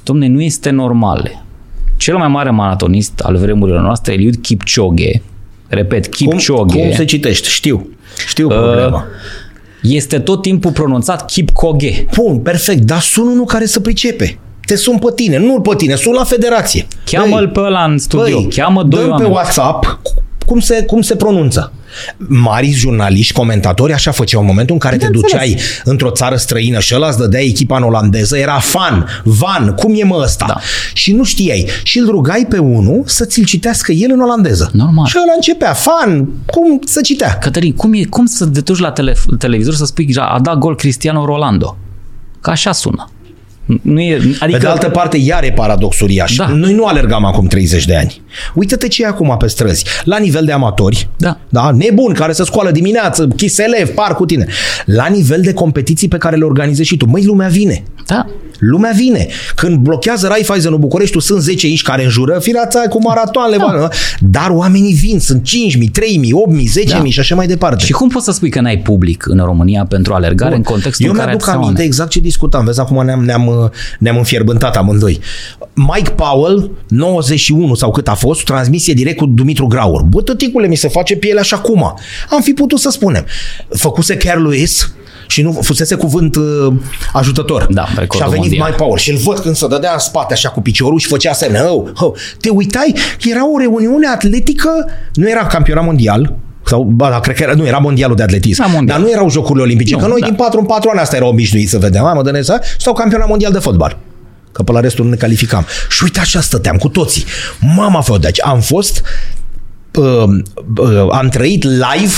Domne, 0.04 0.28
nu 0.28 0.42
este 0.42 0.70
normal. 0.70 1.44
Cel 2.04 2.18
mai 2.18 2.28
mare 2.28 2.50
maratonist 2.50 3.20
al 3.20 3.36
vremurilor 3.38 3.82
noastre, 3.82 4.14
Eliud 4.14 4.36
Kipchoge, 4.36 5.22
repet, 5.68 6.16
Cum, 6.16 6.28
Kipchoge, 6.28 6.80
cum 6.82 6.92
se 6.92 7.06
citește? 7.06 7.48
Știu. 7.48 7.90
Știu 8.28 8.48
Uh, 8.48 8.54
problema. 8.54 9.06
este 9.82 10.20
tot 10.20 10.42
timpul 10.42 10.72
pronunțat 10.72 11.26
Kipchoge. 11.26 12.06
Bun, 12.16 12.38
perfect, 12.40 12.82
dar 12.84 13.00
sună 13.00 13.30
unul 13.32 13.46
care 13.46 13.66
să 13.66 13.80
pricepe. 13.80 14.38
te 14.66 14.76
sun 14.76 14.98
pe 14.98 15.12
tine, 15.16 15.38
nu 15.38 15.62
pe 15.62 15.76
tine, 15.78 15.96
sun 15.96 16.14
la 16.14 16.24
federație. 16.24 16.88
Cheamă-l 17.06 17.48
pe 17.48 17.60
ăla 17.60 17.84
în 17.84 17.98
studio, 17.98 18.40
băi, 18.40 18.48
cheamă 18.56 18.84
doi 18.84 19.04
oameni. 19.10 19.30
pe 19.30 19.34
WhatsApp 19.36 20.00
cum 20.46 20.60
se, 20.60 20.84
cum 20.86 21.02
se 21.02 21.16
pronunță 21.16 21.74
mari 22.18 22.72
jurnaliști, 22.72 23.34
comentatori, 23.34 23.94
așa 23.94 24.12
făceau 24.12 24.42
în 24.42 24.48
momentul 24.48 24.74
în 24.74 24.80
care 24.80 24.98
te 24.98 25.08
duceai 25.08 25.60
într-o 25.84 26.10
țară 26.10 26.36
străină 26.36 26.80
și 26.80 26.96
ăla 26.96 27.08
îți 27.08 27.18
dădea 27.18 27.42
echipa 27.42 27.78
în 27.78 27.84
olandeză, 27.84 28.38
era 28.38 28.60
fan, 28.60 29.22
van, 29.24 29.74
cum 29.76 29.94
e 29.96 30.04
mă 30.04 30.20
ăsta? 30.24 30.46
Da. 30.48 30.60
Și 30.94 31.12
nu 31.12 31.24
știai. 31.24 31.70
Și 31.84 31.98
îl 31.98 32.10
rugai 32.10 32.46
pe 32.50 32.58
unul 32.58 33.04
să 33.06 33.26
ți-l 33.26 33.46
citească 33.46 33.92
el 33.92 34.12
în 34.12 34.22
olandeză. 34.22 34.70
Normal. 34.74 35.06
Și 35.06 35.18
ăla 35.22 35.34
începea, 35.36 35.74
fan, 35.74 36.28
cum 36.46 36.80
să 36.86 37.02
citea? 37.02 37.38
Cătălin, 37.38 37.74
cum, 37.74 37.94
e, 37.94 38.04
cum 38.04 38.26
să 38.26 38.46
te 38.46 38.62
duci 38.62 38.80
la 38.80 38.92
tele, 38.92 39.16
televizor 39.38 39.74
să 39.74 39.86
spui 39.86 40.16
a 40.16 40.40
dat 40.42 40.58
gol 40.58 40.76
Cristiano 40.76 41.26
Rolando? 41.26 41.78
Că 42.42 42.50
așa 42.50 42.72
sună. 42.72 43.13
Nu 43.82 44.02
e, 44.02 44.16
adică... 44.16 44.46
Pe 44.46 44.58
de 44.58 44.68
altă 44.68 44.90
parte, 44.90 45.18
iar 45.18 45.44
e 45.44 45.52
paradox 45.52 46.00
uriaș. 46.00 46.36
Da. 46.36 46.48
Noi 46.48 46.74
nu 46.74 46.86
alergam 46.86 47.26
acum 47.26 47.46
30 47.48 47.86
de 47.86 47.96
ani. 47.96 48.22
Uită-te 48.54 48.88
ce 48.88 49.04
e 49.04 49.08
acum 49.08 49.36
pe 49.38 49.48
străzi. 49.48 49.86
La 50.04 50.18
nivel 50.18 50.46
de 50.46 50.52
amatori, 50.52 51.10
da. 51.18 51.38
Da? 51.50 51.72
nebun 51.72 52.14
care 52.14 52.32
se 52.32 52.44
scoală 52.44 52.72
dimineață, 52.72 53.28
chiselev, 53.28 53.90
par 53.90 54.16
cu 54.16 54.26
tine. 54.26 54.46
La 54.86 55.08
nivel 55.08 55.42
de 55.42 55.54
competiții 55.54 56.08
pe 56.08 56.18
care 56.18 56.36
le 56.36 56.44
organizezi 56.44 56.88
și 56.88 56.98
tu. 56.98 57.06
Măi, 57.06 57.26
lumea 57.26 57.48
vine. 57.48 57.84
Da. 58.08 58.26
Lumea 58.70 58.92
vine. 58.96 59.28
Când 59.56 59.78
blochează 59.78 60.28
Raiffeisen-ul 60.28 60.78
București, 60.78 61.22
sunt 61.22 61.42
10 61.42 61.68
inși 61.68 61.84
care 61.84 62.04
înjură, 62.04 62.40
firața 62.40 62.80
cu 62.80 63.02
maratoanele, 63.02 63.58
da. 63.58 63.88
dar 64.20 64.50
oamenii 64.50 64.94
vin, 64.94 65.20
sunt 65.20 65.42
5.000, 65.42 65.52
3.000, 65.52 65.84
8.000, 65.84 66.84
10.000 66.84 66.88
da. 66.88 67.04
și 67.06 67.20
așa 67.20 67.36
mai 67.36 67.48
departe. 67.48 67.86
Și 67.86 67.92
cum 67.92 68.10
poți 68.10 68.26
să 68.26 68.32
spui 68.32 68.50
că 68.50 68.62
n-ai 68.62 68.78
public 68.78 69.26
în 69.26 69.38
România 69.38 69.86
pentru 69.86 70.14
alergare 70.14 70.50
Bun. 70.50 70.64
în 70.66 70.72
contextul 70.72 71.06
Eu 71.06 71.12
în 71.12 71.18
care 71.18 71.30
mi-aduc 71.30 71.48
aminte 71.48 71.84
exact 71.84 72.10
ce 72.10 72.20
discutam. 72.20 72.66
Vezi, 72.66 72.80
acum 72.80 73.06
ne-am, 73.06 73.24
ne-am, 73.24 73.72
ne-am 74.00 74.18
înfierbântat 74.18 74.76
amândoi. 74.76 75.20
Mike 75.74 76.10
Powell, 76.10 76.72
91 76.88 77.76
sau 77.76 77.92
cât 77.92 78.08
a 78.08 78.14
fost, 78.14 78.44
transmisie 78.44 78.94
direct 78.94 79.18
cu 79.18 79.26
Dumitru 79.26 79.68
Graur. 79.68 80.02
Bă, 80.02 80.22
tăticule, 80.22 80.68
mi 80.68 80.76
se 80.76 80.88
face 80.88 81.16
piele 81.16 81.40
așa 81.40 81.58
cum. 81.58 81.94
Am 82.30 82.42
fi 82.42 82.52
putut 82.52 82.80
să 82.80 82.90
spunem. 82.90 83.26
Făcuse 83.70 84.18
Care 84.18 84.40
Lewis, 84.40 84.94
și 85.34 85.42
nu 85.42 85.52
fusese 85.52 85.96
cuvânt 85.96 86.36
uh, 86.36 86.74
ajutător. 87.14 87.68
Da, 87.70 87.86
și 87.86 88.22
a 88.22 88.26
venit 88.26 88.38
mondial. 88.38 88.60
mai 88.60 88.72
power 88.72 89.00
și 89.00 89.12
îl 89.12 89.18
văd 89.18 89.40
când 89.40 89.56
se 89.56 89.68
dădea 89.68 89.92
în 89.94 90.00
spate 90.00 90.34
așa 90.34 90.50
cu 90.50 90.62
piciorul 90.62 91.00
și 91.00 91.08
făcea 91.08 91.34
semne. 91.34 91.60
Oh, 91.60 91.90
oh. 91.96 92.14
Te 92.40 92.50
uitai, 92.50 92.96
era 93.24 93.52
o 93.52 93.58
reuniune 93.58 94.08
atletică, 94.08 94.70
nu 95.14 95.30
era 95.30 95.46
campionat 95.46 95.86
mondial, 95.86 96.36
sau, 96.66 96.84
ba, 96.84 97.10
da, 97.10 97.20
cred 97.20 97.36
că 97.36 97.44
era, 97.44 97.54
nu, 97.54 97.66
era 97.66 97.78
mondialul 97.78 98.16
de 98.16 98.24
atletism. 98.24 98.62
Mondial. 98.62 98.86
Dar 98.86 99.00
nu 99.00 99.12
erau 99.12 99.30
jocurile 99.30 99.64
olimpice. 99.64 99.96
Nu, 99.96 100.02
că 100.02 100.08
noi 100.08 100.20
da. 100.20 100.26
din 100.26 100.36
4 100.36 100.60
în 100.60 100.66
4 100.66 100.90
ani 100.90 101.00
asta 101.00 101.16
era 101.16 101.26
obișnuit 101.26 101.70
să 101.70 101.78
vedem. 101.78 102.12
Mă, 102.16 102.22
dănesa, 102.24 102.60
sau 102.78 102.94
campionat 102.94 103.28
mondial 103.28 103.52
de 103.52 103.60
fotbal. 103.60 103.98
Că 104.52 104.64
pe 104.64 104.72
la 104.72 104.80
restul 104.80 105.04
nu 105.04 105.10
ne 105.10 105.16
calificam. 105.16 105.66
Și 105.90 106.04
uite 106.04 106.20
așa 106.20 106.42
stăteam 106.42 106.78
cu 106.78 106.88
toții. 106.88 107.24
Mama 107.76 108.02
fă, 108.02 108.18
deci 108.18 108.42
am 108.42 108.60
fost 108.60 109.02
uh, 109.96 110.24
uh, 110.78 111.08
am 111.12 111.30
trăit 111.30 111.64
live 111.64 112.16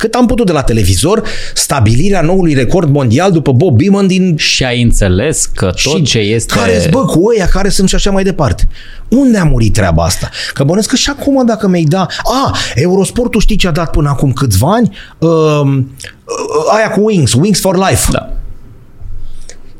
cât 0.00 0.14
am 0.14 0.26
putut 0.26 0.46
de 0.46 0.52
la 0.52 0.62
televizor, 0.62 1.22
stabilirea 1.54 2.20
noului 2.20 2.54
record 2.54 2.88
mondial 2.88 3.32
după 3.32 3.52
Bob 3.52 3.76
Beeman 3.76 4.06
din... 4.06 4.36
Și 4.36 4.64
ai 4.64 4.82
înțeles 4.82 5.44
că 5.54 5.64
tot 5.64 5.76
și 5.76 6.02
ce 6.02 6.18
este... 6.18 6.54
care 6.56 6.88
bă, 6.90 7.04
cu 7.04 7.28
ăia 7.28 7.46
care 7.46 7.68
sunt 7.68 7.88
și 7.88 7.94
așa 7.94 8.10
mai 8.10 8.22
departe. 8.22 8.68
Unde 9.08 9.38
a 9.38 9.44
murit 9.44 9.72
treaba 9.72 10.04
asta? 10.04 10.30
Că 10.52 10.64
bănesc 10.64 10.88
că 10.88 10.96
și 10.96 11.10
acum 11.10 11.46
dacă 11.46 11.68
mi-ai 11.68 11.82
da... 11.82 12.06
A, 12.22 12.56
Eurosportul 12.74 13.40
știi 13.40 13.56
ce 13.56 13.68
a 13.68 13.70
dat 13.70 13.90
până 13.90 14.08
acum 14.08 14.32
câțiva 14.32 14.72
ani? 14.72 14.96
Uh, 15.18 15.28
uh, 15.30 16.74
aia 16.76 16.90
cu 16.90 17.04
Wings, 17.04 17.32
Wings 17.32 17.60
for 17.60 17.76
Life. 17.76 18.08
Da. 18.10 18.30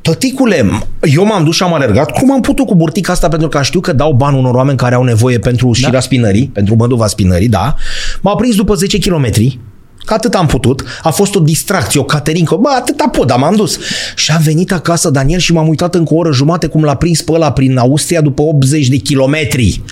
Tăticule, 0.03 0.71
eu 1.01 1.25
m-am 1.25 1.45
dus 1.45 1.55
și 1.55 1.63
am 1.63 1.75
alergat. 1.75 2.11
Cum 2.11 2.33
am 2.33 2.41
putut 2.41 2.67
cu 2.67 2.75
burtica 2.75 3.13
asta? 3.13 3.29
Pentru 3.29 3.49
că 3.49 3.63
știu 3.63 3.81
că 3.81 3.93
dau 3.93 4.13
bani 4.13 4.39
unor 4.39 4.55
oameni 4.55 4.77
care 4.77 4.95
au 4.95 5.03
nevoie 5.03 5.39
pentru 5.39 5.67
da. 5.67 5.73
șira 5.73 6.01
spinării, 6.01 6.51
pentru 6.53 6.75
măduva 6.75 7.07
spinării, 7.07 7.49
da. 7.49 7.75
M-a 8.21 8.35
prins 8.35 8.57
după 8.57 8.75
10 8.75 8.99
kilometri 8.99 9.59
Că 10.11 10.17
atât 10.17 10.35
am 10.35 10.47
putut. 10.47 10.85
A 11.03 11.11
fost 11.11 11.35
o 11.35 11.41
distracție, 11.41 12.01
o 12.01 12.05
caterincă. 12.05 12.55
Bă, 12.55 12.69
atâta 12.69 13.09
pot, 13.09 13.27
dar 13.27 13.39
m-am 13.39 13.55
dus. 13.55 13.79
Și 14.15 14.31
am 14.31 14.43
venit 14.43 14.73
acasă, 14.73 15.11
Daniel, 15.11 15.39
și 15.39 15.53
m-am 15.53 15.69
uitat 15.69 15.95
încă 15.95 16.15
o 16.15 16.17
oră 16.17 16.33
jumate 16.33 16.67
cum 16.67 16.85
l-a 16.85 16.95
prins 16.95 17.23
pe 17.23 17.33
ăla 17.33 17.53
prin 17.53 17.77
Austria 17.77 18.21
după 18.21 18.43
80 18.43 18.89
de 18.89 18.97
kilometri. 18.97 19.83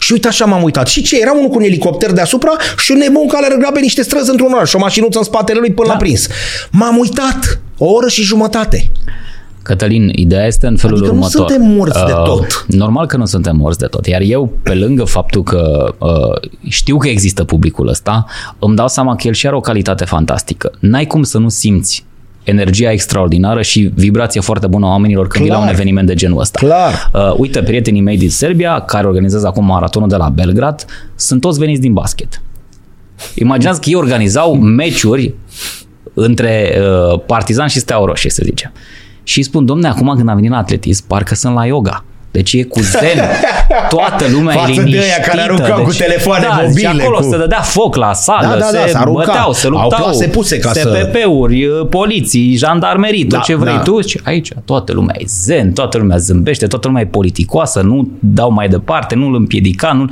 Și 0.00 0.12
uite 0.12 0.28
așa 0.28 0.44
m-am 0.44 0.62
uitat. 0.62 0.86
Și 0.86 1.02
ce? 1.02 1.20
Era 1.20 1.32
unul 1.32 1.48
cu 1.48 1.56
un 1.56 1.62
elicopter 1.62 2.12
deasupra 2.12 2.50
și 2.78 2.90
un 2.92 2.98
nebun 2.98 3.26
care 3.26 3.46
alerga 3.46 3.70
pe 3.70 3.80
niște 3.80 4.02
străzi 4.02 4.30
într-un 4.30 4.52
oraș 4.52 4.68
și 4.68 4.76
o 4.76 4.78
mașinuță 4.78 5.18
în 5.18 5.24
spatele 5.24 5.58
lui 5.58 5.72
până 5.72 5.86
da. 5.86 5.92
l-a 5.92 5.98
prins. 5.98 6.26
M-am 6.70 6.96
uitat. 6.98 7.60
O 7.78 7.86
oră 7.86 8.08
și 8.08 8.22
jumătate. 8.22 8.90
Cătălin, 9.68 10.10
ideea 10.14 10.46
este 10.46 10.66
în 10.66 10.76
felul 10.76 10.96
adică 10.96 11.12
următor. 11.12 11.40
nu 11.40 11.46
suntem 11.46 11.76
morți 11.76 11.98
uh, 11.98 12.06
de 12.06 12.12
tot. 12.12 12.64
Normal 12.68 13.06
că 13.06 13.16
nu 13.16 13.24
suntem 13.24 13.56
morți 13.56 13.78
de 13.78 13.86
tot. 13.86 14.06
Iar 14.06 14.20
eu, 14.20 14.52
pe 14.62 14.74
lângă 14.74 15.04
faptul 15.04 15.42
că 15.42 15.94
uh, 15.98 16.50
știu 16.68 16.98
că 16.98 17.08
există 17.08 17.44
publicul 17.44 17.88
ăsta, 17.88 18.26
îmi 18.58 18.76
dau 18.76 18.88
seama 18.88 19.16
că 19.16 19.26
el 19.26 19.32
și 19.32 19.46
are 19.46 19.56
o 19.56 19.60
calitate 19.60 20.04
fantastică. 20.04 20.72
N-ai 20.80 21.06
cum 21.06 21.22
să 21.22 21.38
nu 21.38 21.48
simți 21.48 22.04
energia 22.44 22.90
extraordinară 22.90 23.62
și 23.62 23.90
vibrație 23.94 24.40
foarte 24.40 24.66
bună 24.66 24.86
a 24.86 24.88
oamenilor 24.88 25.26
când 25.26 25.44
vii 25.44 25.52
la 25.52 25.60
un 25.60 25.68
eveniment 25.68 26.06
de 26.06 26.14
genul 26.14 26.40
ăsta. 26.40 26.58
Clar. 26.58 27.10
Uh, 27.14 27.34
uite, 27.36 27.62
prietenii 27.62 28.00
mei 28.00 28.16
din 28.16 28.30
Serbia, 28.30 28.80
care 28.80 29.06
organizează 29.06 29.46
acum 29.46 29.64
maratonul 29.64 30.08
de 30.08 30.16
la 30.16 30.28
Belgrad, 30.28 30.84
sunt 31.14 31.40
toți 31.40 31.58
veniți 31.58 31.80
din 31.80 31.92
basket. 31.92 32.42
Imaginați 33.34 33.80
că 33.80 33.88
ei 33.88 33.94
organizau 33.94 34.54
meciuri 34.54 35.34
între 36.14 36.78
uh, 37.12 37.20
Partizan 37.26 37.66
și 37.66 37.78
Steaua 37.78 38.06
Roșie, 38.06 38.30
să 38.30 38.42
zicem. 38.44 38.72
Și 39.28 39.42
spun, 39.42 39.64
domne, 39.64 39.88
acum 39.88 40.12
când 40.16 40.28
am 40.28 40.34
venit 40.34 40.50
la 40.50 40.56
atletism, 40.56 41.06
parcă 41.06 41.34
sunt 41.34 41.54
la 41.54 41.66
yoga. 41.66 42.04
Deci 42.30 42.52
e 42.52 42.62
cu 42.62 42.80
zen. 42.80 43.18
Toată 43.94 44.24
lumea 44.32 44.54
Față 44.54 44.70
e 44.70 44.72
liniștită. 44.72 45.02
de 45.04 45.12
aia 45.12 45.20
care 45.24 45.40
aruncau 45.40 45.76
deci, 45.76 45.86
cu 45.86 45.92
telefoane 45.92 46.46
da, 46.48 46.60
mobile. 46.66 46.88
acolo 46.88 47.16
cu... 47.16 47.22
se 47.30 47.36
dădea 47.36 47.60
foc 47.60 47.96
la 47.96 48.12
sală, 48.12 48.46
da, 48.46 48.54
da, 48.54 48.70
da, 48.72 48.86
se 48.86 49.10
băteau, 49.12 49.52
se 49.52 49.68
luptau. 49.68 50.06
Au 50.06 50.28
puse 50.30 50.58
ca 50.58 50.72
SPP-uri, 50.72 51.66
să... 51.68 51.84
poliții, 51.84 52.56
jandarmerii, 52.56 53.24
da, 53.24 53.36
tot 53.36 53.46
ce 53.46 53.54
vrei 53.54 53.74
da. 53.74 53.80
tu. 53.80 54.00
Și 54.00 54.20
aici 54.24 54.52
toată 54.64 54.92
lumea 54.92 55.14
e 55.18 55.24
zen, 55.26 55.72
toată 55.72 55.98
lumea 55.98 56.16
zâmbește, 56.16 56.66
toată 56.66 56.86
lumea 56.86 57.02
e 57.02 57.06
politicoasă, 57.06 57.80
nu 57.80 58.08
dau 58.18 58.52
mai 58.52 58.68
departe, 58.68 59.14
nu 59.14 59.26
îl 59.26 59.34
împiedica, 59.34 59.92
nu... 59.92 60.04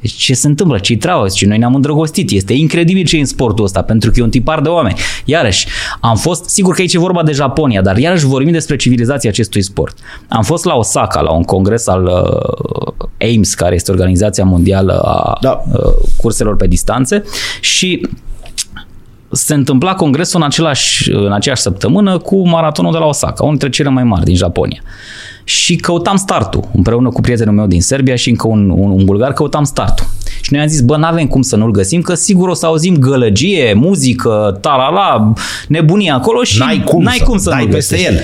Deci 0.00 0.12
ce 0.12 0.34
se 0.34 0.46
întâmplă? 0.46 0.78
Ce-i 0.78 0.96
treabă? 0.96 1.28
Și 1.28 1.44
noi 1.44 1.58
ne-am 1.58 1.74
îndrăgostit. 1.74 2.30
Este 2.30 2.52
incredibil 2.52 3.04
ce 3.04 3.16
e 3.16 3.20
în 3.20 3.26
sportul 3.26 3.64
ăsta, 3.64 3.82
pentru 3.82 4.10
că 4.10 4.20
e 4.20 4.22
un 4.22 4.30
tipar 4.30 4.60
de 4.60 4.68
oameni. 4.68 4.98
Iarăși, 5.24 5.66
am 6.00 6.16
fost, 6.16 6.48
sigur 6.48 6.74
că 6.74 6.80
aici 6.80 6.94
e 6.94 6.98
vorba 6.98 7.22
de 7.22 7.32
Japonia, 7.32 7.82
dar 7.82 7.96
iarăși 7.96 8.24
vorbim 8.24 8.52
despre 8.52 8.76
civilizația 8.76 9.30
acestui 9.30 9.62
sport. 9.62 9.96
Am 10.28 10.42
fost 10.42 10.64
la 10.64 10.74
Osaka, 10.74 11.20
la 11.20 11.30
un 11.30 11.42
congres 11.42 11.86
al 11.86 12.04
uh, 12.04 13.06
AIMS, 13.20 13.54
care 13.54 13.74
este 13.74 13.90
Organizația 13.90 14.44
Mondială 14.44 15.00
a 15.00 15.38
da. 15.40 15.62
uh, 15.72 15.80
Curselor 16.16 16.56
pe 16.56 16.66
Distanțe 16.66 17.22
și 17.60 18.08
se 19.32 19.54
întâmpla 19.54 19.94
congresul 19.94 20.40
în, 20.40 20.46
același, 20.46 21.10
în 21.10 21.32
aceeași 21.32 21.62
săptămână 21.62 22.18
cu 22.18 22.48
maratonul 22.48 22.92
de 22.92 22.98
la 22.98 23.06
Osaka, 23.06 23.42
unul 23.42 23.56
dintre 23.56 23.68
cele 23.68 23.88
mai 23.88 24.04
mari 24.04 24.24
din 24.24 24.34
Japonia 24.36 24.82
și 25.50 25.76
căutam 25.76 26.16
startul 26.16 26.68
împreună 26.74 27.08
cu 27.08 27.20
prietenul 27.20 27.54
meu 27.54 27.66
din 27.66 27.82
Serbia 27.82 28.14
și 28.14 28.28
încă 28.28 28.48
un, 28.48 28.70
un, 28.70 28.90
un 28.90 29.04
bulgar, 29.04 29.32
căutam 29.32 29.64
startul. 29.64 30.06
Și 30.40 30.52
noi 30.52 30.60
am 30.60 30.68
zis, 30.68 30.80
bă, 30.80 30.96
n-avem 30.96 31.26
cum 31.26 31.42
să 31.42 31.56
nu-l 31.56 31.70
găsim, 31.70 32.00
că 32.00 32.14
sigur 32.14 32.48
o 32.48 32.54
să 32.54 32.66
auzim 32.66 32.96
gălăgie, 32.96 33.72
muzică, 33.74 34.58
talala, 34.60 35.32
nebunie 35.68 36.10
acolo 36.10 36.42
și 36.42 36.58
n-ai 36.58 36.82
cum 36.84 37.02
n-ai 37.02 37.16
să, 37.18 37.24
cum 37.24 37.38
să 37.38 37.56
nu 37.60 37.66
peste 37.66 38.00
el. 38.00 38.20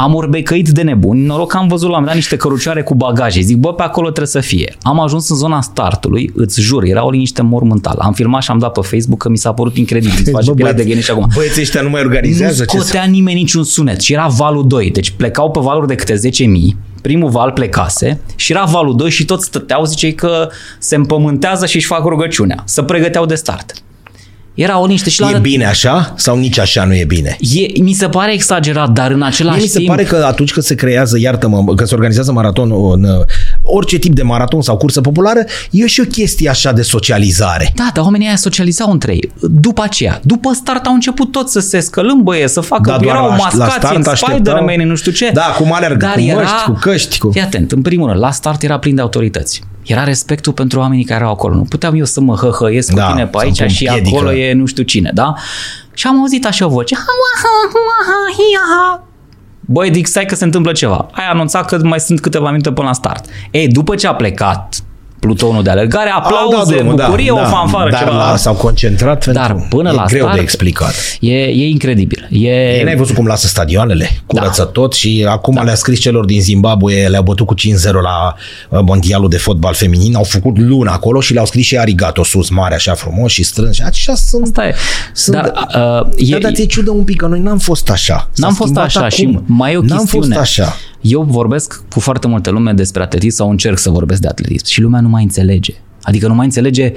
Am 0.00 0.14
urbecăit 0.14 0.68
de 0.68 0.82
nebuni, 0.82 1.24
noroc 1.24 1.50
că 1.50 1.56
am 1.56 1.68
văzut 1.68 1.90
la 1.90 1.98
un 1.98 2.04
dat 2.04 2.14
niște 2.14 2.36
cărucioare 2.36 2.82
cu 2.82 2.94
bagaje. 2.94 3.40
Zic, 3.40 3.56
bă, 3.56 3.72
pe 3.72 3.82
acolo 3.82 4.06
trebuie 4.06 4.26
să 4.26 4.40
fie. 4.40 4.76
Am 4.82 5.00
ajuns 5.00 5.28
în 5.30 5.36
zona 5.36 5.60
startului, 5.60 6.32
îți 6.34 6.60
jur, 6.60 6.84
era 6.84 7.04
o 7.04 7.10
liniște 7.10 7.42
mormântală. 7.42 8.02
Am 8.02 8.12
filmat 8.12 8.42
și 8.42 8.50
am 8.50 8.58
dat 8.58 8.72
pe 8.72 8.80
Facebook 8.80 9.18
că 9.18 9.28
mi 9.28 9.38
s-a 9.38 9.52
părut 9.52 9.76
incredibil. 9.76 10.18
Îți 10.18 10.30
face 10.30 10.52
bă, 10.52 10.72
de 10.72 10.84
gene 10.84 11.00
și 11.00 11.10
acum. 11.10 11.26
Băieții 11.34 11.62
ăștia 11.62 11.82
nu 11.82 11.88
mai 11.88 12.00
organizează. 12.00 12.64
Nu 12.72 12.80
scotea 12.80 13.04
ce 13.04 13.10
nimeni 13.10 13.38
niciun 13.38 13.64
sunet 13.64 14.00
și 14.00 14.12
era 14.12 14.26
valul 14.26 14.66
2. 14.66 14.90
Deci 14.90 15.10
plecau 15.10 15.50
pe 15.50 15.60
valuri 15.60 15.86
de 15.86 15.94
câte 15.94 16.14
10.000 16.14 16.76
primul 17.02 17.30
val 17.30 17.50
plecase 17.50 18.20
și 18.36 18.52
era 18.52 18.64
valul 18.64 18.96
2 18.96 19.10
și 19.10 19.24
toți 19.24 19.44
stăteau, 19.44 19.84
zicei 19.84 20.14
că 20.14 20.48
se 20.78 20.96
împământează 20.96 21.66
și 21.66 21.76
își 21.76 21.86
fac 21.86 22.04
rugăciunea, 22.04 22.62
să 22.64 22.82
pregăteau 22.82 23.26
de 23.26 23.34
start. 23.34 23.82
Era 24.58 24.78
o 24.78 24.84
liniște 24.84 25.10
și 25.10 25.20
la 25.20 25.30
E 25.30 25.38
bine 25.38 25.66
așa 25.66 26.12
sau 26.16 26.38
nici 26.38 26.58
așa 26.58 26.84
nu 26.84 26.94
e 26.94 27.04
bine? 27.04 27.36
E, 27.40 27.80
mi 27.80 27.92
se 27.92 28.08
pare 28.08 28.32
exagerat, 28.32 28.90
dar 28.90 29.10
în 29.10 29.22
același 29.22 29.56
Mie 29.56 29.64
mi 29.64 29.70
se 29.70 29.78
timp... 29.78 29.88
pare 29.88 30.02
că 30.02 30.24
atunci 30.26 30.52
când 30.52 30.66
se 30.66 30.74
creează, 30.74 31.18
iartă-mă, 31.18 31.74
că 31.74 31.84
se 31.84 31.94
organizează 31.94 32.32
maraton, 32.32 32.72
în, 32.92 33.24
orice 33.62 33.98
tip 33.98 34.14
de 34.14 34.22
maraton 34.22 34.62
sau 34.62 34.76
cursă 34.76 35.00
populară, 35.00 35.44
e 35.70 35.86
și 35.86 36.00
o 36.00 36.04
chestie 36.04 36.48
așa 36.48 36.72
de 36.72 36.82
socializare. 36.82 37.72
Da, 37.74 37.90
dar 37.94 38.04
oamenii 38.04 38.26
aia 38.26 38.36
socializau 38.36 38.90
între 38.90 39.12
ei. 39.12 39.32
După 39.40 39.82
aceea, 39.82 40.20
după 40.22 40.52
start 40.52 40.86
au 40.86 40.92
început 40.92 41.32
tot 41.32 41.48
să 41.48 41.60
se 41.60 41.80
scălâmbăie, 41.80 42.48
să 42.48 42.60
facă, 42.60 42.98
da, 43.00 43.08
erau 43.08 43.30
mascați, 43.30 44.20
Spider-Man, 44.20 44.88
nu 44.88 44.94
știu 44.94 45.12
ce. 45.12 45.30
Da, 45.34 45.54
cum 45.58 45.72
alergă, 45.72 46.06
dar 46.06 46.14
cu 46.14 46.20
era... 46.20 46.40
măști, 46.40 46.64
cu 46.64 46.78
căști. 46.80 47.18
Cu... 47.18 47.30
Fii 47.30 47.40
atent, 47.40 47.72
în 47.72 47.82
primul 47.82 48.08
rând, 48.08 48.20
la 48.20 48.30
start 48.30 48.62
era 48.62 48.78
plin 48.78 48.94
de 48.94 49.00
autorități 49.00 49.62
era 49.88 50.04
respectul 50.04 50.52
pentru 50.52 50.78
oamenii 50.78 51.04
care 51.04 51.20
erau 51.20 51.32
acolo. 51.32 51.54
Nu 51.54 51.62
puteam 51.62 51.94
eu 51.94 52.04
să 52.04 52.20
mă 52.20 52.34
hăhăiesc 52.34 52.92
da, 52.92 53.04
cu 53.04 53.10
tine 53.10 53.26
pe 53.26 53.38
aici 53.40 53.62
și 53.62 53.84
piedică. 53.84 54.16
acolo 54.16 54.32
e 54.32 54.52
nu 54.52 54.66
știu 54.66 54.82
cine, 54.82 55.10
da? 55.14 55.34
Și 55.94 56.06
am 56.06 56.18
auzit 56.18 56.46
așa 56.46 56.66
o 56.66 56.68
voce. 56.68 56.94
Băi, 59.60 59.90
Dick, 59.90 60.06
stai 60.06 60.24
că 60.24 60.34
se 60.34 60.44
întâmplă 60.44 60.72
ceva. 60.72 61.08
Ai 61.12 61.28
anunțat 61.30 61.66
că 61.66 61.78
mai 61.82 62.00
sunt 62.00 62.20
câteva 62.20 62.50
minute 62.50 62.72
până 62.72 62.86
la 62.86 62.92
start. 62.92 63.24
Ei, 63.50 63.68
după 63.68 63.94
ce 63.94 64.06
a 64.06 64.14
plecat 64.14 64.82
plutonul 65.20 65.62
de 65.62 65.70
alergare, 65.70 66.10
aplauze, 66.10 66.82
da, 66.82 67.04
bucurie, 67.04 67.32
da, 67.34 67.40
o 67.40 67.44
fanfară, 67.44 67.90
dar 67.90 67.98
ceva. 67.98 68.30
La, 68.30 68.36
s-au 68.36 68.54
concentrat 68.54 69.26
Dar 69.26 69.46
pentru, 69.46 69.66
până 69.76 69.90
e 69.90 69.92
la 69.92 70.04
greu 70.04 70.20
start, 70.20 70.34
de 70.34 70.40
explicat. 70.40 70.94
E, 71.20 71.34
e 71.34 71.68
incredibil. 71.68 72.28
E... 72.30 72.76
Ei, 72.76 72.82
n-ai 72.82 72.96
văzut 72.96 73.14
cum 73.14 73.26
lasă 73.26 73.46
stadioanele? 73.46 74.10
Curăță 74.26 74.62
da. 74.62 74.68
tot 74.68 74.92
și 74.92 75.26
acum 75.28 75.54
da. 75.54 75.62
le-a 75.62 75.74
scris 75.74 76.00
celor 76.00 76.24
din 76.24 76.40
Zimbabwe, 76.40 77.06
le-au 77.08 77.22
bătut 77.22 77.46
cu 77.46 77.54
5-0 77.54 77.58
la 78.02 78.34
uh, 78.68 78.80
mondialul 78.84 79.28
de 79.28 79.36
fotbal 79.36 79.74
feminin, 79.74 80.14
au 80.14 80.22
făcut 80.24 80.58
luna 80.58 80.92
acolo 80.92 81.20
și 81.20 81.32
le-au 81.32 81.46
scris 81.46 81.64
și 81.64 81.78
arigato 81.78 82.24
sus, 82.24 82.48
mare, 82.48 82.74
așa 82.74 82.94
frumos 82.94 83.32
și 83.32 83.42
strâns 83.42 83.74
și 83.74 83.82
așa 83.82 84.14
sunt. 84.14 84.42
Asta 84.42 84.66
e. 84.66 84.74
sunt 85.12 85.36
Dar, 85.36 85.52
uh, 85.74 86.28
e, 86.28 86.32
da, 86.32 86.38
dar 86.38 86.52
ți 86.52 86.66
ciudă 86.66 86.90
un 86.90 87.04
pic, 87.04 87.16
că 87.16 87.26
noi 87.26 87.40
n-am 87.40 87.58
fost 87.58 87.90
așa. 87.90 88.14
S-a 88.14 88.28
N-am 88.36 88.54
fost 88.54 88.70
schimbat 88.70 88.84
așa 88.84 88.98
acum. 89.00 89.10
și 89.10 89.38
mai 89.46 89.72
e 89.72 89.76
o 89.76 89.82
N-am 89.82 89.98
chestiune. 89.98 90.26
fost 90.26 90.38
așa. 90.38 90.76
Eu 91.00 91.22
vorbesc 91.22 91.82
cu 91.90 92.00
foarte 92.00 92.26
multă 92.26 92.50
lume 92.50 92.72
despre 92.72 93.02
atletism 93.02 93.36
sau 93.36 93.50
încerc 93.50 93.78
să 93.78 93.90
vorbesc 93.90 94.20
de 94.20 94.28
atletism 94.28 94.66
și 94.66 94.80
lumea 94.80 95.00
nu 95.00 95.08
mai 95.08 95.22
înțelege. 95.22 95.74
Adică 96.02 96.26
nu 96.26 96.34
mai 96.34 96.44
înțelege 96.44 96.92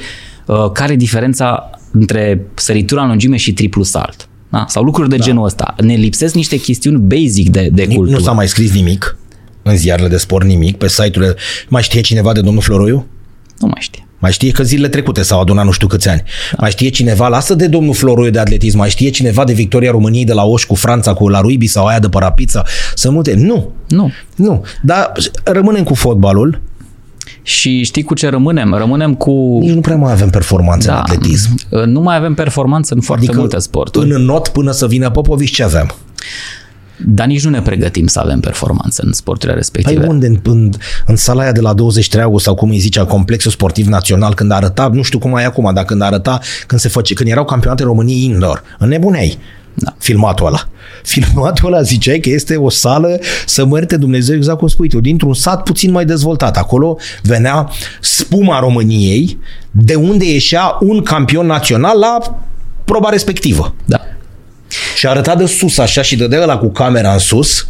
uh, 0.46 0.72
care 0.74 0.94
e 0.94 0.96
diferența 0.96 1.70
între 1.92 2.46
săritura 2.54 3.02
în 3.02 3.08
lungime 3.08 3.38
și 3.38 3.54
triplu 3.54 3.84
salt. 3.84 4.30
Da? 4.50 4.66
Sau 4.68 4.84
lucruri 4.84 5.10
de 5.10 5.16
da. 5.16 5.24
genul 5.24 5.46
ăsta. 5.46 5.76
Ne 5.84 5.94
lipsesc 5.96 6.34
niște 6.34 6.58
chestiuni 6.58 6.98
basic 6.98 7.50
de, 7.50 7.70
de 7.74 7.84
Ni- 7.84 7.96
cultură. 7.96 8.18
Nu 8.18 8.24
s-a 8.24 8.32
mai 8.32 8.48
scris 8.48 8.74
nimic 8.74 9.18
în 9.62 9.78
ziarele 9.78 10.08
de 10.08 10.18
sport, 10.18 10.46
nimic, 10.46 10.78
pe 10.78 10.88
site-urile. 10.88 11.36
Mai 11.70 11.82
știe 11.82 12.02
cineva 12.02 12.34
de 12.34 12.42
domnul 12.42 12.62
Floroiu? 12.62 13.06
nu 13.60 13.68
mai 13.68 13.80
știe. 13.80 14.06
Mai 14.22 14.32
știe 14.32 14.52
că 14.52 14.64
zilele 14.64 14.88
trecute 14.88 15.22
s-au 15.22 15.42
adunat 15.42 15.66
nu 15.66 15.72
știu 15.72 15.88
câți 15.88 16.10
ani. 16.10 16.24
Da. 16.52 16.58
Mai 16.60 16.72
știe 16.72 16.90
cineva, 16.90 17.28
lasă 17.28 17.54
de 17.56 17.68
domnul 17.68 17.94
Floroiu 17.94 18.32
de 18.32 18.40
atletism, 18.40 18.78
mai 18.78 18.90
știe 18.90 19.10
cineva 19.10 19.44
de 19.44 19.54
victoria 19.54 19.92
României 19.92 20.26
de 20.26 20.34
la 20.34 20.44
Oș 20.44 20.64
cu 20.64 20.76
Franța, 20.76 21.14
cu 21.14 21.28
la 21.30 21.40
Ruibi 21.40 21.68
sau 21.68 21.86
aia 21.86 22.00
de 22.00 22.10
Parapița? 22.10 22.64
Sunt 22.96 23.14
multe. 23.14 23.34
Nu. 23.34 23.72
Nu. 23.88 24.12
Nu. 24.36 24.64
Dar 24.82 25.12
rămânem 25.44 25.84
cu 25.84 25.94
fotbalul. 25.94 26.62
Și 27.44 27.84
știi 27.84 28.04
cu 28.04 28.14
ce 28.14 28.30
rămânem? 28.30 28.74
Rămânem 28.74 29.14
cu... 29.16 29.58
Nici 29.62 29.74
nu 29.74 29.80
prea 29.82 29.96
mai 29.96 30.12
avem 30.12 30.30
performanțe 30.30 30.88
Da. 30.88 30.94
în 30.94 31.00
atletism. 31.00 31.56
Nu 31.86 32.02
mai 32.02 32.16
avem 32.16 32.34
performanță 32.34 32.94
în 32.94 33.02
foarte 33.02 33.32
multe 33.36 33.60
sporturi. 33.60 34.12
în 34.12 34.22
not 34.22 34.48
până 34.48 34.72
să 34.72 34.88
vină 34.88 35.10
Popovici 35.10 35.54
ce 35.54 35.64
aveam? 35.64 35.96
Dar 37.06 37.28
nici 37.28 37.44
nu 37.44 37.50
ne 37.50 37.62
pregătim 37.62 38.08
să 38.08 38.20
avem 38.20 38.40
performanță 38.40 39.02
în 39.06 39.14
sporturile 39.14 39.52
Păi 39.52 39.62
respective. 39.62 40.08
unde? 40.08 40.28
În, 40.28 40.40
în, 40.44 40.70
în 41.06 41.16
sala 41.16 41.42
aia 41.42 41.52
de 41.52 41.62
la 41.62 41.74
23 41.74 42.24
august 42.24 42.44
sau 42.44 42.56
cum 42.56 42.70
îi 42.70 42.80
zicea, 42.80 43.06
Complexul 43.06 43.52
Sportiv 43.52 43.88
Național, 43.88 44.34
când 44.34 44.52
arăta, 44.52 44.90
nu 44.94 45.02
știu 45.02 45.20
cum 45.20 45.38
e 45.38 45.44
acum, 45.44 45.72
dar 45.74 45.86
când 45.86 46.02
arăta, 46.02 46.40
când 46.68 46.82
se 46.82 46.90
face, 46.90 47.14
când 47.14 47.30
erau 47.30 47.46
campionate 47.46 47.84
României 47.84 48.24
indoor, 48.24 48.64
înnebuneai. 48.80 49.38
Da. 49.74 49.96
Filmatul 49.98 50.46
ăla. 50.46 50.68
Filmatul 51.04 51.74
ăla 51.74 51.82
ziceai 51.82 52.20
că 52.20 52.30
este 52.30 52.56
o 52.56 52.70
sală 52.70 53.20
să 53.46 53.66
mărte 53.66 53.98
Dumnezeu 53.98 54.36
exact 54.36 54.58
cum 54.58 54.68
spui 54.68 54.90
tu, 54.90 55.00
dintr-un 55.00 55.34
sat 55.34 55.64
puțin 55.64 55.92
mai 55.92 56.06
dezvoltat. 56.06 56.58
Acolo 56.58 56.98
venea 57.24 57.70
spuma 58.02 58.60
României, 58.60 59.38
de 59.72 59.96
unde 59.96 60.32
ieșea 60.32 60.78
un 60.80 61.02
campion 61.02 61.46
național 61.46 62.00
la 62.00 62.40
proba 62.86 63.10
respectivă. 63.10 63.74
Da. 63.86 64.02
Și 64.96 65.08
arăta 65.08 65.36
de 65.36 65.46
sus 65.46 65.78
așa 65.78 66.02
și 66.02 66.16
dădea 66.16 66.42
ăla 66.42 66.58
cu 66.58 66.72
camera 66.72 67.12
în 67.12 67.20
sus, 67.20 67.68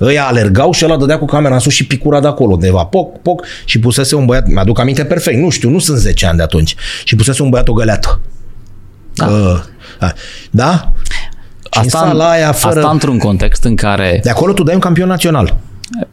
ăia 0.00 0.26
alergau 0.26 0.72
și 0.72 0.84
ăla 0.84 0.96
dădea 0.96 1.18
cu 1.18 1.24
camera 1.24 1.54
în 1.54 1.60
sus 1.60 1.72
și 1.72 1.86
picura 1.86 2.20
de 2.20 2.26
acolo, 2.26 2.52
undeva, 2.52 2.84
poc, 2.84 3.22
poc, 3.22 3.44
și 3.64 3.78
pusese 3.78 4.14
un 4.14 4.24
băiat, 4.24 4.46
mi-aduc 4.48 4.78
aminte 4.78 5.04
perfect, 5.04 5.38
nu 5.38 5.50
știu, 5.50 5.70
nu 5.70 5.78
sunt 5.78 5.98
10 5.98 6.26
ani 6.26 6.36
de 6.36 6.42
atunci, 6.42 6.74
și 7.04 7.16
pusese 7.16 7.42
un 7.42 7.50
băiat 7.50 7.68
o 7.68 7.72
găleată. 7.72 8.20
Da. 9.14 9.26
Uh, 9.26 9.60
da? 10.50 10.92
Și 11.70 11.80
în 11.82 11.88
sala 11.88 12.30
aia, 12.30 12.52
fără... 12.52 12.78
asta 12.78 12.90
într-un 12.90 13.18
context 13.18 13.64
în 13.64 13.76
care 13.76 14.20
De 14.22 14.30
acolo 14.30 14.52
tu 14.52 14.62
dai 14.62 14.74
un 14.74 14.80
campion 14.80 15.08
național. 15.08 15.56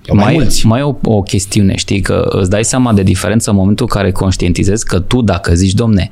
Sau 0.06 0.16
mai, 0.16 0.26
mai, 0.26 0.34
mulți. 0.34 0.66
mai 0.66 0.80
e 0.80 0.84
o, 0.84 0.96
o 1.04 1.22
chestiune, 1.22 1.76
știi, 1.76 2.02
că 2.02 2.28
îți 2.30 2.50
dai 2.50 2.64
seama 2.64 2.94
de 2.94 3.04
diferență 3.04 3.50
în 3.50 3.56
momentul 3.56 3.86
în 3.90 3.96
care 3.96 4.12
conștientizezi 4.12 4.86
că 4.86 5.00
tu, 5.00 5.22
dacă 5.22 5.54
zici, 5.54 5.74
domne, 5.74 6.10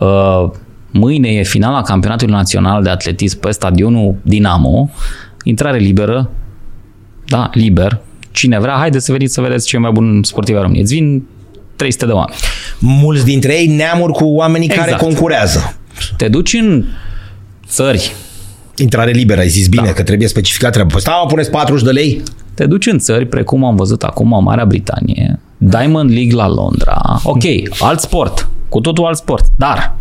uh, 0.00 0.50
mâine 0.90 1.28
e 1.28 1.42
finala 1.42 1.82
campionatului 1.82 2.34
național 2.34 2.82
de 2.82 2.88
atletism 2.90 3.40
pe 3.40 3.50
stadionul 3.50 4.14
Dinamo, 4.22 4.90
intrare 5.44 5.78
liberă, 5.78 6.30
da, 7.26 7.50
liber, 7.52 8.00
cine 8.30 8.58
vrea, 8.58 8.74
haide 8.74 8.98
să 8.98 9.12
veniți 9.12 9.34
să 9.34 9.40
vedeți 9.40 9.66
cei 9.66 9.78
mai 9.80 9.90
buni 9.90 10.24
sportivi 10.24 10.56
ai 10.56 10.62
României. 10.62 10.84
Îți 10.84 10.94
vin 10.94 11.26
300 11.76 12.06
de 12.06 12.12
oameni. 12.12 12.38
Mulți 12.78 13.24
dintre 13.24 13.52
ei 13.60 13.66
neamuri 13.66 14.12
cu 14.12 14.24
oamenii 14.24 14.68
Exact. 14.68 14.88
care 14.88 15.02
concurează. 15.02 15.76
Te 16.16 16.28
duci 16.28 16.52
în 16.52 16.84
țări, 17.66 18.12
Intrare 18.78 19.10
liberă, 19.10 19.40
ai 19.40 19.48
zis 19.48 19.68
bine 19.68 19.86
Da. 19.86 19.92
că 19.92 20.02
trebuie 20.02 20.28
specificat 20.28 20.72
treaba. 20.72 20.90
Păi 20.92 21.00
stai, 21.00 21.14
mă, 21.22 21.28
puneți 21.28 21.50
40 21.50 21.84
de 21.84 21.90
lei? 21.90 22.22
te 22.54 22.66
duci 22.66 22.86
în 22.86 22.98
țări 22.98 23.26
precum 23.26 23.64
am 23.64 23.76
văzut 23.76 24.02
acum 24.02 24.42
Marea 24.42 24.64
Britanie, 24.64 25.40
Diamond 25.56 26.10
League 26.10 26.34
la 26.34 26.48
Londra, 26.48 27.20
ok, 27.22 27.42
alt 27.78 28.00
sport, 28.00 28.48
cu 28.68 28.80
totul 28.80 29.04
alt 29.04 29.16
sport, 29.16 29.44
dar 29.56 29.96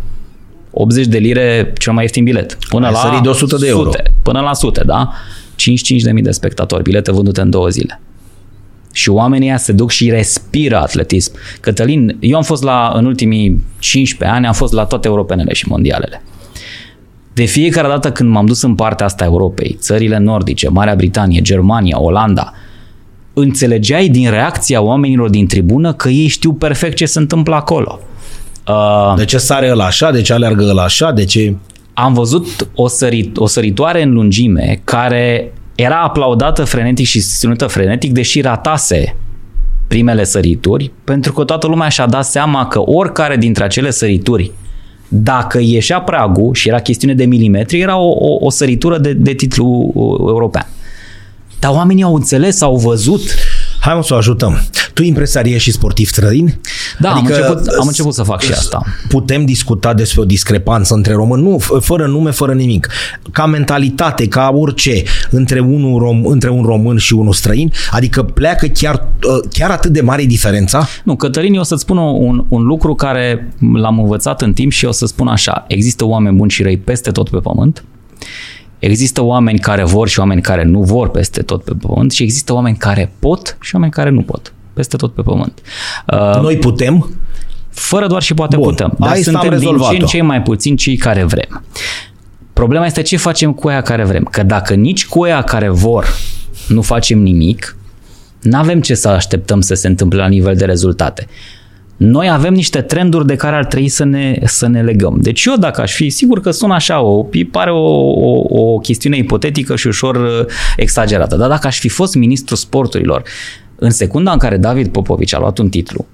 80 0.78 1.06
de 1.06 1.18
lire 1.18 1.74
cel 1.78 1.94
mai 1.94 2.04
ieftin 2.04 2.24
bilet. 2.24 2.58
Până 2.70 2.86
Ai 2.86 2.92
la 2.92 2.98
sărit 2.98 3.22
de 3.22 3.30
100 3.30 3.58
de 3.58 3.68
euro. 3.68 3.92
Sute, 3.92 4.14
până 4.24 4.40
la 4.40 4.54
sute, 4.54 4.84
da? 4.86 5.12
55.000 6.16 6.22
de 6.22 6.32
spectatori, 6.32 6.84
bilete 6.84 7.12
vândute 7.12 7.42
în 7.42 7.50
două 7.50 7.68
zile. 7.68 8.02
Și 8.94 9.10
oamenii 9.10 9.48
ăia 9.48 9.58
se 9.58 9.72
duc 9.72 9.92
și 9.92 10.10
respiră 10.10 10.78
atletism. 10.78 11.32
Cătălin, 11.60 12.18
eu 12.20 12.36
am 12.36 12.44
fost 12.44 12.64
la, 12.64 12.92
în 12.96 13.06
ultimii 13.06 13.64
15 13.80 14.38
ani, 14.38 14.48
am 14.48 14.54
fost 14.54 14.74
la 14.74 14.86
toate 14.86 15.08
europenele 15.08 15.54
și 15.54 15.68
mondialele. 15.68 16.24
De 17.34 17.46
fiecare 17.46 17.88
dată 17.88 18.12
când 18.12 18.30
m-am 18.30 18.46
dus 18.46 18.62
în 18.62 18.76
partea 18.76 19.06
asta 19.06 19.24
a 19.24 19.28
Europei, 19.28 19.78
țările 19.80 20.18
nordice, 20.18 20.70
Marea 20.70 20.96
Britanie, 20.96 21.42
Germania, 21.42 22.00
Olanda, 22.00 22.54
înțelegeai 23.34 24.10
din 24.10 24.30
reacția 24.30 24.82
oamenilor 24.82 25.30
din 25.30 25.48
tribună 25.48 25.94
că 25.94 26.10
ei 26.10 26.28
știu 26.28 26.54
perfect 26.54 26.96
ce 26.96 27.06
se 27.06 27.20
întâmplă 27.20 27.56
acolo. 27.56 28.00
Uh, 28.68 29.14
De 29.18 29.26
ce 29.26 29.38
sare 29.38 29.70
ăla 29.72 29.86
așa? 29.86 30.12
De 30.12 30.22
ce 30.22 30.34
aleargă 30.34 30.64
ăla 30.64 30.84
așa? 30.84 31.12
De 31.12 31.26
ce... 31.26 31.56
am 31.94 32.14
văzut 32.14 32.70
o, 32.76 32.88
sărit, 32.88 33.38
o 33.38 33.48
săritoare 33.48 34.02
în 34.02 34.14
lungime 34.14 34.82
care 34.84 35.54
era 35.76 36.02
aplaudată 36.02 36.64
frenetic 36.64 37.06
și 37.06 37.20
susținută 37.20 37.68
frenetic, 37.68 38.12
deși 38.12 38.42
ratase 38.42 39.16
primele 39.88 40.24
sărituri, 40.24 40.92
pentru 41.04 41.34
că 41.34 41.44
toată 41.44 41.68
lumea 41.68 41.90
și-a 41.90 42.06
dat 42.06 42.26
seama 42.26 42.68
că 42.68 42.82
oricare 42.86 43.38
dintre 43.38 43.64
acele 43.64 43.92
sărituri, 43.92 44.52
dacă 45.08 45.60
ieșea 45.62 46.02
pragul 46.02 46.54
și 46.54 46.68
era 46.68 46.80
chestiune 46.80 47.14
de 47.14 47.26
milimetri, 47.26 47.80
era 47.80 47.98
o, 47.98 48.10
o, 48.10 48.38
o 48.40 48.50
săritură 48.50 48.98
de, 48.98 49.14
de 49.14 49.34
titlu 49.34 49.92
uh, 49.94 50.18
european. 50.20 50.68
Dar 51.60 51.72
oamenii 51.72 52.04
au 52.04 52.16
înțeles, 52.16 52.62
au 52.62 52.76
văzut. 52.76 53.22
Hai 53.86 53.96
mă 53.96 54.04
să 54.04 54.14
o 54.14 54.18
ajutăm. 54.18 54.62
Tu 54.94 55.04
impresariezi 55.04 55.64
și 55.64 55.72
sportiv 55.72 56.08
străini? 56.08 56.60
Da, 57.00 57.12
adică, 57.12 57.34
am, 57.34 57.42
început, 57.42 57.68
am 57.80 57.88
început 57.88 58.14
să 58.14 58.24
fac 58.24 58.42
și 58.42 58.52
asta. 58.52 58.84
Putem 59.08 59.46
discuta 59.46 59.94
despre 59.94 60.22
o 60.22 60.26
discrepanță 60.26 60.94
între 60.94 61.14
români, 61.14 61.42
nu, 61.44 61.62
f- 61.62 61.84
fără 61.84 62.06
nume, 62.08 62.32
fără 62.32 62.54
nimic. 62.54 62.88
Ca 63.32 63.46
mentalitate, 63.46 64.28
ca 64.28 64.52
orice, 64.54 65.04
între, 65.30 65.60
unul 65.60 66.00
rom, 66.00 66.26
între 66.26 66.50
un 66.50 66.64
român 66.64 66.98
și 66.98 67.14
unul 67.14 67.34
străin, 67.34 67.72
adică 67.92 68.24
pleacă 68.24 68.68
chiar, 68.68 69.08
uh, 69.24 69.50
chiar 69.54 69.72
atât 69.72 69.92
de 69.92 70.02
mare 70.02 70.24
diferența? 70.24 70.88
Nu, 71.04 71.16
Cătălin, 71.16 71.54
eu 71.54 71.60
o 71.60 71.64
să-ți 71.64 71.82
spun 71.82 71.98
un, 71.98 72.46
un 72.50 72.64
lucru 72.64 72.96
care 72.96 73.54
l-am 73.74 74.00
învățat 74.00 74.42
în 74.42 74.54
timp 74.54 74.72
și 74.72 74.86
o 74.86 74.92
să 74.92 75.06
spun 75.06 75.28
așa. 75.28 75.66
Există 75.68 76.06
oameni 76.06 76.36
buni 76.36 76.52
și 76.52 76.64
răi 76.64 76.78
peste 76.78 77.12
tot 77.12 77.30
pe 77.30 77.38
pământ. 77.38 77.84
Există 78.80 79.24
oameni 79.24 79.60
care 79.60 79.84
vor 79.84 80.08
și 80.08 80.20
oameni 80.20 80.42
care 80.42 80.64
nu 80.64 80.82
vor 80.82 81.10
peste 81.10 81.42
tot 81.42 81.64
pe 81.64 81.72
pământ 81.82 82.12
și 82.12 82.24
există 82.24 82.54
oameni 82.54 82.78
care 82.78 83.12
pot 83.20 83.58
și 83.62 83.76
oameni 83.76 83.92
care 83.92 84.10
nu 84.10 84.22
pot 84.22 84.54
peste 84.74 84.98
tot 84.98 85.14
pe 85.14 85.22
pământ. 85.22 85.62
Uh, 86.14 86.42
Noi 86.42 86.58
putem, 86.58 87.10
fără 87.70 88.08
doar 88.08 88.22
și 88.22 88.34
poate 88.34 88.56
Bun, 88.56 88.66
putem. 88.66 88.96
Dar 89.00 89.10
asta 89.10 89.18
am 89.18 89.24
suntem 89.24 89.50
din 89.50 89.60
ce 89.60 89.66
rezolvat-o. 89.66 89.96
în 90.00 90.06
ce 90.06 90.22
mai 90.22 90.42
puțin 90.42 90.76
cei 90.76 90.96
care 90.98 91.24
vrem. 91.24 91.64
Problema 92.54 92.86
este 92.86 93.02
ce 93.02 93.18
facem 93.18 93.54
cu 93.54 93.68
aia 93.68 93.82
care 93.82 94.04
vrem. 94.04 94.24
Că 94.24 94.44
dacă 94.44 94.74
nici 94.74 95.06
cu 95.08 95.24
aia 95.24 95.42
care 95.42 95.70
vor 95.70 96.06
nu 96.68 96.82
facem 96.82 97.20
nimic, 97.20 97.78
nu 98.42 98.58
avem 98.58 98.82
ce 98.82 98.96
să 98.96 99.08
așteptăm 99.08 99.62
să 99.62 99.74
se 99.74 99.88
întâmple 99.88 100.20
la 100.20 100.28
nivel 100.28 100.56
de 100.56 100.66
rezultate. 100.66 101.28
Noi 101.98 102.30
avem 102.30 102.54
niște 102.54 102.82
trenduri 102.82 103.28
de 103.28 103.36
care 103.36 103.56
ar 103.56 103.66
trebui 103.66 103.88
să 103.88 104.04
ne, 104.04 104.40
să 104.44 104.68
ne 104.68 104.82
legăm. 104.82 105.18
Deci 105.22 105.46
eu 105.46 105.56
dacă 105.56 105.82
aș 105.82 105.94
fi, 105.94 106.10
sigur 106.10 106.40
că 106.40 106.52
sună 106.52 106.74
așa, 106.74 107.02
o, 107.02 107.26
îi 107.32 107.46
pare 107.46 107.72
o, 107.72 108.10
o, 108.10 108.44
o 108.48 108.78
chestiune 108.78 109.18
ipotetică 109.18 109.76
și 109.76 109.88
ușor 109.88 110.16
uh, 110.16 110.46
exagerată, 110.78 111.36
dar 111.36 111.50
dacă 111.50 111.68
aș 111.68 111.80
fi 111.80 111.90
fost 111.90 112.16
ministrul 112.16 112.58
sporturilor, 112.58 113.24
în 113.76 113.90
secunda 113.90 114.32
în 114.32 114.38
care 114.38 114.58
David 114.58 114.88
Popovici 114.88 115.34
a 115.34 115.40
luat 115.40 115.58
un 115.58 115.70
titlu, 115.70 116.06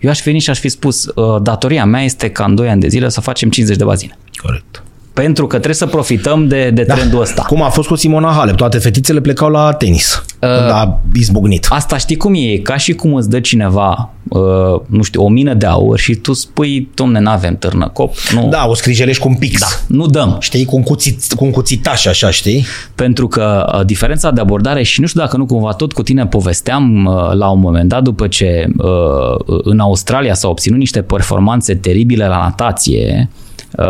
eu 0.00 0.10
aș 0.10 0.20
veni 0.24 0.38
și 0.38 0.50
aș 0.50 0.58
fi 0.58 0.68
spus, 0.68 1.04
"Uh, 1.04 1.42
datoria 1.42 1.84
mea 1.84 2.02
este 2.02 2.30
ca 2.30 2.44
în 2.44 2.54
2 2.54 2.68
ani 2.68 2.80
de 2.80 2.88
zile 2.88 3.08
să 3.08 3.20
facem 3.20 3.50
50 3.50 3.76
de 3.76 3.84
bazine. 3.84 4.18
Corect. 4.36 4.82
Pentru 5.12 5.46
că 5.46 5.54
trebuie 5.54 5.74
să 5.74 5.86
profităm 5.86 6.48
de, 6.48 6.70
de 6.70 6.82
trendul 6.82 7.20
ăsta. 7.20 7.42
Cum 7.42 7.62
a 7.62 7.68
fost 7.68 7.88
cu 7.88 7.94
Simona 7.94 8.32
Halep, 8.32 8.56
toate 8.56 8.78
fetițele 8.78 9.20
plecau 9.20 9.50
la 9.50 9.72
tenis. 9.72 10.24
Când 10.40 10.70
a 10.70 11.00
izbucnit. 11.14 11.66
Asta 11.68 11.96
știi 11.96 12.16
cum 12.16 12.34
e? 12.34 12.38
E 12.38 12.58
ca 12.58 12.76
și 12.76 12.92
cum 12.92 13.14
îți 13.14 13.30
dă 13.30 13.40
cineva, 13.40 14.10
uh, 14.28 14.40
nu 14.86 15.02
știu, 15.02 15.24
o 15.24 15.28
mină 15.28 15.54
de 15.54 15.66
aur 15.66 15.98
și 15.98 16.14
tu 16.14 16.32
spui, 16.32 16.88
domne, 16.94 17.20
n-avem 17.20 17.56
târnă 17.56 17.90
cop. 17.92 18.14
Nu. 18.34 18.48
Da, 18.50 18.66
o 18.68 18.74
scrijelești 18.74 19.22
cu 19.22 19.28
un 19.28 19.34
pix. 19.34 19.60
Da, 19.60 19.66
nu 19.86 20.06
dăm. 20.06 20.36
Știi, 20.40 20.64
cu 20.64 20.76
un, 20.76 20.82
cuțit, 20.82 21.32
cu 21.32 21.44
un 21.44 21.50
cuțitaș 21.50 22.06
așa, 22.06 22.30
știi? 22.30 22.66
Pentru 22.94 23.28
că 23.28 23.72
uh, 23.74 23.84
diferența 23.84 24.30
de 24.30 24.40
abordare 24.40 24.82
și 24.82 25.00
nu 25.00 25.06
știu 25.06 25.20
dacă 25.20 25.36
nu 25.36 25.46
cumva 25.46 25.72
tot 25.72 25.92
cu 25.92 26.02
tine 26.02 26.26
povesteam 26.26 27.04
uh, 27.04 27.32
la 27.32 27.48
un 27.48 27.60
moment 27.60 27.88
dat 27.88 28.02
după 28.02 28.26
ce 28.26 28.66
uh, 28.76 29.58
în 29.62 29.78
Australia 29.78 30.34
s-au 30.34 30.50
obținut 30.50 30.78
niște 30.78 31.02
performanțe 31.02 31.74
teribile 31.74 32.26
la 32.26 32.36
natație, 32.36 33.28
Uh, 33.78 33.84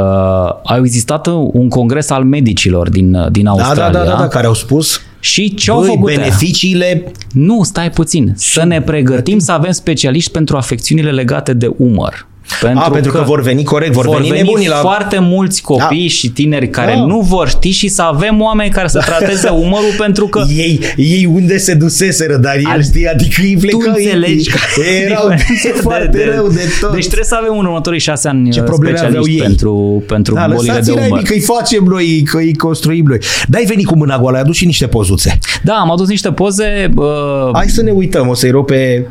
a 0.65 0.77
existat 0.83 1.27
un 1.27 1.69
congres 1.69 2.11
al 2.11 2.25
medicilor 2.25 2.91
din, 2.91 3.27
din 3.31 3.47
Australia. 3.47 3.83
Da, 3.83 3.99
da, 3.99 4.05
da, 4.05 4.11
da, 4.11 4.16
da 4.16 4.29
care 4.29 4.47
au 4.47 4.55
spus 4.55 5.01
și 5.20 5.55
ce 5.55 5.70
au 5.70 5.82
făcut 5.82 6.15
beneficiile... 6.15 7.12
Nu, 7.32 7.62
stai 7.62 7.90
puțin. 7.90 8.32
Să 8.36 8.65
ne 8.65 8.82
pregătim 8.82 9.39
să 9.39 9.53
avem 9.53 9.70
specialiști 9.73 10.31
pentru 10.31 10.57
afecțiunile 10.57 11.11
legate 11.11 11.53
de 11.53 11.70
umăr. 11.77 12.28
Pentru, 12.61 12.85
A, 12.85 12.91
pentru 12.91 13.12
că, 13.12 13.19
că 13.19 13.25
vor 13.25 13.43
veni 13.43 13.65
corect, 13.65 13.93
vor, 13.93 14.07
vor 14.07 14.16
veni, 14.16 14.29
veni 14.29 14.43
nebunii 14.43 14.69
la... 14.69 14.77
foarte 14.77 15.19
mulți 15.19 15.62
copii 15.62 16.03
da. 16.03 16.09
și 16.09 16.31
tineri 16.31 16.69
care 16.69 16.93
da. 16.95 17.05
nu 17.05 17.20
vor 17.20 17.49
ști 17.49 17.70
și 17.70 17.89
să 17.89 18.03
avem 18.03 18.41
oameni 18.41 18.70
care 18.70 18.89
să 18.89 19.03
trateze 19.07 19.49
umărul 19.65 19.95
pentru 19.99 20.27
că... 20.27 20.45
Ei, 20.57 20.81
ei 20.97 21.31
unde 21.35 21.59
se 21.59 21.75
duseseră, 21.75 22.37
dar 22.37 22.55
el 22.75 22.83
știe, 22.83 23.09
adică 23.09 23.41
îi 23.43 23.57
plecă... 23.61 23.77
Tu 23.77 23.93
înțelegi 23.97 24.51
că... 24.51 24.59
Erau 25.05 25.29
foarte 25.83 26.16
de, 26.16 26.33
rău 26.35 26.49
de 26.49 26.61
tot. 26.81 26.93
Deci 26.93 27.05
trebuie 27.05 27.27
să 27.27 27.39
avem 27.41 27.59
în 27.59 27.65
următorii 27.65 28.01
șase 28.01 28.29
ani 28.29 28.51
Ce 28.51 28.61
probleme 28.61 28.99
aveau 28.99 29.29
ei? 29.29 29.37
pentru, 29.37 30.05
pentru 30.07 30.35
da, 30.35 30.47
bolile 30.55 30.81
de 30.85 30.93
umăr. 30.93 31.23
că 31.23 31.33
îi 31.33 31.41
facem 31.41 31.85
noi, 31.85 32.23
că 32.25 32.37
îi 32.37 32.55
construim 32.55 33.05
noi. 33.09 33.19
Dar 33.49 33.61
ai 33.61 33.66
venit 33.66 33.87
cu 33.87 33.97
mâna 33.97 34.19
goală, 34.19 34.37
ai 34.37 34.43
adus 34.43 34.57
și 34.57 34.66
niște 34.66 34.87
pozuțe. 34.87 35.39
Da, 35.62 35.75
am 35.75 35.91
adus 35.91 36.09
niște 36.09 36.33
poze. 36.33 36.91
Uh... 36.97 37.05
Hai 37.53 37.69
să 37.69 37.83
ne 37.83 37.91
uităm, 37.91 38.29
o 38.29 38.35
să-i 38.35 38.51
rog 38.51 38.65
pe 38.65 39.07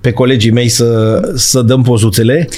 pe 0.00 0.12
colegii 0.12 0.50
mei 0.50 0.68
să, 0.68 1.20
să 1.34 1.62
dăm 1.62 1.82
pozuțele 1.82 2.48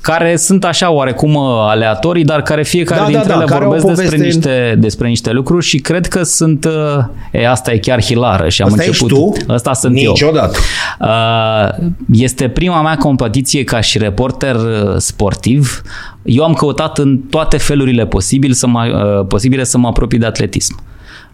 care 0.00 0.36
sunt 0.36 0.64
așa 0.64 0.90
oarecum 0.90 1.34
uh, 1.34 1.42
aleatorii, 1.44 2.24
dar 2.24 2.42
care 2.42 2.62
fiecare 2.62 3.00
da, 3.00 3.06
da 3.06 3.10
dintre 3.10 3.32
da, 3.32 3.38
da, 3.38 3.56
ele 3.56 3.66
vorbesc 3.66 3.86
despre 3.86 4.16
niște, 4.16 4.76
despre 4.78 5.08
niște 5.08 5.30
lucruri 5.30 5.64
și 5.64 5.78
cred 5.78 6.06
că 6.06 6.22
sunt, 6.22 6.64
uh, 6.64 7.04
e, 7.32 7.48
asta 7.48 7.72
e 7.72 7.78
chiar 7.78 8.02
hilară 8.02 8.48
și 8.48 8.62
am 8.62 8.68
asta 8.68 8.82
început. 8.86 9.08
tu? 9.08 9.52
Asta 9.52 9.72
sunt 9.72 9.94
Niciodată. 9.94 10.58
eu. 11.00 11.08
Uh, 11.08 11.90
este 12.12 12.48
prima 12.48 12.82
mea 12.82 12.96
competiție 12.96 13.64
ca 13.64 13.80
și 13.80 13.98
reporter 13.98 14.56
sportiv. 14.96 15.82
Eu 16.22 16.44
am 16.44 16.52
căutat 16.52 16.98
în 16.98 17.18
toate 17.18 17.56
felurile 17.56 18.06
posibile 18.06 18.52
să 18.52 18.66
mă, 18.66 18.84
posibile 19.28 19.64
să 19.64 19.78
mă 19.78 19.86
apropii 19.86 20.18
de 20.18 20.26
atletism. 20.26 20.82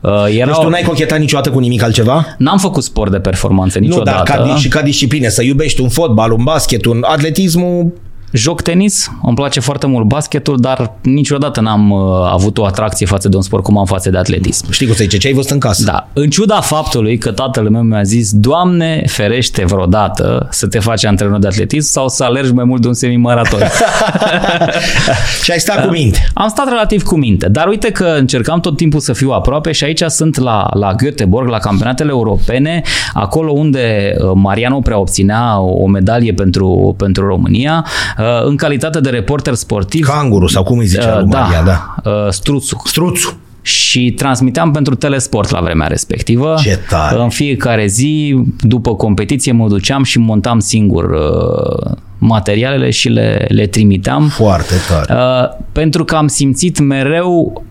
Uh, 0.05 0.11
era 0.37 0.47
deci 0.47 0.57
tu 0.57 0.69
n-ai 0.69 0.83
cochetat 0.83 1.19
niciodată 1.19 1.51
cu 1.51 1.59
nimic 1.59 1.83
altceva? 1.83 2.35
N-am 2.39 2.59
făcut 2.59 2.83
sport 2.83 3.11
de 3.11 3.19
performanță 3.19 3.79
niciodată. 3.79 4.33
Nu, 4.33 4.45
dar 4.45 4.49
ca, 4.49 4.57
și 4.57 4.69
ca 4.69 4.83
discipline, 4.83 5.29
să 5.29 5.43
iubești 5.43 5.81
un 5.81 5.89
fotbal, 5.89 6.33
un 6.33 6.45
basket, 6.45 6.85
un 6.85 7.05
atletismul 7.07 7.93
Joc 8.37 8.63
tenis, 8.63 9.11
îmi 9.23 9.35
place 9.35 9.61
foarte 9.61 9.87
mult 9.87 10.07
basketul, 10.07 10.61
dar 10.61 10.93
niciodată 11.03 11.61
n-am 11.61 11.91
uh, 11.91 12.01
avut 12.33 12.59
o 12.59 12.65
atracție 12.65 13.07
față 13.07 13.29
de 13.29 13.37
un 13.37 13.43
sport 13.43 13.63
cum 13.63 13.79
am 13.79 13.85
față 13.85 14.11
de 14.11 14.19
atletism. 14.19 14.71
Știi 14.71 14.87
cum 14.87 14.95
se 14.95 15.03
zice, 15.03 15.17
ce 15.17 15.27
ai 15.27 15.33
văzut 15.33 15.51
în 15.51 15.59
casă? 15.59 15.85
Da. 15.85 16.09
În 16.13 16.31
ciuda 16.31 16.61
faptului 16.61 17.19
că 17.19 17.33
tatăl 17.33 17.69
meu 17.69 17.83
mi-a 17.83 18.03
zis, 18.03 18.33
Doamne, 18.33 19.03
ferește 19.07 19.65
vreodată 19.65 20.49
să 20.51 20.67
te 20.67 20.79
faci 20.79 21.05
antrenor 21.05 21.39
de 21.39 21.47
atletism 21.47 21.91
sau 21.91 22.09
să 22.09 22.25
alergi 22.25 22.53
mai 22.53 22.65
mult 22.65 22.83
de 22.83 22.89
un 22.89 22.95
semimaraton. 22.95 23.61
și 25.45 25.51
ai 25.51 25.59
stat 25.59 25.85
cu 25.85 25.91
minte. 25.91 26.29
Am 26.35 26.49
stat 26.49 26.69
relativ 26.69 27.03
cu 27.03 27.17
minte, 27.17 27.49
dar 27.49 27.67
uite 27.67 27.91
că 27.91 28.15
încercam 28.19 28.61
tot 28.61 28.77
timpul 28.77 29.01
să 29.01 29.13
fiu 29.13 29.31
aproape 29.31 29.73
și 29.73 29.85
aici 29.85 30.03
sunt 30.09 30.39
la, 30.39 30.67
la 30.73 30.95
Göteborg, 30.95 31.49
la 31.49 31.59
campionatele 31.59 32.11
europene, 32.11 32.83
acolo 33.13 33.53
unde 33.53 34.15
uh, 34.19 34.31
Mariano 34.35 34.81
prea 34.81 34.99
obținea 34.99 35.61
o 35.61 35.87
medalie 35.87 36.33
pentru, 36.33 36.95
pentru 36.99 37.27
România 37.27 37.85
Uh, 38.19 38.24
în 38.45 38.57
calitate 38.57 39.01
de 39.01 39.11
reporter 39.11 39.55
sportiv. 39.55 40.07
Canguru 40.07 40.47
sau 40.47 40.63
cum 40.63 40.79
îi 40.79 40.87
zicea 40.87 41.21
uh, 41.23 41.29
da, 41.29 41.63
da. 41.65 42.11
Uh, 42.11 42.31
Struțu. 42.31 42.83
Struțu 42.85 43.39
și 43.63 44.13
transmiteam 44.13 44.71
pentru 44.71 44.95
Telesport 44.95 45.51
la 45.51 45.61
vremea 45.61 45.87
respectivă. 45.87 46.55
Ce 46.63 46.79
tare. 46.89 47.21
În 47.21 47.29
fiecare 47.29 47.87
zi, 47.87 48.43
după 48.61 48.95
competiție, 48.95 49.53
mă 49.53 49.69
duceam 49.69 50.03
și 50.03 50.19
montam 50.19 50.59
singur 50.59 51.05
uh, 51.05 51.93
materialele 52.19 52.91
și 52.91 53.09
le, 53.09 53.47
le 53.49 53.67
trimiteam. 53.67 54.29
Foarte 54.29 54.75
tare. 54.89 55.15
Uh, 55.21 55.65
pentru 55.73 56.05
că 56.05 56.15
am 56.15 56.27
simțit 56.27 56.79
mereu 56.79 57.63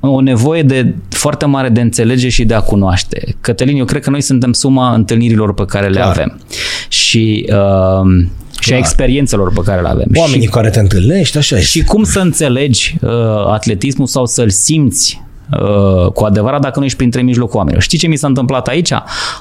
o 0.00 0.20
nevoie 0.20 0.62
de 0.62 0.94
foarte 1.08 1.46
mare 1.46 1.68
de 1.68 1.80
înțelege 1.80 2.28
și 2.28 2.44
de 2.44 2.54
a 2.54 2.60
cunoaște. 2.60 3.36
Cătălin, 3.40 3.76
eu 3.76 3.84
cred 3.84 4.02
că 4.02 4.10
noi 4.10 4.20
suntem 4.20 4.52
suma 4.52 4.94
întâlnirilor 4.94 5.54
pe 5.54 5.64
care 5.64 5.88
le 5.88 6.00
Clar. 6.00 6.08
avem. 6.08 6.40
Și 6.88 7.48
uh, 7.52 8.26
și 8.62 8.72
a 8.72 8.76
experiențelor 8.76 9.52
pe 9.52 9.60
care 9.64 9.80
le 9.80 9.88
avem. 9.88 10.06
Oamenii 10.14 10.46
și, 10.46 10.52
care 10.52 10.70
te 10.70 10.78
întâlnești, 10.78 11.36
așa 11.36 11.56
este. 11.56 11.68
Și 11.68 11.84
cum 11.84 12.02
să 12.02 12.18
înțelegi 12.18 12.96
uh, 13.00 13.10
atletismul 13.46 14.06
sau 14.06 14.26
să-l 14.26 14.50
simți 14.50 15.22
uh, 15.52 16.10
cu 16.12 16.24
adevărat 16.24 16.60
dacă 16.60 16.78
nu 16.78 16.84
ești 16.84 16.96
printre 16.96 17.22
mijlocul 17.22 17.56
oamenilor. 17.56 17.82
Știi 17.82 17.98
ce 17.98 18.06
mi 18.06 18.16
s-a 18.16 18.26
întâmplat 18.26 18.66
aici? 18.66 18.92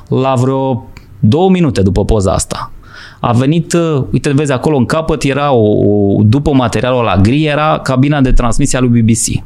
La 0.08 0.34
vreo 0.38 0.90
două 1.20 1.50
minute 1.50 1.82
după 1.82 2.06
poza 2.06 2.32
asta. 2.32 2.72
A 3.20 3.32
venit, 3.32 3.74
uh, 3.74 4.04
uite, 4.12 4.32
vezi 4.34 4.52
acolo 4.52 4.78
în 4.78 4.86
capăt 4.86 5.24
era, 5.24 5.52
o, 5.52 5.68
o, 5.68 6.22
după 6.24 6.52
materialul 6.52 7.04
la 7.04 7.16
gri, 7.16 7.46
era 7.46 7.80
cabina 7.84 8.22
de 8.22 8.32
transmisie 8.32 8.78
a 8.78 8.82
lui 8.82 9.02
BBC. 9.02 9.44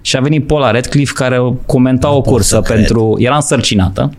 Și 0.00 0.16
a 0.16 0.20
venit 0.20 0.46
Paula 0.46 0.70
Redcliffe 0.70 1.12
care 1.12 1.54
comenta 1.66 2.10
o 2.10 2.20
cursă 2.20 2.60
pentru... 2.60 3.16
Era 3.18 3.34
însărcinată. 3.34 4.12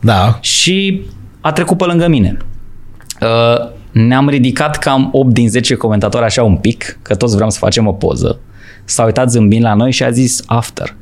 Da. 0.00 0.38
Și 0.40 1.00
a 1.40 1.52
trecut 1.52 1.76
pe 1.76 1.84
lângă 1.84 2.08
mine. 2.08 2.36
Uh, 3.20 3.76
ne-am 3.92 4.28
ridicat 4.28 4.76
cam 4.76 5.08
8 5.12 5.32
din 5.32 5.48
10 5.48 5.74
comentatori 5.74 6.24
așa 6.24 6.42
un 6.42 6.56
pic, 6.56 6.98
că 7.02 7.14
toți 7.14 7.34
vreau 7.34 7.50
să 7.50 7.58
facem 7.58 7.86
o 7.86 7.92
poză. 7.92 8.38
S-a 8.84 9.04
uitat 9.04 9.30
zâmbind 9.30 9.62
la 9.64 9.74
noi 9.74 9.92
și 9.92 10.04
a 10.04 10.10
zis 10.10 10.42
after. 10.46 10.96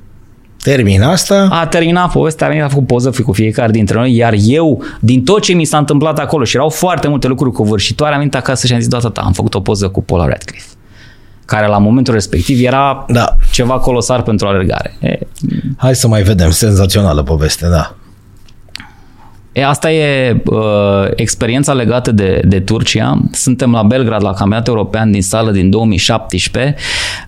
Termin 0.62 1.02
asta? 1.02 1.48
A 1.50 1.66
terminat 1.66 2.12
povestea, 2.12 2.46
a 2.46 2.50
venit, 2.50 2.64
a 2.64 2.68
făcut 2.68 2.86
poză 2.86 3.12
cu 3.24 3.32
fiecare 3.32 3.72
dintre 3.72 3.96
noi, 3.96 4.16
iar 4.16 4.34
eu, 4.38 4.82
din 5.00 5.24
tot 5.24 5.42
ce 5.42 5.52
mi 5.52 5.64
s-a 5.64 5.78
întâmplat 5.78 6.18
acolo, 6.18 6.44
și 6.44 6.56
erau 6.56 6.68
foarte 6.68 7.08
multe 7.08 7.26
lucruri 7.26 7.52
covârșitoare, 7.52 8.12
am 8.12 8.18
venit 8.18 8.34
acasă 8.34 8.66
și 8.66 8.72
am 8.72 8.78
zis, 8.80 8.88
da, 8.88 9.10
am 9.14 9.32
făcut 9.32 9.54
o 9.54 9.60
poză 9.60 9.88
cu 9.88 10.02
Paula 10.02 10.26
Radcliffe 10.26 10.68
care 11.46 11.66
la 11.66 11.78
momentul 11.78 12.14
respectiv 12.14 12.64
era 12.64 13.04
da. 13.08 13.36
ceva 13.52 13.78
colosar 13.78 14.22
pentru 14.22 14.46
alergare. 14.46 14.96
E... 15.00 15.18
Hai 15.76 15.94
să 15.94 16.08
mai 16.08 16.22
vedem, 16.22 16.50
senzațională 16.50 17.22
poveste, 17.22 17.68
da. 17.68 17.94
E, 19.56 19.64
asta 19.64 19.92
e 19.92 20.42
uh, 20.44 20.58
experiența 21.14 21.72
legată 21.72 22.12
de, 22.12 22.40
de 22.44 22.60
Turcia. 22.60 23.20
Suntem 23.32 23.72
la 23.72 23.82
Belgrad, 23.82 24.22
la 24.22 24.32
campionatul 24.32 24.72
european 24.72 25.10
din 25.10 25.22
sală 25.22 25.50
din 25.50 25.70
2017. 25.70 26.74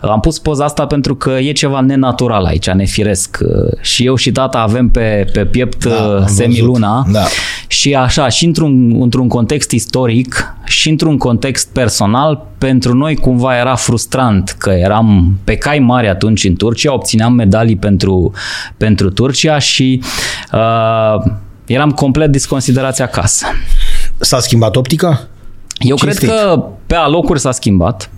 Uh, 0.03 0.11
am 0.11 0.21
pus 0.21 0.39
poza 0.39 0.65
asta 0.65 0.87
pentru 0.87 1.15
că 1.15 1.31
e 1.31 1.53
ceva 1.53 1.81
nenatural 1.81 2.45
aici, 2.45 2.71
nefiresc. 2.71 3.39
Uh, 3.43 3.81
și 3.81 4.05
eu 4.05 4.15
și 4.15 4.33
tata 4.33 4.59
avem 4.59 4.89
pe, 4.89 5.27
pe 5.33 5.45
piept 5.45 5.85
da, 5.85 5.91
uh, 5.91 6.23
semiluna. 6.27 7.07
Da. 7.13 7.25
Și 7.67 7.95
așa, 7.95 8.29
și 8.29 8.45
într-un, 8.45 9.01
într-un 9.01 9.29
context 9.29 9.71
istoric 9.71 10.55
și 10.65 10.89
într-un 10.89 11.19
context 11.19 11.73
personal, 11.73 12.47
pentru 12.59 12.95
noi 12.95 13.17
cumva 13.17 13.59
era 13.59 13.75
frustrant 13.75 14.55
că 14.59 14.71
eram 14.71 15.39
pe 15.45 15.57
cai 15.57 15.79
mari 15.79 16.09
atunci 16.09 16.45
în 16.45 16.55
Turcia, 16.55 16.93
obțineam 16.93 17.33
medalii 17.33 17.77
pentru, 17.77 18.33
pentru 18.77 19.11
Turcia 19.11 19.59
și 19.59 20.03
uh, 20.53 21.33
Eram 21.69 21.91
complet 21.91 22.31
disconsiderați 22.31 23.03
acasă. 23.03 23.47
S-a 24.19 24.41
schimbat 24.41 24.77
optica? 24.77 25.27
Eu 25.79 25.97
Cinstit. 25.97 26.29
cred 26.29 26.41
că 26.41 26.65
pe 26.89 26.95
alocuri 26.95 27.41
s-a 27.41 27.53
schimbat. 27.53 28.11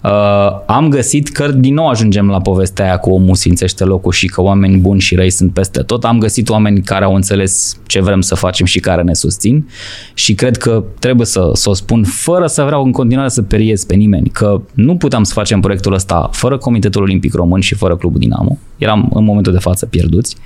Uh, 0.00 0.10
am 0.66 0.88
găsit 0.88 1.28
că 1.28 1.48
din 1.48 1.74
nou 1.74 1.88
ajungem 1.88 2.28
la 2.28 2.40
povestea 2.40 2.84
aia 2.84 2.96
cu 2.96 3.10
omul 3.10 3.34
simțește 3.34 3.84
locul 3.84 4.12
și 4.12 4.26
că 4.26 4.42
oameni 4.42 4.76
buni 4.76 5.00
și 5.00 5.14
răi 5.14 5.30
sunt 5.30 5.52
peste 5.52 5.82
tot. 5.82 6.04
Am 6.04 6.18
găsit 6.18 6.48
oameni 6.48 6.82
care 6.82 7.04
au 7.04 7.14
înțeles 7.14 7.76
ce 7.86 8.00
vrem 8.00 8.20
să 8.20 8.34
facem 8.34 8.66
și 8.66 8.80
care 8.80 9.02
ne 9.02 9.14
susțin 9.14 9.68
și 10.14 10.34
cred 10.34 10.56
că 10.56 10.84
trebuie 10.98 11.26
să, 11.26 11.50
să 11.52 11.70
o 11.70 11.74
spun 11.74 12.04
fără 12.04 12.46
să 12.46 12.62
vreau 12.62 12.84
în 12.84 12.92
continuare 12.92 13.28
să 13.28 13.42
periez 13.42 13.84
pe 13.84 13.94
nimeni 13.94 14.28
că 14.28 14.60
nu 14.74 14.96
puteam 14.96 15.22
să 15.22 15.32
facem 15.32 15.60
proiectul 15.60 15.92
ăsta 15.94 16.28
fără 16.32 16.58
Comitetul 16.58 17.02
Olimpic 17.02 17.34
Român 17.34 17.60
și 17.60 17.74
fără 17.74 17.96
Clubul 17.96 18.20
Dinamo. 18.20 18.58
Eram 18.78 19.10
în 19.14 19.24
momentul 19.24 19.52
de 19.52 19.58
față 19.58 19.86
pierduți 19.86 20.36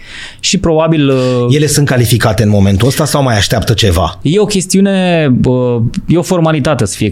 și 0.40 0.58
probabil... 0.58 1.08
Uh, 1.08 1.46
Ele 1.50 1.66
sunt 1.66 1.86
calificate 1.86 2.42
în 2.42 2.48
momentul 2.48 2.88
ăsta 2.88 3.04
sau 3.04 3.22
mai 3.22 3.36
așteaptă 3.36 3.72
ceva? 3.72 4.18
E 4.22 4.40
o 4.40 4.44
chestiune, 4.44 5.30
e 6.06 6.16
o 6.16 6.22
formalitate 6.22 6.84
să 6.84 6.96
fie 6.96 7.08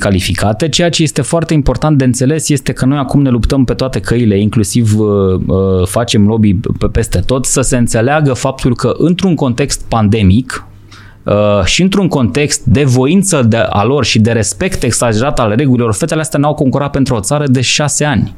calificate. 0.47 0.68
Ceea 0.68 0.90
ce 0.90 1.02
este 1.02 1.23
foarte 1.23 1.55
important 1.55 1.98
de 1.98 2.05
înțeles 2.05 2.48
este 2.48 2.73
că 2.73 2.85
noi 2.85 2.98
acum 2.98 3.23
ne 3.23 3.31
luptăm 3.31 3.64
pe 3.64 3.74
toate 3.74 4.01
căile, 4.01 4.40
inclusiv 4.40 4.98
uh, 4.98 5.40
uh, 5.47 5.86
facem 5.86 6.27
lobby 6.27 6.55
pe 6.55 6.86
peste 6.86 7.18
tot, 7.18 7.44
să 7.44 7.60
se 7.60 7.77
înțeleagă 7.77 8.32
faptul 8.32 8.74
că 8.74 8.94
într-un 8.98 9.35
context 9.35 9.85
pandemic, 9.89 10.66
Uh, 11.27 11.64
și 11.64 11.82
într-un 11.82 12.09
context 12.09 12.64
de 12.64 12.85
voință 12.85 13.43
de 13.43 13.56
a 13.56 13.85
lor 13.85 14.05
și 14.05 14.18
de 14.18 14.32
respect 14.32 14.82
exagerat 14.82 15.39
al 15.40 15.55
regulilor, 15.56 15.93
fetele 15.94 16.20
astea 16.20 16.39
n-au 16.39 16.55
concurat 16.55 16.90
pentru 16.90 17.14
o 17.14 17.20
țară 17.20 17.47
de 17.47 17.60
șase 17.60 18.05
ani. 18.05 18.35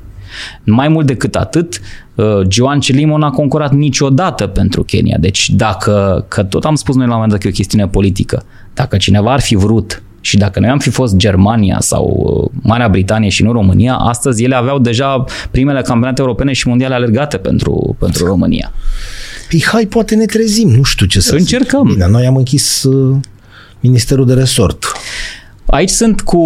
Mai 0.64 0.88
mult 0.88 1.06
decât 1.06 1.34
atât, 1.34 1.80
uh, 2.14 2.40
Joan 2.48 2.80
Celimon 2.80 3.22
a 3.22 3.30
concurat 3.30 3.72
niciodată 3.72 4.46
pentru 4.46 4.82
Kenya. 4.82 5.16
Deci 5.20 5.50
dacă, 5.50 6.24
că 6.28 6.42
tot 6.42 6.64
am 6.64 6.74
spus 6.74 6.94
noi 6.94 7.06
la 7.06 7.10
un 7.10 7.20
moment 7.20 7.32
dat 7.32 7.40
că 7.40 7.46
e 7.46 7.50
o 7.50 7.54
chestiune 7.54 7.88
politică, 7.88 8.44
dacă 8.74 8.96
cineva 8.96 9.32
ar 9.32 9.40
fi 9.40 9.54
vrut 9.54 10.02
și 10.20 10.36
dacă 10.36 10.60
noi 10.60 10.68
am 10.68 10.78
fi 10.78 10.90
fost 10.90 11.16
Germania 11.16 11.80
sau 11.80 12.04
uh, 12.52 12.60
Marea 12.62 12.88
Britanie 12.88 13.28
și 13.28 13.42
nu 13.42 13.52
România, 13.52 13.94
astăzi 13.94 14.44
ele 14.44 14.54
aveau 14.54 14.78
deja 14.78 15.24
primele 15.50 15.82
campionate 15.82 16.20
europene 16.20 16.52
și 16.52 16.68
mondiale 16.68 16.94
alergate 16.94 17.36
pentru, 17.36 17.96
pentru 17.98 18.26
România. 18.26 18.72
Păi 19.48 19.64
hai, 19.66 19.86
poate 19.86 20.14
ne 20.14 20.24
trezim, 20.24 20.68
nu 20.68 20.82
știu 20.82 21.06
ce 21.06 21.20
să 21.20 21.34
Încercăm. 21.34 21.86
Zic. 21.86 21.96
Bine, 21.96 22.08
noi 22.10 22.26
am 22.26 22.36
închis 22.36 22.82
uh, 22.82 23.16
Ministerul 23.80 24.26
de 24.26 24.34
Resort. 24.34 24.84
Aici 25.70 25.88
sunt 25.88 26.20
cu, 26.20 26.40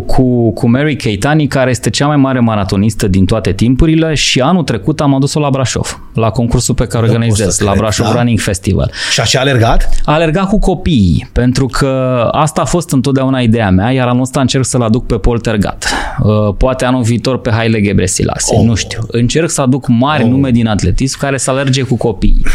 cu, 0.00 0.50
cu 0.50 0.68
Mary 0.68 0.96
Keitani, 0.96 1.46
care 1.46 1.70
este 1.70 1.90
cea 1.90 2.06
mai 2.06 2.16
mare 2.16 2.40
maratonistă 2.40 3.08
din 3.08 3.24
toate 3.24 3.52
timpurile 3.52 4.14
și 4.14 4.40
anul 4.40 4.62
trecut 4.62 5.00
am 5.00 5.14
adus-o 5.14 5.40
la 5.40 5.50
Brașov, 5.50 6.00
la 6.14 6.30
concursul 6.30 6.74
pe 6.74 6.86
care 6.86 7.06
organizez, 7.06 7.58
la 7.58 7.72
Brașov 7.76 8.06
da? 8.06 8.12
Running 8.12 8.38
Festival. 8.38 8.90
Și 9.12 9.20
așa 9.20 9.38
a 9.38 9.42
alergat? 9.42 9.88
A 10.04 10.12
alergat 10.12 10.48
cu 10.48 10.58
copiii, 10.58 11.28
pentru 11.32 11.66
că 11.66 11.88
asta 12.32 12.60
a 12.60 12.64
fost 12.64 12.92
întotdeauna 12.92 13.40
ideea 13.40 13.70
mea, 13.70 13.90
iar 13.90 14.08
anul 14.08 14.22
ăsta 14.22 14.40
încerc 14.40 14.64
să-l 14.64 14.82
aduc 14.82 15.06
pe 15.06 15.14
Poltergat. 15.14 15.88
Uh, 16.22 16.54
poate 16.58 16.84
anul 16.84 17.02
viitor 17.02 17.40
pe 17.40 17.50
Haile 17.50 17.80
Gebrselassie, 17.80 18.58
oh. 18.58 18.64
nu 18.64 18.74
știu. 18.74 19.00
Încerc 19.06 19.50
să 19.50 19.60
aduc 19.60 19.86
mari 19.88 20.22
oh. 20.22 20.28
nume 20.28 20.50
din 20.50 20.66
atletism 20.66 21.18
care 21.18 21.36
să 21.36 21.50
alerge 21.50 21.82
cu 21.82 21.96
copiii. 21.96 22.46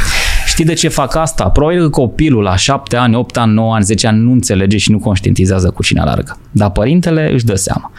Știi 0.54 0.66
de 0.66 0.74
ce 0.74 0.88
fac 0.88 1.16
asta? 1.16 1.50
Probabil 1.50 1.82
că 1.82 1.90
copilul 1.90 2.44
la 2.44 2.56
7 2.56 2.96
ani, 2.96 3.16
8 3.16 3.38
ani, 3.38 3.54
9 3.54 3.74
ani, 3.74 3.84
10 3.84 4.08
ani 4.08 4.20
nu 4.20 4.32
înțelege 4.32 4.78
și 4.78 4.92
nu 4.92 5.00
conștientizează 5.00 5.70
cu 5.70 5.84
cine 5.84 6.00
alargă. 6.00 6.40
Dar 6.52 6.72
părintele 6.72 7.32
își 7.34 7.46
dă 7.46 7.56
seama. 7.56 7.92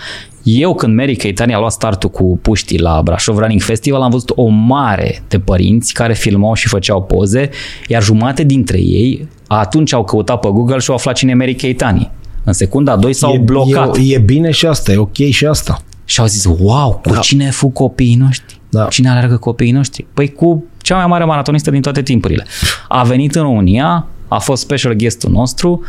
Eu 0.42 0.74
când 0.74 0.96
Mary 0.96 1.16
Keitani 1.16 1.54
a 1.54 1.58
luat 1.58 1.72
startul 1.72 2.10
cu 2.10 2.38
puștii 2.42 2.78
la 2.78 3.00
Brașov 3.04 3.38
Running 3.38 3.60
Festival 3.60 4.02
am 4.02 4.10
văzut 4.10 4.32
o 4.34 4.46
mare 4.46 5.22
de 5.28 5.38
părinți 5.38 5.92
care 5.92 6.12
filmau 6.12 6.54
și 6.54 6.68
făceau 6.68 7.02
poze, 7.02 7.50
iar 7.88 8.02
jumate 8.02 8.42
dintre 8.42 8.78
ei 8.78 9.28
atunci 9.46 9.92
au 9.92 10.04
căutat 10.04 10.40
pe 10.40 10.48
Google 10.48 10.78
și 10.78 10.90
au 10.90 10.96
aflat 10.96 11.14
cine 11.14 11.30
e 11.30 11.34
Mary 11.34 11.54
Keitani. 11.54 12.10
În 12.44 12.52
secunda 12.52 12.92
a 12.92 12.96
2 12.96 13.12
s-au 13.12 13.32
e, 13.32 13.38
blocat. 13.38 13.96
E, 13.96 14.14
e 14.14 14.18
bine 14.18 14.50
și 14.50 14.66
asta, 14.66 14.92
e 14.92 14.96
ok 14.96 15.16
și 15.16 15.46
asta. 15.46 15.82
Și 16.04 16.20
au 16.20 16.26
zis, 16.26 16.44
wow, 16.44 17.00
cu 17.02 17.12
da. 17.12 17.18
cine 17.18 17.50
fu 17.50 17.68
copiii 17.68 18.14
noștri? 18.14 18.60
Da. 18.68 18.84
Cine 18.84 19.08
alergă 19.08 19.36
copiii 19.36 19.72
noștri? 19.72 20.06
Păi 20.14 20.32
cu 20.32 20.64
cea 20.84 20.96
mai 20.96 21.06
mare 21.06 21.24
maratonistă 21.24 21.70
din 21.70 21.80
toate 21.80 22.02
timpurile. 22.02 22.46
A 22.88 23.02
venit 23.02 23.34
în 23.34 23.42
România, 23.42 24.06
a 24.28 24.38
fost 24.38 24.62
special 24.62 24.92
guestul 24.92 25.30
nostru, 25.30 25.82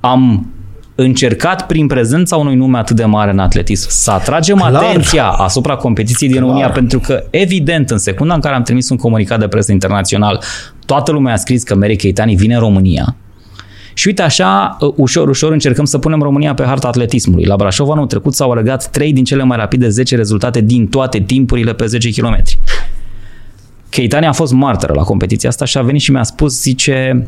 am 0.00 0.46
încercat 0.94 1.66
prin 1.66 1.86
prezența 1.86 2.36
unui 2.36 2.54
nume 2.54 2.78
atât 2.78 2.96
de 2.96 3.04
mare 3.04 3.30
în 3.30 3.38
atletism 3.38 3.86
să 3.90 4.10
atragem 4.10 4.56
Clar. 4.56 4.74
atenția 4.74 5.26
asupra 5.26 5.76
competiției 5.76 6.28
din 6.28 6.38
Clar. 6.38 6.48
România, 6.48 6.70
pentru 6.72 6.98
că 6.98 7.24
evident 7.30 7.90
în 7.90 7.98
secunda 7.98 8.34
în 8.34 8.40
care 8.40 8.54
am 8.54 8.62
trimis 8.62 8.88
un 8.88 8.96
comunicat 8.96 9.38
de 9.38 9.48
presă 9.48 9.72
internațional, 9.72 10.42
toată 10.86 11.12
lumea 11.12 11.32
a 11.32 11.36
scris 11.36 11.62
că 11.62 11.74
Mary 11.74 11.96
Keitani 11.96 12.34
vine 12.34 12.54
în 12.54 12.60
România, 12.60 13.16
și 13.94 14.06
uite 14.06 14.22
așa, 14.22 14.76
ușor, 14.96 15.28
ușor 15.28 15.52
încercăm 15.52 15.84
să 15.84 15.98
punem 15.98 16.20
România 16.22 16.54
pe 16.54 16.64
harta 16.64 16.88
atletismului. 16.88 17.44
La 17.44 17.56
Brașov 17.56 17.90
anul 17.90 18.06
trecut 18.06 18.34
s-au 18.34 18.50
alergat 18.50 18.90
3 18.90 19.12
din 19.12 19.24
cele 19.24 19.42
mai 19.42 19.56
rapide 19.56 19.88
10 19.88 20.16
rezultate 20.16 20.60
din 20.60 20.86
toate 20.86 21.20
timpurile 21.20 21.72
pe 21.72 21.86
10 21.86 22.10
km. 22.10 22.42
Keitani 23.92 24.26
a 24.26 24.32
fost 24.32 24.52
martoră 24.52 24.92
la 24.92 25.02
competiția 25.02 25.48
asta 25.48 25.64
și 25.64 25.78
a 25.78 25.82
venit 25.82 26.00
și 26.00 26.10
mi-a 26.10 26.22
spus, 26.22 26.60
zice, 26.60 27.26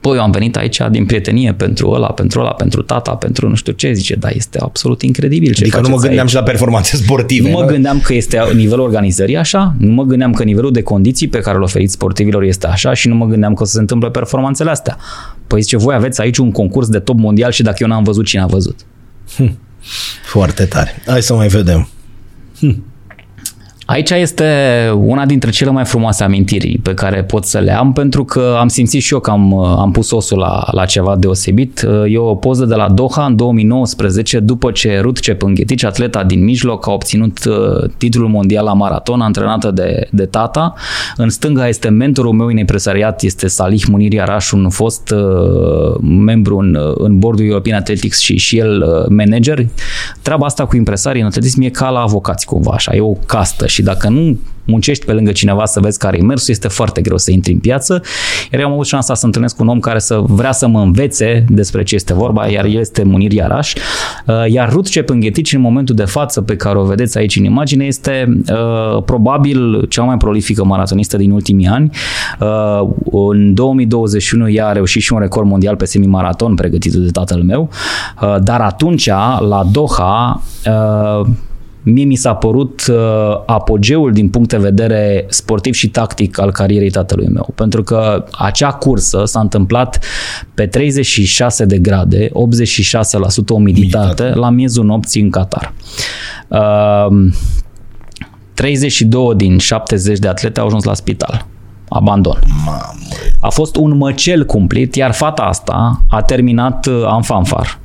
Păi 0.00 0.16
eu 0.16 0.22
am 0.22 0.30
venit 0.30 0.56
aici 0.56 0.80
din 0.90 1.06
prietenie 1.06 1.52
pentru 1.52 1.90
ăla, 1.90 2.06
pentru 2.06 2.40
ăla, 2.40 2.50
pentru 2.50 2.82
tata, 2.82 3.14
pentru 3.14 3.48
nu 3.48 3.54
știu 3.54 3.72
ce, 3.72 3.92
zice, 3.92 4.14
da, 4.14 4.28
este 4.28 4.58
absolut 4.62 5.02
incredibil 5.02 5.52
ce 5.52 5.62
Adică 5.62 5.80
nu 5.80 5.88
mă 5.88 5.96
gândeam 5.96 6.20
aici. 6.20 6.28
și 6.28 6.34
la 6.34 6.42
performanțe 6.42 6.96
sportive. 6.96 7.50
Nu 7.50 7.58
mă 7.58 7.64
gândeam 7.64 8.00
că 8.00 8.14
este 8.14 8.38
nivelul 8.54 8.84
organizării 8.84 9.36
așa, 9.36 9.74
nu 9.78 9.92
mă 9.92 10.02
gândeam 10.02 10.32
că 10.32 10.44
nivelul 10.44 10.72
de 10.72 10.82
condiții 10.82 11.28
pe 11.28 11.38
care 11.38 11.56
îl 11.56 11.62
oferiți 11.62 11.92
sportivilor 11.92 12.42
este 12.42 12.66
așa 12.66 12.94
și 12.94 13.08
nu 13.08 13.14
mă 13.14 13.26
gândeam 13.26 13.54
că 13.54 13.62
o 13.62 13.66
să 13.66 13.72
se 13.72 13.80
întâmple 13.80 14.10
performanțele 14.10 14.70
astea. 14.70 14.96
Păi 15.46 15.60
zice, 15.60 15.76
voi 15.76 15.94
aveți 15.94 16.20
aici 16.20 16.38
un 16.38 16.50
concurs 16.50 16.88
de 16.88 16.98
top 16.98 17.18
mondial 17.18 17.50
și 17.50 17.62
dacă 17.62 17.76
eu 17.80 17.88
n-am 17.88 18.02
văzut, 18.02 18.24
cine 18.24 18.42
a 18.42 18.46
văzut? 18.46 18.78
Hm. 19.36 19.58
Foarte 20.24 20.64
tare. 20.64 21.02
Hai 21.06 21.22
să 21.22 21.34
mai 21.34 21.48
vedem. 21.48 21.88
Hm. 22.58 22.84
Aici 23.90 24.10
este 24.10 24.44
una 24.96 25.26
dintre 25.26 25.50
cele 25.50 25.70
mai 25.70 25.84
frumoase 25.84 26.24
amintiri 26.24 26.78
pe 26.82 26.94
care 26.94 27.24
pot 27.24 27.44
să 27.44 27.58
le 27.58 27.76
am, 27.76 27.92
pentru 27.92 28.24
că 28.24 28.56
am 28.58 28.68
simțit 28.68 29.02
și 29.02 29.12
eu 29.12 29.20
că 29.20 29.30
am, 29.30 29.58
am 29.58 29.90
pus 29.90 30.10
osul 30.10 30.38
la, 30.38 30.64
la 30.70 30.84
ceva 30.84 31.16
deosebit. 31.16 31.86
E 32.06 32.18
o 32.18 32.34
poză 32.34 32.64
de 32.64 32.74
la 32.74 32.88
Doha 32.88 33.24
în 33.24 33.36
2019, 33.36 34.40
după 34.40 34.70
ce 34.70 34.98
Ruth 35.00 35.20
Cepânghetici, 35.20 35.84
atleta 35.84 36.24
din 36.24 36.44
mijloc, 36.44 36.88
a 36.88 36.92
obținut 36.92 37.44
uh, 37.44 37.90
titlul 37.96 38.28
mondial 38.28 38.64
la 38.64 38.72
maraton, 38.72 39.20
antrenată 39.20 39.70
de, 39.70 40.08
de 40.10 40.24
tata. 40.24 40.74
În 41.16 41.28
stânga 41.28 41.68
este 41.68 41.88
mentorul 41.88 42.32
meu 42.32 42.46
în 42.46 42.56
empresariat, 42.56 43.22
este 43.22 43.48
Salih 43.48 43.82
Munir 43.88 44.12
Iaraș, 44.12 44.50
un 44.50 44.68
fost 44.68 45.10
uh, 45.10 45.94
membru 46.00 46.56
în, 46.56 46.78
în 46.94 47.18
bordul 47.18 47.44
European 47.44 47.78
Athletics 47.78 48.18
și, 48.18 48.36
și 48.36 48.58
el 48.58 48.82
uh, 48.82 49.06
manager. 49.08 49.66
Treaba 50.22 50.46
asta 50.46 50.66
cu 50.66 50.76
impresarii 50.76 51.20
în 51.20 51.26
atletism 51.26 51.60
e 51.60 51.68
ca 51.68 51.88
la 51.88 52.00
avocați 52.00 52.46
cumva, 52.46 52.72
așa, 52.74 52.94
e 52.94 53.00
o 53.00 53.12
castă 53.26 53.66
și 53.66 53.79
și 53.80 53.86
dacă 53.86 54.08
nu 54.08 54.38
muncești 54.64 55.04
pe 55.04 55.12
lângă 55.12 55.32
cineva 55.32 55.64
să 55.64 55.80
vezi 55.80 55.98
care 55.98 56.16
e 56.18 56.22
mersul, 56.22 56.54
este 56.54 56.68
foarte 56.68 57.00
greu 57.00 57.16
să 57.16 57.30
intri 57.30 57.52
în 57.52 57.58
piață. 57.58 58.02
Iar 58.52 58.60
eu 58.60 58.66
am 58.66 58.72
avut 58.72 58.86
șansa 58.86 59.14
să 59.14 59.26
întâlnesc 59.26 59.60
un 59.60 59.68
om 59.68 59.80
care 59.80 59.98
să 59.98 60.20
vrea 60.26 60.52
să 60.52 60.68
mă 60.68 60.80
învețe 60.80 61.44
despre 61.48 61.82
ce 61.82 61.94
este 61.94 62.14
vorba, 62.14 62.46
iar 62.46 62.64
el 62.64 62.78
este 62.78 63.02
Munir 63.02 63.32
Iaraș. 63.32 63.72
Uh, 64.26 64.34
iar 64.48 64.72
Ruth 64.72 64.90
Cepânghetici, 64.90 65.52
în 65.52 65.60
momentul 65.60 65.94
de 65.94 66.04
față 66.04 66.40
pe 66.40 66.56
care 66.56 66.78
o 66.78 66.84
vedeți 66.84 67.18
aici 67.18 67.36
în 67.36 67.44
imagine, 67.44 67.84
este 67.84 68.42
uh, 68.50 69.02
probabil 69.02 69.86
cea 69.88 70.02
mai 70.02 70.16
prolifică 70.16 70.64
maratonistă 70.64 71.16
din 71.16 71.30
ultimii 71.30 71.66
ani. 71.66 71.90
Uh, 72.40 72.88
în 73.30 73.54
2021 73.54 74.50
ea 74.50 74.66
a 74.66 74.72
reușit 74.72 75.02
și 75.02 75.12
un 75.12 75.18
record 75.18 75.46
mondial 75.46 75.76
pe 75.76 75.84
semimaraton 75.84 76.54
pregătit 76.54 76.92
de 76.92 77.10
tatăl 77.10 77.42
meu, 77.42 77.70
uh, 78.22 78.36
dar 78.42 78.60
atunci, 78.60 79.06
la 79.48 79.66
Doha, 79.72 80.42
uh, 80.66 81.26
mie 81.82 82.04
mi 82.04 82.14
s-a 82.14 82.34
părut 82.34 82.86
uh, 82.90 82.96
apogeul 83.46 84.12
din 84.12 84.28
punct 84.28 84.48
de 84.48 84.56
vedere 84.56 85.26
sportiv 85.28 85.74
și 85.74 85.88
tactic 85.88 86.40
al 86.40 86.52
carierei 86.52 86.90
tatălui 86.90 87.28
meu. 87.28 87.52
Pentru 87.54 87.82
că 87.82 88.24
acea 88.32 88.72
cursă 88.72 89.24
s-a 89.24 89.40
întâmplat 89.40 90.04
pe 90.54 90.66
36 90.66 91.64
de 91.64 91.78
grade, 91.78 92.28
86% 92.28 92.30
umiditate, 92.32 93.52
umiditate. 93.52 94.22
la 94.34 94.50
miezul 94.50 94.84
nopții 94.84 95.22
în 95.22 95.30
Qatar. 95.30 95.72
Uh, 96.48 97.32
32 98.54 99.34
din 99.34 99.58
70 99.58 100.18
de 100.18 100.28
atlete 100.28 100.60
au 100.60 100.66
ajuns 100.66 100.84
la 100.84 100.94
spital. 100.94 101.46
Abandon. 101.88 102.38
Mamă. 102.64 102.94
A 103.40 103.48
fost 103.48 103.76
un 103.76 103.96
măcel 103.96 104.44
cumplit, 104.44 104.94
iar 104.94 105.12
fata 105.12 105.42
asta 105.42 106.04
a 106.08 106.22
terminat 106.22 106.86
uh, 106.86 107.12
în 107.16 107.22
fanfar 107.22 107.78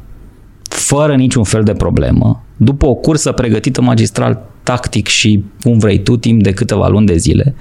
fără 0.75 1.15
niciun 1.15 1.43
fel 1.43 1.63
de 1.63 1.73
problemă, 1.73 2.44
după 2.57 2.85
o 2.85 2.93
cursă 2.93 3.31
pregătită 3.31 3.81
magistral 3.81 4.41
tactic 4.63 5.07
și 5.07 5.43
cum 5.61 5.77
vrei 5.77 5.99
tu, 5.99 6.17
timp 6.17 6.43
de 6.43 6.51
câteva 6.51 6.87
luni 6.87 7.05
de 7.05 7.17
zile, 7.17 7.55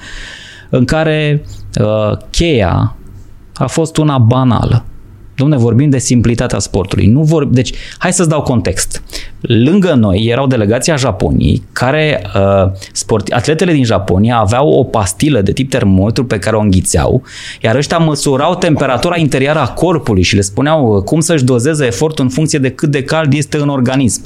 în 0.71 0.85
care 0.85 1.45
uh, 1.81 2.17
cheia 2.31 2.97
a 3.55 3.67
fost 3.67 3.97
una 3.97 4.19
banală. 4.19 4.85
Domne, 5.37 5.57
vorbim 5.57 5.91
de 5.91 5.99
simplitatea 5.99 6.59
sportului. 6.59 7.07
Nu 7.07 7.23
vor... 7.23 7.45
Deci, 7.45 7.73
hai 7.99 8.13
să-ți 8.13 8.29
dau 8.29 8.43
context. 8.43 9.03
Lângă 9.41 9.93
noi 9.93 10.27
erau 10.27 10.47
delegația 10.47 10.97
Japoniei, 10.97 11.63
care, 11.73 12.31
uh, 12.35 12.71
sport, 12.93 13.33
atletele 13.33 13.73
din 13.73 13.85
Japonia 13.85 14.37
aveau 14.37 14.69
o 14.69 14.85
pastilă 14.85 15.41
de 15.41 15.53
tip 15.53 15.71
termometru 15.71 16.25
pe 16.25 16.39
care 16.39 16.57
o 16.57 16.61
înghițeau, 16.61 17.23
iar 17.63 17.77
ăștia 17.77 17.99
măsurau 17.99 18.55
temperatura 18.55 19.17
interioară 19.17 19.59
a 19.59 19.69
corpului 19.69 20.23
și 20.23 20.35
le 20.35 20.41
spuneau 20.41 20.97
uh, 20.97 21.03
cum 21.03 21.21
să-și 21.21 21.45
dozeze 21.45 21.87
efortul 21.87 22.25
în 22.25 22.31
funcție 22.31 22.59
de 22.59 22.71
cât 22.71 22.91
de 22.91 23.03
cald 23.03 23.33
este 23.33 23.57
în 23.57 23.69
organism. 23.69 24.23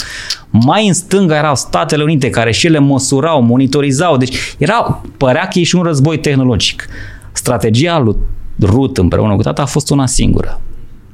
Mai 0.50 0.86
în 0.86 0.94
stânga 0.94 1.36
erau 1.36 1.54
Statele 1.54 2.02
Unite, 2.02 2.30
care 2.30 2.52
și 2.52 2.66
ele 2.66 2.78
măsurau, 2.78 3.42
monitorizau, 3.42 4.16
deci 4.16 4.36
era, 4.58 5.02
părea 5.16 5.48
că 5.48 5.58
e 5.58 5.62
și 5.62 5.76
un 5.76 5.82
război 5.82 6.18
tehnologic. 6.18 6.86
Strategia 7.32 7.98
lui 7.98 8.16
Ruth 8.60 9.00
împreună 9.00 9.36
cu 9.36 9.42
tata 9.42 9.62
a 9.62 9.66
fost 9.66 9.90
una 9.90 10.06
singură 10.06 10.60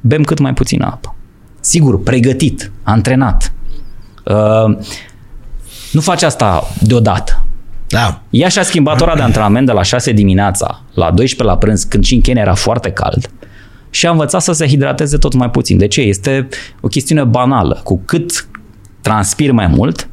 bem 0.07 0.23
cât 0.23 0.39
mai 0.39 0.53
puțină 0.53 0.85
apă. 0.85 1.15
Sigur, 1.59 2.03
pregătit, 2.03 2.71
antrenat. 2.83 3.53
Uh, 4.23 4.77
nu 5.91 6.01
faci 6.01 6.23
asta 6.23 6.63
deodată. 6.81 7.43
Da. 7.87 8.21
Ea 8.29 8.47
și-a 8.47 8.63
schimbat 8.63 9.01
ora 9.01 9.15
de 9.15 9.21
antrenament 9.21 9.65
de 9.65 9.71
la 9.71 9.81
6 9.81 10.11
dimineața 10.11 10.81
la 10.93 11.11
12 11.11 11.43
la 11.43 11.57
prânz, 11.57 11.83
când 11.83 12.03
și 12.03 12.13
în 12.13 12.21
Kenya 12.21 12.41
era 12.41 12.53
foarte 12.53 12.91
cald, 12.91 13.29
și 13.89 14.07
a 14.07 14.11
învățat 14.11 14.41
să 14.41 14.51
se 14.51 14.67
hidrateze 14.67 15.17
tot 15.17 15.33
mai 15.33 15.49
puțin. 15.49 15.77
De 15.77 15.87
ce? 15.87 16.01
Este 16.01 16.47
o 16.81 16.87
chestiune 16.87 17.23
banală. 17.23 17.81
Cu 17.83 18.01
cât 18.05 18.47
transpiri 19.01 19.51
mai 19.51 19.67
mult, 19.67 20.09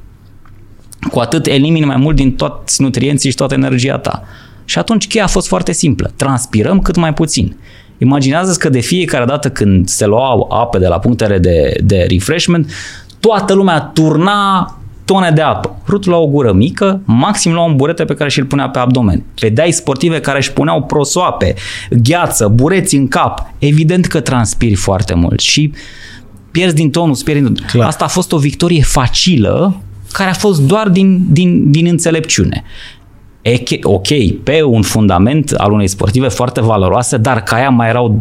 cu 1.10 1.18
atât 1.18 1.46
elimini 1.46 1.86
mai 1.86 1.96
mult 1.96 2.16
din 2.16 2.34
toți 2.34 2.82
nutrienții 2.82 3.30
și 3.30 3.36
toată 3.36 3.54
energia 3.54 3.98
ta. 3.98 4.22
Și 4.64 4.78
atunci 4.78 5.06
cheia 5.06 5.24
a 5.24 5.26
fost 5.26 5.48
foarte 5.48 5.72
simplă. 5.72 6.12
Transpirăm 6.16 6.80
cât 6.80 6.96
mai 6.96 7.14
puțin. 7.14 7.56
Imaginează 8.02 8.56
că 8.58 8.68
de 8.68 8.80
fiecare 8.80 9.24
dată 9.24 9.50
când 9.50 9.88
se 9.88 10.06
luau 10.06 10.48
ape 10.52 10.78
de 10.78 10.86
la 10.86 10.98
punctele 10.98 11.38
de, 11.38 11.76
de 11.84 12.06
refreshment, 12.08 12.70
toată 13.20 13.54
lumea 13.54 13.80
turna 13.80 14.66
tone 15.04 15.30
de 15.30 15.40
apă. 15.40 15.76
Rut 15.86 16.04
la 16.04 16.16
o 16.16 16.26
gură 16.26 16.52
mică, 16.52 17.00
maxim 17.04 17.52
la 17.52 17.64
un 17.64 17.76
burete 17.76 18.04
pe 18.04 18.14
care 18.14 18.30
și-l 18.30 18.44
punea 18.44 18.68
pe 18.68 18.78
abdomen. 18.78 19.24
Vedeai 19.38 19.70
sportive 19.70 20.20
care 20.20 20.38
își 20.38 20.52
puneau 20.52 20.82
prosoape, 20.82 21.54
gheață, 21.90 22.48
bureți 22.48 22.96
în 22.96 23.08
cap. 23.08 23.52
Evident 23.58 24.06
că 24.06 24.20
transpiri 24.20 24.74
foarte 24.74 25.14
mult 25.14 25.40
și 25.40 25.72
pierzi 26.50 26.74
din 26.74 26.90
tonul, 26.90 27.16
pierzi 27.24 27.42
din 27.42 27.54
tonul. 27.72 27.86
Asta 27.86 28.04
a 28.04 28.08
fost 28.08 28.32
o 28.32 28.38
victorie 28.38 28.82
facilă 28.82 29.80
care 30.12 30.30
a 30.30 30.34
fost 30.34 30.60
doar 30.60 30.88
din, 30.88 31.26
din, 31.28 31.70
din 31.70 31.86
înțelepciune 31.86 32.64
ok, 33.82 34.06
pe 34.44 34.62
un 34.62 34.82
fundament 34.82 35.50
al 35.50 35.72
unei 35.72 35.88
sportive 35.88 36.28
foarte 36.28 36.60
valoroase, 36.60 37.16
dar 37.16 37.42
ca 37.42 37.60
ea 37.60 37.68
mai 37.68 37.88
erau 37.88 38.18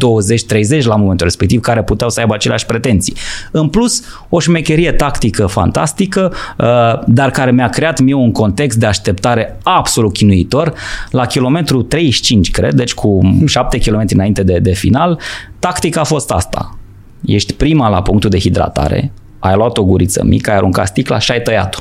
20-30 0.79 0.83
la 0.83 0.95
momentul 0.95 1.25
respectiv 1.25 1.61
care 1.61 1.83
puteau 1.83 2.09
să 2.09 2.19
aibă 2.19 2.33
aceleași 2.33 2.65
pretenții. 2.65 3.13
În 3.51 3.67
plus, 3.67 4.03
o 4.29 4.39
șmecherie 4.39 4.91
tactică 4.91 5.45
fantastică, 5.45 6.33
uh, 6.57 6.65
dar 7.07 7.31
care 7.31 7.51
mi-a 7.51 7.69
creat 7.69 7.99
mie 7.99 8.13
un 8.13 8.31
context 8.31 8.77
de 8.77 8.85
așteptare 8.85 9.57
absolut 9.63 10.13
chinuitor. 10.13 10.73
La 11.09 11.25
kilometru 11.25 11.81
35, 11.81 12.51
cred, 12.51 12.73
deci 12.73 12.93
cu 12.93 13.41
7 13.45 13.77
km 13.77 14.03
înainte 14.07 14.43
de, 14.43 14.59
de 14.59 14.73
final, 14.73 15.19
tactica 15.59 15.99
a 16.01 16.03
fost 16.03 16.31
asta. 16.31 16.77
Ești 17.25 17.53
prima 17.53 17.89
la 17.89 18.01
punctul 18.01 18.29
de 18.29 18.39
hidratare, 18.39 19.11
ai 19.39 19.55
luat 19.55 19.77
o 19.77 19.83
guriță 19.83 20.23
mică, 20.25 20.49
ai 20.49 20.55
aruncat 20.57 20.87
sticla 20.87 21.19
și 21.19 21.31
ai 21.31 21.41
tăiat-o 21.41 21.79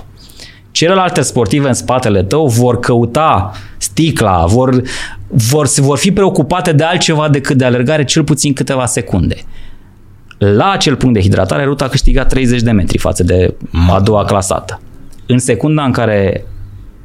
celelalte 0.80 1.20
sportive 1.20 1.68
în 1.68 1.74
spatele 1.74 2.22
tău 2.22 2.46
vor 2.46 2.78
căuta 2.78 3.52
sticla, 3.78 4.44
vor, 4.46 4.82
vor, 5.28 5.68
vor 5.76 5.98
fi 5.98 6.12
preocupate 6.12 6.72
de 6.72 6.84
altceva 6.84 7.28
decât 7.28 7.56
de 7.56 7.64
alergare 7.64 8.04
cel 8.04 8.24
puțin 8.24 8.52
câteva 8.52 8.86
secunde. 8.86 9.36
La 10.38 10.70
acel 10.70 10.96
punct 10.96 11.14
de 11.14 11.20
hidratare, 11.20 11.64
ruta 11.64 11.84
a 11.84 11.88
câștigat 11.88 12.28
30 12.28 12.62
de 12.62 12.70
metri 12.70 12.98
față 12.98 13.22
de 13.22 13.54
a 13.90 14.00
doua 14.00 14.24
clasată. 14.24 14.80
În 15.26 15.38
secunda 15.38 15.82
în 15.82 15.92
care 15.92 16.46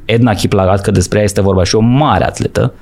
Edna 0.04 0.34
Kiplagat, 0.34 0.80
că 0.80 0.90
despre 0.90 1.18
ea 1.18 1.24
este 1.24 1.40
vorba 1.40 1.64
și 1.64 1.74
o 1.74 1.80
mare 1.80 2.24
atletă, 2.24 2.72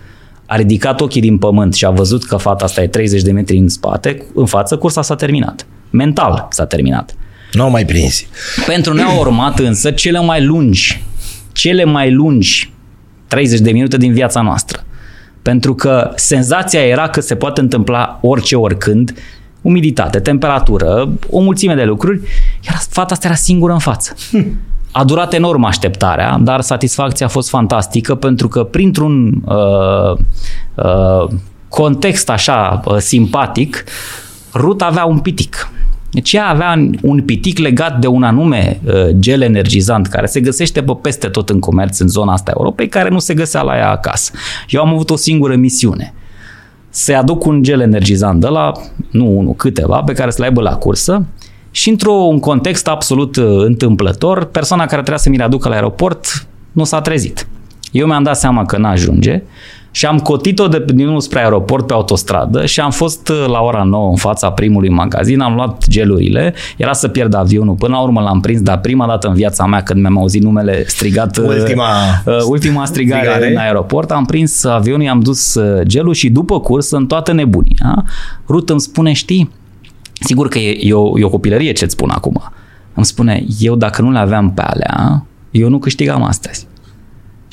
a 0.46 0.56
ridicat 0.56 1.00
ochii 1.00 1.20
din 1.20 1.38
pământ 1.38 1.74
și 1.74 1.84
a 1.84 1.90
văzut 1.90 2.24
că 2.24 2.36
fata 2.36 2.64
asta 2.64 2.82
e 2.82 2.86
30 2.86 3.22
de 3.22 3.32
metri 3.32 3.56
în 3.56 3.68
spate, 3.68 4.24
în 4.34 4.46
față, 4.46 4.76
cursa 4.76 5.02
s-a 5.02 5.14
terminat. 5.14 5.66
Mental 5.90 6.46
s-a 6.50 6.66
terminat. 6.66 7.14
Nu 7.55 7.62
au 7.62 7.70
mai 7.70 7.85
prins. 7.85 8.24
Pentru 8.66 8.94
noi 8.94 9.05
au 9.05 9.18
urmat 9.18 9.59
însă 9.59 9.90
cele 9.90 10.20
mai 10.20 10.44
lungi, 10.44 11.02
cele 11.52 11.85
mai 11.85 12.12
lungi 12.12 12.72
30 13.26 13.60
de 13.60 13.70
minute 13.70 13.97
din 13.97 14.12
viața 14.12 14.40
noastră. 14.40 14.85
Pentru 15.43 15.74
că 15.74 16.12
senzația 16.14 16.81
era 16.81 17.09
că 17.09 17.20
se 17.20 17.35
poate 17.35 17.60
întâmpla 17.60 18.18
orice, 18.22 18.56
oricând, 18.56 19.14
umiditate, 19.60 20.20
temperatură, 20.20 21.12
o 21.31 21.40
mulțime 21.40 21.74
de 21.74 21.85
lucruri, 21.85 22.20
iar 22.66 22.76
fata 22.89 23.14
asta 23.14 23.26
era 23.26 23.36
singură 23.36 23.72
în 23.72 23.78
față. 23.78 24.14
A 24.93 25.05
durat 25.05 25.32
enorm 25.32 25.64
așteptarea, 25.64 26.39
dar 26.40 26.60
satisfacția 26.60 27.26
a 27.26 27.28
fost 27.28 27.48
fantastică 27.48 28.14
pentru 28.14 28.48
că 28.48 28.64
printr-un 28.64 29.43
uh, 29.44 30.18
uh, 30.74 31.31
context 31.68 32.31
așa 32.31 32.81
uh, 32.85 32.97
simpatic, 32.97 33.85
Ruth 34.52 34.85
avea 34.85 35.05
un 35.05 35.18
pitic. 35.18 35.68
Deci 36.14 36.32
ea 36.32 36.48
avea 36.48 36.90
un 37.02 37.22
pitic 37.22 37.58
legat 37.58 37.98
de 37.98 38.06
un 38.06 38.22
anume 38.22 38.80
uh, 38.84 38.92
gel 39.18 39.40
energizant 39.40 40.06
care 40.06 40.26
se 40.26 40.40
găsește 40.40 40.82
pe 40.82 40.92
peste 41.02 41.28
tot 41.28 41.50
în 41.50 41.60
comerț 41.60 41.98
în 41.98 42.08
zona 42.08 42.32
asta 42.32 42.50
a 42.50 42.54
Europei, 42.56 42.88
care 42.88 43.08
nu 43.08 43.18
se 43.18 43.34
găsea 43.34 43.62
la 43.62 43.76
ea 43.76 43.90
acasă. 43.90 44.32
Eu 44.68 44.80
am 44.80 44.88
avut 44.88 45.10
o 45.10 45.16
singură 45.16 45.56
misiune. 45.56 46.14
Să 46.88 47.12
aduc 47.12 47.44
un 47.44 47.62
gel 47.62 47.80
energizant 47.80 48.40
de 48.40 48.46
la, 48.46 48.72
nu 49.10 49.38
unul, 49.38 49.54
câteva, 49.54 50.02
pe 50.02 50.12
care 50.12 50.30
să-l 50.30 50.44
aibă 50.44 50.60
la 50.60 50.76
cursă 50.76 51.26
și 51.70 51.88
într-un 51.88 52.40
context 52.40 52.88
absolut 52.88 53.36
uh, 53.36 53.44
întâmplător, 53.46 54.44
persoana 54.44 54.82
care 54.82 54.96
trebuia 54.96 55.18
să 55.18 55.28
mi-l 55.28 55.42
aducă 55.42 55.68
la 55.68 55.74
aeroport 55.74 56.46
nu 56.72 56.84
s-a 56.84 57.00
trezit. 57.00 57.46
Eu 57.92 58.06
mi-am 58.06 58.22
dat 58.22 58.36
seama 58.36 58.64
că 58.64 58.76
n-ajunge 58.76 59.42
și 59.94 60.06
am 60.06 60.18
cotit-o 60.18 60.68
de 60.68 60.84
din 60.94 61.18
spre 61.20 61.38
aeroport 61.38 61.86
pe 61.86 61.92
autostradă 61.92 62.66
și 62.66 62.80
am 62.80 62.90
fost 62.90 63.28
uh, 63.28 63.44
la 63.46 63.60
ora 63.60 63.82
9 63.82 64.10
în 64.10 64.16
fața 64.16 64.50
primului 64.50 64.88
magazin, 64.88 65.40
am 65.40 65.54
luat 65.54 65.88
gelurile, 65.88 66.54
era 66.76 66.92
să 66.92 67.08
pierd 67.08 67.34
avionul, 67.34 67.74
până 67.74 67.94
la 67.94 68.02
urmă 68.02 68.20
l-am 68.20 68.40
prins, 68.40 68.60
dar 68.60 68.80
prima 68.80 69.06
dată 69.06 69.28
în 69.28 69.34
viața 69.34 69.66
mea 69.66 69.82
când 69.82 70.00
mi-am 70.00 70.18
auzit 70.18 70.42
numele 70.42 70.84
strigat, 70.86 71.36
uh, 71.36 71.44
ultima, 71.44 71.86
uh, 72.26 72.36
ultima 72.46 72.84
strigare, 72.84 73.26
strigare. 73.26 73.50
în 73.50 73.56
aeroport, 73.56 74.10
am 74.10 74.24
prins 74.24 74.64
avionul, 74.64 75.02
i-am 75.02 75.20
dus 75.20 75.54
uh, 75.54 75.80
gelul 75.82 76.14
și 76.14 76.30
după 76.30 76.60
curs, 76.60 76.90
în 76.90 77.06
toată 77.06 77.32
nebunia, 77.32 78.04
Rut 78.48 78.70
îmi 78.70 78.80
spune, 78.80 79.12
știi, 79.12 79.50
sigur 80.20 80.48
că 80.48 80.58
e, 80.58 80.78
e, 80.80 80.92
o, 80.92 81.18
e 81.18 81.24
o 81.24 81.28
copilărie 81.28 81.72
ce-ți 81.72 81.92
spun 81.92 82.10
acum, 82.10 82.42
îmi 82.94 83.04
spune, 83.04 83.44
eu 83.58 83.74
dacă 83.74 84.02
nu 84.02 84.10
le 84.10 84.18
aveam 84.18 84.52
pe 84.52 84.62
alea, 84.62 85.26
eu 85.50 85.68
nu 85.68 85.78
câștigam 85.78 86.22
astăzi. 86.22 86.66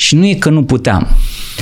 Și 0.01 0.15
nu 0.15 0.25
e 0.25 0.33
că 0.33 0.49
nu 0.49 0.63
puteam, 0.63 1.07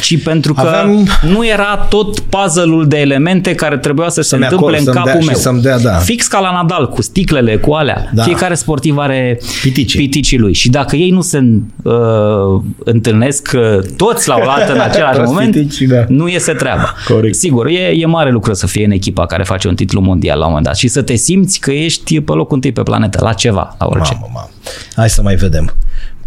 ci 0.02 0.24
pentru 0.24 0.54
că 0.54 0.60
Aveam... 0.60 1.08
nu 1.22 1.48
era 1.48 1.86
tot 1.90 2.20
puzzle-ul 2.20 2.88
de 2.88 2.98
elemente 2.98 3.56
care 3.56 3.78
trebuia 3.78 4.10
să, 4.10 4.22
să 4.22 4.28
se 4.28 4.36
întâmple 4.36 4.78
acord, 4.78 4.88
în 4.88 4.94
capul 4.94 5.26
meu. 5.26 5.36
Să-mi 5.36 5.62
dea, 5.62 5.80
da. 5.80 5.92
Fix 5.92 6.28
ca 6.28 6.40
la 6.40 6.52
Nadal, 6.52 6.90
cu 6.90 7.02
sticlele, 7.02 7.58
cu 7.58 7.72
alea. 7.72 8.10
Da. 8.14 8.24
Fiecare 8.24 8.54
sportiv 8.54 8.98
are 8.98 9.40
piticii. 9.62 10.00
piticii 10.00 10.38
lui. 10.38 10.54
Și 10.54 10.70
dacă 10.70 10.96
ei 10.96 11.10
nu 11.10 11.22
se 11.22 11.44
uh, 11.84 11.94
întâlnesc 12.78 13.52
uh, 13.54 13.84
toți 13.98 14.28
la 14.28 14.36
oaltă 14.46 14.74
în 14.74 14.80
același 14.90 15.20
moment, 15.20 15.52
piticii, 15.52 15.88
da. 15.88 16.06
nu 16.08 16.28
iese 16.28 16.54
treaba. 16.54 16.94
Corect. 17.08 17.36
Sigur, 17.36 17.68
e, 17.68 17.92
e 17.96 18.06
mare 18.06 18.32
lucru 18.32 18.54
să 18.54 18.68
fie 18.68 18.86
în 18.86 18.92
echipa 18.92 19.26
care 19.26 19.44
face 19.44 19.68
un 19.68 19.76
titlu 19.76 20.02
mondial 20.02 20.38
la 20.38 20.44
un 20.44 20.50
moment 20.50 20.68
dat 20.68 20.78
și 20.78 20.88
să 20.88 21.02
te 21.02 21.16
simți 21.16 21.60
că 21.60 21.72
ești 21.72 22.22
pe 22.22 22.32
locul 22.32 22.56
întâi 22.56 22.72
pe 22.72 22.84
planetă, 22.84 23.20
la 23.22 23.34
ceva, 23.34 23.76
la 23.80 23.86
orice. 23.86 24.14
Mamă, 24.14 24.32
mamă. 24.34 24.50
Hai 24.96 25.10
să 25.10 25.22
mai 25.22 25.36
vedem. 25.36 25.74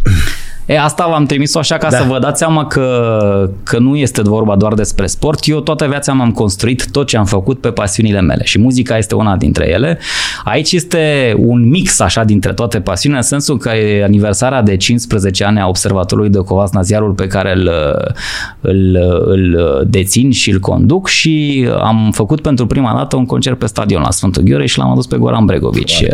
E, 0.67 0.79
asta 0.79 1.07
v-am 1.09 1.27
trimis-o 1.27 1.59
așa 1.59 1.77
ca 1.77 1.89
da. 1.91 1.97
să 1.97 2.05
vă 2.09 2.19
dați 2.19 2.39
seama 2.39 2.67
că, 2.67 3.51
că 3.63 3.79
nu 3.79 3.97
este 3.97 4.23
vorba 4.23 4.57
doar 4.57 4.75
despre 4.75 5.07
sport. 5.07 5.47
Eu 5.47 5.61
toată 5.61 5.87
viața 5.87 6.13
m-am 6.13 6.31
construit 6.31 6.91
tot 6.91 7.07
ce 7.07 7.17
am 7.17 7.25
făcut 7.25 7.61
pe 7.61 7.69
pasiunile 7.69 8.21
mele 8.21 8.45
și 8.45 8.59
muzica 8.59 8.97
este 8.97 9.15
una 9.15 9.37
dintre 9.37 9.69
ele. 9.69 9.99
Aici 10.45 10.73
este 10.73 11.35
un 11.39 11.69
mix 11.69 12.01
așa 12.01 12.25
dintre 12.25 12.53
toate 12.53 12.81
pasiunile, 12.81 13.21
în 13.21 13.27
sensul 13.27 13.59
că 13.59 13.69
e 13.69 14.05
aniversarea 14.05 14.63
de 14.63 14.77
15 14.77 15.45
ani 15.45 15.61
a 15.61 15.69
observatorului 15.69 16.31
de 16.31 16.39
Covas 16.39 16.71
Naziarul 16.71 17.13
pe 17.13 17.27
care 17.27 17.53
îl, 17.53 17.71
îl, 18.61 18.97
îl 19.27 19.83
dețin 19.87 20.31
și 20.31 20.51
îl 20.51 20.59
conduc 20.59 21.09
și 21.09 21.67
am 21.83 22.11
făcut 22.15 22.41
pentru 22.41 22.67
prima 22.67 22.95
dată 22.97 23.17
un 23.17 23.27
concert 23.27 23.59
pe 23.59 23.67
stadion 23.67 24.03
la 24.03 24.11
Sfântul 24.11 24.43
Gheorghe 24.43 24.67
și 24.67 24.79
l-am 24.79 24.91
adus 24.91 25.07
pe 25.07 25.17
Goran 25.17 25.45
Bregovici. 25.45 26.05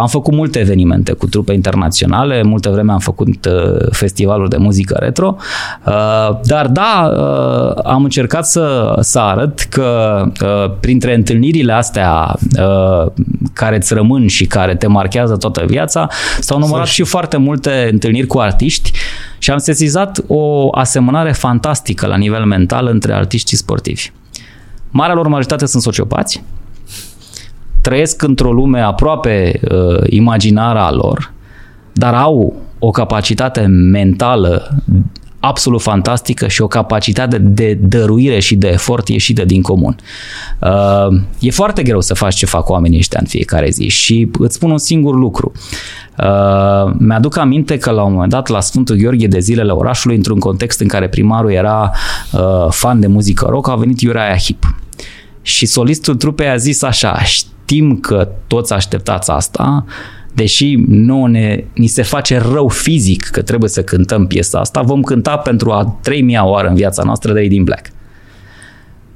Am 0.00 0.06
făcut 0.06 0.34
multe 0.34 0.58
evenimente 0.58 1.12
cu 1.12 1.26
trupe 1.26 1.52
internaționale, 1.52 2.42
multe 2.42 2.68
vreme 2.68 2.92
am 2.92 2.98
făcut 2.98 3.13
făcut 3.14 3.44
uh, 3.44 3.86
festivalul 3.90 4.48
de 4.48 4.56
muzică 4.56 4.96
retro, 4.98 5.36
uh, 5.86 6.38
dar 6.42 6.66
da, 6.66 7.10
uh, 7.12 7.84
am 7.84 8.04
încercat 8.04 8.46
să, 8.46 8.96
să 9.00 9.18
arăt 9.18 9.60
că 9.60 10.22
printre 10.80 11.14
întâlnirile 11.14 11.72
astea 11.72 12.36
care 13.52 13.76
îți 13.76 13.94
rămân 13.94 14.26
și 14.26 14.46
care 14.46 14.74
te 14.74 14.86
marchează 14.86 15.36
toată 15.36 15.64
viața, 15.66 16.06
s-au 16.40 16.58
numărat 16.58 16.86
și 16.86 17.02
foarte 17.02 17.36
multe 17.36 17.88
întâlniri 17.92 18.26
cu 18.26 18.38
artiști 18.38 18.92
și 19.38 19.50
am 19.50 19.58
sesizat 19.58 20.20
o 20.26 20.68
asemănare 20.72 21.32
fantastică 21.32 22.06
la 22.06 22.16
nivel 22.16 22.44
mental 22.44 22.86
între 22.86 23.12
artiștii 23.12 23.56
sportivi. 23.56 24.10
Marea 24.90 25.14
lor 25.14 25.26
majoritate 25.26 25.66
sunt 25.66 25.82
sociopați, 25.82 26.42
trăiesc 27.80 28.22
într-o 28.22 28.52
lume 28.52 28.80
aproape 28.80 29.60
uh, 29.70 30.02
imaginară 30.06 30.78
a 30.78 30.92
lor, 30.92 31.32
dar 31.92 32.14
au 32.14 32.63
o 32.86 32.90
capacitate 32.90 33.60
mentală 33.66 34.78
absolut 35.40 35.82
fantastică 35.82 36.48
și 36.48 36.62
o 36.62 36.66
capacitate 36.66 37.38
de 37.38 37.74
dăruire 37.74 38.38
și 38.38 38.56
de 38.56 38.68
efort 38.68 39.08
ieșită 39.08 39.44
din 39.44 39.62
comun. 39.62 39.96
Uh, 40.60 41.20
e 41.38 41.50
foarte 41.50 41.82
greu 41.82 42.00
să 42.00 42.14
faci 42.14 42.34
ce 42.34 42.46
fac 42.46 42.68
oamenii 42.68 42.98
ăștia 42.98 43.18
în 43.20 43.26
fiecare 43.26 43.70
zi 43.70 43.88
și 43.88 44.30
îți 44.38 44.54
spun 44.54 44.70
un 44.70 44.78
singur 44.78 45.14
lucru. 45.14 45.52
Uh, 46.18 46.92
mi-aduc 46.98 47.36
aminte 47.36 47.78
că 47.78 47.90
la 47.90 48.02
un 48.02 48.12
moment 48.12 48.30
dat 48.30 48.48
la 48.48 48.60
Sfântul 48.60 48.96
Gheorghe 48.96 49.26
de 49.26 49.38
zilele 49.38 49.72
orașului, 49.72 50.16
într-un 50.16 50.38
context 50.38 50.80
în 50.80 50.88
care 50.88 51.08
primarul 51.08 51.50
era 51.50 51.90
uh, 52.32 52.66
fan 52.70 53.00
de 53.00 53.06
muzică 53.06 53.46
rock, 53.48 53.68
a 53.68 53.74
venit 53.74 54.00
Iuraia 54.00 54.36
Hip. 54.36 54.76
Și 55.42 55.66
solistul 55.66 56.14
trupei 56.14 56.48
a 56.48 56.56
zis 56.56 56.82
așa, 56.82 57.22
știm 57.22 57.96
că 57.96 58.28
toți 58.46 58.72
așteptați 58.72 59.30
asta, 59.30 59.84
deși 60.34 60.84
nouă 60.86 61.28
ne, 61.28 61.64
ni 61.74 61.86
se 61.86 62.02
face 62.02 62.38
rău 62.38 62.68
fizic 62.68 63.24
că 63.24 63.42
trebuie 63.42 63.70
să 63.70 63.82
cântăm 63.82 64.26
piesa 64.26 64.58
asta, 64.58 64.80
vom 64.80 65.02
cânta 65.02 65.36
pentru 65.36 65.70
a 65.70 65.98
3000 66.02 66.38
oară 66.42 66.68
în 66.68 66.74
viața 66.74 67.02
noastră 67.02 67.32
de 67.32 67.46
din 67.46 67.64
Black. 67.64 67.86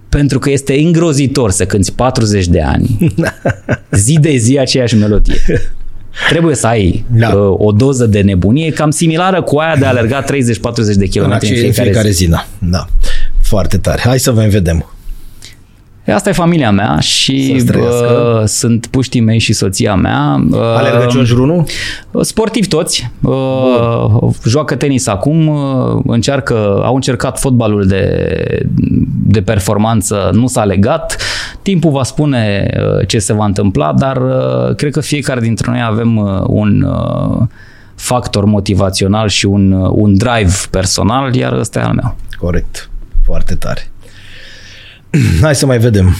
Pentru 0.09 0.39
că 0.39 0.51
este 0.51 0.75
îngrozitor 0.75 1.51
să 1.51 1.67
cânti 1.67 1.93
40 1.93 2.47
de 2.47 2.63
ani, 2.63 3.15
zi 4.05 4.19
de 4.21 4.37
zi 4.37 4.59
aceeași 4.59 4.97
melodie. 4.97 5.35
Trebuie 6.29 6.55
să 6.55 6.67
ai 6.67 7.05
da. 7.11 7.29
uh, 7.29 7.55
o 7.59 7.73
doză 7.73 8.07
de 8.07 8.21
nebunie 8.21 8.71
cam 8.71 8.91
similară 8.91 9.43
cu 9.43 9.57
aia 9.57 9.77
de 9.77 9.85
a 9.85 9.89
alerga 9.89 10.25
30-40 10.25 10.27
de 10.97 11.07
km 11.07 11.23
în, 11.25 11.31
în 11.33 11.39
fiecare, 11.39 11.71
fiecare 11.71 12.11
zi. 12.11 12.25
zi. 12.25 12.29
Da. 12.29 12.47
da. 12.59 12.87
Foarte 13.41 13.79
tare. 13.79 14.01
Hai 14.05 14.19
să 14.19 14.31
vă 14.31 14.47
vedem. 14.49 14.98
Asta 16.15 16.29
e 16.29 16.33
familia 16.33 16.71
mea 16.71 16.99
și 16.99 17.65
uh, 17.75 18.45
sunt 18.45 18.87
puștii 18.87 19.21
mei 19.21 19.39
și 19.39 19.53
soția 19.53 19.95
mea. 19.95 20.45
Uh, 20.51 20.59
Alergă 20.59 21.07
Ciunjurunu? 21.11 21.67
Sportivi 22.21 22.69
toți. 22.69 23.11
Uh, 23.23 24.31
joacă 24.47 24.77
tenis 24.77 25.07
acum, 25.07 25.47
uh, 25.47 26.03
încearcă, 26.07 26.81
au 26.85 26.95
încercat 26.95 27.39
fotbalul 27.39 27.87
de, 27.87 28.35
de 29.23 29.43
performanță, 29.43 30.31
nu 30.33 30.47
s-a 30.47 30.65
legat. 30.65 31.17
Timpul 31.63 31.91
va 31.91 32.03
spune 32.03 32.71
uh, 32.77 33.07
ce 33.07 33.19
se 33.19 33.33
va 33.33 33.45
întâmpla, 33.45 33.93
dar 33.93 34.17
uh, 34.17 34.75
cred 34.77 34.93
că 34.93 35.01
fiecare 35.01 35.41
dintre 35.41 35.71
noi 35.71 35.83
avem 35.83 36.17
uh, 36.17 36.43
un 36.47 36.83
uh, 36.83 37.47
factor 37.95 38.45
motivațional 38.45 39.29
și 39.29 39.47
un, 39.47 39.73
uh, 39.73 39.91
un 39.93 40.17
drive 40.17 40.55
personal, 40.71 41.35
iar 41.35 41.53
ăsta 41.53 41.79
e 41.79 41.83
al 41.83 41.93
meu. 41.95 42.17
Corect. 42.39 42.91
Foarte 43.25 43.55
tare. 43.55 43.91
Hai 45.43 45.55
să 45.55 45.67
mai 45.67 45.79
vedem. 45.79 46.17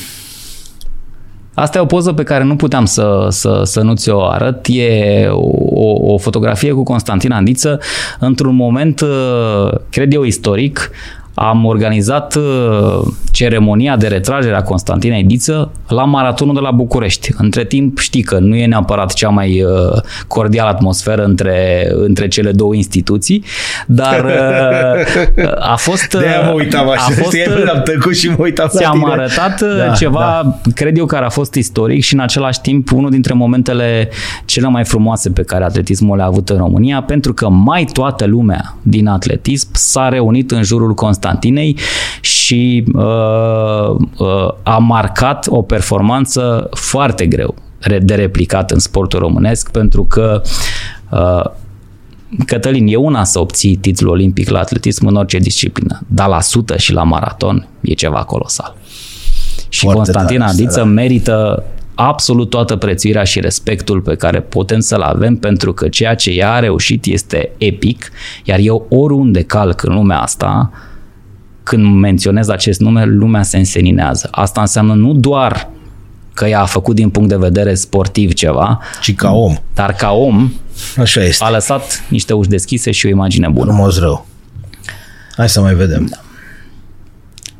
Asta 1.55 1.79
e 1.79 1.81
o 1.81 1.87
poză 1.87 2.13
pe 2.13 2.23
care 2.23 2.45
nu 2.45 2.57
puteam 2.57 2.85
să, 2.85 3.27
să, 3.31 3.63
să 3.65 3.81
nu 3.81 3.95
ți-o 3.95 4.25
arăt. 4.25 4.67
E 4.67 5.27
o, 5.31 6.13
o 6.13 6.19
fotografie 6.19 6.73
cu 6.73 6.83
Constantin 6.83 7.33
Andiță 7.33 7.81
într-un 8.19 8.55
moment, 8.55 9.01
uh, 9.01 9.71
cred 9.91 10.13
eu, 10.13 10.23
istoric 10.23 10.91
am 11.39 11.65
organizat 11.65 12.35
uh, 12.35 13.07
ceremonia 13.31 13.97
de 13.97 14.07
retragere 14.07 14.55
a 14.57 14.63
Constantinei 14.63 15.25
Diță 15.25 15.71
la 15.89 16.05
maratonul 16.05 16.55
de 16.55 16.61
la 16.61 16.71
București. 16.71 17.31
Între 17.37 17.65
timp 17.65 17.99
știi 17.99 18.23
că 18.23 18.39
nu 18.39 18.57
e 18.57 18.67
neapărat 18.67 19.13
cea 19.13 19.29
mai 19.29 19.63
uh, 19.63 20.01
cordială 20.27 20.69
atmosferă 20.69 21.25
între, 21.25 21.89
între 21.91 22.29
cele 22.29 22.53
două 22.53 22.75
instituții, 22.75 23.45
dar 23.87 24.25
uh, 24.25 25.73
a 25.73 25.77
fost... 25.77 26.09
De 26.09 26.27
mă 26.45 26.53
uitam 26.53 26.89
așa, 26.89 27.05
a 27.09 27.11
fost, 27.11 27.37
am 27.75 27.83
tăcut 27.83 28.17
și 28.17 28.29
mă 28.29 28.37
uitam 28.39 28.69
Ți-am 28.69 29.05
arătat 29.05 29.61
da, 29.61 29.93
ceva, 29.93 30.41
da. 30.43 30.71
cred 30.75 30.97
eu, 30.99 31.07
care 31.07 31.25
a 31.25 31.29
fost 31.29 31.55
istoric 31.55 32.03
și 32.03 32.15
în 32.15 32.21
același 32.21 32.61
timp 32.61 32.93
unul 32.93 33.11
dintre 33.11 33.33
momentele 33.35 34.09
cele 34.45 34.69
mai 34.69 34.85
frumoase 34.85 35.31
pe 35.31 35.43
care 35.43 35.65
atletismul 35.65 36.17
le-a 36.17 36.27
avut 36.27 36.49
în 36.49 36.57
România, 36.57 37.03
pentru 37.03 37.35
că 37.35 37.49
mai 37.49 37.85
toată 37.93 38.27
lumea 38.27 38.77
din 38.83 39.07
atletism 39.07 39.69
s-a 39.73 40.09
reunit 40.09 40.51
în 40.51 40.63
jurul 40.63 40.95
Constantinei 40.95 41.27
Constantinei 41.29 41.77
și 42.21 42.85
uh, 42.95 43.97
uh, 44.19 44.49
a 44.63 44.79
marcat 44.79 45.47
o 45.49 45.63
performanță 45.63 46.69
foarte 46.73 47.27
greu 47.27 47.55
de 48.01 48.15
replicat 48.15 48.71
în 48.71 48.79
sportul 48.79 49.19
românesc 49.19 49.71
pentru 49.71 50.05
că 50.05 50.43
uh, 51.11 51.45
Cătălin, 52.47 52.87
e 52.87 52.97
una 52.97 53.25
să 53.25 53.39
obții 53.41 53.77
titlul 53.77 54.11
olimpic 54.11 54.49
la 54.49 54.59
atletism 54.59 55.07
în 55.07 55.15
orice 55.15 55.39
disciplină, 55.39 56.01
dar 56.07 56.29
la 56.29 56.41
sută 56.41 56.77
și 56.77 56.93
la 56.93 57.03
maraton 57.03 57.69
e 57.81 57.93
ceva 57.93 58.25
colosal. 58.25 58.77
Și 59.69 59.85
Foarte 59.85 59.99
Constantin 59.99 60.41
Adiță 60.41 60.79
da. 60.79 60.85
merită 60.85 61.65
absolut 61.95 62.51
toată 62.51 62.77
prețuirea 62.77 63.25
și 63.25 63.41
respectul 63.41 64.01
pe 64.01 64.15
care 64.15 64.41
putem 64.41 64.81
să-l 64.81 65.01
avem 65.01 65.37
pentru 65.37 65.73
că 65.73 65.89
ceea 65.89 66.15
ce 66.15 66.31
ea 66.31 66.53
a 66.53 66.59
reușit 66.59 67.05
este 67.05 67.51
epic, 67.59 68.11
iar 68.45 68.59
eu 68.59 68.87
oriunde 68.89 69.43
calc 69.43 69.83
în 69.83 69.95
lumea 69.95 70.21
asta, 70.21 70.71
când 71.69 71.95
menționez 71.95 72.49
acest 72.49 72.81
nume, 72.81 73.05
lumea 73.05 73.43
se 73.43 73.57
înseninează. 73.57 74.29
Asta 74.31 74.61
înseamnă 74.61 74.95
nu 74.95 75.13
doar 75.13 75.71
că 76.35 76.47
ea 76.47 76.61
a 76.61 76.65
făcut 76.65 76.95
din 76.95 77.11
punct 77.11 77.29
de 77.29 77.37
vedere 77.37 77.75
sportiv 77.75 78.33
ceva, 78.33 78.81
ci 79.01 79.15
ca 79.15 79.31
om. 79.33 79.57
Dar 79.75 79.93
ca 79.93 80.11
om 80.11 80.53
Așa 80.99 81.23
este. 81.23 81.45
a 81.45 81.51
lăsat 81.51 82.05
niște 82.09 82.33
uși 82.33 82.49
deschise 82.49 82.91
și 82.91 83.07
o 83.07 83.09
imagine 83.09 83.49
bună. 83.49 83.73
Frumos 83.73 83.99
rău. 83.99 84.27
Hai 85.37 85.49
să 85.49 85.61
mai 85.61 85.75
vedem. 85.75 86.07
Da. 86.11 86.17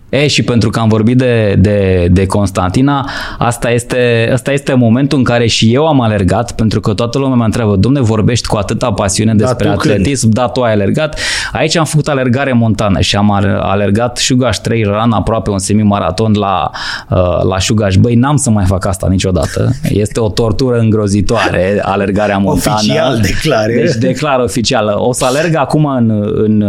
E, 0.09 0.27
și 0.27 0.43
pentru 0.43 0.71
că 0.71 0.81
am 0.81 0.89
vorbit 0.89 1.17
de, 1.17 1.55
de, 1.59 2.09
de 2.11 2.27
Constantina, 2.27 3.11
asta 3.39 3.71
este, 3.71 4.31
asta 4.33 4.53
este 4.53 4.75
momentul 4.75 5.19
în 5.19 5.25
care 5.25 5.47
și 5.47 5.75
eu 5.75 5.87
am 5.87 6.01
alergat, 6.01 6.53
pentru 6.53 6.81
că 6.81 6.95
toată 6.95 7.19
lumea 7.19 7.37
mă 7.37 7.45
întreabă, 7.45 7.77
domne, 7.77 8.01
vorbești 8.01 8.47
cu 8.47 8.57
atâta 8.57 8.93
pasiune 8.93 9.35
da, 9.35 9.45
despre 9.45 9.69
atletism, 9.69 10.21
când? 10.21 10.35
da, 10.35 10.47
tu 10.47 10.63
ai 10.63 10.73
alergat. 10.73 11.19
Aici 11.53 11.77
am 11.77 11.85
făcut 11.85 12.09
alergare 12.09 12.53
montană 12.53 13.01
și 13.01 13.17
am 13.17 13.33
alergat 13.61 14.17
Sugaș 14.17 14.57
3 14.57 14.83
Run, 14.83 15.13
aproape 15.13 15.51
un 15.51 15.59
semimaraton 15.59 16.33
la, 16.33 16.71
uh, 17.11 17.43
la 17.49 17.59
Sugaș. 17.59 17.97
Băi, 17.97 18.15
n-am 18.15 18.37
să 18.37 18.51
mai 18.51 18.65
fac 18.65 18.87
asta 18.87 19.07
niciodată. 19.11 19.71
Este 19.89 20.21
o 20.21 20.29
tortură 20.29 20.79
îngrozitoare, 20.79 21.81
alergarea 21.83 22.39
montană. 22.49 22.77
Oficial 22.77 23.21
declare. 23.23 23.75
Deci 23.75 23.95
declar 23.95 24.41
oficial. 24.41 24.95
O 24.97 25.13
să 25.13 25.25
alerg 25.25 25.55
acum 25.55 25.85
în, 25.85 26.33
în, 26.35 26.65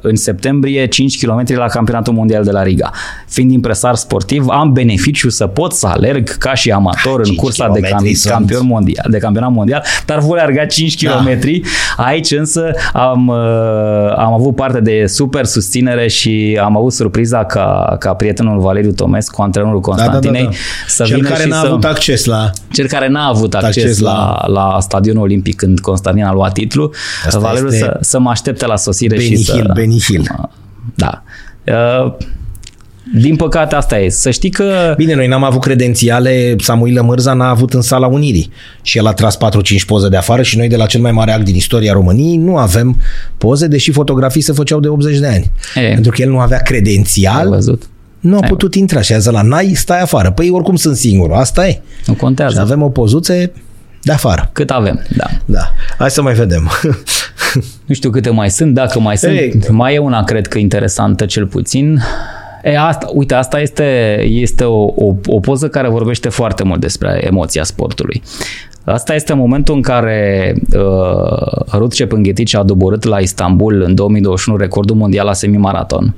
în 0.00 0.16
septembrie 0.16 0.86
5 0.86 1.24
km 1.24 1.44
la 1.46 1.66
campionatul 1.66 2.12
mondial 2.12 2.44
de 2.44 2.50
la 2.50 2.62
Riga. 2.62 2.77
Liga. 2.78 2.92
Fiind 3.28 3.50
impresar 3.50 3.94
sportiv, 3.94 4.46
am 4.48 4.72
beneficiu 4.72 5.28
să 5.28 5.46
pot 5.46 5.72
să 5.72 5.86
alerg 5.86 6.28
ca 6.28 6.54
și 6.54 6.70
amator 6.70 7.20
în 7.24 7.34
cursa 7.34 7.68
de 7.68 7.80
cam- 7.80 8.28
campion 8.28 8.66
mondial, 8.66 9.06
de 9.10 9.18
campionat 9.18 9.50
mondial, 9.50 9.84
dar 10.06 10.18
voi 10.18 10.38
alerga 10.38 10.64
5 10.64 11.06
km. 11.06 11.38
Da. 11.96 12.04
Aici 12.04 12.30
însă 12.30 12.70
am, 12.92 13.28
uh, 13.28 13.36
am 14.16 14.32
avut 14.32 14.54
parte 14.54 14.80
de 14.80 15.06
super 15.06 15.44
susținere 15.44 16.08
și 16.08 16.58
am 16.62 16.76
avut 16.76 16.92
surpriza 16.92 17.44
ca, 17.44 17.96
ca 17.98 18.14
prietenul 18.14 18.60
Valeriu 18.60 18.92
Tomescu, 18.92 19.42
antrenorul 19.42 19.80
Constantinei, 19.80 20.42
da, 20.42 20.48
da, 20.48 20.50
da, 20.50 20.58
da. 20.84 20.86
să 20.86 21.04
Cel 21.04 21.16
vină 21.16 21.28
care 21.28 21.42
și 21.42 21.48
n-a 21.48 21.60
să... 21.60 21.66
avut 21.66 21.84
acces 21.84 22.24
la... 22.24 22.50
Cel 22.72 22.86
care 22.86 23.08
n-a 23.08 23.26
avut 23.26 23.54
acces, 23.54 23.82
acces 23.82 23.98
la, 23.98 24.44
la, 24.46 24.72
la 24.72 24.80
stadionul 24.80 25.22
olimpic 25.22 25.56
când 25.56 25.80
Constantin 25.80 26.24
a 26.24 26.32
luat 26.32 26.52
titlul, 26.52 26.94
Valeriu 27.32 27.70
să, 27.70 27.96
să 28.00 28.18
mă 28.18 28.30
aștepte 28.30 28.66
la 28.66 28.76
sosire 28.76 29.16
Benny 29.16 29.36
și 29.36 29.52
Hill, 29.52 29.66
să... 29.66 29.72
Benny 29.74 30.00
Hill. 30.00 30.50
Da. 30.94 31.22
Uh, 31.66 32.12
din 33.14 33.36
păcate 33.36 33.74
asta 33.74 33.98
e. 33.98 34.08
Să 34.08 34.30
știi 34.30 34.50
că... 34.50 34.94
Bine, 34.96 35.14
noi 35.14 35.26
n-am 35.26 35.44
avut 35.44 35.60
credențiale, 35.60 36.54
Samuil 36.58 37.02
Mărza 37.02 37.32
n-a 37.32 37.48
avut 37.48 37.72
în 37.72 37.82
sala 37.82 38.06
Unirii 38.06 38.50
și 38.82 38.98
el 38.98 39.06
a 39.06 39.12
tras 39.12 39.36
4-5 39.36 39.38
poze 39.86 40.08
de 40.08 40.16
afară 40.16 40.42
și 40.42 40.56
noi 40.56 40.68
de 40.68 40.76
la 40.76 40.86
cel 40.86 41.00
mai 41.00 41.12
mare 41.12 41.32
act 41.32 41.44
din 41.44 41.54
istoria 41.54 41.92
României 41.92 42.36
nu 42.36 42.56
avem 42.56 43.00
poze, 43.38 43.66
deși 43.66 43.90
fotografii 43.90 44.40
se 44.40 44.52
făceau 44.52 44.80
de 44.80 44.88
80 44.88 45.18
de 45.18 45.26
ani. 45.26 45.50
E. 45.74 45.92
Pentru 45.92 46.12
că 46.12 46.22
el 46.22 46.30
nu 46.30 46.38
avea 46.38 46.58
credențial. 46.58 47.38
Ai 47.38 47.46
văzut? 47.46 47.82
Nu 48.20 48.36
a 48.36 48.40
putut 48.40 48.74
intra 48.74 49.00
și 49.00 49.12
a 49.12 49.18
zis 49.18 49.30
la 49.30 49.42
Nai, 49.42 49.72
stai 49.74 50.00
afară. 50.00 50.30
Păi 50.30 50.50
oricum 50.50 50.76
sunt 50.76 50.96
singur, 50.96 51.32
asta 51.32 51.68
e. 51.68 51.80
Nu 52.06 52.14
contează. 52.14 52.54
Și 52.54 52.60
avem 52.60 52.82
o 52.82 52.88
pozuțe 52.88 53.52
de 54.02 54.12
afară. 54.12 54.50
Cât 54.52 54.70
avem, 54.70 55.06
da. 55.16 55.26
Da. 55.44 55.72
Hai 55.98 56.10
să 56.10 56.22
mai 56.22 56.34
vedem. 56.34 56.70
nu 57.86 57.94
știu 57.94 58.10
câte 58.10 58.30
mai 58.30 58.50
sunt, 58.50 58.74
dacă 58.74 59.00
mai 59.00 59.16
sunt. 59.16 59.32
Ei. 59.32 59.60
Mai 59.68 59.94
e 59.94 59.98
una, 59.98 60.24
cred 60.24 60.46
că 60.46 60.58
interesantă 60.58 61.26
cel 61.26 61.46
puțin. 61.46 62.00
E, 62.62 62.78
asta, 62.78 63.08
uite, 63.12 63.34
asta 63.34 63.60
este, 63.60 64.18
este 64.28 64.64
o, 64.64 64.84
o, 64.84 65.14
o 65.26 65.40
poză 65.40 65.68
care 65.68 65.88
vorbește 65.88 66.28
foarte 66.28 66.62
mult 66.62 66.80
despre 66.80 67.20
emoția 67.26 67.64
sportului. 67.64 68.22
Asta 68.84 69.14
este 69.14 69.32
momentul 69.32 69.74
în 69.74 69.82
care 69.82 70.54
uh, 70.76 71.62
Ruth 71.72 71.94
Cepânghetic 71.94 72.56
a 72.56 72.62
doborât 72.62 73.04
la 73.04 73.18
Istanbul 73.18 73.82
în 73.82 73.94
2021 73.94 74.58
recordul 74.58 74.96
mondial 74.96 75.26
la 75.26 75.32
semimaraton 75.32 76.14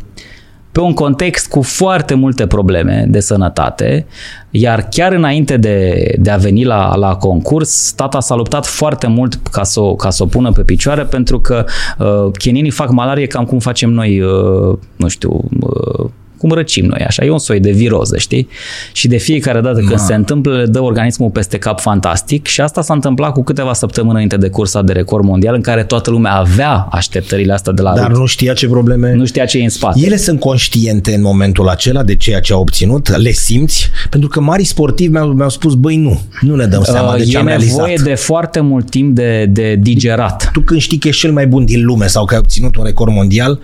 pe 0.72 0.80
un 0.80 0.94
context 0.94 1.48
cu 1.48 1.62
foarte 1.62 2.14
multe 2.14 2.46
probleme 2.46 3.04
de 3.08 3.20
sănătate, 3.20 4.06
iar 4.50 4.86
chiar 4.90 5.12
înainte 5.12 5.56
de, 5.56 6.12
de 6.18 6.30
a 6.30 6.36
veni 6.36 6.64
la, 6.64 6.96
la 6.96 7.16
concurs, 7.16 7.92
tata 7.92 8.20
s-a 8.20 8.34
luptat 8.34 8.66
foarte 8.66 9.06
mult 9.06 9.34
ca 9.34 9.62
să, 9.62 9.80
o, 9.80 9.94
ca 9.94 10.10
să 10.10 10.22
o 10.22 10.26
pună 10.26 10.52
pe 10.52 10.62
picioare, 10.62 11.02
pentru 11.02 11.40
că 11.40 11.64
uh, 11.98 12.32
cheninii 12.38 12.70
fac 12.70 12.90
malarie 12.90 13.26
cam 13.26 13.44
cum 13.44 13.58
facem 13.58 13.90
noi, 13.90 14.20
uh, 14.20 14.78
nu 14.96 15.08
știu, 15.08 15.44
uh, 15.60 16.10
cum 16.40 16.50
răcim 16.50 16.84
noi 16.84 17.04
așa, 17.06 17.24
e 17.24 17.30
un 17.30 17.38
soi 17.38 17.60
de 17.60 17.70
viroză, 17.70 18.18
știi? 18.18 18.48
Și 18.92 19.08
de 19.08 19.16
fiecare 19.16 19.60
dată 19.60 19.78
când 19.78 19.90
Ma. 19.90 19.96
se 19.96 20.14
întâmplă, 20.14 20.56
le 20.56 20.66
dă 20.66 20.80
organismul 20.80 21.30
peste 21.30 21.58
cap 21.58 21.80
fantastic 21.80 22.46
și 22.46 22.60
asta 22.60 22.82
s-a 22.82 22.94
întâmplat 22.94 23.32
cu 23.32 23.42
câteva 23.42 23.72
săptămâni 23.72 24.12
înainte 24.12 24.36
de 24.36 24.48
cursa 24.48 24.82
de 24.82 24.92
record 24.92 25.24
mondial 25.24 25.54
în 25.54 25.60
care 25.60 25.84
toată 25.84 26.10
lumea 26.10 26.32
avea 26.32 26.88
așteptările 26.90 27.52
astea 27.52 27.72
de 27.72 27.82
la 27.82 27.94
Dar 27.94 28.10
nu 28.10 28.26
știa 28.26 28.52
ce 28.52 28.68
probleme... 28.68 29.14
Nu 29.14 29.24
știa 29.24 29.44
ce 29.44 29.58
e 29.58 29.62
în 29.62 29.68
spate. 29.68 30.00
Ele 30.04 30.16
sunt 30.16 30.40
conștiente 30.40 31.14
în 31.14 31.22
momentul 31.22 31.68
acela 31.68 32.02
de 32.02 32.14
ceea 32.16 32.40
ce 32.40 32.52
au 32.52 32.60
obținut? 32.60 33.16
Le 33.16 33.30
simți? 33.30 33.90
Pentru 34.10 34.28
că 34.28 34.40
mari 34.40 34.64
sportivi 34.64 35.10
mi-au, 35.10 35.28
mi-au 35.28 35.48
spus, 35.48 35.74
băi, 35.74 35.96
nu, 35.96 36.20
nu 36.40 36.56
ne 36.56 36.66
dăm 36.66 36.82
seama 36.82 37.12
uh, 37.12 37.18
de 37.18 37.24
ce 37.24 37.38
am 37.38 37.46
realizat. 37.46 37.72
E 37.72 37.76
nevoie 37.76 37.98
de 38.04 38.14
foarte 38.14 38.60
mult 38.60 38.90
timp 38.90 39.14
de, 39.14 39.46
de 39.46 39.74
digerat. 39.74 40.50
Tu 40.52 40.60
când 40.60 40.80
știi 40.80 40.98
că 40.98 41.08
ești 41.08 41.20
cel 41.20 41.32
mai 41.32 41.46
bun 41.46 41.64
din 41.64 41.84
lume 41.84 42.06
sau 42.06 42.24
că 42.24 42.34
ai 42.34 42.40
obținut 42.40 42.76
un 42.76 42.84
record 42.84 43.12
mondial, 43.12 43.60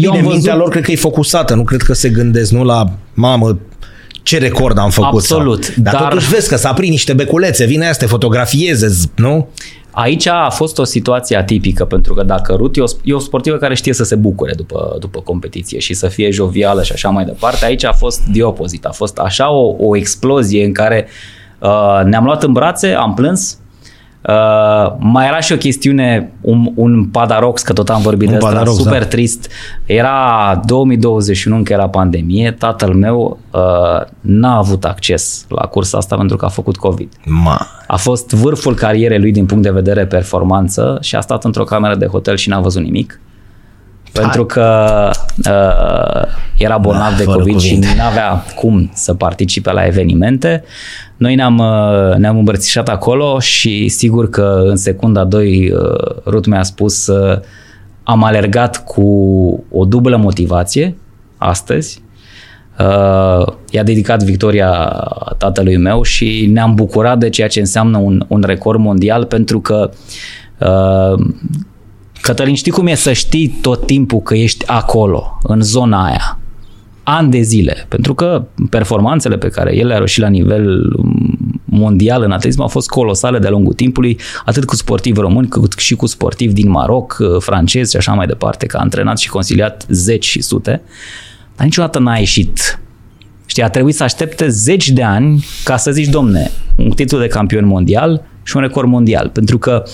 Eu 0.00 0.10
bine, 0.10 0.26
mintea 0.28 0.56
lor 0.56 0.68
cred 0.68 0.82
că 0.82 0.92
e 0.92 0.96
focusată, 0.96 1.54
nu 1.54 1.64
cred 1.64 1.81
că 1.82 1.92
se 1.92 2.08
gândesc 2.08 2.50
nu 2.50 2.64
la 2.64 2.84
mamă, 3.14 3.58
ce 4.22 4.38
record 4.38 4.78
am 4.78 4.90
făcut. 4.90 5.12
Absolut. 5.12 5.64
Sau, 5.64 5.74
dar, 5.76 5.92
dar 5.92 6.02
totuși 6.02 6.28
vezi 6.28 6.48
că 6.48 6.56
s-a 6.56 6.72
prins 6.72 6.90
niște 6.90 7.12
beculețe, 7.12 7.64
vine 7.64 7.84
aia 7.84 7.92
să 7.92 7.98
te 7.98 8.06
fotografieze, 8.06 9.10
nu? 9.16 9.48
Aici 9.90 10.26
a 10.26 10.50
fost 10.50 10.78
o 10.78 10.84
situație 10.84 11.36
atipică, 11.36 11.84
pentru 11.84 12.14
că 12.14 12.22
dacă 12.22 12.54
Ruth 12.54 12.78
e 12.78 12.80
o, 12.80 12.86
e 13.02 13.12
o 13.12 13.18
sportivă 13.18 13.56
care 13.56 13.74
știe 13.74 13.92
să 13.92 14.04
se 14.04 14.14
bucure 14.14 14.52
după, 14.56 14.96
după 15.00 15.20
competiție 15.20 15.78
și 15.78 15.94
să 15.94 16.08
fie 16.08 16.30
jovială 16.30 16.82
și 16.82 16.92
așa 16.92 17.08
mai 17.08 17.24
departe, 17.24 17.64
aici 17.64 17.84
a 17.84 17.92
fost 17.92 18.20
de 18.20 18.42
opozit. 18.42 18.84
A 18.84 18.90
fost 18.90 19.18
așa 19.18 19.50
o, 19.50 19.74
o 19.78 19.96
explozie 19.96 20.64
în 20.64 20.72
care 20.72 21.06
uh, 21.58 22.00
ne-am 22.04 22.24
luat 22.24 22.42
în 22.42 22.52
brațe, 22.52 22.88
am 22.88 23.14
plâns, 23.14 23.58
Uh, 24.28 24.94
mai 24.98 25.26
era 25.26 25.40
și 25.40 25.52
o 25.52 25.56
chestiune, 25.56 26.32
un, 26.40 26.72
un 26.74 27.04
Padarox, 27.04 27.62
că 27.62 27.72
tot 27.72 27.88
am 27.88 28.02
vorbit 28.02 28.28
un 28.28 28.38
de 28.38 28.46
asta, 28.46 28.64
super 28.64 29.00
da. 29.00 29.06
trist. 29.06 29.50
Era 29.86 30.60
2021, 30.66 31.56
încă 31.56 31.72
era 31.72 31.88
pandemie, 31.88 32.50
tatăl 32.50 32.94
meu 32.94 33.38
uh, 33.50 33.60
n-a 34.20 34.56
avut 34.56 34.84
acces 34.84 35.44
la 35.48 35.66
cursa 35.66 35.98
asta 35.98 36.16
pentru 36.16 36.36
că 36.36 36.44
a 36.44 36.48
făcut 36.48 36.76
COVID. 36.76 37.08
Ma. 37.24 37.66
A 37.86 37.96
fost 37.96 38.30
vârful 38.30 38.74
carierei 38.74 39.18
lui 39.18 39.32
din 39.32 39.46
punct 39.46 39.62
de 39.62 39.70
vedere 39.70 40.06
performanță 40.06 40.98
și 41.00 41.16
a 41.16 41.20
stat 41.20 41.44
într-o 41.44 41.64
cameră 41.64 41.94
de 41.94 42.06
hotel 42.06 42.36
și 42.36 42.48
n-a 42.48 42.60
văzut 42.60 42.82
nimic. 42.82 43.20
Pentru 44.12 44.46
că 44.46 45.10
uh, 45.38 46.22
era 46.56 46.78
bolnav 46.78 47.10
da, 47.10 47.16
de 47.16 47.24
COVID 47.24 47.58
și 47.58 47.76
nu 47.78 47.86
avea 48.10 48.44
cum 48.54 48.90
să 48.94 49.14
participe 49.14 49.72
la 49.72 49.86
evenimente. 49.86 50.64
Noi 51.16 51.34
ne-am, 51.34 51.58
uh, 51.58 52.16
ne-am 52.16 52.38
îmbrățișat 52.38 52.88
acolo 52.88 53.38
și 53.38 53.88
sigur 53.88 54.30
că 54.30 54.62
în 54.64 54.76
secunda 54.76 55.24
2 55.24 55.72
uh, 55.72 55.80
Rut 56.24 56.46
mi-a 56.46 56.62
spus 56.62 57.06
uh, 57.06 57.38
am 58.02 58.24
alergat 58.24 58.84
cu 58.84 59.02
o 59.70 59.84
dublă 59.84 60.16
motivație 60.16 60.96
astăzi. 61.36 62.02
Uh, 62.78 63.46
i-a 63.70 63.82
dedicat 63.82 64.22
victoria 64.22 64.70
tatălui 65.38 65.76
meu 65.76 66.02
și 66.02 66.48
ne-am 66.52 66.74
bucurat 66.74 67.18
de 67.18 67.28
ceea 67.28 67.48
ce 67.48 67.60
înseamnă 67.60 67.98
un, 67.98 68.24
un 68.28 68.42
record 68.46 68.78
mondial 68.78 69.24
pentru 69.24 69.60
că 69.60 69.90
uh, 70.58 71.26
Cătălin, 72.22 72.54
știi 72.54 72.72
cum 72.72 72.86
e 72.86 72.94
să 72.94 73.12
știi 73.12 73.58
tot 73.60 73.86
timpul 73.86 74.20
că 74.20 74.34
ești 74.34 74.66
acolo, 74.66 75.38
în 75.42 75.60
zona 75.60 76.04
aia, 76.04 76.38
ani 77.02 77.30
de 77.30 77.40
zile, 77.40 77.86
pentru 77.88 78.14
că 78.14 78.44
performanțele 78.70 79.38
pe 79.38 79.48
care 79.48 79.76
el 79.76 79.86
le-a 79.86 79.96
reușit 79.96 80.22
la 80.22 80.28
nivel 80.28 80.92
mondial 81.64 82.22
în 82.22 82.30
atletism 82.30 82.60
au 82.60 82.68
fost 82.68 82.88
colosale 82.88 83.38
de-a 83.38 83.50
lungul 83.50 83.72
timpului, 83.72 84.18
atât 84.44 84.64
cu 84.64 84.76
sportivi 84.76 85.20
români, 85.20 85.48
cât 85.48 85.72
și 85.78 85.94
cu 85.94 86.06
sportivi 86.06 86.52
din 86.52 86.70
Maroc, 86.70 87.18
francezi 87.38 87.90
și 87.90 87.96
așa 87.96 88.12
mai 88.12 88.26
departe, 88.26 88.66
că 88.66 88.76
a 88.76 88.80
antrenat 88.80 89.18
și 89.18 89.28
consiliat 89.28 89.86
zeci 89.88 90.24
și 90.24 90.42
sute, 90.42 90.82
dar 91.56 91.64
niciodată 91.64 91.98
n-a 91.98 92.16
ieșit. 92.16 92.80
Știi, 93.46 93.62
a 93.62 93.68
trebuit 93.68 93.94
să 93.94 94.02
aștepte 94.02 94.48
zeci 94.48 94.90
de 94.90 95.02
ani 95.02 95.44
ca 95.64 95.76
să 95.76 95.90
zici, 95.90 96.08
domne, 96.08 96.50
un 96.76 96.90
titlu 96.90 97.18
de 97.18 97.26
campion 97.26 97.66
mondial 97.66 98.22
și 98.42 98.56
un 98.56 98.62
record 98.62 98.88
mondial. 98.88 99.28
Pentru 99.28 99.58
că 99.58 99.84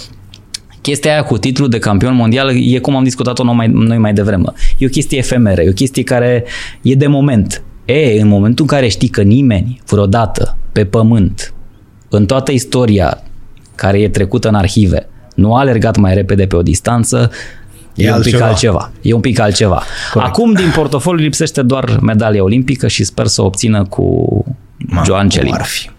chestia 0.80 1.12
aia 1.12 1.22
cu 1.22 1.38
titlul 1.38 1.68
de 1.68 1.78
campion 1.78 2.14
mondial 2.14 2.72
e 2.74 2.78
cum 2.78 2.96
am 2.96 3.04
discutat-o 3.04 3.44
noi 3.44 3.54
mai, 3.54 3.66
noi 3.66 3.98
mai 3.98 4.12
devreme. 4.12 4.52
E 4.78 4.86
o 4.86 4.88
chestie 4.88 5.18
efemeră, 5.18 5.62
e 5.62 5.68
o 5.68 5.72
chestie 5.72 6.02
care 6.02 6.44
e 6.82 6.94
de 6.94 7.06
moment. 7.06 7.62
E, 7.84 8.20
în 8.20 8.28
momentul 8.28 8.64
în 8.68 8.76
care 8.76 8.88
știi 8.88 9.08
că 9.08 9.22
nimeni 9.22 9.80
vreodată 9.86 10.56
pe 10.72 10.84
pământ, 10.84 11.54
în 12.08 12.26
toată 12.26 12.52
istoria 12.52 13.22
care 13.74 14.00
e 14.00 14.08
trecută 14.08 14.48
în 14.48 14.54
arhive, 14.54 15.08
nu 15.34 15.54
a 15.54 15.58
alergat 15.58 15.96
mai 15.96 16.14
repede 16.14 16.46
pe 16.46 16.56
o 16.56 16.62
distanță, 16.62 17.30
E, 17.98 18.06
e 18.06 18.12
un 18.12 18.22
pic 18.22 18.40
altceva. 18.40 18.90
E 19.02 19.12
un 19.12 19.20
pic 19.20 19.38
altceva. 19.38 19.82
Corect. 20.12 20.30
Acum 20.30 20.52
din 20.52 20.70
portofoliu 20.74 21.24
lipsește 21.24 21.62
doar 21.62 21.98
medalia 22.00 22.42
olimpică 22.42 22.88
și 22.88 23.04
sper 23.04 23.26
să 23.26 23.42
o 23.42 23.44
obțină 23.44 23.84
cu 23.84 24.44
Ma, 24.76 25.02
Joan 25.04 25.28
Celim. 25.28 25.52
Ar 25.52 25.64
fi. 25.64 25.90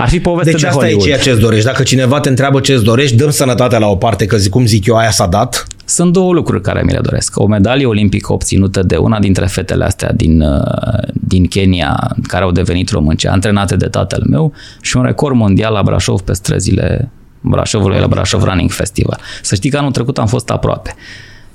Ar 0.00 0.08
fi 0.08 0.20
poveste 0.20 0.50
deci 0.50 0.60
de 0.60 0.66
asta 0.66 0.80
Hollywood. 0.80 1.06
e 1.06 1.06
ceea 1.06 1.18
ce 1.18 1.30
îți 1.30 1.40
dorești. 1.40 1.64
Dacă 1.64 1.82
cineva 1.82 2.20
te 2.20 2.28
întreabă 2.28 2.60
ce 2.60 2.72
îți 2.72 2.84
dorești, 2.84 3.16
dăm 3.16 3.30
sănătatea 3.30 3.78
la 3.78 3.86
o 3.86 3.96
parte, 3.96 4.26
că 4.26 4.36
zic, 4.36 4.50
cum 4.50 4.66
zic 4.66 4.86
eu, 4.86 4.96
aia 4.96 5.10
s-a 5.10 5.26
dat. 5.26 5.66
Sunt 5.84 6.12
două 6.12 6.32
lucruri 6.32 6.62
care 6.62 6.82
mi 6.84 6.92
le 6.92 6.98
doresc. 7.02 7.38
O 7.38 7.46
medalie 7.46 7.86
olimpică 7.86 8.32
obținută 8.32 8.82
de 8.82 8.96
una 8.96 9.18
dintre 9.18 9.46
fetele 9.46 9.84
astea 9.84 10.12
din, 10.12 10.40
uh, 10.40 11.08
din 11.12 11.46
Kenya, 11.46 12.16
care 12.26 12.44
au 12.44 12.50
devenit 12.50 12.90
românce, 12.90 13.28
antrenate 13.28 13.76
de 13.76 13.86
tatăl 13.86 14.24
meu, 14.28 14.52
și 14.80 14.96
un 14.96 15.02
record 15.02 15.36
mondial 15.36 15.72
la 15.72 15.82
Brașov 15.82 16.20
pe 16.20 16.32
străzile 16.32 17.10
Brașovului, 17.40 17.98
la 17.98 18.06
Brașov 18.06 18.42
Running 18.42 18.70
Festival. 18.70 19.20
Să 19.42 19.54
știi 19.54 19.70
că 19.70 19.76
anul 19.76 19.90
trecut 19.90 20.18
am 20.18 20.26
fost 20.26 20.50
aproape. 20.50 20.94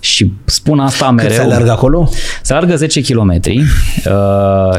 Și 0.05 0.33
spun 0.45 0.79
asta 0.79 1.11
mereu. 1.11 1.29
Cât 1.29 1.37
se 1.37 1.53
alergă 1.53 1.71
acolo? 1.71 2.09
Se 2.41 2.53
alergă 2.53 2.75
10 2.75 3.01
km. 3.01 3.39
Uh, 3.45 3.61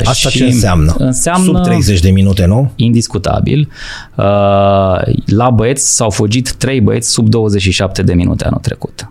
asta 0.05 0.29
și 0.29 0.37
ce 0.37 0.45
înseamnă? 0.45 0.95
Înseamnă... 0.99 1.45
Sub 1.45 1.63
30 1.63 2.01
de 2.01 2.11
minute, 2.11 2.45
nu? 2.45 2.73
Indiscutabil. 2.77 3.69
Uh, 4.15 4.25
la 5.27 5.51
băieți 5.55 5.95
s-au 5.95 6.11
fugit 6.11 6.53
3 6.53 6.81
băieți 6.81 7.11
sub 7.11 7.29
27 7.29 8.03
de 8.03 8.15
minute 8.15 8.45
anul 8.45 8.61
trecut. 8.63 9.09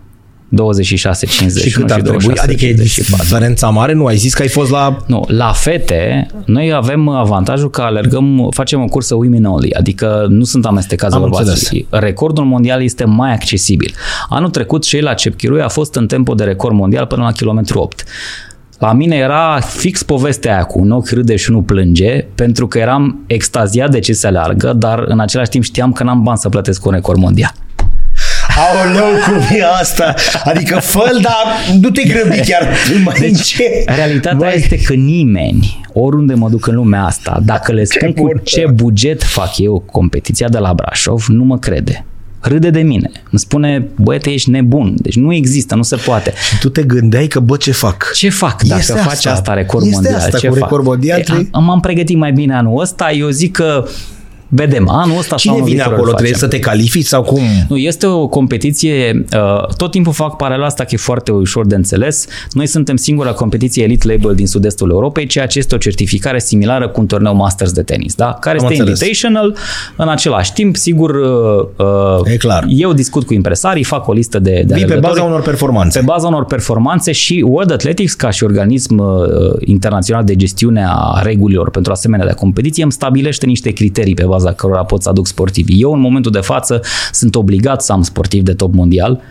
26, 0.56 1.26
50 1.26 1.64
și 1.64 1.72
cât 1.72 1.92
ar 1.92 2.02
trebui? 2.02 2.38
Adică 2.38 2.66
e 2.66 2.74
diferența 2.74 3.70
mare? 3.70 3.94
Nu, 3.94 4.06
ai 4.06 4.16
zis 4.16 4.34
că 4.34 4.42
ai 4.42 4.48
fost 4.48 4.72
la... 4.72 4.98
Nu, 5.08 5.26
la 5.28 5.52
fete, 5.52 6.28
noi 6.46 6.74
avem 6.74 7.10
avantajul 7.10 7.70
că 7.70 7.82
alergăm, 7.82 8.48
facem 8.52 8.82
o 8.82 8.86
cursă 8.86 9.16
women 9.16 9.44
only, 9.46 9.74
adică 9.74 10.26
nu 10.30 10.44
sunt 10.44 10.66
amestecați 10.66 11.18
bărbații. 11.20 11.88
Recordul 11.90 12.44
mondial 12.44 12.84
este 12.84 13.06
mai 13.06 13.34
accesibil. 13.34 13.94
Anul 14.30 14.50
trecut 14.50 14.84
Sheila 14.84 15.14
Cepchirui 15.14 15.62
a 15.62 15.68
fost 15.68 15.96
în 15.96 16.08
tempo 16.08 16.34
de 16.34 16.44
record 16.44 16.76
mondial 16.76 17.06
până 17.06 17.24
la 17.24 17.32
kilometru 17.32 17.80
8. 17.80 18.04
La 18.80 18.94
mine 18.94 19.16
era 19.16 19.60
fix 19.60 20.04
povestea 20.04 20.54
aia 20.54 20.64
cu 20.64 20.80
un 20.80 20.92
ochi 20.92 21.10
râde 21.10 21.36
și 21.36 21.52
nu 21.52 21.62
plânge, 21.62 22.26
pentru 22.36 22.68
că 22.68 22.78
eram 22.78 23.24
extaziat 23.28 23.92
de 23.92 24.00
ce 24.00 24.14
se 24.14 24.28
aleargă, 24.28 24.74
dar 24.74 25.04
în 25.08 25.20
același 25.20 25.50
timp 25.50 25.64
știam 25.64 25.92
că 25.92 26.04
n-am 26.04 26.24
bani 26.24 26.38
să 26.38 26.50
plătesc 26.50 26.86
un 26.86 26.92
record 26.92 27.20
mondial. 27.20 27.52
Aoleu, 28.58 29.20
cum 29.26 29.58
e 29.58 29.64
asta? 29.80 30.14
Adică 30.44 30.80
fă 30.80 31.20
dar 31.22 31.78
nu 31.82 31.90
te 31.90 32.04
grăbi 32.04 32.40
chiar. 32.40 32.68
Deci, 33.20 33.42
ce? 33.42 33.84
Realitatea 33.86 34.38
Băi. 34.38 34.54
este 34.56 34.82
că 34.82 34.94
nimeni, 34.94 35.82
oriunde 35.94 36.34
mă 36.34 36.50
duc 36.50 36.68
în 36.68 36.76
lumea 36.76 37.04
asta, 37.06 37.42
dacă 37.44 37.72
le 37.72 37.84
spun 37.84 38.14
ce 38.14 38.22
cu 38.22 38.40
ce 38.44 38.66
buget 38.74 39.24
fac 39.24 39.58
eu 39.58 39.84
competiția 39.92 40.50
de 40.50 40.58
la 40.58 40.74
Brașov, 40.74 41.26
nu 41.28 41.44
mă 41.44 41.58
crede 41.58 42.06
râde 42.48 42.70
de 42.70 42.82
mine. 42.82 43.12
Îmi 43.32 43.40
spune, 43.40 43.88
băiete, 43.96 44.30
ești 44.30 44.50
nebun. 44.50 44.96
Deci 44.98 45.16
nu 45.16 45.34
există, 45.34 45.76
nu 45.76 45.84
se 45.84 45.96
poate. 45.96 46.34
Și 46.50 46.60
tu 46.60 46.70
te 46.70 46.84
gândeai 46.84 47.28
că, 47.28 47.40
bă, 47.40 47.58
ce 47.58 47.72
fac? 47.72 48.12
Ce 48.14 48.30
fac 48.30 48.64
dacă 48.64 48.80
este 48.80 48.94
faci 48.94 49.12
asta, 49.12 49.32
asta 49.32 49.54
record 49.54 49.86
este 49.86 49.96
mondial? 49.96 50.20
Asta 50.20 50.38
ce 50.38 50.48
cu 50.48 50.54
fac? 50.54 50.64
record 50.64 50.86
mondial? 50.86 51.20
E, 51.20 51.48
am, 51.52 51.64
m-am 51.64 51.80
pregătit 51.80 52.18
mai 52.18 52.32
bine 52.32 52.56
anul 52.56 52.82
ăsta. 52.82 53.12
Eu 53.12 53.30
zic 53.30 53.52
că 53.52 53.86
Vedem, 54.48 54.90
anul 54.90 55.18
ăsta 55.18 55.36
Cine 55.36 55.62
vine 55.64 55.82
acolo? 55.82 56.12
Trebuie 56.12 56.36
să 56.36 56.48
te 56.48 56.60
califici 56.60 57.06
sau 57.06 57.22
cum? 57.22 57.42
Nu, 57.70 57.78
este 57.78 58.06
o 58.06 58.28
competiție, 58.28 59.26
uh, 59.34 59.68
tot 59.78 59.92
timpul 59.92 60.14
fac 60.14 60.36
paralela 60.36 60.66
asta 60.66 60.84
că 60.84 60.90
e 60.94 60.98
foarte 60.98 61.32
ușor 61.32 61.66
de 61.66 61.76
înțeles. 61.76 62.28
Noi 62.52 62.68
suntem 62.68 62.96
singura 62.96 63.32
competiție 63.32 63.84
Elite 63.84 64.08
Label 64.08 64.36
din 64.36 64.48
sud-estul 64.48 64.90
Europei, 64.90 65.26
ceea 65.28 65.46
ce 65.46 65.60
este 65.60 65.76
o 65.76 65.78
certificare 65.78 66.40
similară 66.40 66.88
cu 66.88 67.00
un 67.00 67.08
turneu 67.08 67.36
Masters 67.36 67.72
de 67.72 67.82
tenis, 67.82 68.16
da? 68.16 68.38
care 68.40 68.58
Am 68.58 68.64
este 68.64 68.78
înțeles. 68.78 69.00
invitational. 69.00 69.56
În 69.96 70.08
același 70.10 70.54
timp, 70.54 70.76
sigur, 70.76 71.10
uh, 71.16 72.32
e 72.34 72.38
clar. 72.38 72.66
eu 72.68 72.94
discut 72.94 73.26
cu 73.26 73.34
impresarii, 73.34 73.84
fac 73.84 74.08
o 74.08 74.14
listă 74.14 74.40
de, 74.40 74.64
de 74.66 74.74
Vii 74.74 74.86
pe 74.86 74.96
baza 74.96 75.24
unor 75.24 75.42
performanțe. 75.42 76.00
Pe 76.00 76.06
baza 76.06 76.28
unor 76.28 76.46
performanțe 76.46 77.12
și 77.12 77.44
World 77.48 77.72
Athletics, 77.72 78.14
ca 78.14 78.30
și 78.30 78.44
organism 78.44 78.98
uh, 78.98 79.08
internațional 79.60 80.24
de 80.24 80.36
gestiune 80.36 80.86
a 80.88 81.22
regulilor 81.24 81.70
pentru 81.70 81.92
asemenea 81.92 82.26
de 82.26 82.34
competiție, 82.34 82.84
îmi 82.84 82.92
stabilește 82.92 83.46
niște 83.46 83.72
criterii 83.72 84.14
pe 84.14 84.26
baza 84.36 84.54
cărora 84.54 84.84
pot 84.84 85.02
să 85.02 85.10
aduc 85.10 85.28
sportivi. 85.28 85.82
Eu, 85.82 85.94
în 85.94 86.00
momentul 86.00 86.32
de 86.32 86.40
față, 86.40 86.82
sunt 87.12 87.36
obligat 87.36 87.82
să 87.82 87.92
am 87.92 88.02
sportiv 88.02 88.44
de 88.44 88.54
top 88.54 88.74
mondial, 88.74 89.22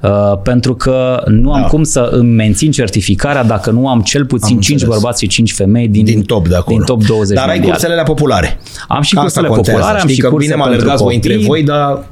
Uh, 0.00 0.38
pentru 0.42 0.74
că 0.74 1.22
nu 1.26 1.52
am 1.52 1.60
da. 1.60 1.66
cum 1.66 1.82
să 1.82 2.08
îmi 2.12 2.34
mențin 2.34 2.70
certificarea 2.70 3.44
dacă 3.44 3.70
nu 3.70 3.88
am 3.88 4.00
cel 4.00 4.26
puțin 4.26 4.54
am 4.54 4.60
5 4.60 4.84
bărbați 4.84 5.22
și 5.22 5.28
5 5.28 5.52
femei 5.52 5.88
din, 5.88 6.04
din 6.04 6.22
top 6.22 6.48
de 6.48 6.56
acolo. 6.56 6.76
Din 6.76 6.86
top 6.86 7.04
20 7.04 7.36
Dar 7.36 7.46
mondial. 7.46 7.66
ai 7.66 7.72
cursele 7.72 8.02
populare. 8.02 8.60
Am 8.88 9.02
și 9.02 9.14
cursele 9.14 9.48
populare, 9.48 10.00
am 10.00 10.08
și 10.08 10.20
că 10.20 10.28
curse 10.28 10.46
bine 10.46 10.58
mă 10.58 10.64
alergați 10.64 11.02
voi 11.02 11.14
între 11.14 11.36
voi, 11.36 11.62
dar 11.62 12.04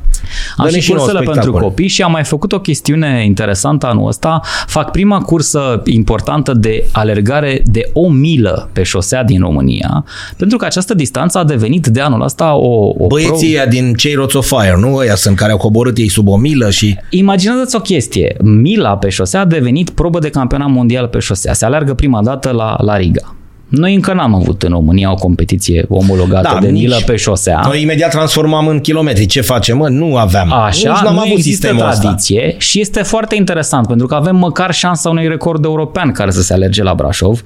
am 0.57 0.69
și 0.69 0.91
cursele 0.91 1.21
pentru 1.21 1.53
copii 1.53 1.89
și 1.89 2.03
am 2.03 2.11
mai 2.11 2.25
făcut 2.25 2.53
o 2.53 2.61
chestiune 2.61 3.25
interesantă 3.25 3.87
anul 3.87 4.09
ăsta. 4.09 4.41
Fac 4.67 4.91
prima 4.91 5.19
cursă 5.21 5.83
importantă 5.85 6.53
de 6.53 6.85
alergare 6.93 7.63
de 7.65 7.91
o 7.93 8.09
milă 8.09 8.69
pe 8.73 8.83
șosea 8.83 9.25
din 9.25 9.41
România, 9.41 10.05
pentru 10.37 10.59
că 10.59 10.65
această 10.65 10.95
distanță 10.95 11.39
a 11.39 11.45
devenit 11.45 11.87
de 11.87 12.01
anul 12.01 12.23
ăsta 12.23 12.55
o... 12.55 12.93
o 12.99 13.07
Băieții 13.07 13.55
pro... 13.55 13.69
din 13.69 13.95
cei 13.95 14.15
Rots 14.15 14.35
of 14.35 14.47
Fire, 14.47 14.77
nu? 14.79 14.97
Ăia 14.97 15.15
sunt 15.15 15.37
care 15.37 15.53
au 15.53 15.59
coborât 15.59 15.99
ei 15.99 16.09
sub 16.09 16.29
o 16.29 16.37
milă 16.37 16.71
și... 16.71 16.97
Imaginează-ți 17.11 17.77
o 17.77 17.81
chestie. 17.81 18.37
Mila 18.43 18.97
pe 18.97 19.09
șosea 19.09 19.41
a 19.41 19.45
devenit 19.45 19.91
probă 19.91 20.19
de 20.19 20.31
campionat 20.31 20.69
mondial 20.69 21.07
pe 21.07 21.19
șosea. 21.19 21.53
Se 21.53 21.65
alergă 21.65 21.95
prima 21.95 22.23
dată 22.23 22.51
la, 22.51 22.77
la 22.81 22.97
Riga. 22.97 23.36
Noi 23.69 23.95
încă 23.95 24.13
n-am 24.13 24.35
avut 24.35 24.63
în 24.63 24.71
România 24.71 25.13
o 25.13 25.15
competiție 25.15 25.85
omologată 25.89 26.51
da, 26.53 26.61
de 26.61 26.71
milă 26.71 26.97
pe 27.07 27.17
șosea. 27.17 27.61
Noi 27.65 27.83
imediat 27.83 28.11
transformam 28.11 28.67
în 28.67 28.81
kilometri. 28.81 29.27
Ce 29.27 29.41
facem? 29.41 29.77
Mă? 29.77 29.89
Nu 29.89 30.17
aveam. 30.17 30.53
Așa, 30.53 31.01
nu, 31.05 31.13
nu 31.13 31.19
avut 31.19 31.33
există 31.33 31.75
tradiție 31.75 32.47
asta. 32.47 32.59
și 32.59 32.81
este 32.81 33.03
foarte 33.03 33.35
interesant 33.35 33.87
pentru 33.87 34.07
că 34.07 34.15
avem 34.15 34.37
măcar 34.37 34.75
șansa 34.75 35.09
unui 35.09 35.29
record 35.29 35.65
european 35.65 36.13
care 36.13 36.31
să 36.31 36.43
se 36.43 36.53
alerge 36.53 36.83
la 36.83 36.95
Brașov 36.95 37.43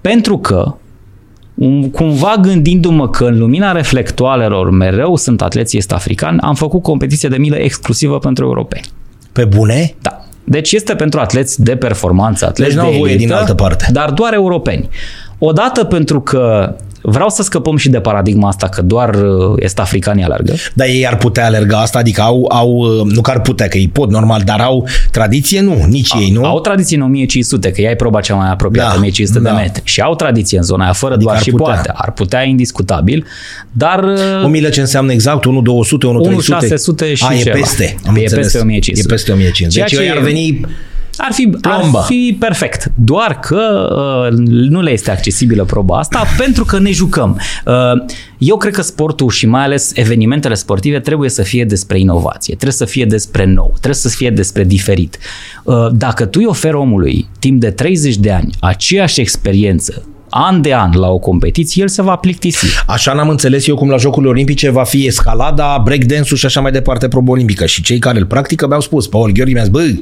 pentru 0.00 0.38
că 0.38 0.74
cumva 1.92 2.34
gândindu-mă 2.40 3.08
că 3.08 3.24
în 3.24 3.38
lumina 3.38 3.72
reflectoarelor 3.72 4.70
mereu 4.70 5.16
sunt 5.16 5.42
atleții 5.42 5.78
est-africani, 5.78 6.40
am 6.40 6.54
făcut 6.54 6.82
competiție 6.82 7.28
de 7.28 7.36
milă 7.36 7.56
exclusivă 7.56 8.18
pentru 8.18 8.44
europeni. 8.44 8.84
Pe 9.32 9.44
bune? 9.44 9.94
Da. 10.02 10.24
Deci 10.44 10.72
este 10.72 10.94
pentru 10.94 11.20
atleți 11.20 11.62
de 11.62 11.76
performanță, 11.76 12.46
atleți 12.46 12.74
deci 12.74 12.84
de 12.84 12.96
elită, 12.96 13.16
din 13.16 13.32
altă 13.32 13.54
parte. 13.54 13.86
dar 13.92 14.10
doar 14.10 14.32
europeni. 14.32 14.88
Odată 15.38 15.84
pentru 15.84 16.20
că 16.20 16.74
Vreau 17.08 17.28
să 17.28 17.42
scăpăm 17.42 17.76
și 17.76 17.88
de 17.88 18.00
paradigma 18.00 18.48
asta 18.48 18.68
că 18.68 18.82
doar 18.82 19.14
uh, 19.14 19.54
est 19.56 19.78
africanii 19.78 20.24
alergă. 20.24 20.54
Dar 20.74 20.86
ei 20.86 21.06
ar 21.06 21.16
putea 21.16 21.44
alerga 21.44 21.80
asta, 21.80 21.98
adică 21.98 22.20
au, 22.20 22.48
au 22.52 22.70
uh, 22.70 23.12
nu 23.12 23.20
că 23.20 23.30
ar 23.30 23.40
putea, 23.40 23.68
că 23.68 23.78
ei 23.78 23.88
pot 23.88 24.10
normal, 24.10 24.42
dar 24.44 24.60
au 24.60 24.88
tradiție? 25.10 25.60
Nu, 25.60 25.84
nici 25.88 26.14
A, 26.14 26.20
ei, 26.20 26.30
nu? 26.30 26.44
Au 26.44 26.60
tradiție 26.60 26.96
în 26.96 27.02
1500, 27.02 27.70
că 27.70 27.80
ea 27.80 27.90
e 27.90 27.94
proba 27.94 28.20
cea 28.20 28.34
mai 28.34 28.50
apropiată, 28.50 28.88
da, 28.88 28.96
1500 28.96 29.38
da. 29.38 29.50
de 29.50 29.56
metri. 29.60 29.82
Și 29.84 30.00
au 30.00 30.14
tradiție 30.14 30.58
în 30.58 30.64
zona 30.64 30.84
aia, 30.84 30.92
fără 30.92 31.14
adică 31.14 31.30
doar 31.30 31.42
și 31.42 31.50
putea. 31.50 31.72
poate. 31.72 31.90
Ar 31.94 32.12
putea 32.12 32.42
indiscutabil, 32.42 33.26
dar... 33.72 34.04
O 34.44 34.48
milă 34.48 34.68
ce 34.68 34.80
înseamnă 34.80 35.12
exact? 35.12 35.44
1 35.44 35.60
200, 35.60 36.06
1 36.06 36.20
300? 36.20 36.66
600 36.66 37.14
și 37.14 37.24
A, 37.28 37.34
ceva. 37.34 37.58
e 37.58 37.60
peste. 37.60 37.96
Am 38.06 38.16
e 38.16 38.20
înțeles. 38.20 38.44
peste 38.44 38.58
1500. 38.58 39.08
E 39.08 39.12
peste 39.14 39.32
1500. 39.32 39.80
Deci 39.80 40.04
ce 40.04 40.10
ar 40.10 40.22
veni 40.22 40.60
ar 41.16 41.32
fi, 41.32 41.50
ar 41.62 41.82
fi 42.06 42.36
perfect. 42.38 42.92
Doar 42.94 43.38
că 43.38 43.88
uh, 44.30 44.38
nu 44.46 44.82
le 44.82 44.90
este 44.90 45.10
accesibilă 45.10 45.64
proba 45.64 45.98
asta 45.98 46.24
pentru 46.42 46.64
că 46.64 46.78
ne 46.78 46.90
jucăm. 46.90 47.40
Uh, 47.66 47.74
eu 48.38 48.56
cred 48.56 48.72
că 48.72 48.82
sportul 48.82 49.30
și 49.30 49.46
mai 49.46 49.62
ales 49.62 49.92
evenimentele 49.94 50.54
sportive 50.54 51.00
trebuie 51.00 51.30
să 51.30 51.42
fie 51.42 51.64
despre 51.64 51.98
inovație, 51.98 52.54
trebuie 52.54 52.72
să 52.72 52.84
fie 52.84 53.04
despre 53.04 53.44
nou, 53.44 53.70
trebuie 53.70 53.94
să 53.94 54.08
fie 54.08 54.30
despre 54.30 54.64
diferit. 54.64 55.18
Uh, 55.62 55.86
dacă 55.92 56.24
tu 56.24 56.38
îi 56.42 56.46
oferi 56.46 56.74
omului 56.74 57.28
timp 57.38 57.60
de 57.60 57.70
30 57.70 58.16
de 58.16 58.32
ani 58.32 58.54
aceeași 58.60 59.20
experiență 59.20 60.02
an 60.28 60.62
de 60.62 60.74
an 60.74 60.90
la 60.94 61.08
o 61.08 61.18
competiție, 61.18 61.82
el 61.82 61.88
se 61.88 62.02
va 62.02 62.16
plictisi. 62.16 62.66
Așa 62.86 63.12
n-am 63.12 63.28
înțeles 63.28 63.66
eu 63.66 63.76
cum 63.76 63.90
la 63.90 63.96
Jocurile 63.96 64.30
Olimpice 64.30 64.70
va 64.70 64.84
fi 64.84 65.06
escalada, 65.06 65.80
breakdance-ul 65.84 66.36
și 66.36 66.46
așa 66.46 66.60
mai 66.60 66.70
departe 66.70 67.08
proba 67.08 67.30
olimpică. 67.30 67.66
Și 67.66 67.82
cei 67.82 67.98
care 67.98 68.18
îl 68.18 68.26
practică 68.26 68.66
mi-au 68.66 68.80
spus, 68.80 69.06
Paul 69.06 69.32
Gheorghe 69.32 69.52
mi-a 69.52 69.62
zis, 69.62 69.72
bă, 69.72 69.94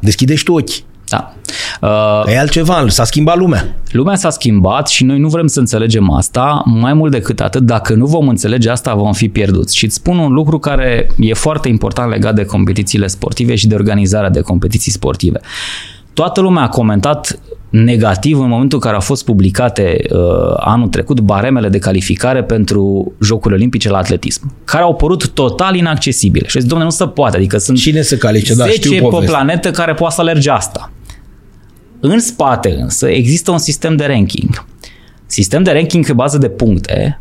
deschideți 0.00 0.42
tu 0.42 0.52
ochii. 0.52 0.84
Da. 1.08 1.34
Uh, 1.80 2.32
e 2.32 2.38
altceva, 2.38 2.84
s-a 2.88 3.04
schimbat 3.04 3.36
lumea. 3.36 3.74
Lumea 3.90 4.14
s-a 4.14 4.30
schimbat 4.30 4.88
și 4.88 5.04
noi 5.04 5.18
nu 5.18 5.28
vrem 5.28 5.46
să 5.46 5.58
înțelegem 5.58 6.10
asta. 6.10 6.62
Mai 6.64 6.94
mult 6.94 7.10
decât 7.10 7.40
atât, 7.40 7.62
dacă 7.62 7.94
nu 7.94 8.06
vom 8.06 8.28
înțelege 8.28 8.70
asta, 8.70 8.94
vom 8.94 9.12
fi 9.12 9.28
pierduți. 9.28 9.76
Și 9.76 9.84
îți 9.84 9.94
spun 9.94 10.18
un 10.18 10.32
lucru 10.32 10.58
care 10.58 11.10
e 11.18 11.34
foarte 11.34 11.68
important 11.68 12.10
legat 12.10 12.34
de 12.34 12.44
competițiile 12.44 13.06
sportive 13.06 13.54
și 13.54 13.66
de 13.66 13.74
organizarea 13.74 14.30
de 14.30 14.40
competiții 14.40 14.92
sportive. 14.92 15.40
Toată 16.12 16.40
lumea 16.40 16.62
a 16.62 16.68
comentat 16.68 17.38
negativ 17.70 18.40
în 18.40 18.48
momentul 18.48 18.78
în 18.78 18.84
care 18.84 18.94
au 18.94 19.00
fost 19.00 19.24
publicate 19.24 20.02
uh, 20.10 20.18
anul 20.56 20.88
trecut 20.88 21.20
baremele 21.20 21.68
de 21.68 21.78
calificare 21.78 22.42
pentru 22.42 23.12
Jocurile 23.22 23.58
Olimpice 23.58 23.88
la 23.88 23.98
atletism, 23.98 24.52
care 24.64 24.82
au 24.82 24.94
părut 24.94 25.28
total 25.28 25.74
inaccesibile. 25.74 26.46
Și 26.48 26.58
zic, 26.58 26.68
domnule, 26.68 26.90
nu 26.90 26.96
se 26.96 27.06
poate, 27.06 27.36
adică 27.36 27.58
sunt 27.58 27.78
Cine 27.78 28.00
se 28.00 28.16
calice? 28.16 28.52
10 28.52 28.66
da, 28.66 28.72
știu 28.72 29.08
pe 29.08 29.24
planetă 29.24 29.70
care 29.70 29.94
poate 29.94 30.14
să 30.14 30.20
alerge 30.20 30.50
asta. 30.50 30.92
În 32.00 32.20
spate 32.20 32.76
însă 32.80 33.08
există 33.08 33.50
un 33.50 33.58
sistem 33.58 33.96
de 33.96 34.06
ranking. 34.06 34.64
Sistem 35.26 35.62
de 35.62 35.70
ranking 35.72 36.06
pe 36.06 36.12
bază 36.12 36.38
de 36.38 36.48
puncte 36.48 37.20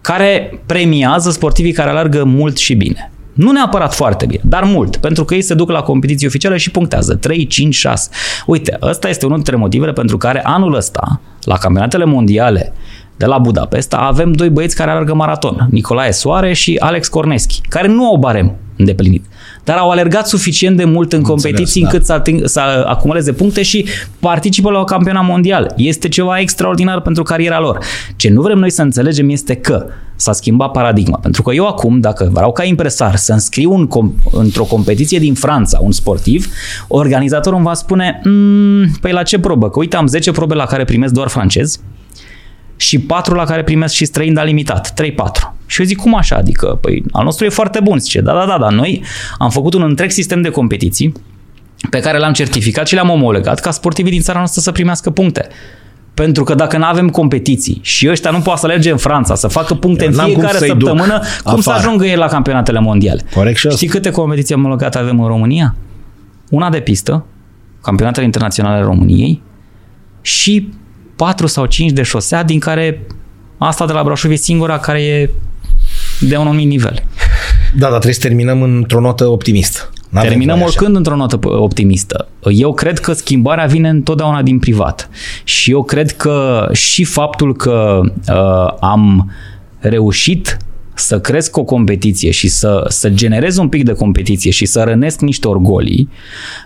care 0.00 0.60
premiază 0.66 1.30
sportivii 1.30 1.72
care 1.72 1.90
alergă 1.90 2.24
mult 2.24 2.56
și 2.56 2.74
bine. 2.74 3.10
Nu 3.38 3.50
neapărat 3.50 3.94
foarte 3.94 4.26
bine, 4.26 4.40
dar 4.44 4.64
mult, 4.64 4.96
pentru 4.96 5.24
că 5.24 5.34
ei 5.34 5.42
se 5.42 5.54
duc 5.54 5.70
la 5.70 5.82
competiții 5.82 6.26
oficiale 6.26 6.56
și 6.56 6.70
punctează 6.70 7.14
3, 7.14 7.46
5, 7.46 7.74
6. 7.74 8.10
Uite, 8.46 8.78
ăsta 8.82 9.08
este 9.08 9.24
unul 9.24 9.36
dintre 9.36 9.56
motivele 9.56 9.92
pentru 9.92 10.16
care 10.16 10.44
anul 10.44 10.74
ăsta, 10.74 11.20
la 11.42 11.56
campionatele 11.56 12.04
mondiale 12.04 12.72
de 13.16 13.26
la 13.26 13.38
Budapesta, 13.38 13.96
avem 13.96 14.32
doi 14.32 14.50
băieți 14.50 14.76
care 14.76 14.90
alergă 14.90 15.14
maraton, 15.14 15.68
Nicolae 15.70 16.10
Soare 16.10 16.52
și 16.52 16.76
Alex 16.80 17.08
Corneschi, 17.08 17.60
care 17.68 17.88
nu 17.88 18.06
au 18.06 18.16
barem 18.16 18.56
îndeplinit 18.76 19.24
dar 19.68 19.76
au 19.76 19.90
alergat 19.90 20.28
suficient 20.28 20.76
de 20.76 20.84
mult 20.84 21.12
în 21.12 21.22
competiții 21.22 21.82
încât 21.82 21.98
da. 21.98 22.04
să, 22.04 22.12
ating, 22.12 22.40
să 22.44 22.60
acumuleze 22.86 23.32
puncte 23.32 23.62
și 23.62 23.86
participă 24.18 24.70
la 24.70 24.78
o 24.78 24.84
campionat 24.84 25.24
mondial. 25.24 25.72
Este 25.76 26.08
ceva 26.08 26.38
extraordinar 26.38 27.00
pentru 27.00 27.22
cariera 27.22 27.60
lor. 27.60 27.78
Ce 28.16 28.30
nu 28.30 28.42
vrem 28.42 28.58
noi 28.58 28.70
să 28.70 28.82
înțelegem 28.82 29.28
este 29.28 29.54
că 29.54 29.86
s-a 30.16 30.32
schimbat 30.32 30.70
paradigma. 30.70 31.18
Pentru 31.18 31.42
că 31.42 31.54
eu 31.54 31.66
acum, 31.66 32.00
dacă 32.00 32.28
vreau 32.32 32.52
ca 32.52 32.64
impresar 32.64 33.16
să 33.16 33.32
înscriu 33.32 33.72
un, 33.72 33.88
într-o 34.32 34.64
competiție 34.64 35.18
din 35.18 35.34
Franța 35.34 35.78
un 35.82 35.92
sportiv, 35.92 36.46
organizatorul 36.86 37.58
îmi 37.58 37.66
va 37.66 37.74
spune, 37.74 38.20
mmm, 38.24 38.86
păi 39.00 39.12
la 39.12 39.22
ce 39.22 39.38
probă? 39.38 39.70
Că 39.70 39.78
uite, 39.78 39.96
am 39.96 40.06
10 40.06 40.30
probe 40.30 40.54
la 40.54 40.64
care 40.64 40.84
primesc 40.84 41.12
doar 41.12 41.28
francezi, 41.28 41.80
și 42.80 42.98
patru 42.98 43.34
la 43.34 43.44
care 43.44 43.62
primesc 43.62 43.94
și 43.94 44.04
străini, 44.04 44.34
dar 44.34 44.44
limitat. 44.44 45.02
3-4. 45.02 45.14
Și 45.66 45.80
eu 45.80 45.86
zic, 45.86 45.96
cum 45.96 46.14
așa? 46.14 46.36
Adică, 46.36 46.78
păi, 46.80 47.04
al 47.12 47.24
nostru 47.24 47.44
e 47.44 47.48
foarte 47.48 47.80
bun. 47.80 47.98
Zice, 47.98 48.20
da, 48.20 48.32
da, 48.32 48.44
da, 48.46 48.58
da, 48.58 48.68
noi 48.68 49.02
am 49.38 49.50
făcut 49.50 49.74
un 49.74 49.82
întreg 49.82 50.10
sistem 50.10 50.42
de 50.42 50.48
competiții 50.48 51.12
pe 51.90 52.00
care 52.00 52.18
l-am 52.18 52.32
certificat 52.32 52.86
și 52.86 52.94
le-am 52.94 53.10
omologat 53.10 53.60
ca 53.60 53.70
sportivii 53.70 54.10
din 54.10 54.20
țara 54.20 54.38
noastră 54.38 54.60
să 54.60 54.72
primească 54.72 55.10
puncte. 55.10 55.48
Pentru 56.14 56.44
că 56.44 56.54
dacă 56.54 56.76
nu 56.76 56.84
avem 56.84 57.08
competiții 57.08 57.80
și 57.82 58.08
ăștia 58.10 58.30
nu 58.30 58.38
poate 58.38 58.60
să 58.60 58.66
alerge 58.66 58.90
în 58.90 58.96
Franța, 58.96 59.34
să 59.34 59.48
facă 59.48 59.74
puncte 59.74 60.04
Eu 60.04 60.10
în 60.10 60.24
fiecare 60.24 60.58
săptămână, 60.58 61.18
cum 61.18 61.58
afară. 61.58 61.60
să 61.60 61.70
ajungă 61.70 62.06
ei 62.06 62.16
la 62.16 62.26
campionatele 62.26 62.80
mondiale? 62.80 63.22
Corect 63.34 63.58
și 63.58 63.68
Știi 63.70 63.88
câte 63.88 64.10
competiții 64.10 64.54
omologate 64.54 64.98
avem 64.98 65.20
în 65.20 65.26
România? 65.26 65.74
Una 66.50 66.70
de 66.70 66.80
pistă, 66.80 67.24
campionatele 67.82 68.24
internaționale 68.24 68.74
ale 68.76 68.84
României 68.84 69.42
și 70.20 70.68
4 71.18 71.46
sau 71.46 71.66
5 71.66 71.90
de 71.90 72.02
șosea, 72.02 72.42
din 72.42 72.58
care 72.58 73.06
asta 73.58 73.86
de 73.86 73.92
la 73.92 74.02
Brașov 74.02 74.30
e 74.30 74.34
singura 74.34 74.78
care 74.78 75.02
e 75.02 75.30
de 76.20 76.36
un 76.36 76.46
anumit 76.46 76.68
nivel. 76.68 77.02
Da, 77.74 77.80
dar 77.80 77.90
trebuie 77.90 78.12
să 78.12 78.20
terminăm 78.20 78.62
într-o 78.62 79.00
notă 79.00 79.26
optimistă. 79.26 79.90
N-avem 80.08 80.28
Terminăm 80.28 80.60
oricând 80.60 80.96
într-o 80.96 81.16
notă 81.16 81.38
optimistă. 81.42 82.28
Eu 82.52 82.74
cred 82.74 82.98
că 82.98 83.12
schimbarea 83.12 83.66
vine 83.66 83.88
întotdeauna 83.88 84.42
din 84.42 84.58
privat. 84.58 85.10
Și 85.44 85.70
eu 85.70 85.82
cred 85.82 86.16
că 86.16 86.68
și 86.72 87.04
faptul 87.04 87.56
că 87.56 88.00
uh, 88.28 88.76
am 88.80 89.32
reușit 89.78 90.56
să 90.98 91.20
cresc 91.20 91.56
o 91.56 91.64
competiție 91.64 92.30
și 92.30 92.48
să, 92.48 92.84
să 92.88 93.08
generez 93.08 93.56
un 93.56 93.68
pic 93.68 93.84
de 93.84 93.92
competiție 93.92 94.50
și 94.50 94.66
să 94.66 94.82
rănesc 94.82 95.20
niște 95.20 95.48
orgolii, 95.48 96.08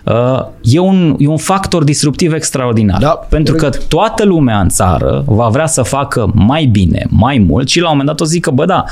uh, 0.03 0.45
e 0.61 0.79
un, 0.79 1.15
e 1.19 1.27
un 1.27 1.37
factor 1.37 1.83
disruptiv 1.83 2.33
extraordinar. 2.33 2.99
Da, 2.99 3.09
pentru 3.29 3.55
corect. 3.55 3.75
că 3.75 3.83
toată 3.87 4.23
lumea 4.23 4.59
în 4.59 4.69
țară 4.69 5.23
va 5.27 5.47
vrea 5.47 5.67
să 5.67 5.81
facă 5.81 6.31
mai 6.33 6.65
bine, 6.65 7.05
mai 7.09 7.37
mult 7.37 7.69
și 7.69 7.79
la 7.79 7.85
un 7.85 7.97
moment 7.97 8.09
dat 8.09 8.21
o 8.21 8.25
zică, 8.25 8.51
bă 8.51 8.65
da, 8.65 8.83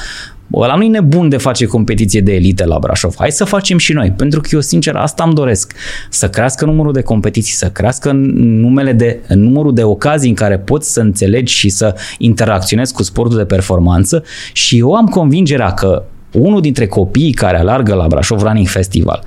ăla 0.53 0.75
nu 0.75 0.83
e 0.83 0.87
nebun 0.87 1.29
de 1.29 1.37
face 1.37 1.65
competiție 1.65 2.21
de 2.21 2.33
elite 2.33 2.65
la 2.65 2.79
Brașov. 2.79 3.15
Hai 3.17 3.31
să 3.31 3.45
facem 3.45 3.77
și 3.77 3.93
noi, 3.93 4.11
pentru 4.11 4.41
că 4.41 4.49
eu 4.51 4.59
sincer 4.59 4.95
asta 4.95 5.23
îmi 5.23 5.33
doresc. 5.33 5.73
Să 6.09 6.29
crească 6.29 6.65
numărul 6.65 6.93
de 6.93 7.01
competiții, 7.01 7.53
să 7.53 7.69
crească 7.69 8.11
numele 8.11 8.93
de, 8.93 9.19
numărul 9.27 9.73
de 9.73 9.83
ocazii 9.83 10.29
în 10.29 10.35
care 10.35 10.57
poți 10.59 10.91
să 10.91 10.99
înțelegi 10.99 11.53
și 11.53 11.69
să 11.69 11.95
interacționezi 12.17 12.93
cu 12.93 13.03
sportul 13.03 13.37
de 13.37 13.45
performanță 13.45 14.23
și 14.53 14.77
eu 14.77 14.93
am 14.93 15.05
convingerea 15.05 15.73
că 15.73 16.03
unul 16.31 16.61
dintre 16.61 16.87
copiii 16.87 17.33
care 17.33 17.57
alargă 17.57 17.93
la 17.93 18.07
Brașov 18.07 18.41
Running 18.41 18.67
Festival 18.67 19.23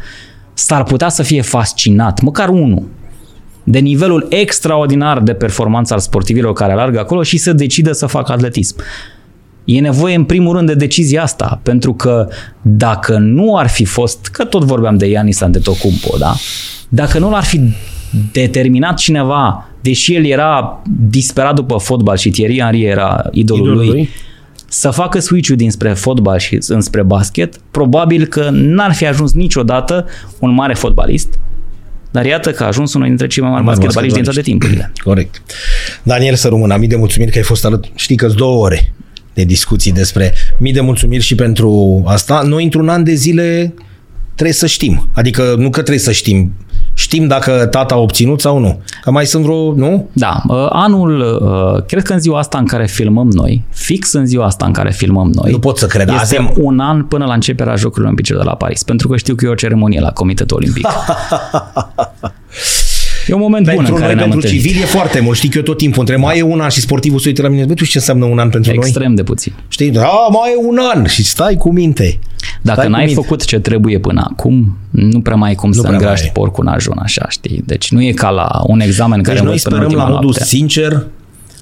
s-ar 0.54 0.82
putea 0.82 1.08
să 1.08 1.22
fie 1.22 1.42
fascinat, 1.42 2.20
măcar 2.20 2.48
unul, 2.48 2.82
de 3.64 3.78
nivelul 3.78 4.26
extraordinar 4.30 5.20
de 5.20 5.32
performanță 5.32 5.92
al 5.94 6.00
sportivilor 6.00 6.52
care 6.52 6.72
alargă 6.72 6.98
acolo 6.98 7.22
și 7.22 7.36
să 7.36 7.52
decidă 7.52 7.92
să 7.92 8.06
facă 8.06 8.32
atletism. 8.32 8.76
E 9.64 9.80
nevoie 9.80 10.14
în 10.14 10.24
primul 10.24 10.56
rând 10.56 10.66
de 10.66 10.74
decizia 10.74 11.22
asta, 11.22 11.60
pentru 11.62 11.94
că 11.94 12.28
dacă 12.62 13.16
nu 13.18 13.56
ar 13.56 13.68
fi 13.68 13.84
fost, 13.84 14.26
că 14.32 14.44
tot 14.44 14.64
vorbeam 14.64 14.96
de 14.96 15.06
Ianis 15.06 15.40
Antetokounmpo, 15.40 16.16
da? 16.18 16.34
Dacă 16.88 17.18
nu 17.18 17.30
l-ar 17.30 17.44
fi 17.44 17.60
determinat 18.32 18.96
cineva, 18.96 19.68
deși 19.80 20.14
el 20.14 20.24
era 20.24 20.82
disperat 21.08 21.54
după 21.54 21.76
fotbal 21.76 22.16
și 22.16 22.30
Thierry 22.30 22.60
Henry 22.60 22.82
era 22.82 23.28
idolul, 23.32 23.62
idolul 23.62 23.76
lui, 23.76 23.86
lui, 23.86 24.08
să 24.68 24.90
facă 24.90 25.18
switch-ul 25.18 25.56
dinspre 25.56 25.92
fotbal 25.92 26.38
și 26.38 26.58
înspre 26.68 27.02
basket, 27.02 27.56
probabil 27.70 28.26
că 28.26 28.48
n-ar 28.52 28.92
fi 28.92 29.06
ajuns 29.06 29.32
niciodată 29.32 30.06
un 30.38 30.54
mare 30.54 30.74
fotbalist, 30.74 31.38
dar 32.10 32.24
iată 32.24 32.50
că 32.50 32.62
a 32.62 32.66
ajuns 32.66 32.94
unul 32.94 33.06
dintre 33.06 33.26
cei 33.26 33.42
mai 33.42 33.52
mari 33.52 33.64
basketbaliști 33.64 34.14
din 34.14 34.24
toate 34.24 34.40
timpurile. 34.40 34.92
Corect. 35.04 35.42
Daniel 36.02 36.34
Sărumân, 36.34 36.78
mii 36.78 36.88
de 36.88 36.96
mulțumiri 36.96 37.30
că 37.30 37.38
ai 37.38 37.44
fost 37.44 37.64
alături. 37.64 37.92
Știi 37.94 38.16
că 38.16 38.26
două 38.26 38.64
ore 38.64 38.94
de 39.34 39.44
discuții 39.44 39.92
despre 39.92 40.34
mii 40.58 40.72
de 40.72 40.80
mulțumiri 40.80 41.22
și 41.22 41.34
pentru 41.34 42.02
asta. 42.06 42.42
Noi 42.46 42.64
într-un 42.64 42.88
an 42.88 43.04
de 43.04 43.14
zile 43.14 43.74
trebuie 44.34 44.54
să 44.54 44.66
știm. 44.66 45.08
Adică 45.12 45.54
nu 45.58 45.70
că 45.70 45.80
trebuie 45.80 45.98
să 45.98 46.12
știm, 46.12 46.52
știm 46.94 47.26
dacă 47.26 47.66
tata 47.66 47.94
a 47.94 47.98
obținut 47.98 48.40
sau 48.40 48.58
nu. 48.58 48.82
Că 49.02 49.10
mai 49.10 49.26
sunt 49.26 49.44
vreo, 49.44 49.72
nu? 49.74 50.08
Da. 50.12 50.42
Uh, 50.48 50.66
anul, 50.70 51.20
uh, 51.20 51.82
cred 51.86 52.02
că 52.02 52.12
în 52.12 52.20
ziua 52.20 52.38
asta 52.38 52.58
în 52.58 52.66
care 52.66 52.86
filmăm 52.86 53.28
noi, 53.30 53.62
fix 53.70 54.12
în 54.12 54.26
ziua 54.26 54.46
asta 54.46 54.66
în 54.66 54.72
care 54.72 54.90
filmăm 54.90 55.30
noi, 55.34 55.50
nu 55.50 55.58
pot 55.58 55.78
să 55.78 55.86
cred. 55.86 56.08
Este 56.08 56.20
Azi 56.20 56.52
un 56.60 56.80
an 56.80 57.04
până 57.04 57.24
la 57.24 57.34
începerea 57.34 57.74
Jocurilor 57.74 58.04
Olimpice 58.04 58.34
de 58.34 58.42
la 58.42 58.54
Paris. 58.54 58.82
Pentru 58.82 59.08
că 59.08 59.16
știu 59.16 59.34
că 59.34 59.44
e 59.44 59.48
o 59.48 59.54
ceremonie 59.54 60.00
la 60.00 60.10
Comitetul 60.10 60.56
Olimpic. 60.56 60.86
E 63.28 63.32
un 63.32 63.40
moment 63.40 63.66
pentru 63.66 63.82
bun 63.82 63.94
în 63.94 64.00
care 64.00 64.14
noi, 64.14 64.22
pentru 64.22 64.48
civil 64.48 64.82
e 64.82 64.84
foarte 64.84 65.20
mult. 65.20 65.36
Știi 65.36 65.48
că 65.48 65.56
eu 65.56 65.62
tot 65.62 65.78
timpul 65.78 66.00
între 66.00 66.16
mai 66.16 66.38
e 66.38 66.42
un 66.42 66.60
an 66.60 66.68
și 66.68 66.80
sportivul 66.80 67.18
se 67.18 67.28
uită 67.28 67.42
la 67.42 67.48
mine. 67.48 67.64
Bă, 67.64 67.74
tu 67.74 67.84
ce 67.84 67.98
înseamnă 67.98 68.24
un 68.24 68.38
an 68.38 68.50
pentru 68.50 68.58
Extrem 68.58 68.76
noi? 68.76 68.88
Extrem 68.88 69.14
de 69.14 69.22
puțin. 69.22 69.52
Știi? 69.68 69.90
Da, 69.90 70.10
mai 70.30 70.50
e 70.52 70.66
un 70.66 70.78
an 70.94 71.06
și 71.06 71.24
stai 71.24 71.54
cu 71.54 71.72
minte. 71.72 72.18
Dacă 72.62 72.80
stai 72.80 72.90
n-ai 72.90 73.14
făcut 73.14 73.44
ce 73.44 73.58
trebuie 73.58 73.98
până 73.98 74.26
acum, 74.30 74.76
nu 74.90 75.20
prea 75.20 75.36
mai 75.36 75.48
ai 75.48 75.54
cum 75.54 75.70
nu 75.70 75.82
să 75.82 75.88
îngraști 75.88 76.28
porcul 76.28 76.64
în 76.66 76.72
ajun, 76.72 76.98
așa, 77.02 77.26
știi? 77.28 77.62
Deci 77.66 77.90
nu 77.90 78.02
e 78.02 78.12
ca 78.12 78.30
la 78.30 78.62
un 78.66 78.80
examen 78.80 79.22
deci 79.22 79.32
care 79.32 79.46
noi 79.46 79.58
sperăm 79.58 79.92
la 79.92 80.04
modul 80.04 80.26
lapte. 80.26 80.44
sincer 80.44 81.06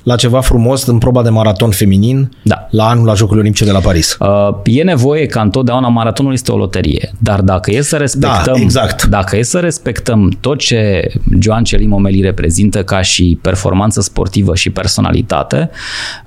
la 0.02 0.16
ceva 0.16 0.40
frumos 0.40 0.86
în 0.86 0.98
proba 0.98 1.22
de 1.22 1.28
maraton 1.28 1.70
feminin 1.70 2.30
da. 2.42 2.66
la 2.70 2.88
anul 2.88 3.06
la 3.06 3.14
Jocurile 3.14 3.40
Olimpice 3.40 3.64
de 3.64 3.70
la 3.70 3.78
Paris. 3.78 4.16
Uh, 4.20 4.54
e 4.64 4.82
nevoie 4.82 5.26
ca 5.26 5.40
întotdeauna 5.40 5.88
maratonul 5.88 6.32
este 6.32 6.52
o 6.52 6.56
loterie, 6.56 7.12
dar 7.18 7.40
dacă 7.40 7.70
e 7.70 7.80
să 7.80 7.96
respectăm, 7.96 8.54
da, 8.54 8.60
exact. 8.60 9.04
dacă 9.04 9.36
e 9.36 9.42
să 9.42 9.58
respectăm 9.58 10.36
tot 10.40 10.58
ce 10.58 11.10
Joan 11.40 11.64
Celim 11.64 11.92
Omeli 11.92 12.20
reprezintă 12.20 12.84
ca 12.84 13.02
și 13.02 13.38
performanță 13.42 14.00
sportivă 14.00 14.54
și 14.54 14.70
personalitate, 14.70 15.70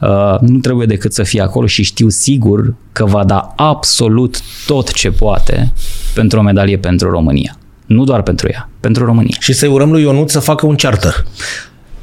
uh, 0.01 0.39
nu 0.39 0.57
trebuie 0.57 0.85
decât 0.85 1.13
să 1.13 1.23
fie 1.23 1.41
acolo 1.41 1.65
și 1.65 1.83
știu 1.83 2.09
sigur 2.09 2.73
că 2.91 3.05
va 3.05 3.23
da 3.23 3.53
absolut 3.55 4.39
tot 4.65 4.91
ce 4.91 5.11
poate 5.11 5.73
pentru 6.13 6.39
o 6.39 6.41
medalie 6.41 6.77
pentru 6.77 7.09
România. 7.09 7.57
Nu 7.85 8.03
doar 8.03 8.21
pentru 8.21 8.47
ea, 8.51 8.69
pentru 8.79 9.05
România. 9.05 9.35
Și 9.39 9.53
să-i 9.53 9.69
urăm 9.69 9.91
lui 9.91 10.01
Ionut 10.01 10.29
să 10.29 10.39
facă 10.39 10.65
un 10.65 10.75
charter 10.75 11.25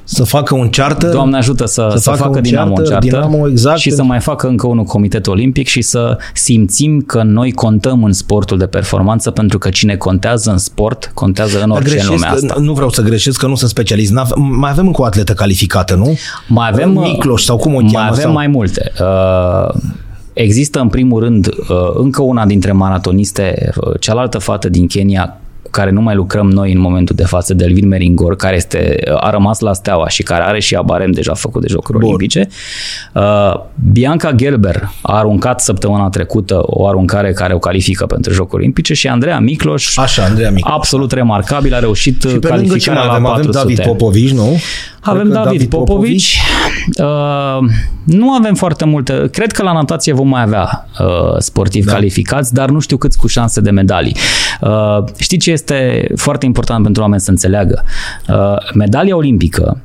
să 0.04 0.24
facă 0.24 0.54
un 0.54 0.68
charter. 0.70 1.10
Doamne 1.10 1.36
ajută 1.36 1.66
să, 1.66 1.88
să, 1.90 1.96
să 1.96 2.10
facă, 2.10 2.22
facă 2.22 2.36
un 2.36 2.42
Dinamo 2.42 2.74
charter, 2.74 2.84
un 2.84 3.00
charter 3.00 3.20
Dinamo, 3.20 3.48
exact. 3.48 3.78
și 3.78 3.90
să 3.90 4.02
mai 4.02 4.20
facă 4.20 4.46
încă 4.46 4.66
unul 4.66 4.84
comitet 4.84 5.26
olimpic 5.26 5.66
și 5.66 5.82
să 5.82 6.18
simțim 6.34 7.00
că 7.00 7.22
noi 7.22 7.52
contăm 7.52 8.04
în 8.04 8.12
sportul 8.12 8.58
de 8.58 8.66
performanță 8.66 9.30
pentru 9.30 9.58
că 9.58 9.68
cine 9.68 9.96
contează 9.96 10.50
în 10.50 10.58
sport, 10.58 11.10
contează 11.14 11.62
în 11.62 11.70
orice 11.70 11.88
greșesc, 11.90 12.10
în 12.10 12.14
lumea 12.14 12.32
asta. 12.32 12.54
Nu 12.58 12.72
vreau 12.72 12.90
să 12.90 13.02
greșesc 13.02 13.38
că 13.38 13.46
nu 13.46 13.54
sunt 13.54 13.70
specialist. 13.70 14.12
Mai 14.36 14.70
avem 14.70 14.86
încă 14.86 15.00
o 15.02 15.04
atletă 15.04 15.32
calificată, 15.32 15.94
nu? 15.94 16.18
Mai 16.48 16.68
avem... 16.68 16.90
Micloș 16.90 17.42
sau 17.42 17.56
cum 17.56 17.74
o 17.74 17.78
cheamă? 17.78 17.90
Mai 17.92 18.08
avem 18.08 18.22
sau? 18.22 18.32
mai 18.32 18.46
multe. 18.46 18.92
Uh, 19.00 19.80
Există 20.32 20.80
în 20.80 20.88
primul 20.88 21.20
rând 21.20 21.46
uh, 21.46 21.76
încă 21.94 22.22
una 22.22 22.46
dintre 22.46 22.72
maratoniste, 22.72 23.72
uh, 23.76 24.00
cealaltă 24.00 24.38
fată 24.38 24.68
din 24.68 24.86
Kenya, 24.86 25.40
care 25.72 25.90
nu 25.90 26.00
mai 26.00 26.14
lucrăm 26.14 26.50
noi 26.50 26.72
în 26.72 26.80
momentul 26.80 27.14
de 27.16 27.24
față, 27.24 27.54
Delvin 27.54 27.88
Meringor, 27.88 28.36
care 28.36 28.56
este, 28.56 28.98
a 29.14 29.30
rămas 29.30 29.60
la 29.60 29.72
Steaua 29.72 30.08
și 30.08 30.22
care 30.22 30.42
are 30.42 30.60
și 30.60 30.74
abarem 30.74 31.10
deja 31.10 31.34
făcut 31.34 31.60
de 31.60 31.66
Jocuri 31.70 31.98
Bun. 31.98 32.06
Olimpice. 32.06 32.48
Uh, 33.12 33.60
Bianca 33.92 34.32
Gelber 34.32 34.88
a 35.02 35.16
aruncat 35.16 35.60
săptămâna 35.60 36.08
trecută 36.08 36.60
o 36.62 36.86
aruncare 36.88 37.32
care 37.32 37.54
o 37.54 37.58
califică 37.58 38.06
pentru 38.06 38.32
Jocuri 38.32 38.62
Olimpice 38.62 38.94
și 38.94 39.08
Andreea 39.08 39.38
Micloș, 39.40 39.96
Așa, 39.96 40.24
Andreea 40.24 40.50
Micloș. 40.50 40.74
absolut 40.74 41.12
remarcabil, 41.12 41.74
a 41.74 41.78
reușit 41.78 42.22
și 42.22 42.38
pe 42.38 42.48
calificarea 42.48 43.02
la 43.04 43.10
avem, 43.10 43.22
400. 43.22 43.58
Avem 43.58 43.74
David 43.74 43.86
Popovici, 43.86 44.32
nu? 44.32 44.58
Avem 45.00 45.28
David, 45.28 45.44
David 45.44 45.68
Popovici. 45.68 46.40
Uh, 46.98 47.68
nu 48.04 48.32
avem 48.32 48.54
foarte 48.54 48.84
multe. 48.84 49.28
Cred 49.30 49.52
că 49.52 49.62
la 49.62 49.72
natație 49.72 50.12
vom 50.12 50.28
mai 50.28 50.42
avea 50.42 50.88
uh, 51.00 51.38
sportivi 51.38 51.86
da. 51.86 51.92
calificați, 51.92 52.54
dar 52.54 52.70
nu 52.70 52.80
știu 52.80 52.96
câți 52.96 53.18
cu 53.18 53.26
șanse 53.26 53.60
de 53.60 53.70
medalii. 53.70 54.16
Uh, 54.60 55.04
știi 55.18 55.38
ce 55.38 55.50
este 55.50 56.06
foarte 56.16 56.46
important 56.46 56.82
pentru 56.82 57.02
oameni 57.02 57.20
să 57.20 57.30
înțeleagă? 57.30 57.84
Uh, 58.28 58.74
medalia 58.74 59.16
olimpică 59.16 59.80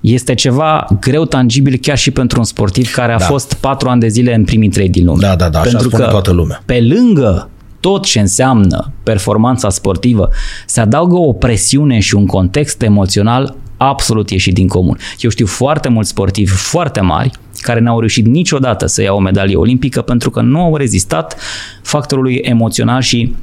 este 0.00 0.34
ceva 0.34 0.86
greu 1.00 1.24
tangibil 1.24 1.78
chiar 1.82 1.98
și 1.98 2.10
pentru 2.10 2.38
un 2.38 2.44
sportiv 2.44 2.92
care 2.92 3.12
a 3.12 3.18
da. 3.18 3.24
fost 3.24 3.54
patru 3.54 3.88
ani 3.88 4.00
de 4.00 4.08
zile 4.08 4.34
în 4.34 4.44
primii 4.44 4.68
trei 4.68 4.88
din 4.88 5.04
lume. 5.04 5.18
Da, 5.20 5.36
da, 5.36 5.48
da, 5.48 5.60
pentru 5.60 5.88
așa 5.92 6.04
că 6.04 6.10
toată 6.10 6.32
lumea. 6.32 6.62
Pe 6.66 6.80
lângă 6.80 7.48
tot 7.80 8.04
ce 8.04 8.20
înseamnă 8.20 8.92
performanța 9.02 9.70
sportivă, 9.70 10.28
se 10.66 10.80
adaugă 10.80 11.16
o 11.16 11.32
presiune 11.32 11.98
și 11.98 12.14
un 12.14 12.26
context 12.26 12.82
emoțional 12.82 13.54
absolut 13.76 14.30
ieșit 14.30 14.54
din 14.54 14.68
comun. 14.68 14.98
Eu 15.18 15.30
știu 15.30 15.46
foarte 15.46 15.88
mulți 15.88 16.10
sportivi 16.10 16.50
foarte 16.50 17.00
mari 17.00 17.30
care 17.60 17.80
n-au 17.80 17.98
reușit 17.98 18.26
niciodată 18.26 18.86
să 18.86 19.02
iau 19.02 19.16
o 19.16 19.20
medalie 19.20 19.56
olimpică 19.56 20.02
pentru 20.02 20.30
că 20.30 20.40
nu 20.40 20.60
au 20.60 20.76
rezistat 20.76 21.36
factorului 21.82 22.34
emoțional 22.34 23.00
și 23.00 23.34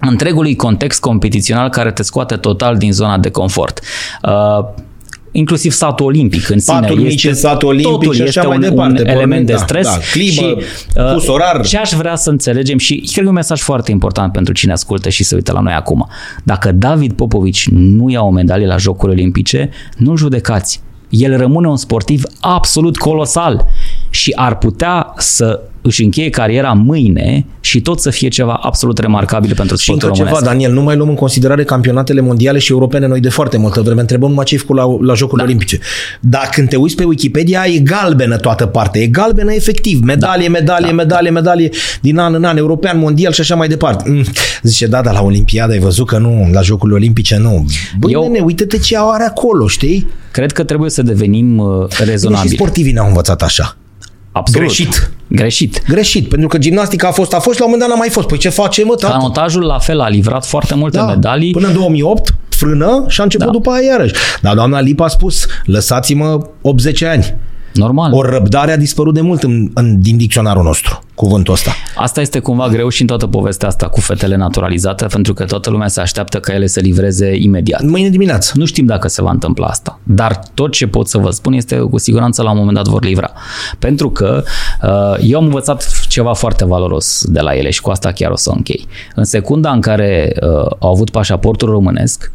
întregului 0.00 0.56
context 0.56 1.00
competițional 1.00 1.68
care 1.68 1.92
te 1.92 2.02
scoate 2.02 2.36
total 2.36 2.76
din 2.76 2.92
zona 2.92 3.18
de 3.18 3.30
confort. 3.30 3.80
Uh, 4.22 4.64
inclusiv 5.36 5.72
satul 5.72 6.06
olimpic 6.06 6.48
în 6.48 6.58
sine. 6.58 6.80
Patul 6.80 7.06
este, 7.06 7.32
satul 7.32 7.68
olimpic 7.68 7.92
totul 7.92 8.14
și 8.14 8.22
este 8.22 8.46
un, 8.46 8.60
departe, 8.60 9.00
un 9.00 9.08
element 9.08 9.46
da, 9.46 9.52
de 9.52 9.58
stres. 9.58 9.86
Da, 9.86 9.98
climă, 10.12 10.30
și, 10.30 10.56
uh, 10.96 11.24
orar. 11.26 11.66
Ce 11.66 11.78
aș 11.78 11.90
vrea 11.90 12.16
să 12.16 12.30
înțelegem 12.30 12.78
și 12.78 12.94
cred 12.94 13.14
că 13.14 13.20
e 13.20 13.26
un 13.28 13.34
mesaj 13.34 13.60
foarte 13.60 13.90
important 13.90 14.32
pentru 14.32 14.52
cine 14.52 14.72
ascultă 14.72 15.08
și 15.08 15.24
se 15.24 15.34
uită 15.34 15.52
la 15.52 15.60
noi 15.60 15.72
acum. 15.72 16.08
Dacă 16.42 16.72
David 16.72 17.12
Popovici 17.12 17.68
nu 17.70 18.10
ia 18.10 18.22
o 18.22 18.30
medalie 18.30 18.66
la 18.66 18.76
Jocuri 18.76 19.12
Olimpice, 19.12 19.70
nu 19.96 20.16
judecați. 20.16 20.80
El 21.08 21.36
rămâne 21.36 21.68
un 21.68 21.76
sportiv 21.76 22.22
absolut 22.40 22.96
colosal 22.96 23.66
și 24.16 24.32
ar 24.36 24.58
putea 24.58 25.12
să 25.16 25.60
își 25.82 26.04
încheie 26.04 26.30
cariera 26.30 26.72
mâine 26.72 27.46
și 27.60 27.80
tot 27.80 28.00
să 28.00 28.10
fie 28.10 28.28
ceva 28.28 28.60
absolut 28.62 28.98
remarcabil 28.98 29.54
pentru 29.54 29.76
sportul 29.76 30.08
și 30.08 30.18
românesc. 30.18 30.38
ceva, 30.38 30.50
Daniel, 30.50 30.72
nu 30.72 30.82
mai 30.82 30.96
luăm 30.96 31.08
în 31.08 31.14
considerare 31.14 31.64
campionatele 31.64 32.20
mondiale 32.20 32.58
și 32.58 32.72
europene 32.72 33.06
noi 33.06 33.20
de 33.20 33.28
foarte 33.28 33.56
multă 33.56 33.80
vreme. 33.80 34.00
Întrebăm 34.00 34.28
numai 34.28 34.44
ce 34.44 34.64
la, 34.68 34.84
la 35.00 35.14
Jocurile 35.14 35.46
da. 35.46 35.52
Olimpice. 35.52 35.78
Dar 36.20 36.48
când 36.52 36.68
te 36.68 36.76
uiți 36.76 36.96
pe 36.96 37.04
Wikipedia, 37.04 37.66
e 37.66 37.78
galbenă 37.78 38.36
toată 38.36 38.66
partea. 38.66 39.00
E 39.00 39.06
galbenă 39.06 39.52
efectiv. 39.52 40.00
Medalie, 40.02 40.46
da. 40.46 40.52
medalie, 40.52 40.88
da. 40.88 40.94
medalie, 40.94 41.30
medalie 41.30 41.70
din 42.00 42.18
an 42.18 42.34
în 42.34 42.44
an, 42.44 42.56
european, 42.56 42.98
mondial 42.98 43.32
și 43.32 43.40
așa 43.40 43.54
mai 43.54 43.68
departe. 43.68 44.10
Mm. 44.10 44.24
Zice, 44.62 44.86
da, 44.86 45.02
dar 45.02 45.12
la 45.12 45.22
Olimpiada 45.22 45.72
ai 45.72 45.78
văzut 45.78 46.06
că 46.06 46.18
nu, 46.18 46.48
la 46.52 46.60
Jocurile 46.60 46.96
Olimpice 46.96 47.36
nu. 47.36 47.66
Băi, 47.98 48.12
Eu... 48.12 48.22
nene, 48.22 48.44
uite-te 48.44 48.78
ce 48.78 48.96
are 48.98 49.24
acolo, 49.24 49.66
știi? 49.66 50.06
Cred 50.30 50.52
că 50.52 50.64
trebuie 50.64 50.90
să 50.90 51.02
devenim 51.02 51.58
uh, 51.58 51.86
rezonabili. 52.04 52.50
Și 52.50 52.56
sportivii 52.56 52.92
ne-au 52.92 53.06
învățat 53.06 53.42
așa. 53.42 53.76
Absolut. 54.36 54.66
Greșit. 54.66 55.10
Greșit. 55.28 55.82
Greșit, 55.88 56.28
pentru 56.28 56.48
că 56.48 56.58
gimnastica 56.58 57.08
a 57.08 57.10
fost, 57.10 57.34
a 57.34 57.38
fost, 57.38 57.58
la 57.58 57.64
un 57.64 57.70
moment 57.70 57.88
dat 57.88 57.96
n-a 57.96 58.04
mai 58.04 58.12
fost. 58.12 58.26
Păi 58.28 58.38
ce 58.38 58.48
face, 58.48 58.84
mă, 58.84 58.94
tată? 58.94 59.12
Canotajul 59.12 59.62
la 59.62 59.78
fel 59.78 60.00
a 60.00 60.08
livrat 60.08 60.46
foarte 60.46 60.74
multe 60.74 60.96
da, 60.96 61.04
medalii. 61.04 61.50
Până 61.50 61.66
în 61.66 61.74
2008, 61.74 62.34
frână 62.48 63.04
și 63.08 63.20
a 63.20 63.22
început 63.22 63.46
da. 63.46 63.52
după 63.52 63.70
aia 63.70 63.82
iarăși. 63.82 64.12
Dar 64.40 64.54
doamna 64.54 64.80
Lipa 64.80 65.04
a 65.04 65.08
spus, 65.08 65.46
lăsați-mă 65.64 66.38
80 66.60 67.02
ani. 67.02 67.34
Normal. 67.76 68.12
O 68.12 68.22
răbdare 68.22 68.72
a 68.72 68.76
dispărut 68.76 69.14
de 69.14 69.20
mult 69.20 69.42
în, 69.42 69.70
în, 69.74 70.00
din 70.00 70.16
dicționarul 70.16 70.62
nostru, 70.62 71.02
cuvântul 71.14 71.52
ăsta. 71.52 71.70
Asta 71.96 72.20
este 72.20 72.38
cumva 72.38 72.68
greu 72.68 72.88
și 72.88 73.00
în 73.00 73.06
toată 73.06 73.26
povestea 73.26 73.68
asta 73.68 73.88
cu 73.88 74.00
fetele 74.00 74.36
naturalizate, 74.36 75.06
pentru 75.06 75.34
că 75.34 75.44
toată 75.44 75.70
lumea 75.70 75.88
se 75.88 76.00
așteaptă 76.00 76.40
ca 76.40 76.54
ele 76.54 76.66
să 76.66 76.80
livreze 76.80 77.36
imediat. 77.36 77.82
Mâine 77.82 78.08
dimineață. 78.08 78.52
Nu 78.54 78.64
știm 78.64 78.86
dacă 78.86 79.08
se 79.08 79.22
va 79.22 79.30
întâmpla 79.30 79.66
asta, 79.66 80.00
dar 80.02 80.40
tot 80.54 80.72
ce 80.72 80.86
pot 80.86 81.08
să 81.08 81.18
vă 81.18 81.30
spun 81.30 81.52
este 81.52 81.76
că 81.76 81.86
cu 81.86 81.98
siguranță 81.98 82.42
la 82.42 82.50
un 82.50 82.56
moment 82.56 82.76
dat 82.76 82.86
vor 82.86 83.04
livra. 83.04 83.32
Pentru 83.78 84.10
că 84.10 84.42
uh, 84.82 85.16
eu 85.20 85.38
am 85.38 85.44
învățat 85.44 85.90
ceva 86.08 86.32
foarte 86.32 86.64
valoros 86.64 87.24
de 87.28 87.40
la 87.40 87.56
ele 87.56 87.70
și 87.70 87.80
cu 87.80 87.90
asta 87.90 88.12
chiar 88.12 88.30
o 88.30 88.36
să 88.36 88.50
închei. 88.54 88.86
În 89.14 89.24
secunda 89.24 89.70
în 89.70 89.80
care 89.80 90.36
uh, 90.42 90.48
au 90.78 90.90
avut 90.90 91.10
pașaportul 91.10 91.68
românesc, 91.68 92.32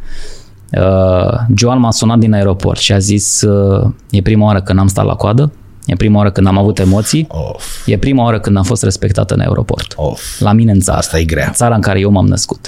Uh, 0.71 1.39
Joan 1.55 1.79
m-a 1.79 1.91
sunat 1.91 2.17
din 2.17 2.33
aeroport 2.33 2.79
și 2.79 2.93
a 2.93 2.97
zis 2.97 3.41
uh, 3.41 3.89
e 4.09 4.21
prima 4.21 4.45
oară 4.45 4.61
când 4.61 4.79
am 4.79 4.87
stat 4.87 5.05
la 5.05 5.13
coadă, 5.13 5.51
e 5.85 5.95
prima 5.95 6.17
oară 6.17 6.31
când 6.31 6.47
am 6.47 6.57
avut 6.57 6.79
emoții, 6.79 7.27
of. 7.29 7.65
e 7.85 7.97
prima 7.97 8.23
oară 8.23 8.39
când 8.39 8.57
am 8.57 8.63
fost 8.63 8.83
respectată 8.83 9.33
în 9.33 9.39
aeroport. 9.39 9.93
Of. 9.95 10.39
La 10.39 10.51
mine 10.51 10.71
în 10.71 10.79
țară. 10.79 10.97
Asta 10.97 11.19
e 11.19 11.23
grea. 11.23 11.51
Țara 11.53 11.75
în 11.75 11.81
care 11.81 11.99
eu 11.99 12.11
m-am 12.11 12.27
născut. 12.27 12.67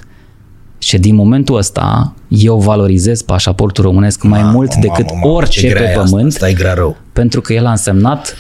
Și 0.78 0.98
din 0.98 1.16
momentul 1.16 1.58
ăsta 1.58 2.14
eu 2.28 2.58
valorizez 2.58 3.22
pașaportul 3.22 3.84
românesc 3.84 4.24
mai 4.24 4.44
mult 4.44 4.76
mamă, 4.76 4.82
decât 4.82 5.14
mamă, 5.14 5.28
orice 5.28 5.68
pe 5.68 5.92
pământ. 5.96 6.28
Asta, 6.28 6.46
asta 6.46 6.50
e 6.50 6.54
grea 6.54 6.74
rău. 6.74 6.98
Pentru 7.14 7.42
că 7.42 7.54
el 7.54 7.66
a 7.66 7.70
însemnat, 7.70 8.36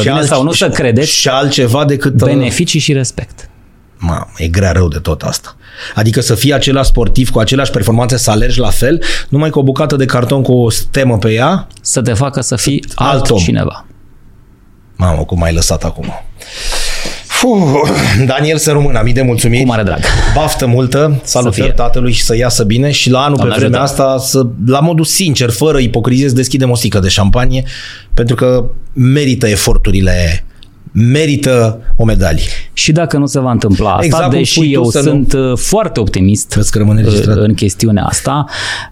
și 0.00 0.08
alt, 0.08 0.26
sau 0.26 0.42
nu 0.42 0.52
să 0.52 0.68
credeți, 0.68 1.10
și 1.10 1.28
altceva 1.28 1.84
decât 1.84 2.20
uh, 2.20 2.26
beneficii 2.26 2.80
și 2.80 2.92
respect. 2.92 3.48
Mamă, 4.06 4.30
e 4.36 4.48
grea 4.48 4.72
rău 4.72 4.88
de 4.88 4.98
tot 4.98 5.22
asta. 5.22 5.56
Adică 5.94 6.20
să 6.20 6.34
fii 6.34 6.52
același 6.52 6.88
sportiv 6.88 7.30
cu 7.30 7.38
aceleași 7.38 7.70
performanțe, 7.70 8.16
să 8.16 8.30
alergi 8.30 8.58
la 8.58 8.70
fel, 8.70 9.02
numai 9.28 9.50
cu 9.50 9.58
o 9.58 9.62
bucată 9.62 9.96
de 9.96 10.04
carton 10.04 10.42
cu 10.42 10.52
o 10.52 10.70
stemă 10.70 11.18
pe 11.18 11.32
ea. 11.32 11.66
Să 11.80 12.02
te 12.02 12.12
facă 12.12 12.40
să 12.40 12.56
fii 12.56 12.84
alt 12.94 13.36
cineva. 13.36 13.86
Mamă, 14.96 15.24
cum 15.24 15.42
ai 15.42 15.54
lăsat 15.54 15.84
acum. 15.84 16.12
Fuh, 17.26 17.80
Daniel 18.26 18.58
să 18.58 18.72
rămână, 18.72 19.00
mii 19.04 19.12
de 19.12 19.22
mulțumiri. 19.22 19.62
Cu 19.62 19.68
mare 19.68 19.82
drag. 19.82 20.00
Baftă 20.34 20.66
multă, 20.66 21.20
salutări 21.22 21.74
tatălui 21.74 22.12
și 22.12 22.22
să 22.22 22.36
iasă 22.36 22.64
bine 22.64 22.90
și 22.90 23.10
la 23.10 23.22
anul 23.24 23.36
Doamne 23.36 23.54
pe 23.54 23.60
vremea 23.60 23.80
ajută. 23.80 24.02
asta, 24.02 24.24
să, 24.26 24.46
la 24.66 24.80
modul 24.80 25.04
sincer, 25.04 25.50
fără 25.50 25.78
ipocrizie, 25.78 26.28
să 26.28 26.34
deschidem 26.34 26.70
o 26.70 26.74
sticlă 26.74 27.00
de 27.00 27.08
șampanie, 27.08 27.64
pentru 28.14 28.36
că 28.36 28.64
merită 28.92 29.48
eforturile 29.48 30.44
merită 30.94 31.80
o 31.96 32.04
medalie. 32.04 32.44
Și 32.72 32.92
dacă 32.92 33.18
nu 33.18 33.26
se 33.26 33.40
va 33.40 33.50
întâmpla 33.50 33.90
asta, 33.90 34.04
exact 34.04 34.30
deși 34.30 34.72
eu 34.72 34.84
sunt 34.84 35.32
nu... 35.32 35.50
Uh, 35.50 35.56
foarte 35.56 36.00
optimist 36.00 36.54
uh, 36.56 37.22
în 37.26 37.54
chestiunea 37.54 38.04
asta, 38.04 38.44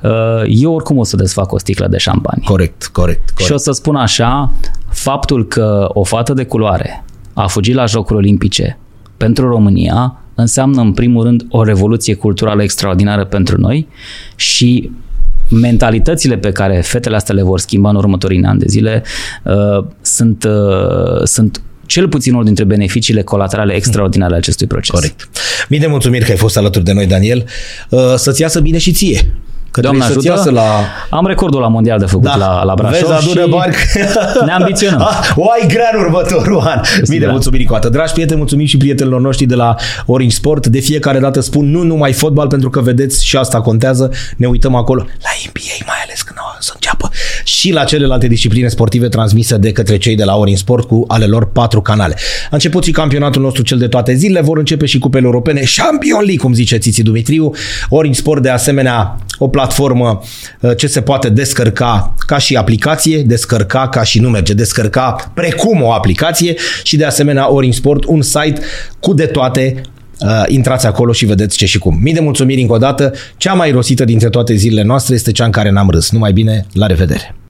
uh, 0.02 0.10
eu 0.46 0.74
oricum 0.74 0.98
o 0.98 1.04
să 1.04 1.16
desfac 1.16 1.52
o 1.52 1.58
sticlă 1.58 1.86
de 1.88 1.96
șampanie. 1.96 2.42
Corect, 2.44 2.86
corect, 2.86 3.30
corect. 3.30 3.44
Și 3.44 3.52
o 3.52 3.56
să 3.56 3.72
spun 3.72 3.96
așa, 3.96 4.52
faptul 4.90 5.46
că 5.46 5.88
o 5.92 6.04
fată 6.04 6.32
de 6.32 6.44
culoare 6.44 7.04
a 7.32 7.46
fugit 7.46 7.74
la 7.74 7.86
Jocuri 7.86 8.18
Olimpice 8.18 8.78
pentru 9.16 9.48
România 9.48 10.16
înseamnă 10.34 10.80
în 10.80 10.92
primul 10.92 11.24
rând 11.24 11.46
o 11.50 11.62
revoluție 11.62 12.14
culturală 12.14 12.62
extraordinară 12.62 13.24
pentru 13.24 13.58
noi 13.58 13.88
și 14.34 14.90
mentalitățile 15.50 16.36
pe 16.36 16.52
care 16.52 16.80
fetele 16.80 17.16
astea 17.16 17.34
le 17.34 17.42
vor 17.42 17.58
schimba 17.58 17.88
în 17.88 17.96
următorii 17.96 18.44
ani 18.44 18.58
de 18.58 18.66
zile 18.68 19.02
uh, 19.44 19.84
sunt, 20.00 20.44
uh, 20.44 21.24
sunt 21.24 21.62
cel 21.92 22.08
puțin 22.08 22.32
unul 22.32 22.44
dintre 22.44 22.64
beneficiile 22.64 23.22
colaterale 23.22 23.74
extraordinare 23.74 24.34
acestui 24.34 24.66
proces. 24.66 24.90
Corect. 24.90 25.28
Mii 25.68 25.78
de 25.78 25.86
mulțumiri 25.86 26.24
că 26.24 26.30
ai 26.30 26.36
fost 26.36 26.56
alături 26.56 26.84
de 26.84 26.92
noi, 26.92 27.06
Daniel. 27.06 27.44
Uh, 27.88 28.14
să-ți 28.16 28.40
iasă 28.40 28.60
bine 28.60 28.78
și 28.78 28.92
ție. 28.92 29.34
Că 29.72 29.80
Doamne 29.80 30.04
ajută, 30.04 30.40
să 30.42 30.50
la... 30.50 30.62
Am 31.10 31.26
recordul 31.26 31.60
la 31.60 31.68
mondial 31.68 31.98
de 31.98 32.04
făcut 32.04 32.24
da. 32.24 32.36
la, 32.36 32.64
la 32.64 32.74
Brașov 32.74 33.08
Vezi, 33.08 33.12
adună 33.12 33.44
și 33.44 33.50
bani. 33.50 33.74
ne 34.44 34.52
ambiționăm. 34.52 35.00
Ah, 35.12 35.32
o 35.36 35.50
ai 35.50 35.68
grea 35.68 35.90
în 35.94 36.00
următorul 36.00 36.60
an. 36.60 36.80
Mii 37.08 37.18
de 37.18 37.26
mulțumiri 37.26 37.64
cu 37.64 37.74
atât. 37.74 37.92
Dragi 37.92 38.12
prieteni, 38.12 38.38
mulțumim 38.38 38.66
și 38.66 38.76
prietenilor 38.76 39.20
noștri 39.20 39.46
de 39.46 39.54
la 39.54 39.74
Orange 40.06 40.34
Sport. 40.34 40.66
De 40.66 40.80
fiecare 40.80 41.18
dată 41.18 41.40
spun 41.40 41.70
nu 41.70 41.82
numai 41.82 42.12
fotbal, 42.12 42.46
pentru 42.46 42.70
că 42.70 42.80
vedeți 42.80 43.26
și 43.26 43.36
asta 43.36 43.60
contează. 43.60 44.10
Ne 44.36 44.46
uităm 44.46 44.74
acolo 44.74 45.00
la 45.00 45.30
NBA 45.46 45.84
mai 45.86 45.96
ales 46.04 46.22
când 46.22 46.38
o 46.38 46.56
să 46.58 46.70
înceapă 46.74 47.10
și 47.44 47.72
la 47.72 47.84
celelalte 47.84 48.26
discipline 48.26 48.68
sportive 48.68 49.08
transmise 49.08 49.56
de 49.56 49.72
către 49.72 49.96
cei 49.96 50.16
de 50.16 50.24
la 50.24 50.36
Orange 50.36 50.58
Sport 50.58 50.86
cu 50.88 51.04
ale 51.08 51.24
lor 51.24 51.52
patru 51.52 51.80
canale. 51.80 52.14
A 52.44 52.48
început 52.50 52.84
și 52.84 52.90
campionatul 52.90 53.42
nostru 53.42 53.62
cel 53.62 53.78
de 53.78 53.88
toate 53.88 54.14
zilele, 54.14 54.40
vor 54.40 54.58
începe 54.58 54.86
și 54.86 54.98
cupele 54.98 55.24
europene, 55.24 55.62
Champion 55.76 56.18
League, 56.20 56.36
cum 56.36 56.52
zice 56.52 56.76
Țiți 56.76 57.02
Dumitriu. 57.02 57.50
Orange 57.88 58.18
Sport 58.18 58.42
de 58.42 58.48
asemenea 58.48 59.16
o 59.42 59.48
platformă 59.48 60.22
uh, 60.60 60.76
ce 60.76 60.86
se 60.86 61.00
poate 61.00 61.28
descărca 61.28 62.14
ca 62.26 62.38
și 62.38 62.56
aplicație, 62.56 63.22
descărca 63.22 63.88
ca 63.88 64.02
și 64.02 64.20
nu 64.20 64.28
merge, 64.28 64.54
descărca 64.54 65.30
precum 65.34 65.82
o 65.82 65.92
aplicație 65.92 66.54
și 66.82 66.96
de 66.96 67.04
asemenea 67.04 67.52
Orange 67.52 67.76
Sport, 67.76 68.04
un 68.04 68.22
site 68.22 68.60
cu 69.00 69.14
de 69.14 69.26
toate 69.26 69.82
Uh, 70.20 70.42
intrați 70.46 70.86
acolo 70.86 71.12
și 71.12 71.24
vedeți 71.24 71.56
ce 71.56 71.66
și 71.66 71.78
cum. 71.78 71.98
Mii 72.02 72.12
de 72.12 72.20
mulțumiri 72.20 72.60
încă 72.60 72.72
o 72.72 72.78
dată. 72.78 73.12
Cea 73.36 73.52
mai 73.54 73.70
rosită 73.70 74.04
dintre 74.04 74.28
toate 74.28 74.54
zilele 74.54 74.82
noastre 74.82 75.14
este 75.14 75.32
cea 75.32 75.44
în 75.44 75.50
care 75.50 75.70
n-am 75.70 75.90
râs. 75.90 76.10
Numai 76.10 76.32
bine, 76.32 76.66
la 76.72 76.86
revedere! 76.86 77.41